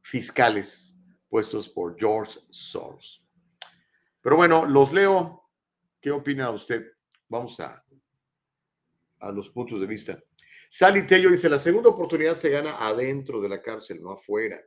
fiscales 0.00 0.96
puestos 1.28 1.68
por 1.68 1.98
George 1.98 2.40
Soros. 2.48 3.22
Pero 4.22 4.36
bueno, 4.36 4.64
los 4.64 4.92
leo. 4.94 5.44
¿Qué 6.00 6.10
opina 6.10 6.48
usted? 6.48 6.86
Vamos 7.28 7.60
a, 7.60 7.84
a 9.18 9.32
los 9.32 9.50
puntos 9.50 9.80
de 9.80 9.86
vista. 9.86 10.18
Sally 10.70 11.06
Tello 11.06 11.30
dice, 11.30 11.50
la 11.50 11.58
segunda 11.58 11.90
oportunidad 11.90 12.36
se 12.36 12.48
gana 12.48 12.78
adentro 12.78 13.38
de 13.42 13.50
la 13.50 13.60
cárcel, 13.60 14.02
no 14.02 14.12
afuera. 14.12 14.58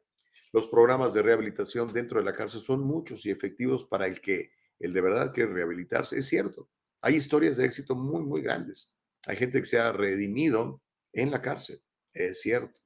Los 0.53 0.67
programas 0.67 1.13
de 1.13 1.21
rehabilitación 1.21 1.91
dentro 1.93 2.19
de 2.19 2.25
la 2.25 2.33
cárcel 2.33 2.59
son 2.59 2.81
muchos 2.81 3.25
y 3.25 3.31
efectivos 3.31 3.85
para 3.85 4.05
el 4.05 4.19
que 4.19 4.51
el 4.79 4.91
de 4.91 5.01
verdad 5.01 5.31
quiere 5.33 5.53
rehabilitarse. 5.53 6.17
Es 6.17 6.27
cierto, 6.27 6.69
hay 7.01 7.15
historias 7.15 7.57
de 7.57 7.65
éxito 7.65 7.95
muy, 7.95 8.21
muy 8.21 8.41
grandes. 8.41 8.99
Hay 9.27 9.37
gente 9.37 9.59
que 9.59 9.65
se 9.65 9.79
ha 9.79 9.93
redimido 9.93 10.81
en 11.13 11.31
la 11.31 11.41
cárcel, 11.41 11.81
es 12.13 12.41
cierto. 12.41 12.81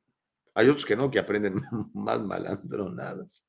Hay 0.53 0.69
otros 0.69 0.85
que 0.85 0.95
no, 0.95 1.09
que 1.09 1.19
aprenden 1.19 1.61
más 1.93 2.21
malandronadas. 2.21 3.43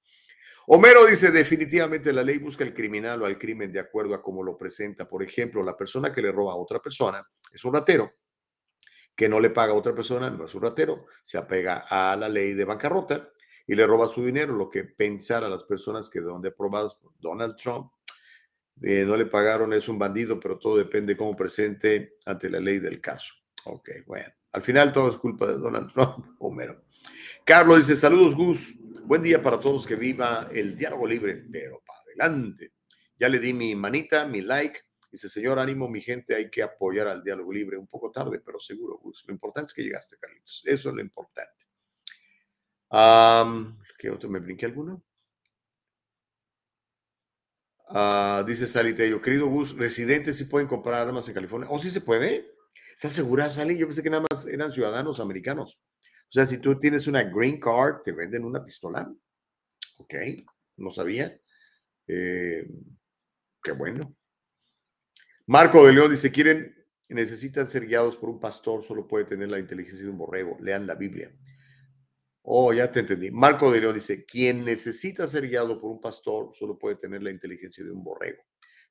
Homero 0.69 1.07
dice, 1.07 1.31
definitivamente 1.31 2.13
la 2.13 2.25
ley 2.25 2.39
busca 2.39 2.65
el 2.65 2.75
criminal 2.75 3.23
o 3.23 3.27
al 3.27 3.39
crimen 3.39 3.71
de 3.71 3.79
acuerdo 3.79 4.15
a 4.15 4.23
cómo 4.23 4.43
lo 4.43 4.57
presenta. 4.57 5.09
Por 5.09 5.23
ejemplo, 5.23 5.63
la 5.63 5.77
persona 5.77 6.13
que 6.13 6.23
le 6.23 6.33
roba 6.33 6.53
a 6.53 6.57
otra 6.57 6.81
persona 6.81 7.25
es 7.53 7.65
un 7.65 7.75
ratero, 7.75 8.15
que 9.15 9.29
no 9.29 9.39
le 9.39 9.51
paga 9.51 9.73
a 9.73 9.77
otra 9.77 9.95
persona 9.95 10.29
no 10.29 10.45
es 10.45 10.55
un 10.55 10.63
ratero, 10.63 11.07
se 11.23 11.39
apega 11.39 11.85
a 11.89 12.17
la 12.17 12.29
ley 12.29 12.55
de 12.55 12.65
bancarrota 12.65 13.31
y 13.67 13.75
le 13.75 13.87
roba 13.87 14.09
su 14.09 14.25
dinero, 14.25 14.55
lo 14.55 14.71
que 14.71 14.85
pensar 14.85 15.43
a 15.45 15.49
las 15.49 15.65
personas 15.65 16.09
que 16.09 16.21
donde 16.21 16.49
aprobadas 16.49 16.95
por 16.95 17.13
Donald 17.19 17.57
Trump 17.57 17.91
eh, 18.83 19.05
no 19.05 19.17
le 19.17 19.27
pagaron 19.27 19.73
es 19.73 19.89
un 19.89 19.99
bandido, 19.99 20.39
pero 20.39 20.59
todo 20.59 20.77
depende 20.77 21.15
de 21.15 21.17
cómo 21.17 21.35
presente 21.35 22.17
ante 22.27 22.51
la 22.51 22.61
ley 22.61 22.79
del 22.79 23.01
caso. 23.01 23.35
Ok, 23.65 23.91
bueno. 24.07 24.33
Al 24.53 24.63
final 24.63 24.93
todo 24.93 25.11
es 25.11 25.19
culpa 25.19 25.47
de 25.47 25.59
Donald 25.59 25.93
Trump, 25.93 26.27
Homero. 26.39 26.85
Carlos 27.45 27.79
dice, 27.79 27.95
saludos 27.95 28.35
Gus, 28.35 28.75
buen 29.05 29.23
día 29.23 29.43
para 29.43 29.61
todos 29.61 29.87
que 29.87 29.97
viva 29.97 30.49
el 30.53 30.77
diálogo 30.77 31.07
libre, 31.07 31.45
pero 31.51 31.83
para 31.87 32.01
adelante. 32.01 32.73
Ya 33.19 33.29
le 33.29 33.39
di 33.39 33.53
mi 33.53 33.75
manita, 33.75 34.27
mi 34.27 34.43
like. 34.43 34.81
Dice, 35.11 35.29
señor, 35.29 35.59
ánimo, 35.59 35.89
mi 35.89 36.01
gente, 36.01 36.35
hay 36.35 36.51
que 36.51 36.63
apoyar 36.63 37.07
al 37.09 37.23
diálogo 37.23 37.53
libre. 37.53 37.79
Un 37.79 37.87
poco 37.87 38.11
tarde, 38.11 38.41
pero 38.45 38.61
seguro, 38.61 38.99
Gus. 38.99 39.25
Lo 39.27 39.33
importante 39.33 39.71
es 39.71 39.75
que 39.75 39.83
llegaste, 39.83 40.17
Carlitos. 40.19 40.63
Eso 40.67 40.91
es 40.91 40.95
lo 40.95 41.01
importante. 41.01 41.66
¿Qué 42.91 44.11
otro? 44.11 44.29
¿Me 44.29 44.41
brinqué 44.41 44.67
alguno? 44.67 45.03
Uh, 47.89 48.45
dice 48.45 48.67
Salitello, 48.67 49.23
querido 49.23 49.47
Gus, 49.47 49.77
residentes 49.77 50.37
sí 50.37 50.45
pueden 50.45 50.67
comprar 50.67 51.07
armas 51.07 51.29
en 51.29 51.35
California. 51.35 51.69
¿O 51.71 51.77
oh, 51.77 51.79
sí 51.79 51.91
se 51.91 52.01
puede? 52.01 52.53
¿Estás 52.95 53.13
segura, 53.13 53.49
Sally? 53.49 53.77
Yo 53.79 53.87
pensé 53.87 54.03
que 54.03 54.11
nada 54.11 54.25
más 54.31 54.47
eran 54.47 54.71
ciudadanos 54.71 55.21
americanos. 55.21 55.79
O 56.29 56.33
sea, 56.33 56.47
si 56.47 56.59
tú 56.59 56.79
tienes 56.79 57.07
una 57.07 57.23
green 57.23 57.61
card, 57.61 58.03
te 58.05 58.13
venden 58.13 58.45
una 58.45 58.65
pistola. 58.65 59.09
Ok, 59.99 60.15
no 60.77 60.91
sabía. 60.91 61.39
Eh, 62.09 62.67
qué 63.63 63.73
bueno. 63.73 64.17
Marco 65.47 65.87
de 65.87 65.93
León 65.93 66.11
dice, 66.11 66.33
quieren 66.33 66.75
necesitan 67.09 67.67
ser 67.69 67.87
guiados 67.87 68.17
por 68.17 68.29
un 68.29 68.41
pastor 68.41 68.83
solo 68.83 69.07
puede 69.07 69.27
tener 69.27 69.49
la 69.49 69.61
inteligencia 69.61 70.05
de 70.05 70.11
un 70.11 70.19
borrego. 70.19 70.57
Lean 70.61 70.87
la 70.87 70.95
Biblia. 70.95 71.33
Oh, 72.49 72.73
ya 72.73 72.89
te 72.93 73.01
entendí. 73.01 73.29
Marco 73.33 73.73
de 73.73 73.81
León 73.81 73.97
dice, 73.97 74.25
quien 74.25 74.65
necesita 74.65 75.27
ser 75.27 75.49
guiado 75.49 75.81
por 75.81 75.91
un 75.91 76.01
pastor 76.01 76.53
solo 76.55 76.79
puede 76.79 76.95
tener 76.95 77.21
la 77.21 77.33
inteligencia 77.33 77.85
de 77.85 77.91
un 77.91 78.05
borrego. 78.05 78.41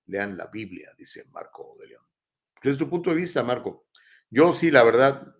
Lean 0.07 0.35
la 0.35 0.47
Biblia, 0.47 0.91
dice 0.97 1.23
Marco 1.31 1.77
de 1.79 1.87
León. 1.87 2.03
Desde 2.61 2.79
tu 2.79 2.89
punto 2.89 3.11
de 3.11 3.15
vista, 3.15 3.43
Marco, 3.43 3.85
yo 4.29 4.51
sí, 4.51 4.69
la 4.69 4.83
verdad, 4.83 5.33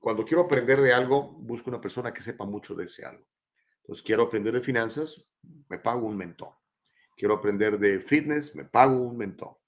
cuando 0.00 0.24
quiero 0.24 0.42
aprender 0.42 0.80
de 0.80 0.92
algo, 0.92 1.30
busco 1.38 1.70
una 1.70 1.80
persona 1.80 2.12
que 2.12 2.22
sepa 2.22 2.44
mucho 2.44 2.74
de 2.74 2.86
ese 2.86 3.04
algo. 3.04 3.24
Entonces, 3.82 4.02
quiero 4.04 4.24
aprender 4.24 4.52
de 4.54 4.60
finanzas, 4.60 5.30
me 5.68 5.78
pago 5.78 6.08
un 6.08 6.16
mentor. 6.16 6.54
Quiero 7.16 7.34
aprender 7.34 7.78
de 7.78 8.00
fitness, 8.00 8.56
me 8.56 8.64
pago 8.64 9.00
un 9.00 9.16
mentor. 9.16 9.60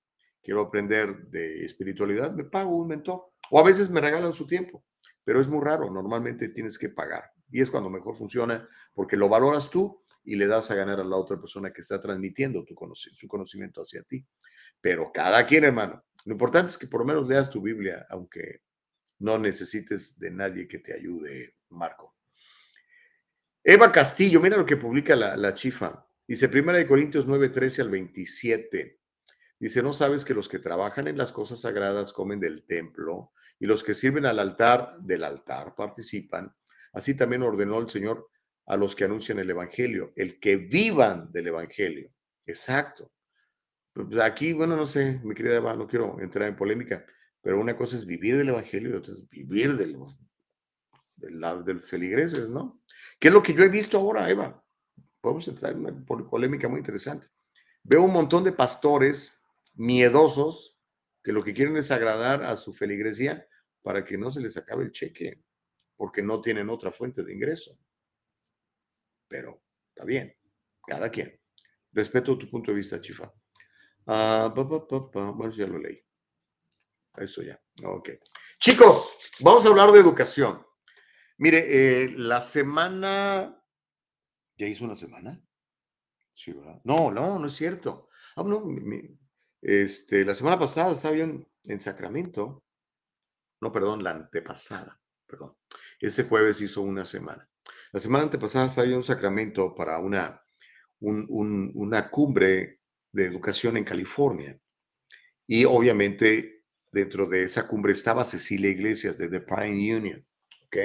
Quiero 0.43 0.63
aprender 0.63 1.29
de 1.29 1.65
espiritualidad, 1.65 2.33
me 2.33 2.43
pago 2.43 2.75
un 2.75 2.89
mentor. 2.89 3.31
O 3.49 3.61
a 3.61 3.63
veces 3.63 3.89
me 3.91 4.01
regalan 4.01 4.33
su 4.33 4.45
tiempo, 4.45 4.85
pero 5.23 5.41
es 5.41 5.47
muy 5.47 5.65
raro. 5.65 5.89
Normalmente 5.89 6.49
tienes 6.49 6.77
que 6.77 6.89
pagar. 6.89 7.31
Y 7.51 7.61
es 7.61 7.71
cuando 7.71 7.91
mejor 7.91 8.17
funciona 8.17 8.69
porque 8.95 9.17
lo 9.17 9.29
valoras 9.29 9.71
tú 9.71 10.03
y 10.25 10.37
le 10.37 10.47
das 10.47 10.71
a 10.71 10.75
ganar 10.75 11.01
a 11.01 11.05
la 11.05 11.17
otra 11.17 11.39
persona 11.39 11.73
que 11.73 11.81
está 11.81 12.01
transmitiendo 12.01 12.65
tu 12.65 12.75
su 12.95 13.29
conocimiento 13.29 13.83
hacia 13.83 14.03
ti. 14.03 14.25
Pero 14.81 15.11
cada 15.13 15.47
quien, 15.47 15.65
hermano. 15.65 16.05
Lo 16.25 16.33
importante 16.33 16.71
es 16.71 16.79
que 16.79 16.87
por 16.87 17.01
lo 17.01 17.07
menos 17.07 17.27
leas 17.27 17.49
tu 17.49 17.63
Biblia, 17.63 18.07
aunque 18.11 18.61
no 19.21 19.39
necesites 19.39 20.19
de 20.19 20.31
nadie 20.31 20.69
que 20.69 20.79
te 20.79 20.95
ayude, 20.95 21.57
Marco. 21.71 22.17
Eva 23.63 23.91
Castillo, 23.93 24.41
mira 24.41 24.57
lo 24.57 24.67
que 24.67 24.77
publica 24.77 25.17
la, 25.17 25.37
la 25.37 25.55
chifa. 25.55 26.07
Dice 26.27 26.47
1 26.47 26.87
Corintios 26.87 27.27
9, 27.27 27.49
13 27.49 27.83
al 27.83 27.91
27. 27.91 29.01
Dice, 29.59 29.83
¿no 29.83 29.93
sabes 29.93 30.25
que 30.25 30.33
los 30.33 30.49
que 30.49 30.59
trabajan 30.59 31.09
en 31.09 31.19
las 31.19 31.33
cosas 31.33 31.61
sagradas 31.61 32.15
comen 32.15 32.41
del 32.41 32.65
templo 32.65 33.33
y 33.59 33.67
los 33.67 33.85
que 33.85 33.93
sirven 33.93 34.25
al 34.25 34.39
altar 34.39 34.97
del 35.01 35.25
altar 35.25 35.75
participan? 35.75 36.55
Así 36.93 37.17
también 37.17 37.43
ordenó 37.43 37.79
el 37.79 37.89
Señor 37.89 38.29
a 38.67 38.77
los 38.77 38.95
que 38.95 39.05
anuncian 39.05 39.39
el 39.39 39.51
Evangelio, 39.51 40.13
el 40.17 40.39
que 40.39 40.57
vivan 40.57 41.31
del 41.33 41.49
Evangelio. 41.49 42.11
Exacto. 42.47 43.11
Pues 43.93 44.21
aquí, 44.21 44.53
bueno, 44.53 44.77
no 44.77 44.87
sé, 44.87 45.21
mi 45.25 45.35
querida 45.35 45.57
Eva, 45.57 45.75
no 45.75 45.87
quiero 45.87 46.21
entrar 46.21 46.49
en 46.49 46.57
polémica, 46.57 47.05
pero 47.43 47.61
una 47.61 47.77
cosa 47.77 47.97
es 47.97 48.07
vivir 48.07 48.37
del 48.37 48.51
Evangelio 48.51 48.91
y 48.91 48.93
otra 48.95 49.15
es 49.15 49.29
vivir 49.29 49.75
de 49.75 49.89
los, 49.89 50.19
de, 51.17 51.31
los 51.75 51.91
feligreses, 51.91 52.49
¿no? 52.49 52.81
¿Qué 53.19 53.29
es 53.29 53.35
lo 53.35 53.43
que 53.43 53.55
yo 53.55 53.65
he 53.65 53.69
visto 53.69 53.99
ahora, 53.99 54.31
Eva? 54.31 54.63
Podemos 55.21 55.47
entrar 55.49 55.73
en 55.73 55.81
una 55.81 56.05
polémica 56.05 56.69
muy 56.69 56.79
interesante. 56.79 57.27
Veo 57.83 58.03
un 58.03 58.13
montón 58.13 58.45
de 58.45 58.53
pastores 58.53 59.43
miedosos 59.75 60.79
que 61.23 61.33
lo 61.33 61.43
que 61.43 61.55
quieren 61.55 61.77
es 61.77 61.91
agradar 61.91 62.45
a 62.45 62.57
su 62.57 62.73
feligresía 62.73 63.47
para 63.83 64.05
que 64.05 64.17
no 64.17 64.31
se 64.31 64.41
les 64.41 64.57
acabe 64.57 64.85
el 64.85 64.93
cheque, 64.93 65.43
porque 66.01 66.23
no 66.23 66.41
tienen 66.41 66.71
otra 66.71 66.91
fuente 66.91 67.23
de 67.23 67.35
ingreso. 67.35 67.79
Pero 69.29 69.63
está 69.91 70.03
bien, 70.07 70.35
cada 70.87 71.11
quien. 71.11 71.39
Respeto 71.93 72.39
tu 72.39 72.49
punto 72.49 72.71
de 72.71 72.79
vista, 72.79 73.03
Chifa. 73.03 73.31
Ah, 74.07 74.51
bueno, 74.55 75.51
ya 75.55 75.67
lo 75.67 75.79
leí. 75.79 76.03
Eso 77.19 77.43
ya. 77.43 77.63
Ok. 77.85 78.13
Chicos, 78.59 79.31
vamos 79.41 79.67
a 79.67 79.69
hablar 79.69 79.93
de 79.93 80.01
educación. 80.01 80.67
Mire, 81.37 81.67
eh, 81.69 82.15
la 82.17 82.41
semana. 82.41 83.63
¿Ya 84.57 84.67
hizo 84.69 84.87
una 84.87 84.97
semana? 84.97 85.39
Sí, 86.33 86.55
¿verdad? 86.55 86.81
No, 86.85 87.11
no, 87.11 87.39
no 87.39 87.47
es 87.47 87.53
cierto. 87.53 88.09
Ah, 88.37 88.43
no, 88.43 88.65
este, 89.61 90.25
la 90.25 90.35
semana 90.35 90.59
pasada 90.59 90.93
estaba 90.93 91.15
yo 91.15 91.25
en, 91.25 91.81
Sacramento. 91.81 92.65
No, 93.61 93.71
perdón, 93.71 94.03
la 94.03 94.13
antepasada, 94.13 94.99
perdón. 95.27 95.59
Ese 96.01 96.25
jueves 96.25 96.61
hizo 96.61 96.81
una 96.83 97.05
semana. 97.05 97.49
La 97.93 98.01
semana 98.01 98.25
antepasada 98.25 98.85
yo 98.87 98.97
en 98.97 99.03
Sacramento 99.03 99.75
para 99.75 99.99
una, 99.99 100.43
una 101.01 102.11
cumbre 102.11 102.81
de 103.13 103.27
educación 103.27 103.77
en 103.77 103.85
California. 103.85 104.59
Y 105.47 105.65
obviamente 105.65 106.65
dentro 106.91 107.27
de 107.27 107.45
esa 107.45 107.69
cumbre 107.69 107.93
estaba 107.93 108.25
Cecilia 108.25 108.71
Iglesias 108.71 109.19
de 109.19 109.29
The 109.29 109.41
Pine 109.41 109.97
Union. 109.97 110.27
¿Ok? 110.67 110.77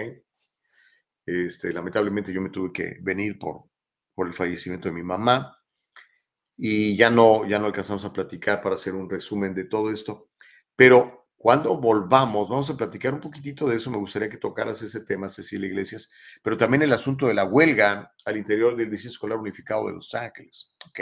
Este, 1.26 1.74
lamentablemente 1.74 2.34
yo 2.34 2.42
me 2.42 2.50
tuve 2.50 2.72
que 2.72 2.98
venir 3.02 3.40
por, 3.40 3.64
por 4.14 4.28
el 4.28 4.34
fallecimiento 4.34 4.90
de 4.90 4.96
mi 4.96 5.04
mamá 5.04 5.58
y 6.58 6.96
ya 6.96 7.10
no, 7.10 7.48
ya 7.48 7.60
no 7.60 7.66
alcanzamos 7.66 8.06
a 8.06 8.14
platicar 8.14 8.62
para 8.62 8.76
hacer 8.76 8.94
un 8.94 9.10
resumen 9.10 9.54
de 9.54 9.66
todo 9.66 9.92
esto. 9.92 10.30
Pero 10.76 11.25
cuando 11.46 11.78
volvamos, 11.78 12.50
vamos 12.50 12.72
a 12.72 12.76
platicar 12.76 13.14
un 13.14 13.20
poquitito 13.20 13.68
de 13.68 13.76
eso. 13.76 13.92
Me 13.92 14.00
gustaría 14.00 14.32
que 14.32 14.38
tocaras 14.38 14.82
ese 14.82 15.06
tema, 15.06 15.30
Cecilia 15.30 15.68
Iglesias, 15.68 16.12
pero 16.42 16.58
también 16.58 16.82
el 16.82 16.92
asunto 16.92 17.28
de 17.28 17.36
la 17.36 17.44
huelga 17.44 18.16
al 18.26 18.38
interior 18.38 18.76
del 18.76 18.90
Distrito 18.90 19.12
Escolar 19.12 19.38
Unificado 19.38 19.86
de 19.86 19.94
Los 19.94 20.16
Ángeles. 20.16 20.76
¿Ok? 20.90 21.02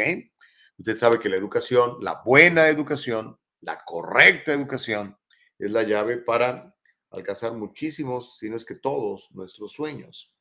Usted 0.77 0.95
sabe 0.97 1.21
que 1.21 1.29
la 1.29 1.37
educación, 1.37 1.95
la 2.01 2.21
buena 2.25 2.67
educación, 2.67 3.39
la 3.61 3.77
correcta 3.77 4.51
educación, 4.51 5.17
es 5.57 5.71
la 5.71 5.83
llave 5.83 6.17
para 6.17 6.75
alcanzar 7.11 7.53
muchísimos, 7.53 8.37
si 8.37 8.49
no 8.49 8.57
es 8.57 8.65
que 8.65 8.75
todos, 8.75 9.29
nuestros 9.31 9.71
sueños, 9.71 10.35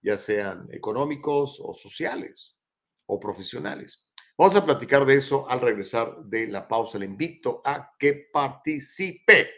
ya 0.00 0.16
sean 0.16 0.66
económicos 0.72 1.60
o 1.62 1.74
sociales 1.74 2.56
o 3.04 3.20
profesionales. 3.20 4.11
Vamos 4.42 4.56
a 4.56 4.64
platicar 4.64 5.06
de 5.06 5.14
eso 5.14 5.48
al 5.48 5.60
regresar 5.60 6.16
de 6.24 6.48
la 6.48 6.66
pausa. 6.66 6.98
Le 6.98 7.06
invito 7.06 7.62
a 7.64 7.94
que 7.96 8.28
participe. 8.32 9.48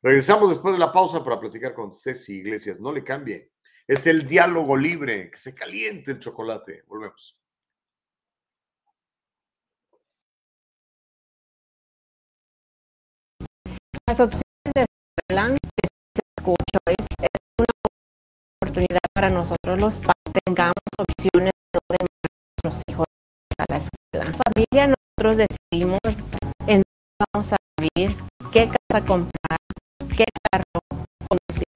Regresamos 0.00 0.50
después 0.50 0.72
de 0.72 0.78
la 0.78 0.92
pausa 0.92 1.24
para 1.24 1.40
platicar 1.40 1.74
con 1.74 1.92
Ceci 1.92 2.34
Iglesias. 2.36 2.80
No 2.80 2.92
le 2.92 3.02
cambie. 3.02 3.50
Es 3.88 4.06
el 4.06 4.28
diálogo 4.28 4.76
libre, 4.76 5.32
que 5.32 5.36
se 5.36 5.52
caliente 5.52 6.12
el 6.12 6.20
chocolate. 6.20 6.84
Volvemos. 6.86 7.36
Las 14.06 14.20
opciones 14.20 14.44
de 14.76 14.86
escuela 15.26 15.56
que 15.58 15.88
se 16.14 16.22
escucho 16.38 16.78
es, 16.86 17.06
una 17.58 17.66
oportunidad 18.62 19.00
para 19.12 19.30
nosotros 19.30 19.80
los 19.80 19.94
padres 19.96 20.14
tengamos 20.44 20.74
opciones 20.96 21.59
nosotros 25.20 25.46
decidimos 25.70 26.00
en 26.66 26.82
vamos 27.34 27.52
a 27.52 27.56
vivir, 27.78 28.16
qué 28.52 28.70
casa 28.70 29.04
comprar, 29.04 29.58
qué 30.16 30.24
carro 30.50 30.64
conducir. 31.28 31.66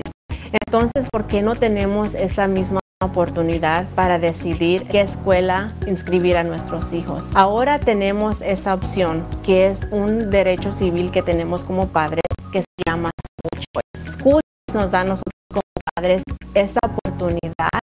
Entonces, 0.65 1.07
¿por 1.13 1.27
qué 1.27 1.43
no 1.43 1.55
tenemos 1.55 2.15
esa 2.15 2.49
misma 2.49 2.81
oportunidad 3.03 3.87
para 3.95 4.19
decidir 4.19 4.89
qué 4.89 5.03
escuela 5.03 5.75
inscribir 5.87 6.39
a 6.39 6.45
nuestros 6.45 6.95
hijos? 6.95 7.29
Ahora 7.35 7.79
tenemos 7.81 8.41
esa 8.41 8.73
opción, 8.73 9.27
que 9.43 9.67
es 9.67 9.87
un 9.91 10.31
derecho 10.31 10.73
civil 10.73 11.11
que 11.11 11.21
tenemos 11.21 11.65
como 11.65 11.89
padres, 11.89 12.25
que 12.51 12.61
se 12.61 12.83
llama. 12.87 13.11
School 14.07 14.41
Choice 14.71 14.79
nos 14.79 14.91
da 14.91 15.01
a 15.01 15.05
nosotros 15.05 15.35
como 15.53 15.63
padres 15.95 16.23
esa 16.55 16.81
oportunidad 16.83 17.84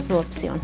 su 0.01 0.15
opción. 0.17 0.59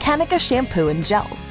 Kanika 0.00 0.38
shampoo 0.38 0.88
and 0.88 1.04
gels 1.04 1.50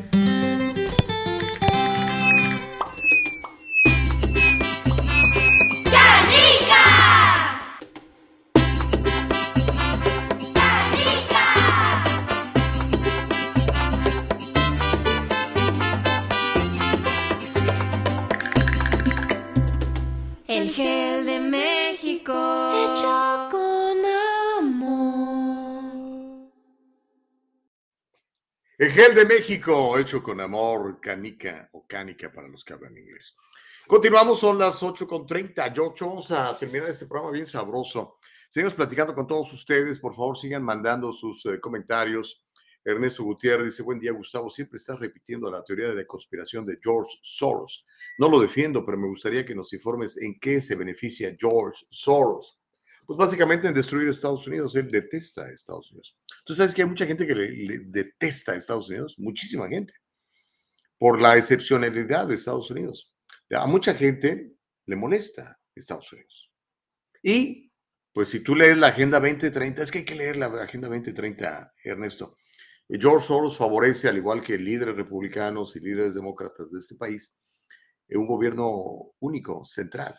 El 28.81 28.89
gel 28.89 29.13
de 29.13 29.27
México, 29.27 29.95
hecho 29.99 30.23
con 30.23 30.41
amor, 30.41 30.99
canica 30.99 31.69
o 31.73 31.85
cánica 31.85 32.31
para 32.31 32.47
los 32.47 32.65
que 32.65 32.73
hablan 32.73 32.97
inglés. 32.97 33.37
Continuamos, 33.85 34.39
son 34.39 34.57
las 34.57 34.81
8 34.81 35.07
con 35.07 35.27
38. 35.27 36.07
Vamos 36.07 36.31
a 36.31 36.57
terminar 36.57 36.89
este 36.89 37.05
programa 37.05 37.31
bien 37.31 37.45
sabroso. 37.45 38.17
Seguimos 38.49 38.73
platicando 38.73 39.13
con 39.13 39.27
todos 39.27 39.53
ustedes. 39.53 39.99
Por 39.99 40.15
favor, 40.15 40.35
sigan 40.35 40.63
mandando 40.63 41.13
sus 41.13 41.45
eh, 41.45 41.59
comentarios. 41.59 42.43
Ernesto 42.83 43.23
Gutiérrez 43.23 43.65
dice: 43.65 43.83
Buen 43.83 43.99
día, 43.99 44.13
Gustavo. 44.13 44.49
Siempre 44.49 44.77
estás 44.77 44.99
repitiendo 44.99 45.51
la 45.51 45.63
teoría 45.63 45.89
de 45.89 45.97
la 45.97 46.07
conspiración 46.07 46.65
de 46.65 46.79
George 46.81 47.19
Soros. 47.21 47.85
No 48.17 48.29
lo 48.29 48.39
defiendo, 48.39 48.83
pero 48.83 48.97
me 48.97 49.09
gustaría 49.09 49.45
que 49.45 49.53
nos 49.53 49.71
informes 49.73 50.17
en 50.17 50.39
qué 50.39 50.59
se 50.59 50.73
beneficia 50.73 51.37
George 51.39 51.85
Soros. 51.91 52.60
Pues 53.11 53.27
básicamente 53.27 53.67
en 53.67 53.73
destruir 53.73 54.07
Estados 54.07 54.47
Unidos. 54.47 54.73
Él 54.77 54.89
detesta 54.89 55.43
a 55.43 55.51
Estados 55.51 55.91
Unidos. 55.91 56.17
Tú 56.45 56.55
sabes 56.55 56.73
que 56.73 56.81
hay 56.81 56.87
mucha 56.87 57.05
gente 57.05 57.27
que 57.27 57.35
le, 57.35 57.79
detesta 57.79 58.53
a 58.53 58.55
Estados 58.55 58.87
Unidos, 58.87 59.15
muchísima 59.17 59.67
gente, 59.67 59.93
por 60.97 61.19
la 61.19 61.35
excepcionalidad 61.35 62.27
de 62.27 62.35
Estados 62.35 62.71
Unidos. 62.71 63.13
A 63.49 63.67
mucha 63.67 63.93
gente 63.95 64.53
le 64.85 64.95
molesta 64.95 65.59
Estados 65.75 66.13
Unidos. 66.13 66.53
Y 67.21 67.73
pues 68.13 68.29
si 68.29 68.39
tú 68.39 68.55
lees 68.55 68.77
la 68.77 68.87
Agenda 68.87 69.19
2030, 69.19 69.83
es 69.83 69.91
que 69.91 69.97
hay 69.99 70.05
que 70.05 70.15
leer 70.15 70.37
la 70.37 70.45
Agenda 70.45 70.87
2030, 70.87 71.73
Ernesto. 71.83 72.37
George 72.87 73.27
Soros 73.27 73.57
favorece, 73.57 74.07
al 74.07 74.15
igual 74.15 74.41
que 74.41 74.57
líderes 74.57 74.95
republicanos 74.95 75.75
y 75.75 75.81
líderes 75.81 76.13
demócratas 76.13 76.71
de 76.71 76.79
este 76.79 76.95
país, 76.95 77.35
eh, 78.07 78.15
un 78.15 78.27
gobierno 78.27 79.11
único, 79.19 79.65
central, 79.65 80.15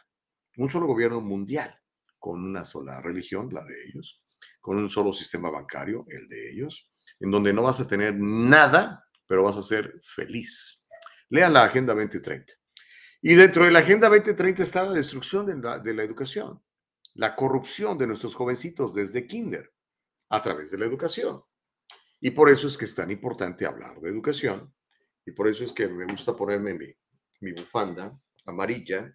un 0.59 0.69
solo 0.69 0.87
gobierno 0.87 1.23
mundial, 1.23 1.75
con 2.23 2.45
una 2.45 2.63
sola 2.63 3.01
religión, 3.01 3.49
la 3.53 3.65
de 3.65 3.75
ellos, 3.85 4.23
con 4.61 4.77
un 4.77 4.89
solo 4.89 5.13
sistema 5.13 5.51
bancario, 5.51 6.07
el 6.09 6.29
de 6.29 6.53
ellos, 6.53 6.89
en 7.19 7.33
donde 7.33 7.53
no 7.53 7.63
vas 7.63 7.81
a 7.81 7.89
tener 7.89 8.15
nada, 8.17 9.05
pero 9.27 9.43
vas 9.43 9.57
a 9.57 9.63
ser 9.63 10.01
feliz. 10.05 10.87
Lean 11.31 11.53
la 11.53 11.65
Agenda 11.65 11.95
2030. 11.95 12.55
Y 13.23 13.35
dentro 13.35 13.65
de 13.65 13.73
la 13.73 13.81
Agenda 13.81 14.09
2030 14.09 14.63
está 14.63 14.85
la 14.85 14.93
destrucción 14.93 15.47
de 15.47 15.57
la, 15.95 16.05
educación, 16.05 16.63
la 17.15 17.35
corrupción 17.35 17.99
de 17.99 18.07
nuestros 18.07 18.37
jovencitos 18.37 18.95
desde 18.95 19.27
kinder, 19.27 19.75
a 20.29 20.41
través 20.45 20.71
de 20.71 20.79
la 20.79 20.87
educación. 20.87 21.43
Y 22.21 22.31
por 22.31 22.49
eso 22.51 22.69
es 22.69 22.79
que 22.79 22.85
es 22.85 22.95
tan 22.95 23.11
importante 23.11 23.67
hablar 23.67 24.01
de 24.01 24.09
educación, 24.09 24.73
y 25.27 25.33
por 25.33 25.49
eso 25.49 25.65
es 25.65 25.73
que 25.73 25.89
me 25.89 26.07
gusta 26.07 26.37
ponerme 26.37 26.75
mi, 26.75 26.87
mi 27.41 27.51
bufanda 27.51 28.17
amarilla, 28.47 29.13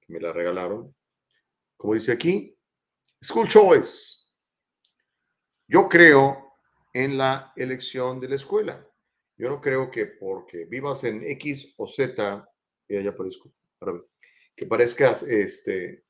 que 0.00 0.12
me 0.14 0.18
la 0.18 0.32
regalaron, 0.32 0.96
como 1.76 1.94
dice 1.94 2.12
aquí, 2.12 2.56
School 3.22 3.48
Choice. 3.48 4.16
Yo 5.68 5.88
creo 5.88 6.54
en 6.92 7.18
la 7.18 7.52
elección 7.56 8.20
de 8.20 8.28
la 8.28 8.36
escuela. 8.36 8.86
Yo 9.36 9.48
no 9.48 9.60
creo 9.60 9.90
que 9.90 10.06
porque 10.06 10.64
vivas 10.64 11.04
en 11.04 11.22
X 11.22 11.74
o 11.76 11.86
Z, 11.86 12.48
mira, 12.88 13.02
ya 13.02 13.14
parezco, 13.14 13.52
que 14.56 14.66
parezcas 14.66 15.22
este, 15.24 16.06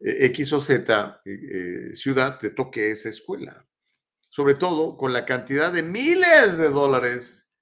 eh, 0.00 0.26
X 0.26 0.52
o 0.52 0.60
Z 0.60 1.22
eh, 1.24 1.90
ciudad, 1.94 2.38
te 2.38 2.50
toque 2.50 2.90
esa 2.90 3.08
escuela. 3.08 3.66
Sobre 4.28 4.54
todo 4.54 4.96
con 4.96 5.12
la 5.12 5.24
cantidad 5.24 5.72
de 5.72 5.82
miles 5.82 6.58
de 6.58 6.68
dólares 6.68 7.52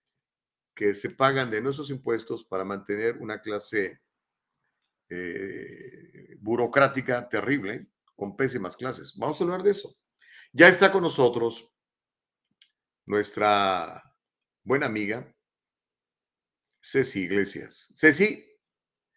que 0.74 0.94
se 0.94 1.10
pagan 1.10 1.50
de 1.50 1.60
nuestros 1.60 1.90
impuestos 1.90 2.44
para 2.44 2.64
mantener 2.64 3.18
una 3.18 3.40
clase 3.40 4.00
eh, 5.08 6.01
burocrática 6.42 7.28
terrible, 7.28 7.86
con 8.16 8.36
pésimas 8.36 8.76
clases. 8.76 9.14
Vamos 9.16 9.40
a 9.40 9.44
hablar 9.44 9.62
de 9.62 9.70
eso. 9.70 9.96
Ya 10.52 10.68
está 10.68 10.92
con 10.92 11.02
nosotros 11.02 11.72
nuestra 13.06 14.02
buena 14.64 14.86
amiga 14.86 15.34
Ceci 16.80 17.20
Iglesias. 17.20 17.92
Ceci, 17.96 18.44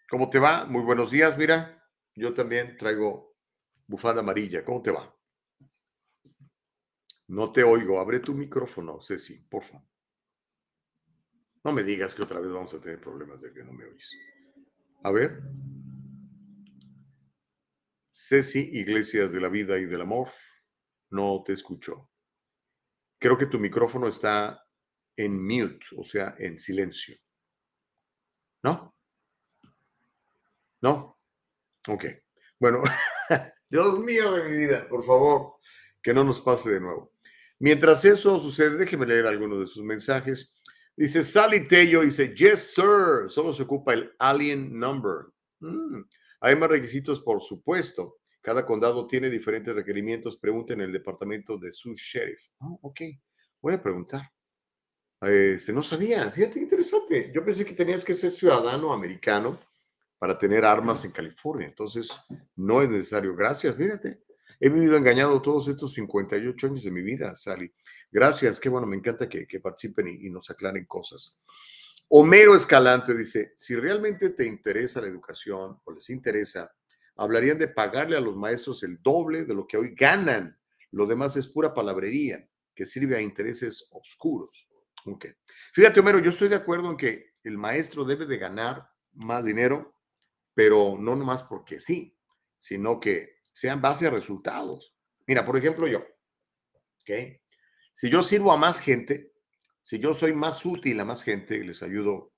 ¿cómo 0.09 0.29
te 0.29 0.39
va? 0.39 0.65
Muy 0.65 0.83
buenos 0.83 1.11
días. 1.11 1.37
Mira, 1.37 1.83
yo 2.13 2.33
también 2.33 2.77
traigo 2.77 3.35
bufanda 3.87 4.21
amarilla. 4.21 4.63
¿Cómo 4.63 4.81
te 4.81 4.91
va? 4.91 5.13
No 7.27 7.51
te 7.51 7.63
oigo. 7.63 7.99
Abre 7.99 8.19
tu 8.19 8.33
micrófono, 8.33 9.01
Ceci, 9.01 9.41
por 9.49 9.63
favor. 9.63 9.87
No 11.63 11.71
me 11.71 11.81
digas 11.81 12.13
que 12.13 12.21
otra 12.21 12.39
vez 12.39 12.51
vamos 12.51 12.71
a 12.75 12.79
tener 12.79 13.01
problemas 13.01 13.41
de 13.41 13.51
que 13.51 13.63
no 13.63 13.73
me 13.73 13.85
oyes. 13.85 14.11
A 15.03 15.11
ver. 15.11 15.41
Ceci 18.17 18.69
Iglesias 18.71 19.33
de 19.33 19.41
la 19.41 19.49
Vida 19.49 19.77
y 19.77 19.85
del 19.85 19.99
Amor, 19.99 20.29
no 21.09 21.43
te 21.45 21.51
escucho. 21.51 22.09
Creo 23.19 23.37
que 23.37 23.47
tu 23.47 23.59
micrófono 23.59 24.07
está 24.07 24.65
en 25.17 25.45
mute, 25.45 25.85
o 25.97 26.03
sea, 26.05 26.33
en 26.39 26.57
silencio. 26.57 27.17
¿No? 28.63 28.95
¿No? 30.79 31.19
Ok. 31.89 32.05
Bueno, 32.57 32.83
Dios 33.69 33.99
mío 33.99 34.31
de 34.31 34.49
mi 34.49 34.57
vida, 34.59 34.87
por 34.87 35.03
favor, 35.03 35.55
que 36.01 36.13
no 36.13 36.23
nos 36.23 36.39
pase 36.39 36.71
de 36.71 36.79
nuevo. 36.79 37.11
Mientras 37.59 38.05
eso 38.05 38.39
sucede, 38.39 38.77
déjeme 38.77 39.05
leer 39.05 39.25
algunos 39.27 39.59
de 39.59 39.67
sus 39.67 39.83
mensajes. 39.83 40.55
Dice 40.95 41.21
Sally 41.21 41.67
Tello, 41.67 41.99
dice, 41.99 42.33
yes, 42.33 42.73
sir, 42.75 43.27
solo 43.27 43.51
se 43.51 43.63
ocupa 43.63 43.93
el 43.93 44.15
alien 44.19 44.79
number. 44.79 45.25
Mm. 45.59 46.03
Hay 46.45 46.55
más 46.55 46.69
requisitos, 46.69 47.21
por 47.21 47.41
supuesto. 47.41 48.19
Cada 48.39 48.67
condado 48.67 49.07
tiene 49.07 49.31
diferentes 49.31 49.73
requerimientos. 49.73 50.37
Pregunten 50.37 50.79
en 50.79 50.85
el 50.85 50.93
departamento 50.93 51.57
de 51.57 51.73
su 51.73 51.95
sheriff. 51.95 52.39
Oh, 52.59 52.77
ok, 52.83 53.01
voy 53.59 53.73
a 53.73 53.81
preguntar. 53.81 54.31
Este, 55.21 55.73
no 55.73 55.81
sabía, 55.81 56.29
fíjate 56.29 56.53
qué 56.53 56.59
interesante. 56.59 57.31
Yo 57.33 57.43
pensé 57.43 57.65
que 57.65 57.73
tenías 57.73 58.03
que 58.03 58.13
ser 58.13 58.31
ciudadano 58.31 58.93
americano 58.93 59.57
para 60.19 60.37
tener 60.37 60.65
armas 60.65 61.03
en 61.03 61.11
California. 61.11 61.65
Entonces, 61.65 62.09
no 62.55 62.79
es 62.83 62.89
necesario. 62.89 63.35
Gracias, 63.35 63.75
fíjate. 63.75 64.21
He 64.59 64.69
vivido 64.69 64.97
engañado 64.97 65.41
todos 65.41 65.67
estos 65.67 65.93
58 65.93 66.67
años 66.67 66.83
de 66.83 66.91
mi 66.91 67.01
vida, 67.01 67.33
Sally. 67.33 67.73
Gracias, 68.11 68.59
qué 68.59 68.69
bueno, 68.69 68.85
me 68.85 68.95
encanta 68.95 69.27
que, 69.27 69.47
que 69.47 69.59
participen 69.59 70.07
y, 70.07 70.29
nos 70.29 70.47
aclaren 70.51 70.85
cosas. 70.85 71.43
Homero 72.07 72.55
Escalante 72.55 73.15
dice, 73.15 73.53
si 73.55 73.75
realmente 73.75 74.29
te 74.29 74.45
interesa 74.45 75.01
la 75.01 75.07
educación 75.07 75.79
o 75.83 75.91
les 75.91 76.09
interesa, 76.09 76.71
hablarían 77.15 77.57
de 77.57 77.67
pagarle 77.67 78.15
a 78.15 78.21
los 78.21 78.35
maestros 78.35 78.83
el 78.83 79.01
doble 79.01 79.45
de 79.45 79.55
lo 79.55 79.65
que 79.65 79.77
hoy 79.77 79.95
ganan. 79.95 80.57
Lo 80.91 81.07
demás 81.07 81.35
es 81.35 81.47
pura 81.47 81.73
palabrería 81.73 82.47
que 82.75 82.85
sirve 82.85 83.17
a 83.17 83.21
intereses 83.21 83.87
oscuros. 83.91 84.69
Okay. 85.05 85.33
Fíjate, 85.73 85.99
Homero, 85.99 86.19
yo 86.19 86.31
estoy 86.31 86.49
de 86.49 86.55
acuerdo 86.55 86.89
en 86.89 86.97
que 86.97 87.35
el 87.43 87.57
maestro 87.57 88.05
debe 88.05 88.25
de 88.25 88.37
ganar 88.37 88.89
más 89.13 89.45
dinero, 89.45 89.95
pero 90.53 90.97
no 90.99 91.15
nomás 91.15 91.43
porque 91.43 91.79
sí, 91.79 92.17
sino 92.59 92.99
que 92.99 93.41
sean 93.51 93.81
base 93.81 94.07
a 94.07 94.09
resultados. 94.09 94.95
Mira, 95.27 95.45
por 95.45 95.57
ejemplo, 95.57 95.87
yo, 95.87 95.99
¿ok? 97.01 97.39
Si 97.93 98.09
yo 98.09 98.23
sirvo 98.23 98.51
a 98.51 98.57
más 98.57 98.79
gente, 98.79 99.34
si 99.85 99.99
yo 99.99 100.15
soy 100.15 100.33
más 100.33 100.65
útil 100.65 100.99
a 100.99 101.05
más 101.05 101.21
gente, 101.21 101.63
les 101.63 101.83
ayudo 101.83 102.33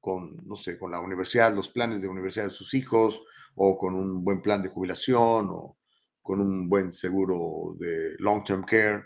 con, 0.00 0.36
no 0.44 0.56
sé, 0.56 0.76
con 0.76 0.90
la 0.90 0.98
universidad, 0.98 1.54
los 1.54 1.68
planes 1.68 2.02
de 2.02 2.08
universidad 2.08 2.46
de 2.46 2.50
sus 2.50 2.74
hijos, 2.74 3.22
o 3.54 3.76
con 3.78 3.94
un 3.94 4.24
buen 4.24 4.42
plan 4.42 4.60
de 4.60 4.70
jubilación, 4.70 5.50
o 5.50 5.78
con 6.20 6.40
un 6.40 6.68
buen 6.68 6.90
seguro 6.90 7.76
de 7.78 8.16
long-term 8.18 8.64
care, 8.64 9.04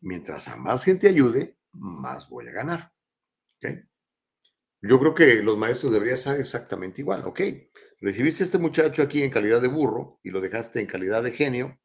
mientras 0.00 0.48
a 0.48 0.56
más 0.56 0.82
gente 0.84 1.06
ayude, 1.06 1.58
más 1.72 2.30
voy 2.30 2.48
a 2.48 2.52
ganar. 2.52 2.94
¿Okay? 3.58 3.82
Yo 4.80 4.98
creo 4.98 5.14
que 5.14 5.42
los 5.42 5.58
maestros 5.58 5.92
deberían 5.92 6.16
ser 6.16 6.40
exactamente 6.40 7.02
igual. 7.02 7.26
Ok, 7.26 7.42
recibiste 8.00 8.42
a 8.42 8.46
este 8.46 8.56
muchacho 8.56 9.02
aquí 9.02 9.22
en 9.22 9.30
calidad 9.30 9.60
de 9.60 9.68
burro 9.68 10.18
y 10.22 10.30
lo 10.30 10.40
dejaste 10.40 10.80
en 10.80 10.86
calidad 10.86 11.22
de 11.22 11.32
genio, 11.32 11.78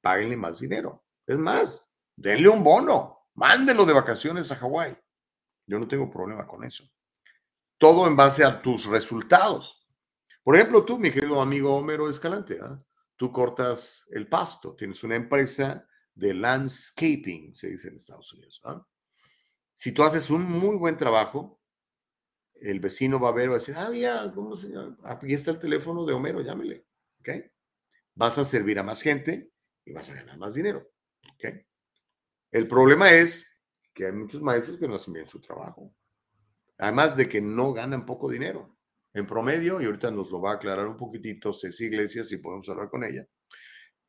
páguenle 0.00 0.38
más 0.38 0.60
dinero. 0.60 1.04
Es 1.26 1.36
más, 1.36 1.92
denle 2.16 2.48
un 2.48 2.64
bono, 2.64 3.21
mándenlo 3.34 3.84
de 3.84 3.92
vacaciones 3.92 4.50
a 4.52 4.56
Hawái. 4.56 4.96
Yo 5.66 5.78
no 5.78 5.88
tengo 5.88 6.10
problema 6.10 6.46
con 6.46 6.64
eso. 6.64 6.84
Todo 7.78 8.06
en 8.06 8.16
base 8.16 8.44
a 8.44 8.60
tus 8.60 8.86
resultados. 8.86 9.86
Por 10.42 10.56
ejemplo, 10.56 10.84
tú, 10.84 10.98
mi 10.98 11.10
querido 11.10 11.40
amigo 11.40 11.76
Homero 11.76 12.08
Escalante, 12.08 12.58
¿ah? 12.60 12.80
tú 13.16 13.32
cortas 13.32 14.06
el 14.10 14.28
pasto, 14.28 14.74
tienes 14.74 15.02
una 15.04 15.16
empresa 15.16 15.86
de 16.14 16.34
landscaping, 16.34 17.54
se 17.54 17.70
dice 17.70 17.88
en 17.88 17.96
Estados 17.96 18.32
Unidos. 18.32 18.60
¿ah? 18.64 18.84
Si 19.76 19.92
tú 19.92 20.02
haces 20.02 20.30
un 20.30 20.44
muy 20.44 20.76
buen 20.76 20.96
trabajo, 20.96 21.60
el 22.54 22.80
vecino 22.80 23.18
va 23.18 23.28
a 23.30 23.32
ver, 23.32 23.48
va 23.50 23.54
a 23.54 23.58
decir, 23.58 23.74
ah, 23.76 23.90
ya, 23.92 24.32
¿cómo 24.32 24.56
se 24.56 24.68
llama? 24.70 24.96
Aquí 25.04 25.32
está 25.32 25.50
el 25.50 25.58
teléfono 25.58 26.04
de 26.04 26.12
Homero, 26.12 26.40
llámele. 26.40 26.86
¿Ok? 27.20 27.28
Vas 28.14 28.38
a 28.38 28.44
servir 28.44 28.78
a 28.78 28.82
más 28.82 29.02
gente 29.02 29.50
y 29.84 29.92
vas 29.92 30.10
a 30.10 30.14
ganar 30.14 30.38
más 30.38 30.54
dinero. 30.54 30.88
¿Ok? 31.34 31.64
El 32.52 32.68
problema 32.68 33.10
es 33.10 33.60
que 33.94 34.06
hay 34.06 34.12
muchos 34.12 34.42
maestros 34.42 34.78
que 34.78 34.86
no 34.86 34.96
hacen 34.96 35.14
bien 35.14 35.26
su 35.26 35.40
trabajo. 35.40 35.94
Además 36.78 37.16
de 37.16 37.28
que 37.28 37.40
no 37.40 37.72
ganan 37.72 38.04
poco 38.04 38.30
dinero. 38.30 38.76
En 39.14 39.26
promedio, 39.26 39.80
y 39.80 39.86
ahorita 39.86 40.10
nos 40.10 40.30
lo 40.30 40.40
va 40.40 40.52
a 40.52 40.54
aclarar 40.54 40.86
un 40.86 40.96
poquitito 40.96 41.52
Ceci 41.52 41.86
Iglesias, 41.86 42.28
si 42.28 42.38
podemos 42.38 42.68
hablar 42.68 42.88
con 42.88 43.04
ella, 43.04 43.26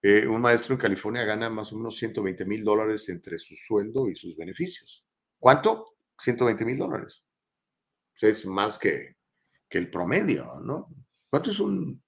eh, 0.02 0.28
un 0.28 0.42
maestro 0.42 0.74
en 0.74 0.80
California 0.80 1.24
gana 1.24 1.50
más 1.50 1.72
o 1.72 1.78
menos 1.78 1.96
120 1.96 2.46
mil 2.46 2.64
dólares 2.64 3.08
entre 3.08 3.38
su 3.38 3.56
sueldo 3.56 4.10
y 4.10 4.16
sus 4.16 4.36
beneficios. 4.36 5.06
¿Cuánto? 5.40 5.96
120 6.18 6.66
mil 6.66 6.78
dólares. 6.78 7.24
es 8.22 8.46
más 8.46 8.78
que, 8.78 9.16
que 9.70 9.78
el 9.78 9.90
promedio, 9.90 10.60
¿no? 10.62 10.90
¿Cuánto 11.30 11.52
es 11.52 11.60
un, 11.60 12.03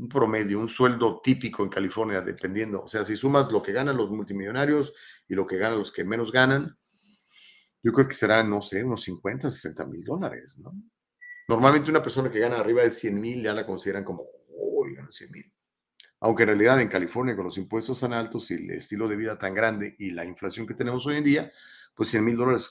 un 0.00 0.08
promedio, 0.08 0.58
un 0.58 0.68
sueldo 0.68 1.20
típico 1.22 1.62
en 1.62 1.68
California, 1.68 2.22
dependiendo? 2.22 2.82
O 2.82 2.88
sea, 2.88 3.04
si 3.04 3.16
sumas 3.16 3.52
lo 3.52 3.62
que 3.62 3.72
ganan 3.72 3.96
los 3.96 4.10
multimillonarios 4.10 4.94
y 5.28 5.34
lo 5.34 5.46
que 5.46 5.58
ganan 5.58 5.78
los 5.78 5.92
que 5.92 6.04
menos 6.04 6.32
ganan, 6.32 6.76
yo 7.82 7.92
creo 7.92 8.08
que 8.08 8.14
será, 8.14 8.42
no 8.42 8.62
sé, 8.62 8.82
unos 8.82 9.02
50, 9.02 9.50
60 9.50 9.84
mil 9.86 10.02
dólares, 10.02 10.58
¿no? 10.58 10.72
Normalmente 11.48 11.90
una 11.90 12.02
persona 12.02 12.30
que 12.30 12.38
gana 12.38 12.58
arriba 12.58 12.82
de 12.82 12.90
100 12.90 13.20
mil 13.20 13.42
ya 13.42 13.52
la 13.52 13.66
consideran 13.66 14.04
como, 14.04 14.24
uy, 14.48 14.94
gana 14.94 15.10
100 15.10 15.30
mil. 15.32 15.52
Aunque 16.20 16.44
en 16.44 16.48
realidad 16.50 16.80
en 16.80 16.88
California 16.88 17.36
con 17.36 17.46
los 17.46 17.58
impuestos 17.58 18.00
tan 18.00 18.12
altos 18.12 18.50
y 18.50 18.54
el 18.54 18.70
estilo 18.70 19.08
de 19.08 19.16
vida 19.16 19.38
tan 19.38 19.54
grande 19.54 19.96
y 19.98 20.10
la 20.10 20.24
inflación 20.24 20.66
que 20.66 20.74
tenemos 20.74 21.06
hoy 21.06 21.16
en 21.16 21.24
día, 21.24 21.52
pues 21.94 22.08
100 22.10 22.24
mil 22.24 22.36
dólares, 22.36 22.70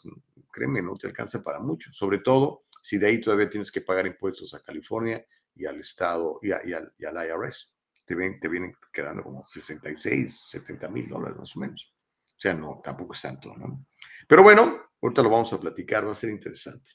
créeme, 0.51 0.81
no 0.81 0.93
te 0.95 1.07
alcanza 1.07 1.43
para 1.43 1.60
mucho. 1.60 1.91
Sobre 1.93 2.19
todo 2.19 2.64
si 2.81 2.97
de 2.97 3.07
ahí 3.07 3.22
todavía 3.22 3.49
tienes 3.49 3.72
que 3.72 3.81
pagar 3.81 4.07
impuestos 4.07 4.53
a 4.53 4.61
California 4.61 5.23
y 5.60 5.65
al 5.65 5.80
Estado 5.80 6.40
y, 6.41 6.52
al, 6.52 6.94
IRS. 6.99 7.76
Te, 8.06 8.15
ven, 8.15 8.40
te 8.40 8.48
vienen 8.48 8.73
quedando 8.91 9.22
como 9.22 9.45
66, 9.45 10.48
70 10.49 10.90
mil 10.90 11.07
dólares 11.07 11.38
más 11.38 11.56
o 11.56 11.60
menos. 11.60 11.94
O 12.26 12.41
sea, 12.41 12.53
no, 12.53 12.80
tampoco 12.84 13.14
es 13.14 13.22
tanto, 13.22 13.53
¿no? 13.56 13.86
Pero 14.27 14.41
bueno, 14.41 14.81
ahorita 15.02 15.22
lo 15.22 15.30
vamos 15.30 15.52
a 15.52 15.60
platicar, 15.60 16.07
va 16.07 16.14
a 16.14 16.15
ser 16.15 16.30
interesante. 16.30 16.91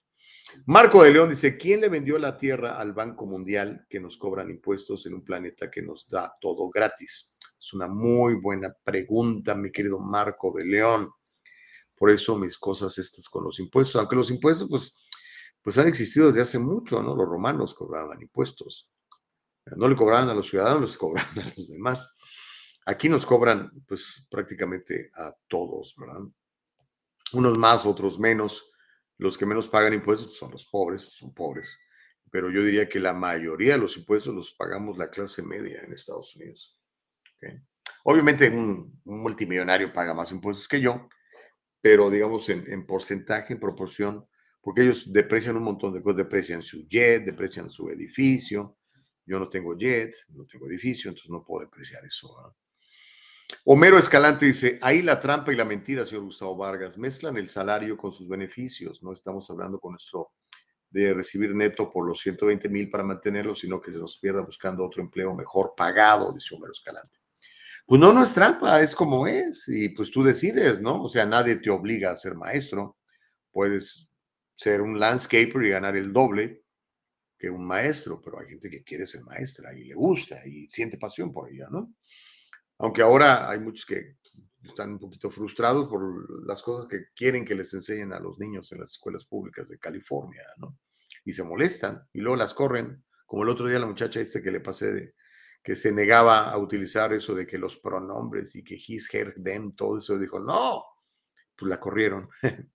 Marco 0.66 1.02
de 1.02 1.12
León 1.12 1.30
dice, 1.30 1.58
¿quién 1.58 1.80
le 1.80 1.88
vendió 1.88 2.18
la 2.18 2.36
tierra 2.36 2.78
al 2.78 2.92
Banco 2.92 3.26
Mundial 3.26 3.86
que 3.88 4.00
nos 4.00 4.16
cobran 4.16 4.50
impuestos 4.50 5.04
en 5.06 5.14
un 5.14 5.24
planeta 5.24 5.70
que 5.70 5.82
nos 5.82 6.08
da 6.08 6.34
todo 6.40 6.70
gratis? 6.70 7.38
Es 7.58 7.72
una 7.74 7.86
muy 7.86 8.34
buena 8.34 8.74
pregunta, 8.82 9.54
mi 9.54 9.70
querido 9.70 9.98
Marco 9.98 10.52
de 10.56 10.64
León. 10.64 11.10
Por 11.94 12.10
eso 12.10 12.36
mis 12.36 12.58
cosas 12.58 12.96
estas 12.98 13.28
con 13.28 13.44
los 13.44 13.60
impuestos, 13.60 13.96
aunque 13.96 14.16
los 14.16 14.30
impuestos 14.30 14.68
pues, 14.68 15.03
pues 15.64 15.78
han 15.78 15.88
existido 15.88 16.26
desde 16.26 16.42
hace 16.42 16.58
mucho, 16.58 17.02
¿no? 17.02 17.16
Los 17.16 17.26
romanos 17.26 17.74
cobraban 17.74 18.20
impuestos. 18.20 18.88
No 19.76 19.88
le 19.88 19.96
cobraban 19.96 20.28
a 20.28 20.34
los 20.34 20.48
ciudadanos, 20.48 20.90
les 20.90 20.98
cobraban 20.98 21.38
a 21.38 21.54
los 21.56 21.68
demás. 21.68 22.14
Aquí 22.86 23.08
nos 23.08 23.24
cobran 23.24 23.72
pues 23.88 24.26
prácticamente 24.30 25.10
a 25.14 25.34
todos, 25.48 25.94
¿verdad? 25.96 26.20
Unos 27.32 27.58
más, 27.58 27.86
otros 27.86 28.20
menos 28.20 28.70
los 29.16 29.38
que 29.38 29.46
menos 29.46 29.68
pagan 29.68 29.94
impuestos 29.94 30.36
son 30.36 30.50
los 30.50 30.66
pobres, 30.66 31.02
son 31.02 31.32
pobres. 31.32 31.78
Pero 32.30 32.50
yo 32.50 32.62
diría 32.62 32.88
que 32.88 33.00
la 33.00 33.12
mayoría 33.12 33.74
de 33.74 33.78
los 33.78 33.96
impuestos 33.96 34.34
los 34.34 34.54
pagamos 34.54 34.98
la 34.98 35.08
clase 35.08 35.42
media 35.42 35.80
en 35.80 35.92
Estados 35.92 36.36
Unidos. 36.36 36.78
Obviamente 38.04 38.50
un, 38.50 39.00
multimillonario 39.04 39.92
paga 39.92 40.14
más 40.14 40.30
impuestos 40.32 40.66
que 40.66 40.80
yo, 40.80 41.08
pero 41.80 42.10
digamos 42.10 42.48
en, 42.48 42.86
porcentaje, 42.86 43.52
en 43.52 43.60
proporción, 43.60 44.26
porque 44.64 44.82
ellos 44.82 45.12
deprecian 45.12 45.56
un 45.56 45.62
montón 45.62 45.92
de 45.92 46.02
cosas, 46.02 46.16
deprecian 46.16 46.62
su 46.62 46.88
jet, 46.88 47.22
deprecian 47.22 47.68
su 47.68 47.90
edificio. 47.90 48.78
Yo 49.26 49.38
no 49.38 49.46
tengo 49.48 49.76
jet, 49.76 50.14
no 50.30 50.46
tengo 50.46 50.66
edificio, 50.66 51.10
entonces 51.10 51.30
no 51.30 51.44
puedo 51.44 51.66
depreciar 51.66 52.02
eso. 52.04 52.34
Homero 53.66 53.98
Escalante 53.98 54.46
dice, 54.46 54.78
ahí 54.80 55.02
la 55.02 55.20
trampa 55.20 55.52
y 55.52 55.56
la 55.56 55.66
mentira, 55.66 56.06
señor 56.06 56.24
Gustavo 56.24 56.56
Vargas, 56.56 56.96
mezclan 56.96 57.36
el 57.36 57.50
salario 57.50 57.98
con 57.98 58.10
sus 58.10 58.26
beneficios. 58.26 59.02
No 59.02 59.12
estamos 59.12 59.50
hablando 59.50 59.78
con 59.78 59.92
nuestro 59.92 60.32
de 60.88 61.12
recibir 61.12 61.54
neto 61.54 61.90
por 61.90 62.06
los 62.06 62.20
120 62.20 62.68
mil 62.70 62.88
para 62.88 63.04
mantenerlo, 63.04 63.54
sino 63.54 63.80
que 63.80 63.92
se 63.92 63.98
nos 63.98 64.16
pierda 64.18 64.42
buscando 64.42 64.84
otro 64.84 65.02
empleo 65.02 65.34
mejor 65.34 65.74
pagado, 65.76 66.32
dice 66.32 66.54
Homero 66.54 66.72
Escalante. 66.72 67.18
Pues 67.84 68.00
no, 68.00 68.14
no 68.14 68.22
es 68.22 68.32
trampa, 68.32 68.80
es 68.80 68.94
como 68.94 69.26
es, 69.26 69.68
y 69.68 69.90
pues 69.90 70.10
tú 70.10 70.22
decides, 70.22 70.80
¿no? 70.80 71.02
O 71.02 71.08
sea, 71.08 71.26
nadie 71.26 71.56
te 71.56 71.68
obliga 71.68 72.12
a 72.12 72.16
ser 72.16 72.34
maestro. 72.34 72.96
Puedes 73.52 74.08
ser 74.54 74.80
un 74.80 74.98
landscaper 74.98 75.62
y 75.64 75.70
ganar 75.70 75.96
el 75.96 76.12
doble 76.12 76.64
que 77.38 77.50
un 77.50 77.66
maestro, 77.66 78.20
pero 78.22 78.38
hay 78.40 78.48
gente 78.48 78.70
que 78.70 78.82
quiere 78.82 79.06
ser 79.06 79.22
maestra 79.22 79.76
y 79.76 79.84
le 79.84 79.94
gusta 79.94 80.46
y 80.46 80.68
siente 80.68 80.98
pasión 80.98 81.32
por 81.32 81.50
ella, 81.50 81.68
¿no? 81.70 81.94
Aunque 82.78 83.02
ahora 83.02 83.50
hay 83.50 83.60
muchos 83.60 83.84
que 83.86 84.16
están 84.62 84.92
un 84.92 84.98
poquito 84.98 85.30
frustrados 85.30 85.88
por 85.88 86.46
las 86.46 86.62
cosas 86.62 86.86
que 86.86 87.06
quieren 87.14 87.44
que 87.44 87.54
les 87.54 87.72
enseñen 87.74 88.12
a 88.12 88.20
los 88.20 88.38
niños 88.38 88.70
en 88.72 88.80
las 88.80 88.92
escuelas 88.92 89.26
públicas 89.26 89.68
de 89.68 89.78
California, 89.78 90.42
¿no? 90.58 90.78
Y 91.24 91.32
se 91.32 91.42
molestan 91.42 92.02
y 92.12 92.20
luego 92.20 92.36
las 92.36 92.54
corren, 92.54 93.04
como 93.26 93.42
el 93.42 93.48
otro 93.48 93.68
día 93.68 93.78
la 93.78 93.86
muchacha 93.86 94.20
este 94.20 94.42
que 94.42 94.50
le 94.50 94.60
pasé 94.60 94.92
de 94.92 95.14
que 95.62 95.76
se 95.76 95.90
negaba 95.92 96.50
a 96.50 96.58
utilizar 96.58 97.14
eso 97.14 97.34
de 97.34 97.46
que 97.46 97.56
los 97.56 97.78
pronombres 97.78 98.54
y 98.54 98.62
que 98.62 98.74
his, 98.74 99.12
her, 99.14 99.34
them, 99.42 99.72
todo 99.74 99.96
eso, 99.96 100.18
dijo, 100.18 100.38
no, 100.38 100.84
pues 101.56 101.70
la 101.70 101.80
corrieron. 101.80 102.28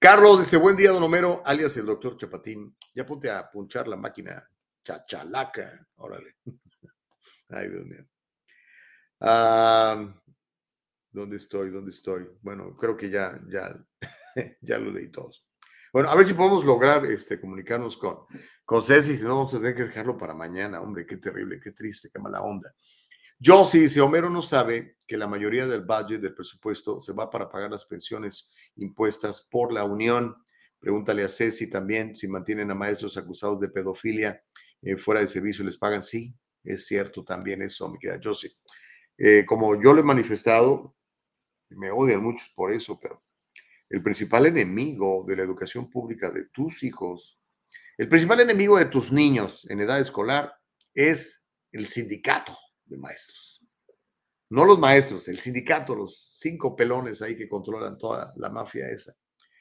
Carlos 0.00 0.38
dice, 0.38 0.56
buen 0.56 0.76
día, 0.76 0.92
don 0.92 1.02
Homero, 1.02 1.42
alias 1.44 1.76
el 1.76 1.86
doctor 1.86 2.16
Chapatín. 2.16 2.76
Ya 2.94 3.04
ponte 3.04 3.28
a 3.28 3.50
punchar 3.50 3.88
la 3.88 3.96
máquina 3.96 4.48
chachalaca, 4.84 5.84
órale. 5.96 6.36
Ay, 7.48 7.68
Dios 7.68 7.84
mío. 7.84 8.06
¿Dónde 11.10 11.36
estoy? 11.36 11.70
¿Dónde 11.70 11.90
estoy? 11.90 12.28
Bueno, 12.42 12.76
creo 12.76 12.96
que 12.96 13.10
ya, 13.10 13.40
ya, 13.48 13.76
ya 14.60 14.78
lo 14.78 14.92
leí 14.92 15.10
todos. 15.10 15.44
Bueno, 15.92 16.10
a 16.10 16.14
ver 16.14 16.28
si 16.28 16.34
podemos 16.34 16.64
lograr 16.64 17.04
este, 17.06 17.40
comunicarnos 17.40 17.96
con, 17.96 18.18
con 18.64 18.84
Ceci, 18.84 19.16
si 19.16 19.24
no 19.24 19.30
vamos 19.30 19.52
a 19.52 19.58
tener 19.58 19.74
que 19.74 19.82
dejarlo 19.82 20.16
para 20.16 20.32
mañana. 20.32 20.80
Hombre, 20.80 21.06
qué 21.06 21.16
terrible, 21.16 21.58
qué 21.60 21.72
triste, 21.72 22.08
qué 22.12 22.20
mala 22.20 22.40
onda. 22.42 22.72
Yo 23.40 23.64
sí, 23.64 23.88
si 23.88 24.00
Homero 24.00 24.28
no 24.30 24.42
sabe 24.42 24.96
que 25.06 25.16
la 25.16 25.28
mayoría 25.28 25.64
del 25.68 25.82
budget 25.82 26.20
del 26.20 26.34
presupuesto 26.34 27.00
se 27.00 27.12
va 27.12 27.30
para 27.30 27.48
pagar 27.48 27.70
las 27.70 27.84
pensiones 27.84 28.52
impuestas 28.74 29.46
por 29.48 29.72
la 29.72 29.84
Unión. 29.84 30.36
Pregúntale 30.80 31.22
a 31.22 31.28
Ceci 31.28 31.70
también 31.70 32.16
si 32.16 32.26
mantienen 32.26 32.72
a 32.72 32.74
maestros 32.74 33.16
acusados 33.16 33.60
de 33.60 33.68
pedofilia 33.68 34.42
eh, 34.82 34.96
fuera 34.96 35.20
de 35.20 35.28
servicio 35.28 35.62
y 35.62 35.66
les 35.66 35.78
pagan. 35.78 36.02
Sí, 36.02 36.34
es 36.64 36.86
cierto 36.86 37.22
también 37.22 37.62
eso, 37.62 37.88
mi 37.88 37.98
querida 38.00 38.18
Josie. 38.20 38.50
Eh, 39.16 39.44
como 39.46 39.80
yo 39.80 39.92
lo 39.92 40.00
he 40.00 40.04
manifestado, 40.04 40.96
me 41.68 41.92
odian 41.92 42.22
muchos 42.24 42.48
por 42.56 42.72
eso, 42.72 42.98
pero 43.00 43.22
el 43.88 44.02
principal 44.02 44.46
enemigo 44.46 45.24
de 45.28 45.36
la 45.36 45.44
educación 45.44 45.88
pública 45.88 46.28
de 46.30 46.46
tus 46.46 46.82
hijos, 46.82 47.40
el 47.96 48.08
principal 48.08 48.40
enemigo 48.40 48.78
de 48.78 48.86
tus 48.86 49.12
niños 49.12 49.64
en 49.70 49.78
edad 49.78 50.00
escolar 50.00 50.52
es 50.92 51.48
el 51.70 51.86
sindicato 51.86 52.58
de 52.88 52.98
maestros. 52.98 53.62
No 54.50 54.64
los 54.64 54.78
maestros, 54.78 55.28
el 55.28 55.38
sindicato, 55.38 55.94
los 55.94 56.36
cinco 56.38 56.74
pelones 56.74 57.20
ahí 57.20 57.36
que 57.36 57.48
controlan 57.48 57.98
toda 57.98 58.32
la 58.36 58.48
mafia 58.48 58.88
esa. 58.88 59.14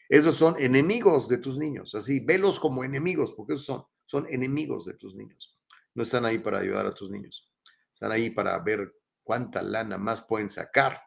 Esos 0.07 0.35
son 0.35 0.55
enemigos 0.57 1.27
de 1.27 1.37
tus 1.37 1.57
niños, 1.57 1.93
así, 1.93 2.21
velos 2.21 2.59
como 2.59 2.83
enemigos, 2.83 3.33
porque 3.33 3.53
esos 3.53 3.65
son, 3.65 3.83
son 4.05 4.25
enemigos 4.29 4.85
de 4.85 4.93
tus 4.93 5.15
niños. 5.15 5.59
No 5.93 6.03
están 6.03 6.25
ahí 6.25 6.39
para 6.39 6.59
ayudar 6.59 6.85
a 6.85 6.93
tus 6.93 7.09
niños, 7.09 7.51
están 7.93 8.11
ahí 8.13 8.29
para 8.29 8.57
ver 8.59 8.93
cuánta 9.23 9.61
lana 9.61 9.97
más 9.97 10.21
pueden 10.21 10.47
sacar. 10.47 11.01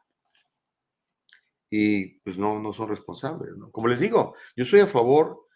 Y 1.70 2.18
pues 2.20 2.36
no, 2.36 2.60
no 2.60 2.72
son 2.72 2.88
responsables, 2.88 3.56
¿no? 3.56 3.70
Como 3.70 3.88
les 3.88 4.00
digo, 4.00 4.34
yo 4.56 4.64
estoy 4.64 4.80
a 4.80 4.86
favor, 4.86 5.46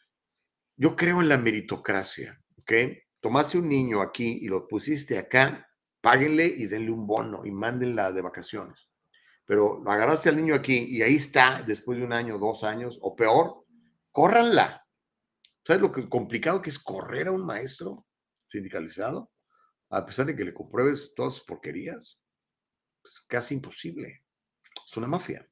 yo 0.77 0.97
creo 0.97 1.21
en 1.21 1.29
la 1.29 1.37
meritocracia, 1.37 2.41
¿ok? 2.57 2.73
Tomaste 3.21 3.59
un 3.59 3.69
niño 3.69 4.01
aquí 4.01 4.39
y 4.41 4.47
lo 4.47 4.67
pusiste 4.67 5.19
acá, 5.19 5.69
páguenle 6.05 6.45
y 6.45 6.67
denle 6.67 6.91
un 6.91 7.07
bono 7.07 7.47
y 7.47 7.51
mándenla 7.51 8.13
de 8.13 8.21
vacaciones. 8.21 8.91
Pero 9.47 9.83
agarraste 9.87 10.29
al 10.29 10.37
niño 10.37 10.55
aquí 10.55 10.77
y 10.77 11.01
ahí 11.01 11.15
está 11.15 11.63
después 11.63 11.99
de 11.99 12.05
un 12.05 12.13
año, 12.13 12.39
dos 12.39 12.63
años, 12.63 12.99
o 13.01 13.17
peor, 13.17 13.65
córranla. 14.13 14.87
¿Sabes 15.67 15.81
lo 15.81 15.91
complicado 16.11 16.61
que 16.61 16.69
es 16.69 16.79
correr 16.79 17.29
a 17.29 17.33
un 17.33 17.47
maestro 17.47 18.05
sindicalizado? 18.47 19.31
A 19.89 20.05
pesar 20.05 20.27
de 20.27 20.37
que 20.37 20.45
le 20.45 20.53
compruebes 20.53 21.15
todas 21.17 21.37
sus 21.37 21.45
porquerías 21.45 22.05
es 22.05 22.19
pues, 23.01 23.21
casi 23.27 23.55
imposible. 23.55 24.25
Es 24.87 24.97
una 24.99 25.07
mafia. 25.07 25.49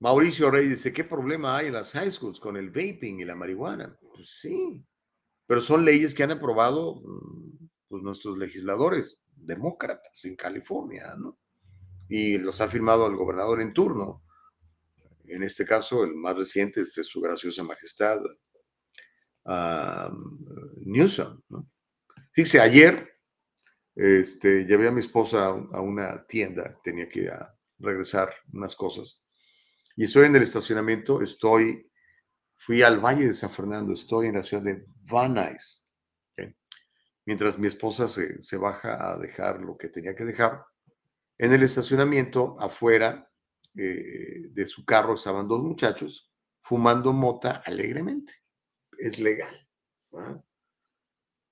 Mauricio 0.00 0.50
Rey 0.50 0.66
dice, 0.66 0.94
¿qué 0.94 1.04
problema 1.04 1.58
hay 1.58 1.66
en 1.66 1.74
las 1.74 1.92
high 1.92 2.10
schools 2.10 2.40
con 2.40 2.56
el 2.56 2.70
vaping 2.70 3.20
y 3.20 3.24
la 3.26 3.34
marihuana? 3.34 3.98
Pues 4.14 4.38
sí, 4.40 4.82
pero 5.48 5.62
son 5.62 5.84
leyes 5.84 6.14
que 6.14 6.22
han 6.22 6.30
aprobado 6.30 7.00
mm, 7.02 7.68
pues, 7.88 8.02
nuestros 8.02 8.38
legisladores 8.38 9.20
demócratas 9.34 10.24
en 10.26 10.36
California, 10.36 11.14
¿no? 11.16 11.38
Y 12.08 12.38
los 12.38 12.60
ha 12.60 12.68
firmado 12.68 13.06
el 13.06 13.16
gobernador 13.16 13.60
en 13.60 13.72
turno. 13.72 14.22
En 15.24 15.42
este 15.42 15.64
caso, 15.64 16.04
el 16.04 16.14
más 16.14 16.36
reciente 16.36 16.82
es 16.82 16.92
su 16.94 17.20
graciosa 17.20 17.62
majestad, 17.62 18.20
Newsom. 20.84 21.42
¿no? 21.48 21.70
Fíjese, 22.32 22.60
ayer 22.60 23.10
este, 23.94 24.64
llevé 24.64 24.88
a 24.88 24.92
mi 24.92 25.00
esposa 25.00 25.48
a 25.48 25.80
una 25.80 26.26
tienda, 26.26 26.76
tenía 26.84 27.08
que 27.08 27.30
regresar 27.78 28.32
unas 28.52 28.76
cosas, 28.76 29.24
y 29.96 30.04
estoy 30.04 30.26
en 30.26 30.36
el 30.36 30.42
estacionamiento, 30.42 31.22
estoy, 31.22 31.90
fui 32.58 32.82
al 32.82 33.00
Valle 33.00 33.26
de 33.26 33.32
San 33.32 33.50
Fernando, 33.50 33.94
estoy 33.94 34.26
en 34.26 34.34
la 34.34 34.42
ciudad 34.42 34.62
de 34.62 34.84
Van 35.04 35.32
Nuys, 35.32 35.88
mientras 37.24 37.58
mi 37.58 37.66
esposa 37.66 38.08
se, 38.08 38.42
se 38.42 38.56
baja 38.56 39.12
a 39.12 39.18
dejar 39.18 39.60
lo 39.60 39.76
que 39.76 39.88
tenía 39.88 40.14
que 40.14 40.24
dejar. 40.24 40.64
En 41.36 41.52
el 41.52 41.62
estacionamiento, 41.62 42.56
afuera 42.58 43.30
eh, 43.76 44.48
de 44.50 44.66
su 44.66 44.84
carro, 44.84 45.14
estaban 45.14 45.46
dos 45.46 45.62
muchachos 45.62 46.32
fumando 46.62 47.12
mota 47.12 47.62
alegremente. 47.64 48.34
Es 48.98 49.18
legal. 49.18 49.68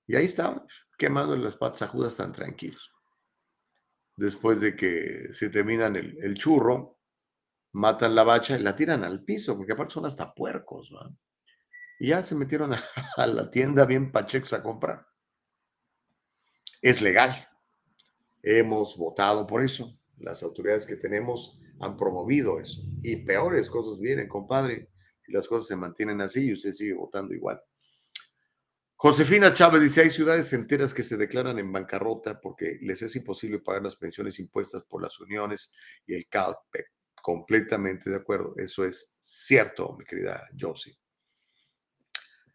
Y 0.07 0.15
ahí 0.15 0.25
estaban, 0.25 0.65
quemando 0.97 1.35
las 1.37 1.55
patas 1.55 1.83
ajudas 1.83 2.17
tan 2.17 2.31
tranquilos. 2.31 2.91
Después 4.15 4.59
de 4.59 4.75
que 4.75 5.31
se 5.31 5.49
terminan 5.49 5.95
el, 5.95 6.17
el 6.21 6.33
churro, 6.33 6.96
matan 7.77 8.15
la 8.15 8.23
bacha 8.23 8.57
y 8.57 8.63
la 8.63 8.75
tiran 8.75 9.03
al 9.03 9.23
piso, 9.23 9.55
porque 9.55 9.73
aparte 9.73 9.93
son 9.93 10.05
hasta 10.05 10.33
puercos. 10.33 10.91
Y 11.99 12.09
ya 12.09 12.21
se 12.21 12.35
metieron 12.35 12.73
a, 12.73 12.83
a 13.17 13.27
la 13.27 13.49
tienda 13.49 13.85
bien 13.85 14.11
pachecos 14.11 14.53
a 14.53 14.63
comprar 14.63 15.07
es 16.81 17.01
legal. 17.01 17.35
Hemos 18.41 18.97
votado 18.97 19.45
por 19.47 19.63
eso. 19.63 19.99
Las 20.17 20.43
autoridades 20.43 20.85
que 20.85 20.95
tenemos 20.95 21.59
han 21.79 21.97
promovido 21.97 22.59
eso. 22.59 22.81
Y 23.03 23.17
peores 23.17 23.69
cosas 23.69 23.99
vienen, 23.99 24.27
compadre. 24.27 24.89
Y 25.27 25.33
las 25.33 25.47
cosas 25.47 25.67
se 25.67 25.75
mantienen 25.75 26.21
así 26.21 26.45
y 26.45 26.53
usted 26.53 26.73
sigue 26.73 26.93
votando 26.93 27.33
igual. 27.33 27.61
Josefina 28.95 29.53
Chávez 29.53 29.81
dice, 29.81 30.01
hay 30.01 30.09
ciudades 30.09 30.51
enteras 30.53 30.91
que 30.91 31.03
se 31.03 31.17
declaran 31.17 31.59
en 31.59 31.71
bancarrota 31.71 32.41
porque 32.41 32.79
les 32.81 33.01
es 33.03 33.15
imposible 33.15 33.59
pagar 33.59 33.83
las 33.83 33.95
pensiones 33.95 34.39
impuestas 34.39 34.83
por 34.85 35.03
las 35.03 35.19
uniones 35.19 35.75
y 36.07 36.15
el 36.15 36.27
CalPEC. 36.27 36.96
Completamente 37.27 38.09
de 38.09 38.15
acuerdo. 38.15 38.53
Eso 38.55 38.85
es 38.85 39.17
cierto, 39.19 39.93
mi 39.99 40.05
querida 40.05 40.47
Josie. 40.57 40.97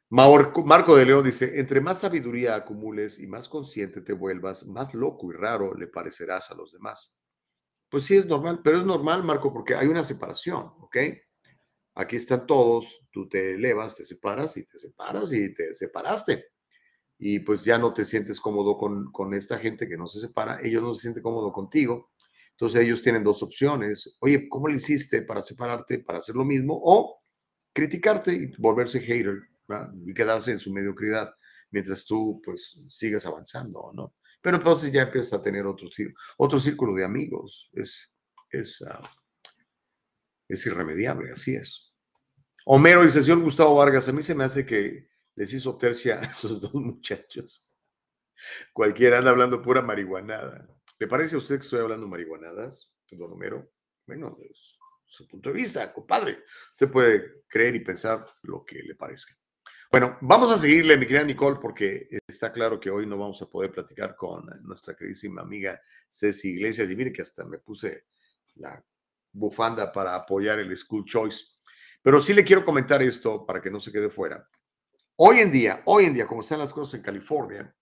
Marco 0.08 0.96
de 0.96 1.04
León 1.04 1.24
dice, 1.24 1.60
entre 1.60 1.82
más 1.82 2.00
sabiduría 2.00 2.54
acumules 2.54 3.18
y 3.18 3.26
más 3.26 3.50
consciente 3.50 4.00
te 4.00 4.14
vuelvas, 4.14 4.64
más 4.64 4.94
loco 4.94 5.30
y 5.30 5.36
raro 5.36 5.74
le 5.74 5.88
parecerás 5.88 6.50
a 6.50 6.54
los 6.54 6.72
demás. 6.72 7.20
Pues 7.90 8.04
sí, 8.04 8.16
es 8.16 8.24
normal, 8.24 8.62
pero 8.64 8.78
es 8.78 8.86
normal, 8.86 9.22
Marco, 9.24 9.52
porque 9.52 9.74
hay 9.74 9.88
una 9.88 10.02
separación, 10.02 10.72
¿ok? 10.80 10.96
Aquí 11.96 12.16
están 12.16 12.46
todos, 12.46 13.06
tú 13.10 13.28
te 13.28 13.52
elevas, 13.52 13.94
te 13.94 14.06
separas 14.06 14.56
y 14.56 14.64
te 14.64 14.78
separas 14.78 15.34
y 15.34 15.52
te 15.52 15.74
separaste. 15.74 16.46
Y 17.18 17.40
pues 17.40 17.62
ya 17.62 17.76
no 17.76 17.92
te 17.92 18.06
sientes 18.06 18.40
cómodo 18.40 18.78
con, 18.78 19.12
con 19.12 19.34
esta 19.34 19.58
gente 19.58 19.86
que 19.86 19.98
no 19.98 20.06
se 20.06 20.18
separa, 20.18 20.60
ellos 20.62 20.82
no 20.82 20.94
se 20.94 21.02
sienten 21.02 21.22
cómodo 21.22 21.52
contigo. 21.52 22.11
Entonces 22.62 22.82
ellos 22.82 23.02
tienen 23.02 23.24
dos 23.24 23.42
opciones. 23.42 24.16
Oye, 24.20 24.48
¿cómo 24.48 24.68
le 24.68 24.76
hiciste 24.76 25.22
para 25.22 25.42
separarte, 25.42 25.98
para 25.98 26.18
hacer 26.18 26.36
lo 26.36 26.44
mismo? 26.44 26.80
O 26.80 27.20
criticarte 27.72 28.32
y 28.32 28.52
volverse 28.56 29.00
hater 29.00 29.36
y 30.06 30.14
quedarse 30.14 30.52
en 30.52 30.60
su 30.60 30.72
mediocridad 30.72 31.34
mientras 31.72 32.04
tú 32.04 32.40
pues 32.44 32.80
sigues 32.86 33.26
avanzando, 33.26 33.90
¿no? 33.92 34.14
Pero 34.40 34.58
entonces 34.58 34.92
ya 34.92 35.02
empiezas 35.02 35.32
a 35.32 35.42
tener 35.42 35.66
otro, 35.66 36.60
círculo 36.60 36.94
de 36.94 37.04
amigos. 37.04 37.68
Es, 37.72 38.12
es, 38.48 38.80
ah, 38.82 39.02
es 40.46 40.64
irremediable, 40.64 41.32
así 41.32 41.56
es. 41.56 41.92
Homero 42.64 43.02
dice, 43.02 43.22
señor 43.22 43.40
Gustavo 43.40 43.74
Vargas, 43.74 44.08
a 44.08 44.12
mí 44.12 44.22
se 44.22 44.36
me 44.36 44.44
hace 44.44 44.64
que 44.64 45.08
les 45.34 45.52
hizo 45.52 45.76
tercia 45.76 46.20
a 46.20 46.26
esos 46.26 46.60
dos 46.60 46.74
muchachos. 46.74 47.68
Cualquiera 48.72 49.18
anda 49.18 49.32
hablando 49.32 49.60
pura 49.60 49.82
marihuanada. 49.82 50.68
¿Le 51.02 51.08
parece 51.08 51.34
a 51.34 51.38
usted 51.38 51.56
que 51.56 51.64
estoy 51.64 51.80
hablando 51.80 52.06
marihuanadas, 52.06 52.94
don 53.10 53.32
Homero? 53.32 53.72
Bueno, 54.06 54.38
es 54.48 54.78
su 55.04 55.26
punto 55.26 55.50
de 55.50 55.56
vista, 55.56 55.92
compadre. 55.92 56.44
Usted 56.70 56.88
puede 56.92 57.42
creer 57.48 57.74
y 57.74 57.80
pensar 57.80 58.24
lo 58.42 58.64
que 58.64 58.80
le 58.84 58.94
parezca. 58.94 59.34
Bueno, 59.90 60.16
vamos 60.20 60.52
a 60.52 60.56
seguirle, 60.56 60.96
mi 60.96 61.04
querida 61.04 61.24
Nicole, 61.24 61.58
porque 61.60 62.06
está 62.24 62.52
claro 62.52 62.78
que 62.78 62.88
hoy 62.88 63.04
no 63.04 63.18
vamos 63.18 63.42
a 63.42 63.50
poder 63.50 63.72
platicar 63.72 64.14
con 64.14 64.48
nuestra 64.62 64.94
queridísima 64.94 65.42
amiga 65.42 65.82
Ceci 66.08 66.50
Iglesias. 66.50 66.88
Y 66.88 66.94
mire 66.94 67.12
que 67.12 67.22
hasta 67.22 67.44
me 67.46 67.58
puse 67.58 68.04
la 68.54 68.80
bufanda 69.32 69.90
para 69.90 70.14
apoyar 70.14 70.60
el 70.60 70.76
School 70.76 71.04
Choice. 71.04 71.46
Pero 72.00 72.22
sí 72.22 72.32
le 72.32 72.44
quiero 72.44 72.64
comentar 72.64 73.02
esto 73.02 73.44
para 73.44 73.60
que 73.60 73.72
no 73.72 73.80
se 73.80 73.90
quede 73.90 74.08
fuera. 74.08 74.48
Hoy 75.16 75.40
en 75.40 75.50
día, 75.50 75.82
hoy 75.86 76.04
en 76.04 76.14
día, 76.14 76.28
como 76.28 76.42
están 76.42 76.60
las 76.60 76.72
cosas 76.72 76.94
en 76.94 77.02
California, 77.02 77.74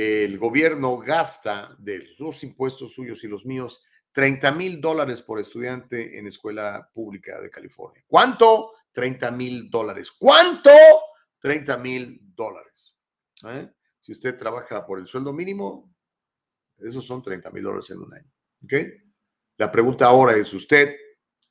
el 0.00 0.38
gobierno 0.38 0.96
gasta 0.98 1.74
de 1.76 2.14
los 2.18 2.44
impuestos 2.44 2.92
suyos 2.92 3.24
y 3.24 3.26
los 3.26 3.44
míos 3.44 3.84
30 4.12 4.52
mil 4.52 4.80
dólares 4.80 5.20
por 5.22 5.40
estudiante 5.40 6.16
en 6.16 6.28
escuela 6.28 6.88
pública 6.94 7.40
de 7.40 7.50
California. 7.50 8.04
¿Cuánto? 8.06 8.74
30 8.92 9.32
mil 9.32 9.68
dólares. 9.68 10.12
¿Cuánto? 10.12 10.70
30 11.40 11.78
mil 11.78 12.20
dólares. 12.22 12.96
¿eh? 13.48 13.72
Si 14.00 14.12
usted 14.12 14.36
trabaja 14.36 14.86
por 14.86 15.00
el 15.00 15.08
sueldo 15.08 15.32
mínimo, 15.32 15.92
esos 16.78 17.04
son 17.04 17.20
30 17.20 17.50
mil 17.50 17.64
dólares 17.64 17.90
en 17.90 17.98
un 17.98 18.14
año. 18.14 18.32
¿ok? 18.62 18.72
La 19.56 19.68
pregunta 19.68 20.06
ahora 20.06 20.36
es, 20.36 20.54
¿usted 20.54 20.96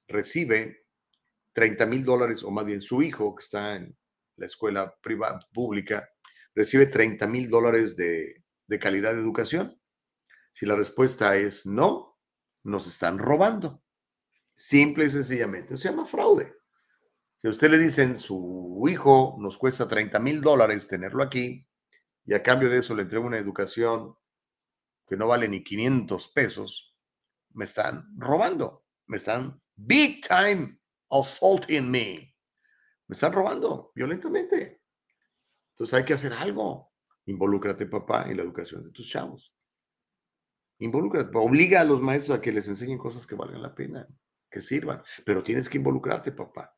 recibe 0.07 0.85
30 1.51 1.85
mil 1.85 2.05
dólares, 2.05 2.43
o 2.43 2.51
más 2.51 2.63
bien 2.63 2.79
su 2.79 3.01
hijo 3.01 3.35
que 3.35 3.43
está 3.43 3.75
en 3.75 3.93
la 4.37 4.45
escuela 4.45 4.95
privada, 5.01 5.45
pública, 5.53 6.09
recibe 6.57 6.87
30 6.87 7.27
mil 7.27 7.49
dólares 7.49 7.95
de, 7.95 8.43
de 8.65 8.79
calidad 8.79 9.13
de 9.13 9.21
educación? 9.21 9.79
Si 10.51 10.65
la 10.65 10.75
respuesta 10.75 11.35
es 11.35 11.67
no, 11.67 12.19
nos 12.63 12.87
están 12.87 13.19
robando. 13.19 13.83
Simple 14.55 15.05
y 15.05 15.09
sencillamente. 15.09 15.77
Se 15.77 15.89
llama 15.89 16.05
fraude. 16.05 16.55
Si 17.39 17.47
a 17.47 17.51
usted 17.51 17.69
le 17.69 17.77
dicen 17.77 18.17
su 18.17 18.83
hijo 18.89 19.37
nos 19.39 19.57
cuesta 19.57 19.87
30 19.87 20.19
mil 20.19 20.41
dólares 20.41 20.87
tenerlo 20.87 21.23
aquí 21.23 21.67
y 22.25 22.33
a 22.33 22.41
cambio 22.41 22.69
de 22.69 22.79
eso 22.79 22.95
le 22.95 23.03
entrego 23.03 23.27
una 23.27 23.37
educación 23.37 24.15
que 25.07 25.15
no 25.15 25.27
vale 25.27 25.47
ni 25.47 25.63
500 25.63 26.27
pesos, 26.29 26.95
me 27.51 27.65
están 27.65 28.07
robando, 28.17 28.83
me 29.05 29.17
están 29.17 29.61
big 29.75 30.25
time 30.27 30.79
assaulting 31.11 31.89
me. 31.89 32.35
Me 33.07 33.13
están 33.13 33.31
robando 33.31 33.91
violentamente. 33.95 34.76
Entonces 35.77 35.99
hay 35.99 36.05
que 36.05 36.13
hacer 36.15 36.33
algo. 36.33 36.91
Involúcrate, 37.25 37.85
papá, 37.85 38.25
en 38.27 38.37
la 38.37 38.41
educación 38.41 38.83
de 38.83 38.89
tus 38.89 39.07
chavos. 39.07 39.53
Involúcrate, 40.79 41.29
obliga 41.37 41.81
a 41.81 41.83
los 41.83 42.01
maestros 42.01 42.39
a 42.39 42.41
que 42.41 42.51
les 42.51 42.67
enseñen 42.67 42.97
cosas 42.97 43.27
que 43.27 43.35
valgan 43.35 43.61
la 43.61 43.75
pena, 43.75 44.07
que 44.49 44.59
sirvan, 44.59 45.03
pero 45.23 45.43
tienes 45.43 45.69
que 45.69 45.77
involucrarte, 45.77 46.31
papá. 46.31 46.75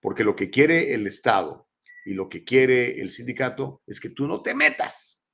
Porque 0.00 0.24
lo 0.24 0.34
que 0.34 0.48
quiere 0.48 0.94
el 0.94 1.06
Estado 1.06 1.68
y 2.06 2.14
lo 2.14 2.30
que 2.30 2.42
quiere 2.42 2.98
el 3.02 3.10
sindicato 3.10 3.82
es 3.86 4.00
que 4.00 4.08
tú 4.08 4.26
no 4.26 4.40
te 4.40 4.54
metas, 4.54 5.26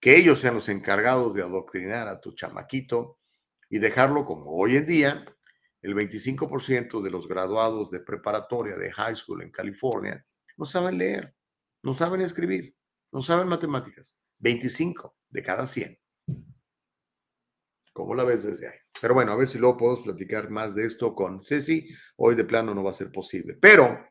que 0.00 0.16
ellos 0.16 0.40
sean 0.40 0.54
los 0.54 0.68
encargados 0.68 1.34
de 1.34 1.42
adoctrinar 1.42 2.08
a 2.08 2.20
tu 2.20 2.34
chamaquito 2.34 3.20
y 3.70 3.78
dejarlo 3.78 4.24
como 4.24 4.56
hoy 4.56 4.76
en 4.76 4.86
día, 4.86 5.24
el 5.82 5.94
25% 5.94 7.00
de 7.00 7.10
los 7.10 7.28
graduados 7.28 7.90
de 7.90 8.00
preparatoria 8.00 8.76
de 8.76 8.90
high 8.90 9.14
school 9.14 9.42
en 9.42 9.52
California 9.52 10.26
no 10.56 10.64
saben 10.64 10.98
leer, 10.98 11.32
no 11.84 11.92
saben 11.92 12.22
escribir, 12.22 12.74
no 13.12 13.20
saben 13.20 13.46
matemáticas. 13.46 14.16
25 14.38 15.16
de 15.28 15.42
cada 15.42 15.66
100. 15.66 15.98
¿Cómo 17.92 18.14
la 18.14 18.24
ves 18.24 18.42
desde 18.42 18.68
ahí? 18.68 18.78
Pero 19.00 19.14
bueno, 19.14 19.32
a 19.32 19.36
ver 19.36 19.48
si 19.48 19.58
luego 19.58 19.76
podemos 19.76 20.00
platicar 20.00 20.50
más 20.50 20.74
de 20.74 20.86
esto 20.86 21.14
con 21.14 21.42
Ceci. 21.42 21.88
Hoy 22.16 22.34
de 22.34 22.44
plano 22.44 22.74
no 22.74 22.82
va 22.82 22.90
a 22.90 22.94
ser 22.94 23.12
posible. 23.12 23.54
Pero, 23.60 24.08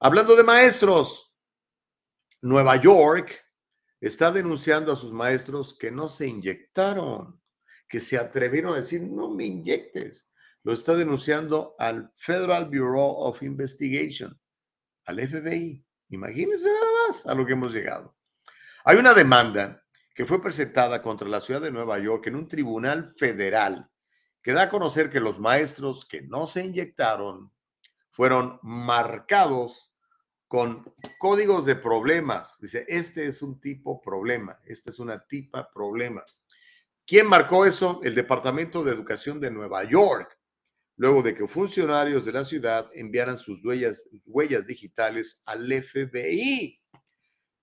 hablando 0.00 0.34
de 0.34 0.42
maestros, 0.42 1.36
Nueva 2.40 2.76
York 2.76 3.44
está 4.00 4.32
denunciando 4.32 4.90
a 4.92 4.96
sus 4.96 5.12
maestros 5.12 5.76
que 5.78 5.90
no 5.90 6.08
se 6.08 6.26
inyectaron, 6.26 7.40
que 7.88 8.00
se 8.00 8.16
atrevieron 8.16 8.72
a 8.72 8.78
decir, 8.78 9.02
no 9.02 9.30
me 9.30 9.44
inyectes. 9.44 10.30
Lo 10.64 10.72
está 10.72 10.96
denunciando 10.96 11.74
al 11.78 12.10
Federal 12.16 12.66
Bureau 12.66 13.16
of 13.18 13.42
Investigation, 13.42 14.40
al 15.04 15.20
FBI. 15.20 15.84
Imagínense 16.08 16.68
nada 16.70 16.91
a 17.26 17.34
lo 17.34 17.46
que 17.46 17.52
hemos 17.52 17.72
llegado. 17.72 18.14
Hay 18.84 18.96
una 18.96 19.14
demanda 19.14 19.82
que 20.14 20.26
fue 20.26 20.40
presentada 20.40 21.02
contra 21.02 21.28
la 21.28 21.40
ciudad 21.40 21.60
de 21.60 21.70
Nueva 21.70 21.98
York 21.98 22.26
en 22.26 22.36
un 22.36 22.48
tribunal 22.48 23.08
federal 23.08 23.88
que 24.42 24.52
da 24.52 24.62
a 24.62 24.68
conocer 24.68 25.10
que 25.10 25.20
los 25.20 25.38
maestros 25.38 26.04
que 26.04 26.22
no 26.22 26.46
se 26.46 26.64
inyectaron 26.64 27.52
fueron 28.10 28.58
marcados 28.62 29.92
con 30.48 30.84
códigos 31.18 31.64
de 31.64 31.76
problemas. 31.76 32.54
Dice, 32.60 32.84
este 32.88 33.26
es 33.26 33.40
un 33.40 33.58
tipo 33.60 34.02
problema, 34.02 34.58
esta 34.66 34.90
es 34.90 34.98
una 34.98 35.24
tipa 35.26 35.70
problema. 35.72 36.22
¿Quién 37.06 37.26
marcó 37.26 37.64
eso? 37.64 38.00
El 38.04 38.14
Departamento 38.14 38.84
de 38.84 38.92
Educación 38.92 39.40
de 39.40 39.50
Nueva 39.50 39.84
York, 39.84 40.38
luego 40.96 41.22
de 41.22 41.34
que 41.34 41.48
funcionarios 41.48 42.26
de 42.26 42.32
la 42.32 42.44
ciudad 42.44 42.90
enviaran 42.94 43.38
sus 43.38 43.62
huellas 43.64 44.66
digitales 44.66 45.42
al 45.46 45.72
FBI. 45.82 46.81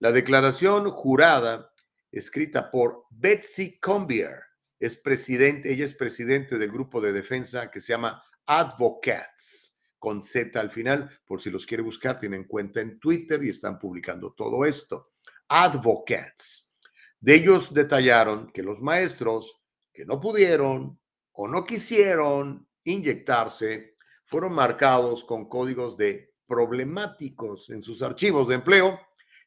La 0.01 0.13
declaración 0.13 0.89
jurada, 0.91 1.73
escrita 2.09 2.71
por 2.71 3.03
Betsy 3.09 3.77
Combier, 3.81 4.39
es 4.80 4.95
presidente, 4.95 5.73
ella 5.73 5.84
es 5.84 5.93
presidente 5.93 6.57
del 6.57 6.71
grupo 6.71 7.01
de 7.01 7.11
defensa 7.11 7.69
que 7.69 7.81
se 7.81 7.91
llama 7.91 8.23
Advocates, 8.45 9.84
con 9.97 10.21
Z 10.21 10.57
al 10.57 10.71
final, 10.71 11.19
por 11.26 11.41
si 11.41 11.49
los 11.49 11.65
quiere 11.65 11.84
buscar, 11.84 12.17
tienen 12.17 12.45
cuenta 12.45 12.80
en 12.80 12.97
Twitter 12.97 13.43
y 13.43 13.49
están 13.49 13.77
publicando 13.77 14.31
todo 14.31 14.63
esto. 14.63 15.11
Advocates. 15.49 16.77
De 17.19 17.35
ellos 17.35 17.73
detallaron 17.73 18.53
que 18.53 18.63
los 18.63 18.81
maestros 18.81 19.61
que 19.91 20.05
no 20.05 20.17
pudieron 20.17 20.97
o 21.34 21.47
no 21.49 21.65
quisieron 21.65 22.65
inyectarse 22.85 23.97
fueron 24.23 24.53
marcados 24.53 25.26
con 25.26 25.49
códigos 25.49 25.97
de 25.97 26.35
problemáticos 26.47 27.69
en 27.69 27.84
sus 27.84 28.01
archivos 28.01 28.47
de 28.47 28.55
empleo 28.55 28.97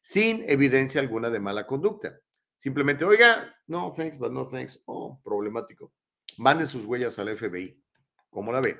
sin 0.03 0.47
evidencia 0.47 1.01
alguna 1.01 1.29
de 1.29 1.39
mala 1.39 1.65
conducta. 1.65 2.19
Simplemente, 2.57 3.05
oiga, 3.05 3.55
no 3.67 3.91
thanks, 3.95 4.17
but 4.19 4.31
no 4.31 4.47
thanks. 4.47 4.83
Oh, 4.85 5.19
problemático. 5.23 5.93
Mande 6.37 6.65
sus 6.65 6.85
huellas 6.85 7.17
al 7.17 7.35
FBI. 7.35 7.81
¿Cómo 8.29 8.51
la 8.51 8.61
ve? 8.61 8.79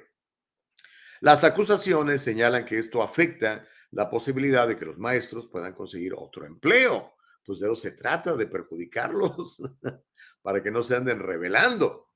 Las 1.21 1.43
acusaciones 1.43 2.21
señalan 2.21 2.65
que 2.65 2.77
esto 2.77 3.01
afecta 3.01 3.65
la 3.91 4.09
posibilidad 4.09 4.67
de 4.67 4.77
que 4.77 4.85
los 4.85 4.97
maestros 4.97 5.47
puedan 5.47 5.73
conseguir 5.73 6.13
otro 6.13 6.45
empleo 6.45 7.13
pues 7.45 7.59
de 7.59 7.67
eso 7.67 7.75
se 7.75 7.91
trata, 7.91 8.35
de 8.35 8.47
perjudicarlos 8.47 9.61
para 10.41 10.61
que 10.61 10.71
no 10.71 10.83
se 10.83 10.95
anden 10.95 11.19
revelando. 11.19 12.09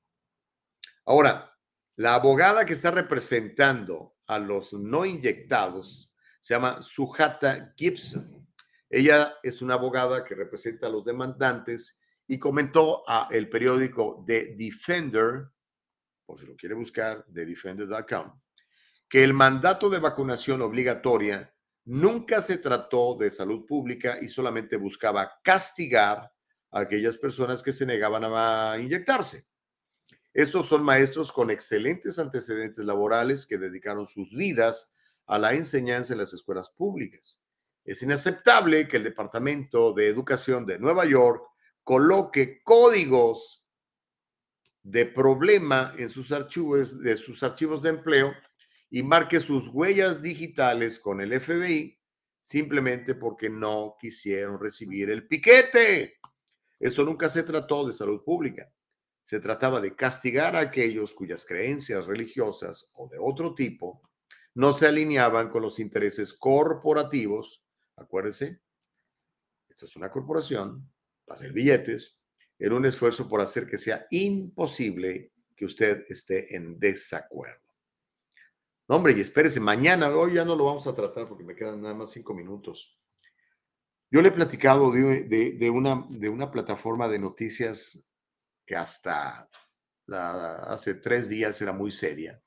Ahora, 1.04 1.54
la 1.96 2.14
abogada 2.14 2.64
que 2.64 2.74
está 2.74 2.90
representando 2.90 4.16
a 4.26 4.38
los 4.38 4.72
no 4.72 5.04
inyectados 5.04 6.12
se 6.40 6.54
llama 6.54 6.80
Sujata 6.82 7.74
Gibson. 7.76 8.37
Ella 8.90 9.36
es 9.42 9.60
una 9.60 9.74
abogada 9.74 10.24
que 10.24 10.34
representa 10.34 10.86
a 10.86 10.90
los 10.90 11.04
demandantes 11.04 12.00
y 12.26 12.38
comentó 12.38 13.02
a 13.08 13.28
el 13.30 13.48
periódico 13.48 14.24
The 14.26 14.54
Defender, 14.56 15.48
por 16.24 16.38
si 16.38 16.46
lo 16.46 16.56
quiere 16.56 16.74
buscar, 16.74 17.24
thedefender.com, 17.32 18.40
que 19.08 19.24
el 19.24 19.32
mandato 19.32 19.88
de 19.88 19.98
vacunación 19.98 20.62
obligatoria 20.62 21.54
nunca 21.84 22.42
se 22.42 22.58
trató 22.58 23.16
de 23.18 23.30
salud 23.30 23.64
pública 23.64 24.18
y 24.20 24.28
solamente 24.28 24.76
buscaba 24.76 25.40
castigar 25.42 26.30
a 26.70 26.80
aquellas 26.80 27.16
personas 27.16 27.62
que 27.62 27.72
se 27.72 27.86
negaban 27.86 28.24
a 28.24 28.76
inyectarse. 28.78 29.46
Estos 30.34 30.66
son 30.66 30.84
maestros 30.84 31.32
con 31.32 31.50
excelentes 31.50 32.18
antecedentes 32.18 32.84
laborales 32.84 33.46
que 33.46 33.56
dedicaron 33.56 34.06
sus 34.06 34.30
vidas 34.36 34.92
a 35.26 35.38
la 35.38 35.54
enseñanza 35.54 36.12
en 36.12 36.18
las 36.18 36.34
escuelas 36.34 36.68
públicas. 36.70 37.40
Es 37.88 38.02
inaceptable 38.02 38.86
que 38.86 38.98
el 38.98 39.04
Departamento 39.04 39.94
de 39.94 40.08
Educación 40.08 40.66
de 40.66 40.78
Nueva 40.78 41.06
York 41.06 41.42
coloque 41.82 42.62
códigos 42.62 43.66
de 44.82 45.06
problema 45.06 45.94
en 45.96 46.10
sus 46.10 46.30
archivos 46.30 47.00
de, 47.00 47.16
sus 47.16 47.42
archivos 47.42 47.80
de 47.80 47.88
empleo 47.88 48.34
y 48.90 49.02
marque 49.02 49.40
sus 49.40 49.68
huellas 49.68 50.20
digitales 50.20 50.98
con 50.98 51.22
el 51.22 51.40
FBI 51.40 51.98
simplemente 52.38 53.14
porque 53.14 53.48
no 53.48 53.96
quisieron 53.98 54.60
recibir 54.60 55.08
el 55.08 55.26
piquete. 55.26 56.18
Esto 56.78 57.04
nunca 57.04 57.30
se 57.30 57.42
trató 57.42 57.86
de 57.86 57.94
salud 57.94 58.22
pública. 58.22 58.70
Se 59.22 59.40
trataba 59.40 59.80
de 59.80 59.96
castigar 59.96 60.56
a 60.56 60.60
aquellos 60.60 61.14
cuyas 61.14 61.46
creencias 61.46 62.04
religiosas 62.04 62.90
o 62.92 63.08
de 63.08 63.16
otro 63.18 63.54
tipo 63.54 64.02
no 64.52 64.74
se 64.74 64.86
alineaban 64.86 65.48
con 65.48 65.62
los 65.62 65.78
intereses 65.78 66.34
corporativos. 66.34 67.64
Acuérdense, 68.00 68.60
esta 69.68 69.84
es 69.86 69.96
una 69.96 70.10
corporación, 70.10 70.90
para 71.24 71.36
hacer 71.36 71.52
billetes, 71.52 72.22
en 72.58 72.72
un 72.72 72.86
esfuerzo 72.86 73.28
por 73.28 73.40
hacer 73.40 73.66
que 73.66 73.78
sea 73.78 74.06
imposible 74.10 75.32
que 75.54 75.64
usted 75.64 76.04
esté 76.08 76.56
en 76.56 76.78
desacuerdo 76.78 77.68
hombre, 78.88 79.14
y 79.16 79.20
espérese, 79.20 79.60
mañana, 79.60 80.08
hoy 80.08 80.34
ya 80.34 80.44
no 80.44 80.56
lo 80.56 80.64
vamos 80.64 80.86
a 80.86 80.94
tratar 80.94 81.28
porque 81.28 81.44
me 81.44 81.54
quedan 81.54 81.82
nada 81.82 81.94
más 81.94 82.10
cinco 82.10 82.34
minutos. 82.34 82.98
Yo 84.10 84.22
le 84.22 84.28
he 84.28 84.32
platicado 84.32 84.90
de, 84.90 85.70
una, 85.70 86.06
de 86.08 86.28
una 86.30 86.50
plataforma 86.50 87.08
de 87.08 87.18
noticias 87.18 88.10
que 88.64 88.74
hasta 88.74 89.48
hace 90.10 90.94
tres 90.94 91.28
días 91.28 91.60
era 91.60 91.72
muy 91.72 91.90
seria, 91.90 92.42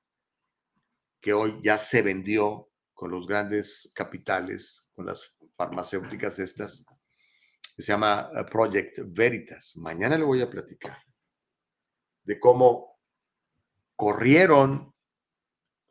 que 1.19 1.34
hoy 1.34 1.60
ya 1.61 1.78
se 1.78 2.02
vendió 2.02 2.72
con 2.95 3.11
los 3.11 3.28
grandes 3.28 3.91
capitales, 3.94 4.90
con 4.95 5.06
las 5.06 5.36
farmacéuticas 5.61 6.39
estas, 6.39 6.85
se 7.77 7.83
llama 7.83 8.31
eh, 8.35 8.43
Project 8.49 8.99
Veritas. 9.05 9.73
Mañana 9.77 10.17
le 10.17 10.23
voy 10.23 10.41
a 10.41 10.49
platicar 10.49 10.97
de 12.23 12.39
cómo 12.39 12.99
corrieron 13.95 14.91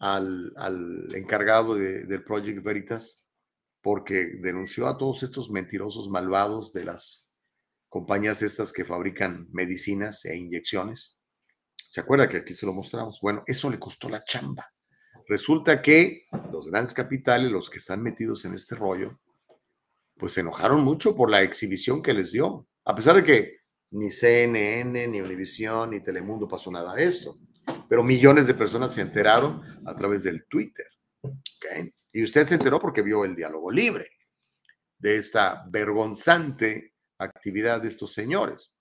al, 0.00 1.08
encargado 1.14 1.74
del 1.74 2.24
Project 2.24 2.64
Veritas 2.64 3.28
porque 3.80 4.38
denunció 4.40 4.88
a 4.88 4.96
todos 4.96 5.22
estos 5.22 5.50
mentirosos 5.50 6.08
malvados 6.08 6.72
de 6.72 6.84
las 6.84 7.30
compañías 7.88 8.42
estas 8.42 8.72
que 8.72 8.84
fabrican 8.84 9.48
medicinas 9.52 10.24
e 10.24 10.36
inyecciones. 10.36 11.20
¿Se 11.76 12.00
acuerda 12.00 12.28
que 12.28 12.38
aquí 12.38 12.54
se 12.54 12.66
lo 12.66 12.72
mostramos? 12.72 13.20
Bueno, 13.22 13.42
eso 13.46 13.70
le 13.70 13.78
costó 13.78 14.08
la 14.08 14.24
chamba. 14.24 14.66
Resulta 15.28 15.80
que 15.80 16.26
los 16.50 16.66
grandes 16.68 16.94
capitales, 16.94 17.52
los 17.52 17.70
que 17.70 17.78
están 17.78 18.02
metidos 18.02 18.44
en 18.44 18.54
este 18.54 18.74
rollo, 18.74 19.20
pues 20.20 20.34
se 20.34 20.42
enojaron 20.42 20.84
mucho 20.84 21.16
por 21.16 21.30
la 21.30 21.42
exhibición 21.42 22.02
que 22.02 22.14
les 22.14 22.30
dio, 22.30 22.68
a 22.84 22.94
pesar 22.94 23.16
de 23.16 23.24
que 23.24 23.60
ni 23.92 24.10
CNN, 24.12 25.08
ni 25.08 25.20
Univision, 25.20 25.90
ni 25.90 26.00
Telemundo 26.00 26.46
pasó 26.46 26.70
nada 26.70 26.94
de 26.94 27.04
esto 27.04 27.36
pero 27.90 28.04
millones 28.04 28.46
de 28.46 28.54
personas 28.54 28.94
se 28.94 29.00
enteraron 29.00 29.62
a 29.84 29.94
través 29.96 30.22
del 30.22 30.46
Twitter. 30.46 30.86
Y 32.12 32.22
usted 32.22 32.44
se 32.44 32.54
enteró 32.54 32.80
porque 32.80 33.02
vio 33.02 33.24
el 33.24 33.34
diálogo 33.34 33.70
libre 33.70 34.08
de 34.98 35.16
esta 35.16 35.64
vergonzante 35.68 36.94
actividad 37.18 37.80
de 37.80 37.88
estos 37.88 38.12
señores. 38.12 38.76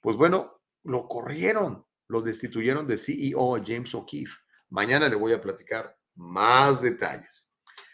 Pues 0.00 0.16
bueno, 0.16 0.60
lo 0.84 1.06
corrieron, 1.06 1.86
lo 2.08 2.20
destituyeron 2.20 2.86
de 2.86 2.96
CEO 2.96 3.62
James 3.64 3.94
O'Keefe. 3.94 4.34
Mañana 4.70 5.08
le 5.08 5.16
voy 5.16 5.32
a 5.32 5.40
platicar 5.40 5.96
más 6.16 6.82
detalles. 6.82 7.48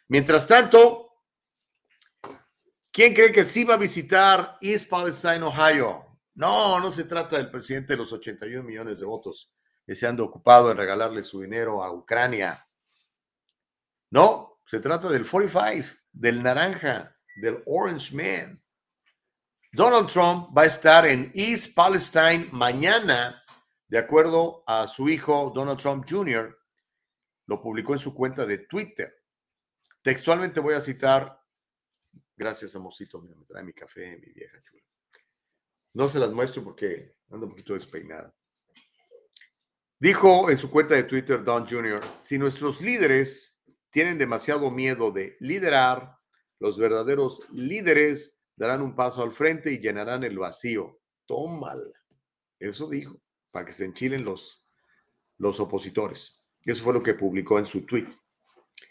Mientras 0.09 0.47
tanto, 0.47 1.04
¿quién 2.95 3.13
cree 3.13 3.33
que 3.33 3.45
sí 3.45 3.65
va 3.65 3.75
a 3.75 3.79
visitar 3.79 4.57
East 4.61 4.89
Palestine, 4.89 5.43
Ohio? 5.43 6.07
No, 6.35 6.79
no 6.79 6.91
se 6.93 7.05
trata 7.05 7.37
del 7.37 7.51
presidente 7.51 7.95
de 7.95 7.97
los 7.99 8.13
81 8.13 8.63
millones 8.63 9.01
de 9.01 9.07
votos 9.07 9.53
que 9.85 9.95
se 9.95 10.07
han 10.07 10.19
ocupado 10.21 10.71
en 10.71 10.79
regalarle 10.79 11.25
su 11.25 11.41
dinero 11.41 11.83
a 11.83 11.93
Ucrania. 11.93 12.67
No, 14.11 14.61
se 14.65 14.79
trata 14.79 15.09
del 15.09 15.29
45, 15.29 15.89
del 16.13 16.43
naranja, 16.43 17.15
del 17.37 17.63
Orange 17.67 18.15
Man. 18.15 18.63
Donald 19.73 20.09
Trump 20.09 20.57
va 20.57 20.63
a 20.63 20.67
estar 20.67 21.05
en 21.05 21.33
East 21.35 21.75
Palestine 21.75 22.49
mañana, 22.53 23.43
de 23.89 23.99
acuerdo 23.99 24.63
a 24.69 24.87
su 24.87 25.09
hijo 25.09 25.53
Donald 25.53 25.81
Trump 25.81 26.07
Jr., 26.09 26.57
lo 27.47 27.61
publicó 27.61 27.93
en 27.93 27.99
su 27.99 28.15
cuenta 28.15 28.47
de 28.47 28.59
Twitter. 28.59 29.13
Textualmente 30.03 30.61
voy 30.61 30.75
a 30.75 30.81
citar, 30.81 31.44
gracias 32.37 32.75
amorcito, 32.77 33.21
me 33.21 33.35
trae 33.47 33.63
mi 33.63 33.73
café, 33.73 34.17
mi 34.17 34.33
vieja 34.33 34.61
chula. 34.63 34.83
No 35.95 36.09
se 36.09 36.19
las 36.19 36.33
muestro 36.33 36.65
porque 36.65 37.17
ando 37.31 37.47
un 37.47 37.53
poquito 37.53 37.75
despeinada. 37.75 38.35
Dijo 39.99 40.51
en 40.51 40.59
su 40.59 40.71
cuenta 40.71 40.95
de 40.95 41.05
Twitter 41.05 41.43
Don 41.45 41.67
Jr., 41.67 42.01
si 42.19 42.37
nuestros 42.37 42.81
líderes 42.81 43.63
tienen 43.91 44.19
demasiado 44.19 44.71
miedo 44.71 45.13
de 45.13 45.37
liderar, 45.41 46.19
los 46.59 46.79
verdaderos 46.79 47.43
líderes 47.53 48.41
darán 48.57 48.83
un 48.83 48.95
paso 48.97 49.23
al 49.23 49.33
frente 49.33 49.73
y 49.73 49.79
llenarán 49.79 50.25
el 50.25 50.39
vacío. 50.39 51.01
Tómala. 51.27 51.91
Eso 52.59 52.89
dijo, 52.89 53.21
para 53.51 53.67
que 53.67 53.73
se 53.73 53.85
enchilen 53.85 54.25
los, 54.25 54.67
los 55.39 55.61
opositores. 55.61 56.45
Eso 56.65 56.83
fue 56.83 56.93
lo 56.93 57.03
que 57.03 57.15
publicó 57.15 57.59
en 57.59 57.67
su 57.67 57.87
tweet. 57.87 58.09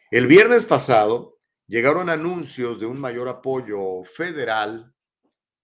El 0.10 0.28
viernes 0.28 0.66
pasado 0.66 1.38
llegaron 1.68 2.10
anuncios 2.10 2.80
de 2.80 2.86
un 2.86 3.00
mayor 3.00 3.28
apoyo 3.28 4.04
federal, 4.04 4.94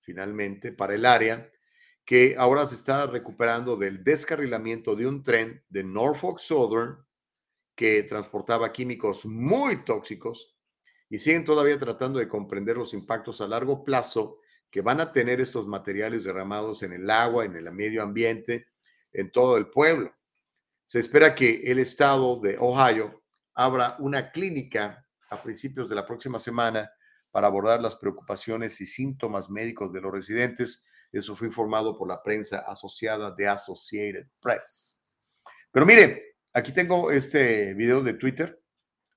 finalmente, 0.01 0.71
para 0.71 0.95
el 0.95 1.05
área 1.05 1.51
que 2.05 2.35
ahora 2.39 2.65
se 2.65 2.73
está 2.73 3.05
recuperando 3.05 3.77
del 3.77 4.03
descarrilamiento 4.03 4.95
de 4.95 5.05
un 5.05 5.23
tren 5.23 5.63
de 5.69 5.83
Norfolk 5.83 6.39
Southern 6.39 7.05
que 7.75 8.01
transportaba 8.01 8.73
químicos 8.73 9.25
muy 9.25 9.85
tóxicos 9.85 10.57
y 11.07 11.19
siguen 11.19 11.45
todavía 11.45 11.77
tratando 11.77 12.17
de 12.17 12.27
comprender 12.27 12.77
los 12.77 12.95
impactos 12.95 13.41
a 13.41 13.47
largo 13.47 13.83
plazo 13.83 14.39
que 14.71 14.81
van 14.81 14.99
a 15.01 15.11
tener 15.11 15.39
estos 15.39 15.67
materiales 15.67 16.23
derramados 16.23 16.83
en 16.83 16.93
el 16.93 17.09
agua, 17.09 17.45
en 17.45 17.55
el 17.55 17.71
medio 17.71 18.03
ambiente, 18.03 18.67
en 19.11 19.31
todo 19.31 19.57
el 19.57 19.69
pueblo. 19.69 20.13
Se 20.85 20.99
espera 20.99 21.35
que 21.35 21.71
el 21.71 21.79
estado 21.79 22.39
de 22.39 22.57
Ohio 22.59 23.23
abra 23.53 23.97
una 23.99 24.31
clínica 24.31 25.07
a 25.29 25.41
principios 25.41 25.89
de 25.89 25.95
la 25.95 26.05
próxima 26.05 26.39
semana 26.39 26.91
para 27.31 27.47
abordar 27.47 27.81
las 27.81 27.95
preocupaciones 27.95 28.81
y 28.81 28.85
síntomas 28.85 29.49
médicos 29.49 29.93
de 29.93 30.01
los 30.01 30.11
residentes. 30.11 30.85
Eso 31.11 31.35
fue 31.35 31.47
informado 31.47 31.97
por 31.97 32.07
la 32.07 32.21
prensa 32.21 32.59
asociada 32.67 33.31
de 33.31 33.47
Associated 33.47 34.27
Press. 34.39 35.01
Pero 35.71 35.85
mire, 35.85 36.35
aquí 36.53 36.71
tengo 36.71 37.11
este 37.11 37.73
video 37.73 38.01
de 38.01 38.13
Twitter, 38.13 38.61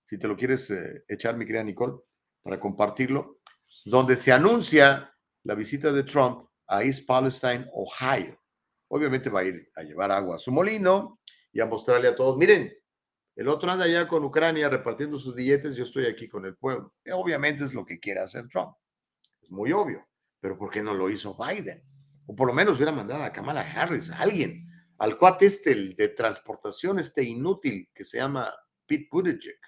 si 0.06 0.18
te 0.18 0.28
lo 0.28 0.36
quieres 0.36 0.70
eh, 0.70 1.04
echar, 1.08 1.36
mi 1.36 1.46
querida 1.46 1.64
Nicole, 1.64 1.94
para 2.42 2.58
compartirlo, 2.58 3.40
donde 3.84 4.16
se 4.16 4.32
anuncia 4.32 5.14
la 5.44 5.54
visita 5.54 5.92
de 5.92 6.02
Trump 6.02 6.48
a 6.66 6.82
East 6.82 7.06
Palestine, 7.06 7.66
Ohio. 7.72 8.38
Obviamente 8.88 9.30
va 9.30 9.40
a 9.40 9.44
ir 9.44 9.70
a 9.74 9.82
llevar 9.82 10.12
agua 10.12 10.36
a 10.36 10.38
su 10.38 10.52
molino 10.52 11.20
y 11.52 11.60
a 11.60 11.66
mostrarle 11.66 12.08
a 12.08 12.16
todos, 12.16 12.36
miren, 12.36 12.72
el 13.34 13.48
otro 13.48 13.70
anda 13.70 13.86
allá 13.86 14.06
con 14.06 14.24
Ucrania 14.24 14.68
repartiendo 14.68 15.18
sus 15.18 15.34
billetes, 15.34 15.74
yo 15.74 15.84
estoy 15.84 16.06
aquí 16.06 16.28
con 16.28 16.44
el 16.44 16.56
pueblo. 16.56 16.94
Obviamente 17.12 17.64
es 17.64 17.72
lo 17.72 17.84
que 17.84 17.98
quiere 17.98 18.20
hacer 18.20 18.48
Trump. 18.48 18.76
Es 19.40 19.50
muy 19.50 19.72
obvio. 19.72 20.06
Pero 20.40 20.58
¿por 20.58 20.70
qué 20.70 20.82
no 20.82 20.92
lo 20.92 21.08
hizo 21.08 21.36
Biden? 21.36 21.82
O 22.26 22.34
por 22.34 22.48
lo 22.48 22.52
menos 22.52 22.76
hubiera 22.76 22.92
mandado 22.92 23.22
a 23.22 23.32
Kamala 23.32 23.62
Harris, 23.62 24.10
a 24.10 24.20
alguien, 24.20 24.68
al 24.98 25.16
cuate 25.16 25.46
este 25.46 25.74
de 25.94 26.08
transportación, 26.08 26.98
este 26.98 27.22
inútil 27.22 27.90
que 27.94 28.04
se 28.04 28.18
llama 28.18 28.52
Pete 28.86 29.08
Buttigieg, 29.10 29.58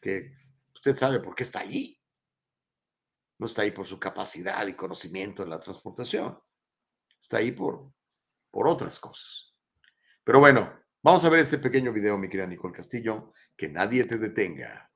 que 0.00 0.32
usted 0.74 0.96
sabe 0.96 1.20
por 1.20 1.34
qué 1.34 1.42
está 1.42 1.60
allí. 1.60 2.00
No 3.38 3.46
está 3.46 3.62
ahí 3.62 3.70
por 3.70 3.86
su 3.86 3.98
capacidad 3.98 4.66
y 4.66 4.74
conocimiento 4.74 5.42
en 5.42 5.50
la 5.50 5.58
transportación. 5.58 6.38
Está 7.20 7.38
ahí 7.38 7.52
por, 7.52 7.92
por 8.50 8.68
otras 8.68 8.98
cosas. 8.98 9.54
Pero 10.24 10.40
bueno, 10.40 10.79
Vamos 11.02 11.24
a 11.24 11.30
ver 11.30 11.40
este 11.40 11.56
pequeño 11.56 11.92
video, 11.92 12.18
mi 12.18 12.28
querida 12.28 12.46
Nicole 12.46 12.74
Castillo. 12.74 13.32
Que 13.56 13.68
nadie 13.68 14.04
te 14.04 14.18
detenga. 14.18 14.86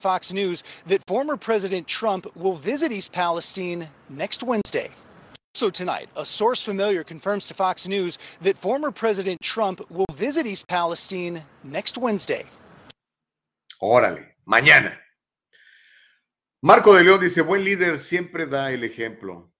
Fox 0.00 0.32
News 0.32 0.64
that 0.86 1.00
former 1.06 1.36
President 1.36 1.86
Trump 1.86 2.26
will 2.34 2.56
visit 2.56 2.90
East 2.90 3.12
Palestine 3.12 3.88
next 4.08 4.42
Wednesday. 4.42 4.90
So 5.54 5.70
tonight, 5.70 6.08
a 6.16 6.24
source 6.24 6.62
familiar 6.62 7.04
confirms 7.04 7.46
to 7.48 7.54
Fox 7.54 7.86
News 7.86 8.18
that 8.40 8.56
former 8.56 8.90
President 8.90 9.40
Trump 9.42 9.80
will 9.90 10.06
visit 10.16 10.46
East 10.46 10.66
Palestine 10.66 11.44
next 11.62 11.98
Wednesday. 11.98 12.46
Órale, 13.80 14.36
mañana. 14.46 14.98
Marco 16.62 16.94
de 16.94 17.04
León 17.04 17.20
dice, 17.20 17.42
buen 17.42 17.62
líder 17.62 17.98
siempre 17.98 18.46
da 18.46 18.72
el 18.72 18.84
ejemplo. 18.84 19.51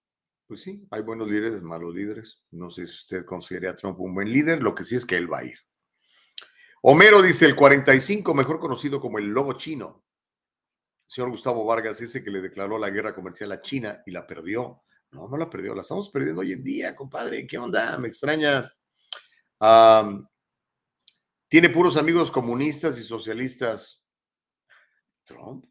Pues 0.47 0.61
sí, 0.61 0.85
hay 0.91 1.01
buenos 1.01 1.29
líderes, 1.29 1.61
malos 1.61 1.95
líderes. 1.95 2.43
No 2.51 2.69
sé 2.69 2.85
si 2.85 2.93
usted 2.93 3.25
considera 3.25 3.71
a 3.71 3.75
Trump 3.75 3.99
un 3.99 4.13
buen 4.13 4.29
líder, 4.29 4.61
lo 4.61 4.75
que 4.75 4.83
sí 4.83 4.95
es 4.95 5.05
que 5.05 5.15
él 5.15 5.31
va 5.31 5.39
a 5.39 5.45
ir. 5.45 5.57
Homero 6.81 7.21
dice 7.21 7.45
el 7.45 7.55
45, 7.55 8.33
mejor 8.33 8.59
conocido 8.59 8.99
como 8.99 9.17
el 9.17 9.27
lobo 9.27 9.53
chino. 9.53 10.03
señor 11.07 11.29
Gustavo 11.29 11.63
Vargas, 11.65 12.01
ese 12.01 12.23
que 12.23 12.29
le 12.29 12.41
declaró 12.41 12.77
la 12.77 12.89
guerra 12.89 13.15
comercial 13.15 13.53
a 13.53 13.61
China 13.61 14.03
y 14.05 14.11
la 14.11 14.27
perdió. 14.27 14.83
No, 15.11 15.29
no 15.29 15.37
la 15.37 15.49
perdió, 15.49 15.73
la 15.75 15.81
estamos 15.81 16.09
perdiendo 16.09 16.41
hoy 16.41 16.51
en 16.51 16.63
día, 16.63 16.93
compadre. 16.93 17.47
¿Qué 17.47 17.57
onda? 17.57 17.97
Me 17.97 18.09
extraña. 18.09 18.69
tiene 21.47 21.69
puros 21.69 21.95
amigos 21.95 22.29
comunistas 22.29 22.97
y 22.97 23.03
socialistas. 23.03 24.03
Trump. 25.23 25.65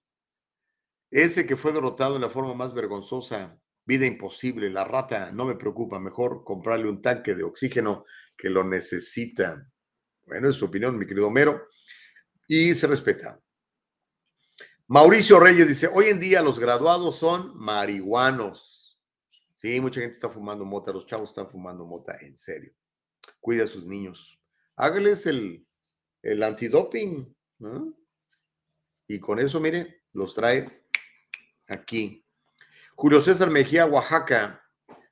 Ese 1.10 1.46
que 1.46 1.58
fue 1.58 1.72
derrotado 1.72 2.16
en 2.16 2.22
la 2.22 2.30
forma 2.30 2.54
más 2.54 2.72
vergonzosa 2.72 3.61
Vida 3.84 4.06
imposible, 4.06 4.70
la 4.70 4.84
rata 4.84 5.32
no 5.32 5.44
me 5.44 5.56
preocupa, 5.56 5.98
mejor 5.98 6.44
comprarle 6.44 6.88
un 6.88 7.02
tanque 7.02 7.34
de 7.34 7.42
oxígeno 7.42 8.04
que 8.36 8.48
lo 8.48 8.62
necesita. 8.62 9.68
Bueno, 10.24 10.48
es 10.48 10.56
su 10.56 10.66
opinión, 10.66 10.98
mi 10.98 11.06
querido 11.06 11.26
Homero, 11.26 11.68
y 12.46 12.74
se 12.74 12.86
respeta. 12.86 13.40
Mauricio 14.86 15.40
Reyes 15.40 15.66
dice, 15.66 15.88
hoy 15.92 16.06
en 16.06 16.20
día 16.20 16.42
los 16.42 16.58
graduados 16.58 17.16
son 17.16 17.56
marihuanos. 17.56 19.00
Sí, 19.56 19.80
mucha 19.80 20.00
gente 20.00 20.14
está 20.14 20.28
fumando 20.28 20.64
mota, 20.64 20.92
los 20.92 21.06
chavos 21.06 21.30
están 21.30 21.48
fumando 21.48 21.84
mota, 21.84 22.16
en 22.20 22.36
serio. 22.36 22.72
Cuida 23.40 23.64
a 23.64 23.68
sus 23.68 23.86
niños. 23.86 24.38
Hágales 24.76 25.26
el, 25.26 25.66
el 26.22 26.42
antidoping. 26.42 27.34
Y 29.08 29.20
con 29.20 29.38
eso, 29.38 29.60
mire, 29.60 30.02
los 30.12 30.34
trae 30.34 30.84
aquí 31.68 32.21
Julio 33.02 33.20
César 33.20 33.50
Mejía, 33.50 33.84
Oaxaca, 33.84 34.62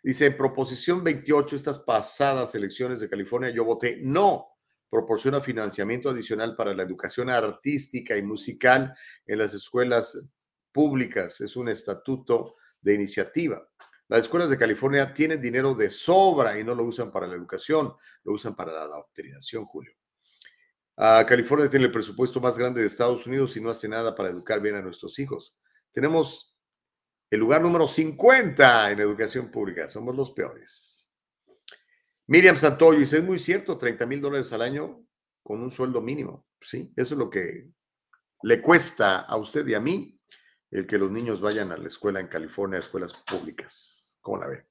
dice, 0.01 0.27
en 0.27 0.37
proposición 0.37 1.03
28, 1.03 1.57
estas 1.57 1.81
pasadas 1.81 2.55
elecciones 2.55 3.01
de 3.01 3.11
California, 3.11 3.51
yo 3.51 3.65
voté 3.65 3.99
no, 4.01 4.47
proporciona 4.89 5.41
financiamiento 5.41 6.09
adicional 6.09 6.55
para 6.55 6.73
la 6.73 6.85
educación 6.85 7.31
artística 7.31 8.17
y 8.17 8.23
musical 8.23 8.95
en 9.27 9.39
las 9.39 9.55
escuelas 9.55 10.25
públicas. 10.71 11.41
Es 11.41 11.57
un 11.57 11.69
estatuto 11.69 12.55
de 12.81 12.95
iniciativa. 12.95 13.61
Las 14.07 14.21
escuelas 14.21 14.51
de 14.51 14.59
California 14.59 15.13
tienen 15.13 15.41
dinero 15.41 15.75
de 15.75 15.91
sobra 15.91 16.61
y 16.61 16.63
no 16.63 16.77
lo 16.77 16.85
usan 16.85 17.11
para 17.11 17.27
la 17.27 17.35
educación, 17.35 17.93
lo 18.23 18.35
usan 18.35 18.55
para 18.55 18.71
la 18.71 18.83
adoctrinación, 18.83 19.65
Julio. 19.65 19.95
Ah, 20.97 21.25
California 21.27 21.69
tiene 21.69 21.87
el 21.87 21.93
presupuesto 21.93 22.41
más 22.41 22.57
grande 22.57 22.83
de 22.83 22.87
Estados 22.87 23.27
Unidos 23.27 23.57
y 23.57 23.61
no 23.61 23.69
hace 23.69 23.89
nada 23.89 24.15
para 24.15 24.29
educar 24.29 24.61
bien 24.61 24.77
a 24.77 24.81
nuestros 24.81 25.19
hijos. 25.19 25.57
Tenemos 25.91 26.57
el 27.31 27.39
lugar 27.39 27.63
número 27.63 27.87
50 27.87 28.91
en 28.91 29.01
educación 29.01 29.51
pública. 29.51 29.89
Somos 29.89 30.17
los 30.17 30.33
peores. 30.33 31.09
Miriam 32.27 32.57
Santoyo 32.57 32.99
dice, 32.99 33.19
es 33.19 33.25
muy 33.25 33.39
cierto, 33.39 33.79
30 33.79 34.07
mil 34.07 34.21
dólares 34.21 34.53
al 34.53 34.63
año 34.63 35.05
con 35.43 35.63
un 35.63 35.71
sueldo 35.71 36.01
mínimo. 36.01 36.47
Sí, 36.61 36.93
eso 36.97 37.15
es 37.15 37.19
lo 37.19 37.31
que 37.31 37.71
le 38.43 38.61
cuesta 38.61 39.21
a 39.21 39.37
usted 39.37 39.67
y 39.67 39.75
a 39.75 39.81
mí 39.81 40.21
el 40.71 40.87
que 40.87 40.99
los 40.99 41.11
niños 41.11 41.41
vayan 41.41 41.73
a 41.73 41.77
la 41.77 41.89
escuela 41.89 42.21
en 42.21 42.29
California, 42.29 42.79
escuelas 42.79 43.15
públicas. 43.15 44.19
¿Cómo 44.21 44.39
la 44.39 44.49
ve? 44.49 44.67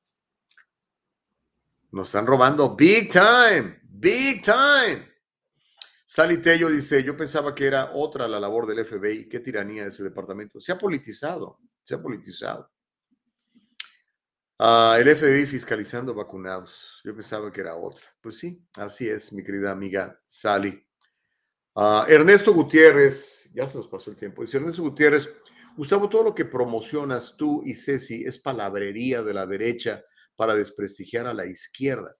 Nos 1.91 2.07
están 2.07 2.27
robando 2.27 2.76
big 2.76 3.11
time, 3.11 3.81
big 3.84 4.44
time. 4.44 5.10
Sally 6.06 6.38
Tello 6.38 6.69
dice, 6.69 7.03
yo 7.03 7.15
pensaba 7.18 7.53
que 7.53 7.68
era 7.68 7.91
otra 7.94 8.27
la 8.27 8.40
labor 8.40 8.65
del 8.68 8.86
FBI. 8.86 9.27
Qué 9.27 9.40
tiranía 9.40 9.86
ese 9.86 10.03
departamento. 10.03 10.60
Se 10.60 10.72
ha 10.72 10.77
politizado 10.77 11.60
se 11.90 11.95
ha 11.95 12.02
politizado. 12.02 12.72
Ah, 14.60 14.98
el 14.99 15.16
FBI 15.16 15.48
fiscalizando 15.48 16.14
vacunados. 16.14 17.02
Yo 17.03 17.16
pensaba 17.16 17.52
que 17.52 17.61
era 17.61 17.76
otra. 17.76 18.06
Pues 18.22 18.38
sí, 18.38 18.64
así 18.76 19.10
es, 19.10 19.34
mi 19.34 19.44
querida 19.44 19.72
amiga 19.72 20.20
Sally. 20.24 20.86
Ah, 21.76 22.06
Ernesto 22.07 22.53
Gutiérrez, 22.53 23.49
ya 23.56 23.66
se 23.66 23.80
nos 23.80 23.88
pasó 23.88 24.11
el 24.11 24.18
tiempo. 24.18 24.44
Dice 24.44 24.57
Ernesto 24.57 24.84
Gutiérrez, 24.84 25.34
Gustavo, 25.76 26.07
todo 26.07 26.26
lo 26.26 26.36
que 26.36 26.45
promocionas 26.45 27.36
tú 27.36 27.64
y 27.66 27.74
Ceci 27.74 28.24
es 28.24 28.38
palabrería 28.38 29.24
de 29.24 29.34
la 29.34 29.48
derecha 29.48 30.03
para 30.36 30.53
desprestigiar 30.53 31.26
a 31.26 31.34
la 31.34 31.48
izquierda. 31.48 32.16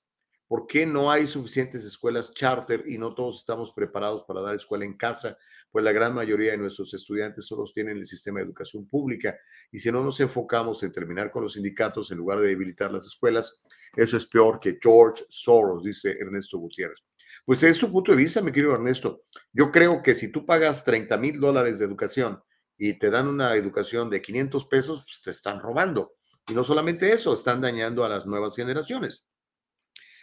¿Por 0.50 0.66
qué 0.66 0.88
no 0.88 1.12
hay 1.12 1.28
suficientes 1.28 1.86
escuelas 1.86 2.34
charter 2.34 2.84
y 2.88 2.98
no 2.98 3.14
todos 3.14 3.38
estamos 3.38 3.72
preparados 3.72 4.24
para 4.24 4.42
dar 4.42 4.56
escuela 4.56 4.84
en 4.84 4.98
casa? 4.98 5.38
Pues 5.70 5.86
la 5.86 5.92
gran 5.92 6.16
mayoría 6.16 6.54
de 6.54 6.58
nuestros 6.58 6.92
estudiantes 6.96 7.46
solo 7.46 7.66
tienen 7.72 7.98
el 7.98 8.06
sistema 8.08 8.40
de 8.40 8.46
educación 8.46 8.88
pública 8.88 9.38
y 9.72 9.78
si 9.78 9.92
no 9.92 10.04
nos 10.04 10.20
enfocamos 10.22 10.82
en 10.82 10.92
terminar 10.92 11.30
con 11.30 11.44
los 11.44 11.54
sindicatos 11.54 12.10
en 12.10 12.18
lugar 12.18 12.40
de 12.40 12.48
debilitar 12.48 12.92
las 12.92 13.06
escuelas, 13.06 13.62
eso 13.96 14.18
es 14.18 14.26
peor 14.26 14.60
que 14.60 14.80
George 14.82 15.24
Soros, 15.30 15.84
dice 15.84 16.18
Ernesto 16.20 16.58
Gutiérrez. 16.58 16.98
Pues 17.46 17.62
es 17.62 17.78
su 17.78 17.92
punto 17.92 18.12
de 18.12 18.18
vista, 18.18 18.42
mi 18.42 18.52
querido 18.52 18.74
Ernesto. 18.74 19.26
Yo 19.54 19.72
creo 19.72 20.02
que 20.02 20.16
si 20.16 20.32
tú 20.32 20.48
pagas 20.48 20.84
30 20.84 21.16
mil 21.18 21.40
dólares 21.40 21.78
de 21.78 21.86
educación 21.86 22.42
y 22.76 22.98
te 22.98 23.12
dan 23.12 23.28
una 23.28 23.54
educación 23.54 24.10
de 24.10 24.20
500 24.20 24.66
pesos, 24.66 25.04
pues 25.04 25.22
te 25.22 25.30
están 25.30 25.60
robando. 25.60 26.16
Y 26.50 26.56
no 26.56 26.64
solamente 26.64 27.14
eso, 27.14 27.36
están 27.36 27.62
dañando 27.62 28.04
a 28.04 28.10
las 28.10 28.26
nuevas 28.26 28.56
generaciones. 28.56 29.29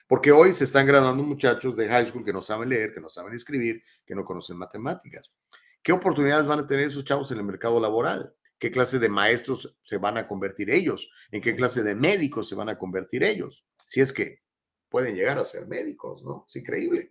Porque 0.07 0.31
hoy 0.31 0.53
se 0.53 0.65
están 0.65 0.87
graduando 0.87 1.23
muchachos 1.23 1.77
de 1.77 1.89
high 1.89 2.07
school 2.07 2.24
que 2.24 2.33
no 2.33 2.43
saben 2.43 2.69
leer, 2.69 2.95
que 2.95 3.01
no 3.01 3.09
saben 3.09 3.35
escribir, 3.35 3.83
que 4.05 4.15
no 4.15 4.24
conocen 4.24 4.57
matemáticas. 4.57 5.33
¿Qué 5.83 5.93
oportunidades 5.93 6.47
van 6.47 6.61
a 6.61 6.66
tener 6.66 6.87
esos 6.87 7.05
chavos 7.05 7.31
en 7.33 7.39
el 7.39 7.45
mercado 7.45 7.81
laboral? 7.81 8.35
¿Qué 8.59 8.70
clase 8.70 8.99
de 8.99 9.09
maestros 9.09 9.77
se 9.83 9.99
van 9.99 10.16
a 10.16 10.27
convertir 10.27 10.70
ellos? 10.70 11.11
¿En 11.31 11.41
qué 11.43 11.55
clase 11.55 11.83
de 11.83 11.95
médicos 11.95 12.49
se 12.49 12.55
van 12.55 12.69
a 12.69 12.78
convertir 12.78 13.23
ellos? 13.23 13.65
Si 13.85 14.01
es 14.01 14.12
que 14.12 14.43
pueden 14.89 15.15
llegar 15.15 15.39
a 15.39 15.45
ser 15.45 15.66
médicos, 15.66 16.23
¿no? 16.23 16.45
Es 16.49 16.57
increíble. 16.57 17.11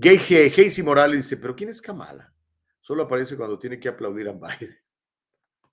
Casey 0.00 0.82
Morales 0.82 1.24
dice, 1.24 1.36
pero 1.36 1.54
¿quién 1.54 1.70
es 1.70 1.82
Kamala? 1.82 2.32
Solo 2.80 3.02
aparece 3.02 3.36
cuando 3.36 3.58
tiene 3.58 3.78
que 3.78 3.88
aplaudir 3.88 4.28
a 4.28 4.32
Biden. 4.32 4.76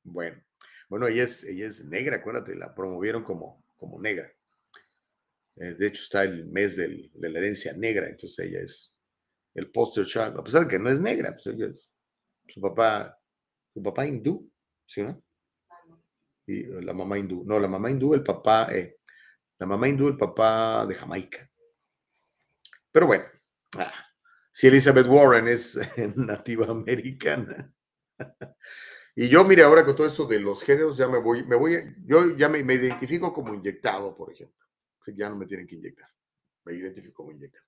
Bueno, 0.08 0.40
bueno, 0.88 1.08
ella 1.08 1.24
es, 1.24 1.44
ella 1.44 1.66
es 1.66 1.84
negra, 1.86 2.18
acuérdate, 2.18 2.54
la 2.54 2.76
promovieron 2.76 3.24
como, 3.24 3.66
como 3.76 4.00
negra. 4.00 4.32
Eh, 5.57 5.73
de 5.73 5.88
hecho, 5.88 6.02
está 6.02 6.23
el 6.23 6.45
mes 6.48 6.76
de 6.76 7.10
la 7.14 7.40
herencia 7.40 7.73
negra, 7.73 8.07
entonces 8.07 8.45
ella 8.45 8.61
es 8.61 8.94
el 9.53 9.72
poster 9.72 10.06
child, 10.06 10.38
a 10.38 10.44
pesar 10.44 10.64
de 10.64 10.68
que 10.68 10.80
no 10.80 10.90
es 10.90 10.99
negra, 10.99 11.32
pues 11.32 11.48
ella 11.48 11.68
es 11.68 11.90
su 12.48 12.60
papá, 12.60 13.18
su 13.73 13.82
papá 13.82 14.06
hindú, 14.06 14.52
¿sí 14.86 15.02
no? 15.02 15.23
Y 16.48 16.64
la 16.64 16.94
mamá 16.94 17.18
hindú, 17.18 17.44
no, 17.45 17.60
la 17.60 17.68
mamá 17.68 17.90
hindú, 17.90 18.14
el 18.14 18.22
papá, 18.22 18.68
eh, 18.72 18.98
la 19.57 19.65
mamá 19.65 19.88
hindú, 19.88 20.10
el 20.10 20.18
papá 20.18 20.86
de 20.86 20.94
Jamaica. 20.94 21.49
Pero 22.91 23.07
bueno, 23.07 23.23
ah, 23.77 23.94
si 24.52 24.68
Elizabeth 24.68 25.07
Warren 25.07 25.48
es 25.48 25.80
nativa 26.15 26.68
americana. 26.69 27.73
Y 29.18 29.30
yo, 29.30 29.45
mire, 29.45 29.64
ahora 29.64 29.86
con 29.86 29.95
todo 29.95 30.07
esto 30.07 30.26
de 30.26 30.41
los 30.41 30.61
géneros, 30.61 30.98
ya 30.98 31.07
me 31.07 31.19
voy, 31.19 31.45
me 31.45 31.56
voy, 31.56 31.95
yo 32.06 32.36
ya 32.36 32.49
me, 32.49 32.61
me 32.65 32.73
identifico 32.73 33.32
como 33.32 33.53
inyectado, 33.53 34.14
por 34.14 34.30
ejemplo. 34.30 34.65
Ya 35.14 35.30
no 35.30 35.36
me 35.36 35.45
tienen 35.45 35.68
que 35.68 35.76
inyectar. 35.76 36.10
Me 36.65 36.73
identifico 36.73 37.23
como 37.23 37.32
inyectado. 37.32 37.65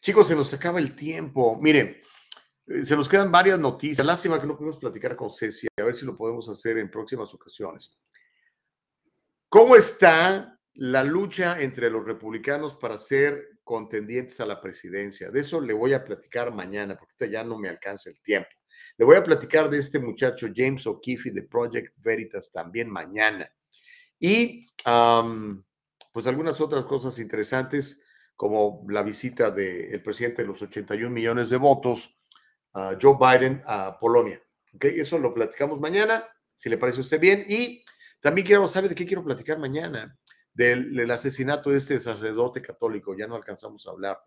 Chicos, 0.00 0.28
se 0.28 0.36
nos 0.36 0.52
acaba 0.54 0.78
el 0.78 0.96
tiempo. 0.96 1.58
Miren, 1.60 2.00
eh, 2.66 2.84
se 2.84 2.96
nos 2.96 3.08
quedan 3.08 3.30
varias 3.30 3.58
noticias. 3.58 4.06
Lástima 4.06 4.40
que 4.40 4.46
no 4.46 4.56
pudimos 4.56 4.78
platicar 4.78 5.16
con 5.16 5.30
Ceci, 5.30 5.66
a 5.78 5.84
ver 5.84 5.96
si 5.96 6.06
lo 6.06 6.16
podemos 6.16 6.48
hacer 6.48 6.78
en 6.78 6.90
próximas 6.90 7.32
ocasiones. 7.34 7.98
¿Cómo 9.48 9.74
está 9.74 10.58
la 10.74 11.02
lucha 11.02 11.60
entre 11.60 11.90
los 11.90 12.04
republicanos 12.04 12.76
para 12.76 12.98
ser 12.98 13.58
contendientes 13.64 14.40
a 14.40 14.46
la 14.46 14.60
presidencia? 14.60 15.30
De 15.30 15.40
eso 15.40 15.60
le 15.60 15.74
voy 15.74 15.92
a 15.92 16.04
platicar 16.04 16.54
mañana, 16.54 16.96
porque 16.96 17.30
ya 17.30 17.42
no 17.42 17.58
me 17.58 17.68
alcanza 17.68 18.10
el 18.10 18.20
tiempo. 18.22 18.48
Le 18.96 19.04
voy 19.04 19.16
a 19.16 19.24
platicar 19.24 19.68
de 19.68 19.78
este 19.78 19.98
muchacho 19.98 20.46
James 20.54 20.86
O'Keefe 20.86 21.32
de 21.32 21.42
Project 21.42 21.94
Veritas 21.98 22.52
también 22.52 22.88
mañana. 22.88 23.50
Y 24.18 24.66
pues 26.12 26.26
algunas 26.26 26.60
otras 26.60 26.84
cosas 26.84 27.18
interesantes 27.18 28.04
como 28.36 28.86
la 28.88 29.02
visita 29.02 29.50
del 29.50 30.02
presidente 30.02 30.42
de 30.42 30.48
los 30.48 30.62
81 30.62 31.10
millones 31.10 31.50
de 31.50 31.56
votos, 31.58 32.18
Joe 32.72 33.16
Biden, 33.20 33.62
a 33.66 33.98
Polonia. 33.98 34.42
¿Okay? 34.74 34.98
Eso 34.98 35.18
lo 35.18 35.34
platicamos 35.34 35.78
mañana, 35.78 36.26
si 36.54 36.70
le 36.70 36.78
parece 36.78 36.98
a 36.98 37.00
usted 37.02 37.20
bien. 37.20 37.44
Y 37.48 37.84
también 38.20 38.46
quiero 38.46 38.66
saber 38.68 38.88
de 38.88 38.94
qué 38.94 39.06
quiero 39.06 39.24
platicar 39.24 39.58
mañana, 39.58 40.18
del, 40.52 41.10
asesinato 41.10 41.70
de 41.70 41.78
este 41.78 41.98
sacerdote 41.98 42.60
católico, 42.60 43.16
ya 43.16 43.26
no 43.26 43.34
alcanzamos 43.34 43.86
a 43.86 43.90
hablar. 43.90 44.20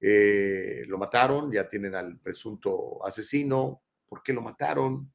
Eh, 0.00 0.82
lo 0.86 0.98
mataron, 0.98 1.52
ya 1.52 1.68
tienen 1.68 1.94
al 1.94 2.18
presunto 2.18 3.04
asesino, 3.04 3.82
¿por 4.08 4.22
qué 4.22 4.32
lo 4.32 4.42
mataron? 4.42 5.12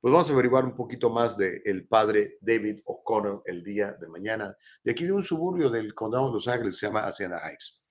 Pues 0.00 0.12
vamos 0.12 0.30
a 0.30 0.32
averiguar 0.32 0.64
un 0.64 0.74
poquito 0.74 1.10
más 1.10 1.36
del 1.36 1.60
el 1.62 1.86
padre 1.86 2.38
David 2.40 2.80
O'Connor 2.86 3.42
el 3.44 3.62
día 3.62 3.92
de 3.92 4.08
mañana, 4.08 4.56
de 4.82 4.92
aquí 4.92 5.04
de 5.04 5.12
un 5.12 5.22
suburbio 5.22 5.68
del 5.68 5.94
condado 5.94 6.28
de 6.28 6.32
Los 6.32 6.48
Ángeles, 6.48 6.78
se 6.78 6.86
llama 6.86 7.02
Hacienda 7.02 7.38
Heights. 7.46 7.84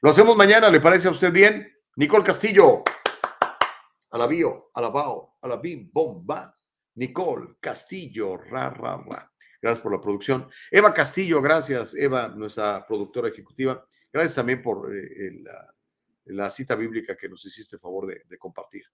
Lo 0.00 0.10
hacemos 0.10 0.36
mañana, 0.36 0.70
¿le 0.70 0.78
parece 0.78 1.08
a 1.08 1.10
usted 1.10 1.32
bien? 1.32 1.68
Nicole 1.96 2.22
Castillo, 2.22 2.84
a 4.10 4.18
la 4.18 4.28
bio, 4.28 4.70
a 4.72 4.80
la 4.80 4.90
bao, 4.90 5.36
a 5.42 5.60
bomba. 5.92 6.54
Nicole 6.94 7.56
Castillo, 7.58 8.36
ra, 8.36 8.70
ra, 8.70 9.02
ra. 9.04 9.32
Gracias 9.60 9.82
por 9.82 9.92
la 9.92 10.00
producción. 10.00 10.48
Eva 10.70 10.94
Castillo, 10.94 11.42
gracias, 11.42 11.96
Eva, 11.96 12.28
nuestra 12.28 12.86
productora 12.86 13.30
ejecutiva. 13.30 13.84
Gracias 14.12 14.36
también 14.36 14.62
por 14.62 14.94
eh, 14.94 15.42
la, 16.26 16.50
cita 16.50 16.76
bíblica 16.76 17.16
que 17.16 17.28
nos 17.28 17.44
hiciste 17.44 17.78
favor 17.78 18.06
de 18.06 18.38
compartir. 18.38 18.84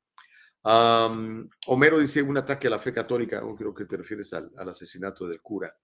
Homero 0.64 1.98
dice 1.98 2.22
un 2.22 2.38
ataque 2.38 2.68
a 2.68 2.70
la 2.70 2.78
fe 2.78 2.92
católica, 2.92 3.40
no 3.40 3.54
creo 3.54 3.74
que 3.74 3.84
te 3.84 3.96
refieres 3.96 4.32
al, 4.32 4.50
asesinato 4.68 5.26
del 5.26 5.40
cura. 5.42 5.76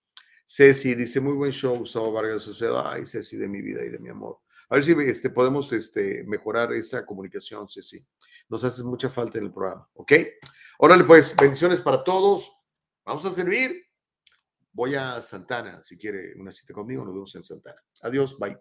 Ceci 0.45 0.95
dice, 0.95 1.21
muy 1.21 1.35
buen 1.35 1.53
show, 1.53 1.77
Gustavo 1.79 2.11
Vargas 2.13 2.43
Sociedad. 2.43 2.83
Ay, 2.85 3.07
Ceci, 3.07 3.37
de 3.37 3.47
mi 3.47 3.61
vida 3.61 3.85
y 3.85 3.91
de 3.91 3.99
mi 3.99 4.09
amor. 4.09 4.41
A 4.69 4.77
ver 4.77 4.85
si 4.85 4.93
este, 4.93 5.31
podemos 5.31 5.73
este, 5.73 6.25
mejorar 6.25 6.73
esa 6.73 7.05
comunicación, 7.05 7.69
Ceci. 7.69 8.05
Nos 8.49 8.65
hace 8.65 8.83
mucha 8.83 9.11
falta 9.11 9.39
en 9.39 9.45
el 9.45 9.53
programa, 9.53 9.89
¿ok? 9.95 10.13
Órale, 10.79 11.05
pues, 11.05 11.37
bendiciones 11.37 11.81
para 11.81 12.03
todos. 12.03 12.51
Vamos 13.05 13.25
a 13.27 13.31
servir. 13.31 13.71
Voy 14.73 14.95
a 14.95 15.21
Santana, 15.21 15.83
si 15.83 15.99
quiere 15.99 16.35
una 16.37 16.51
cita 16.51 16.73
conmigo, 16.73 17.05
nos 17.05 17.15
vemos 17.15 17.35
en 17.35 17.43
Santana. 17.43 17.81
Adiós, 18.03 18.39
bye. 18.39 18.57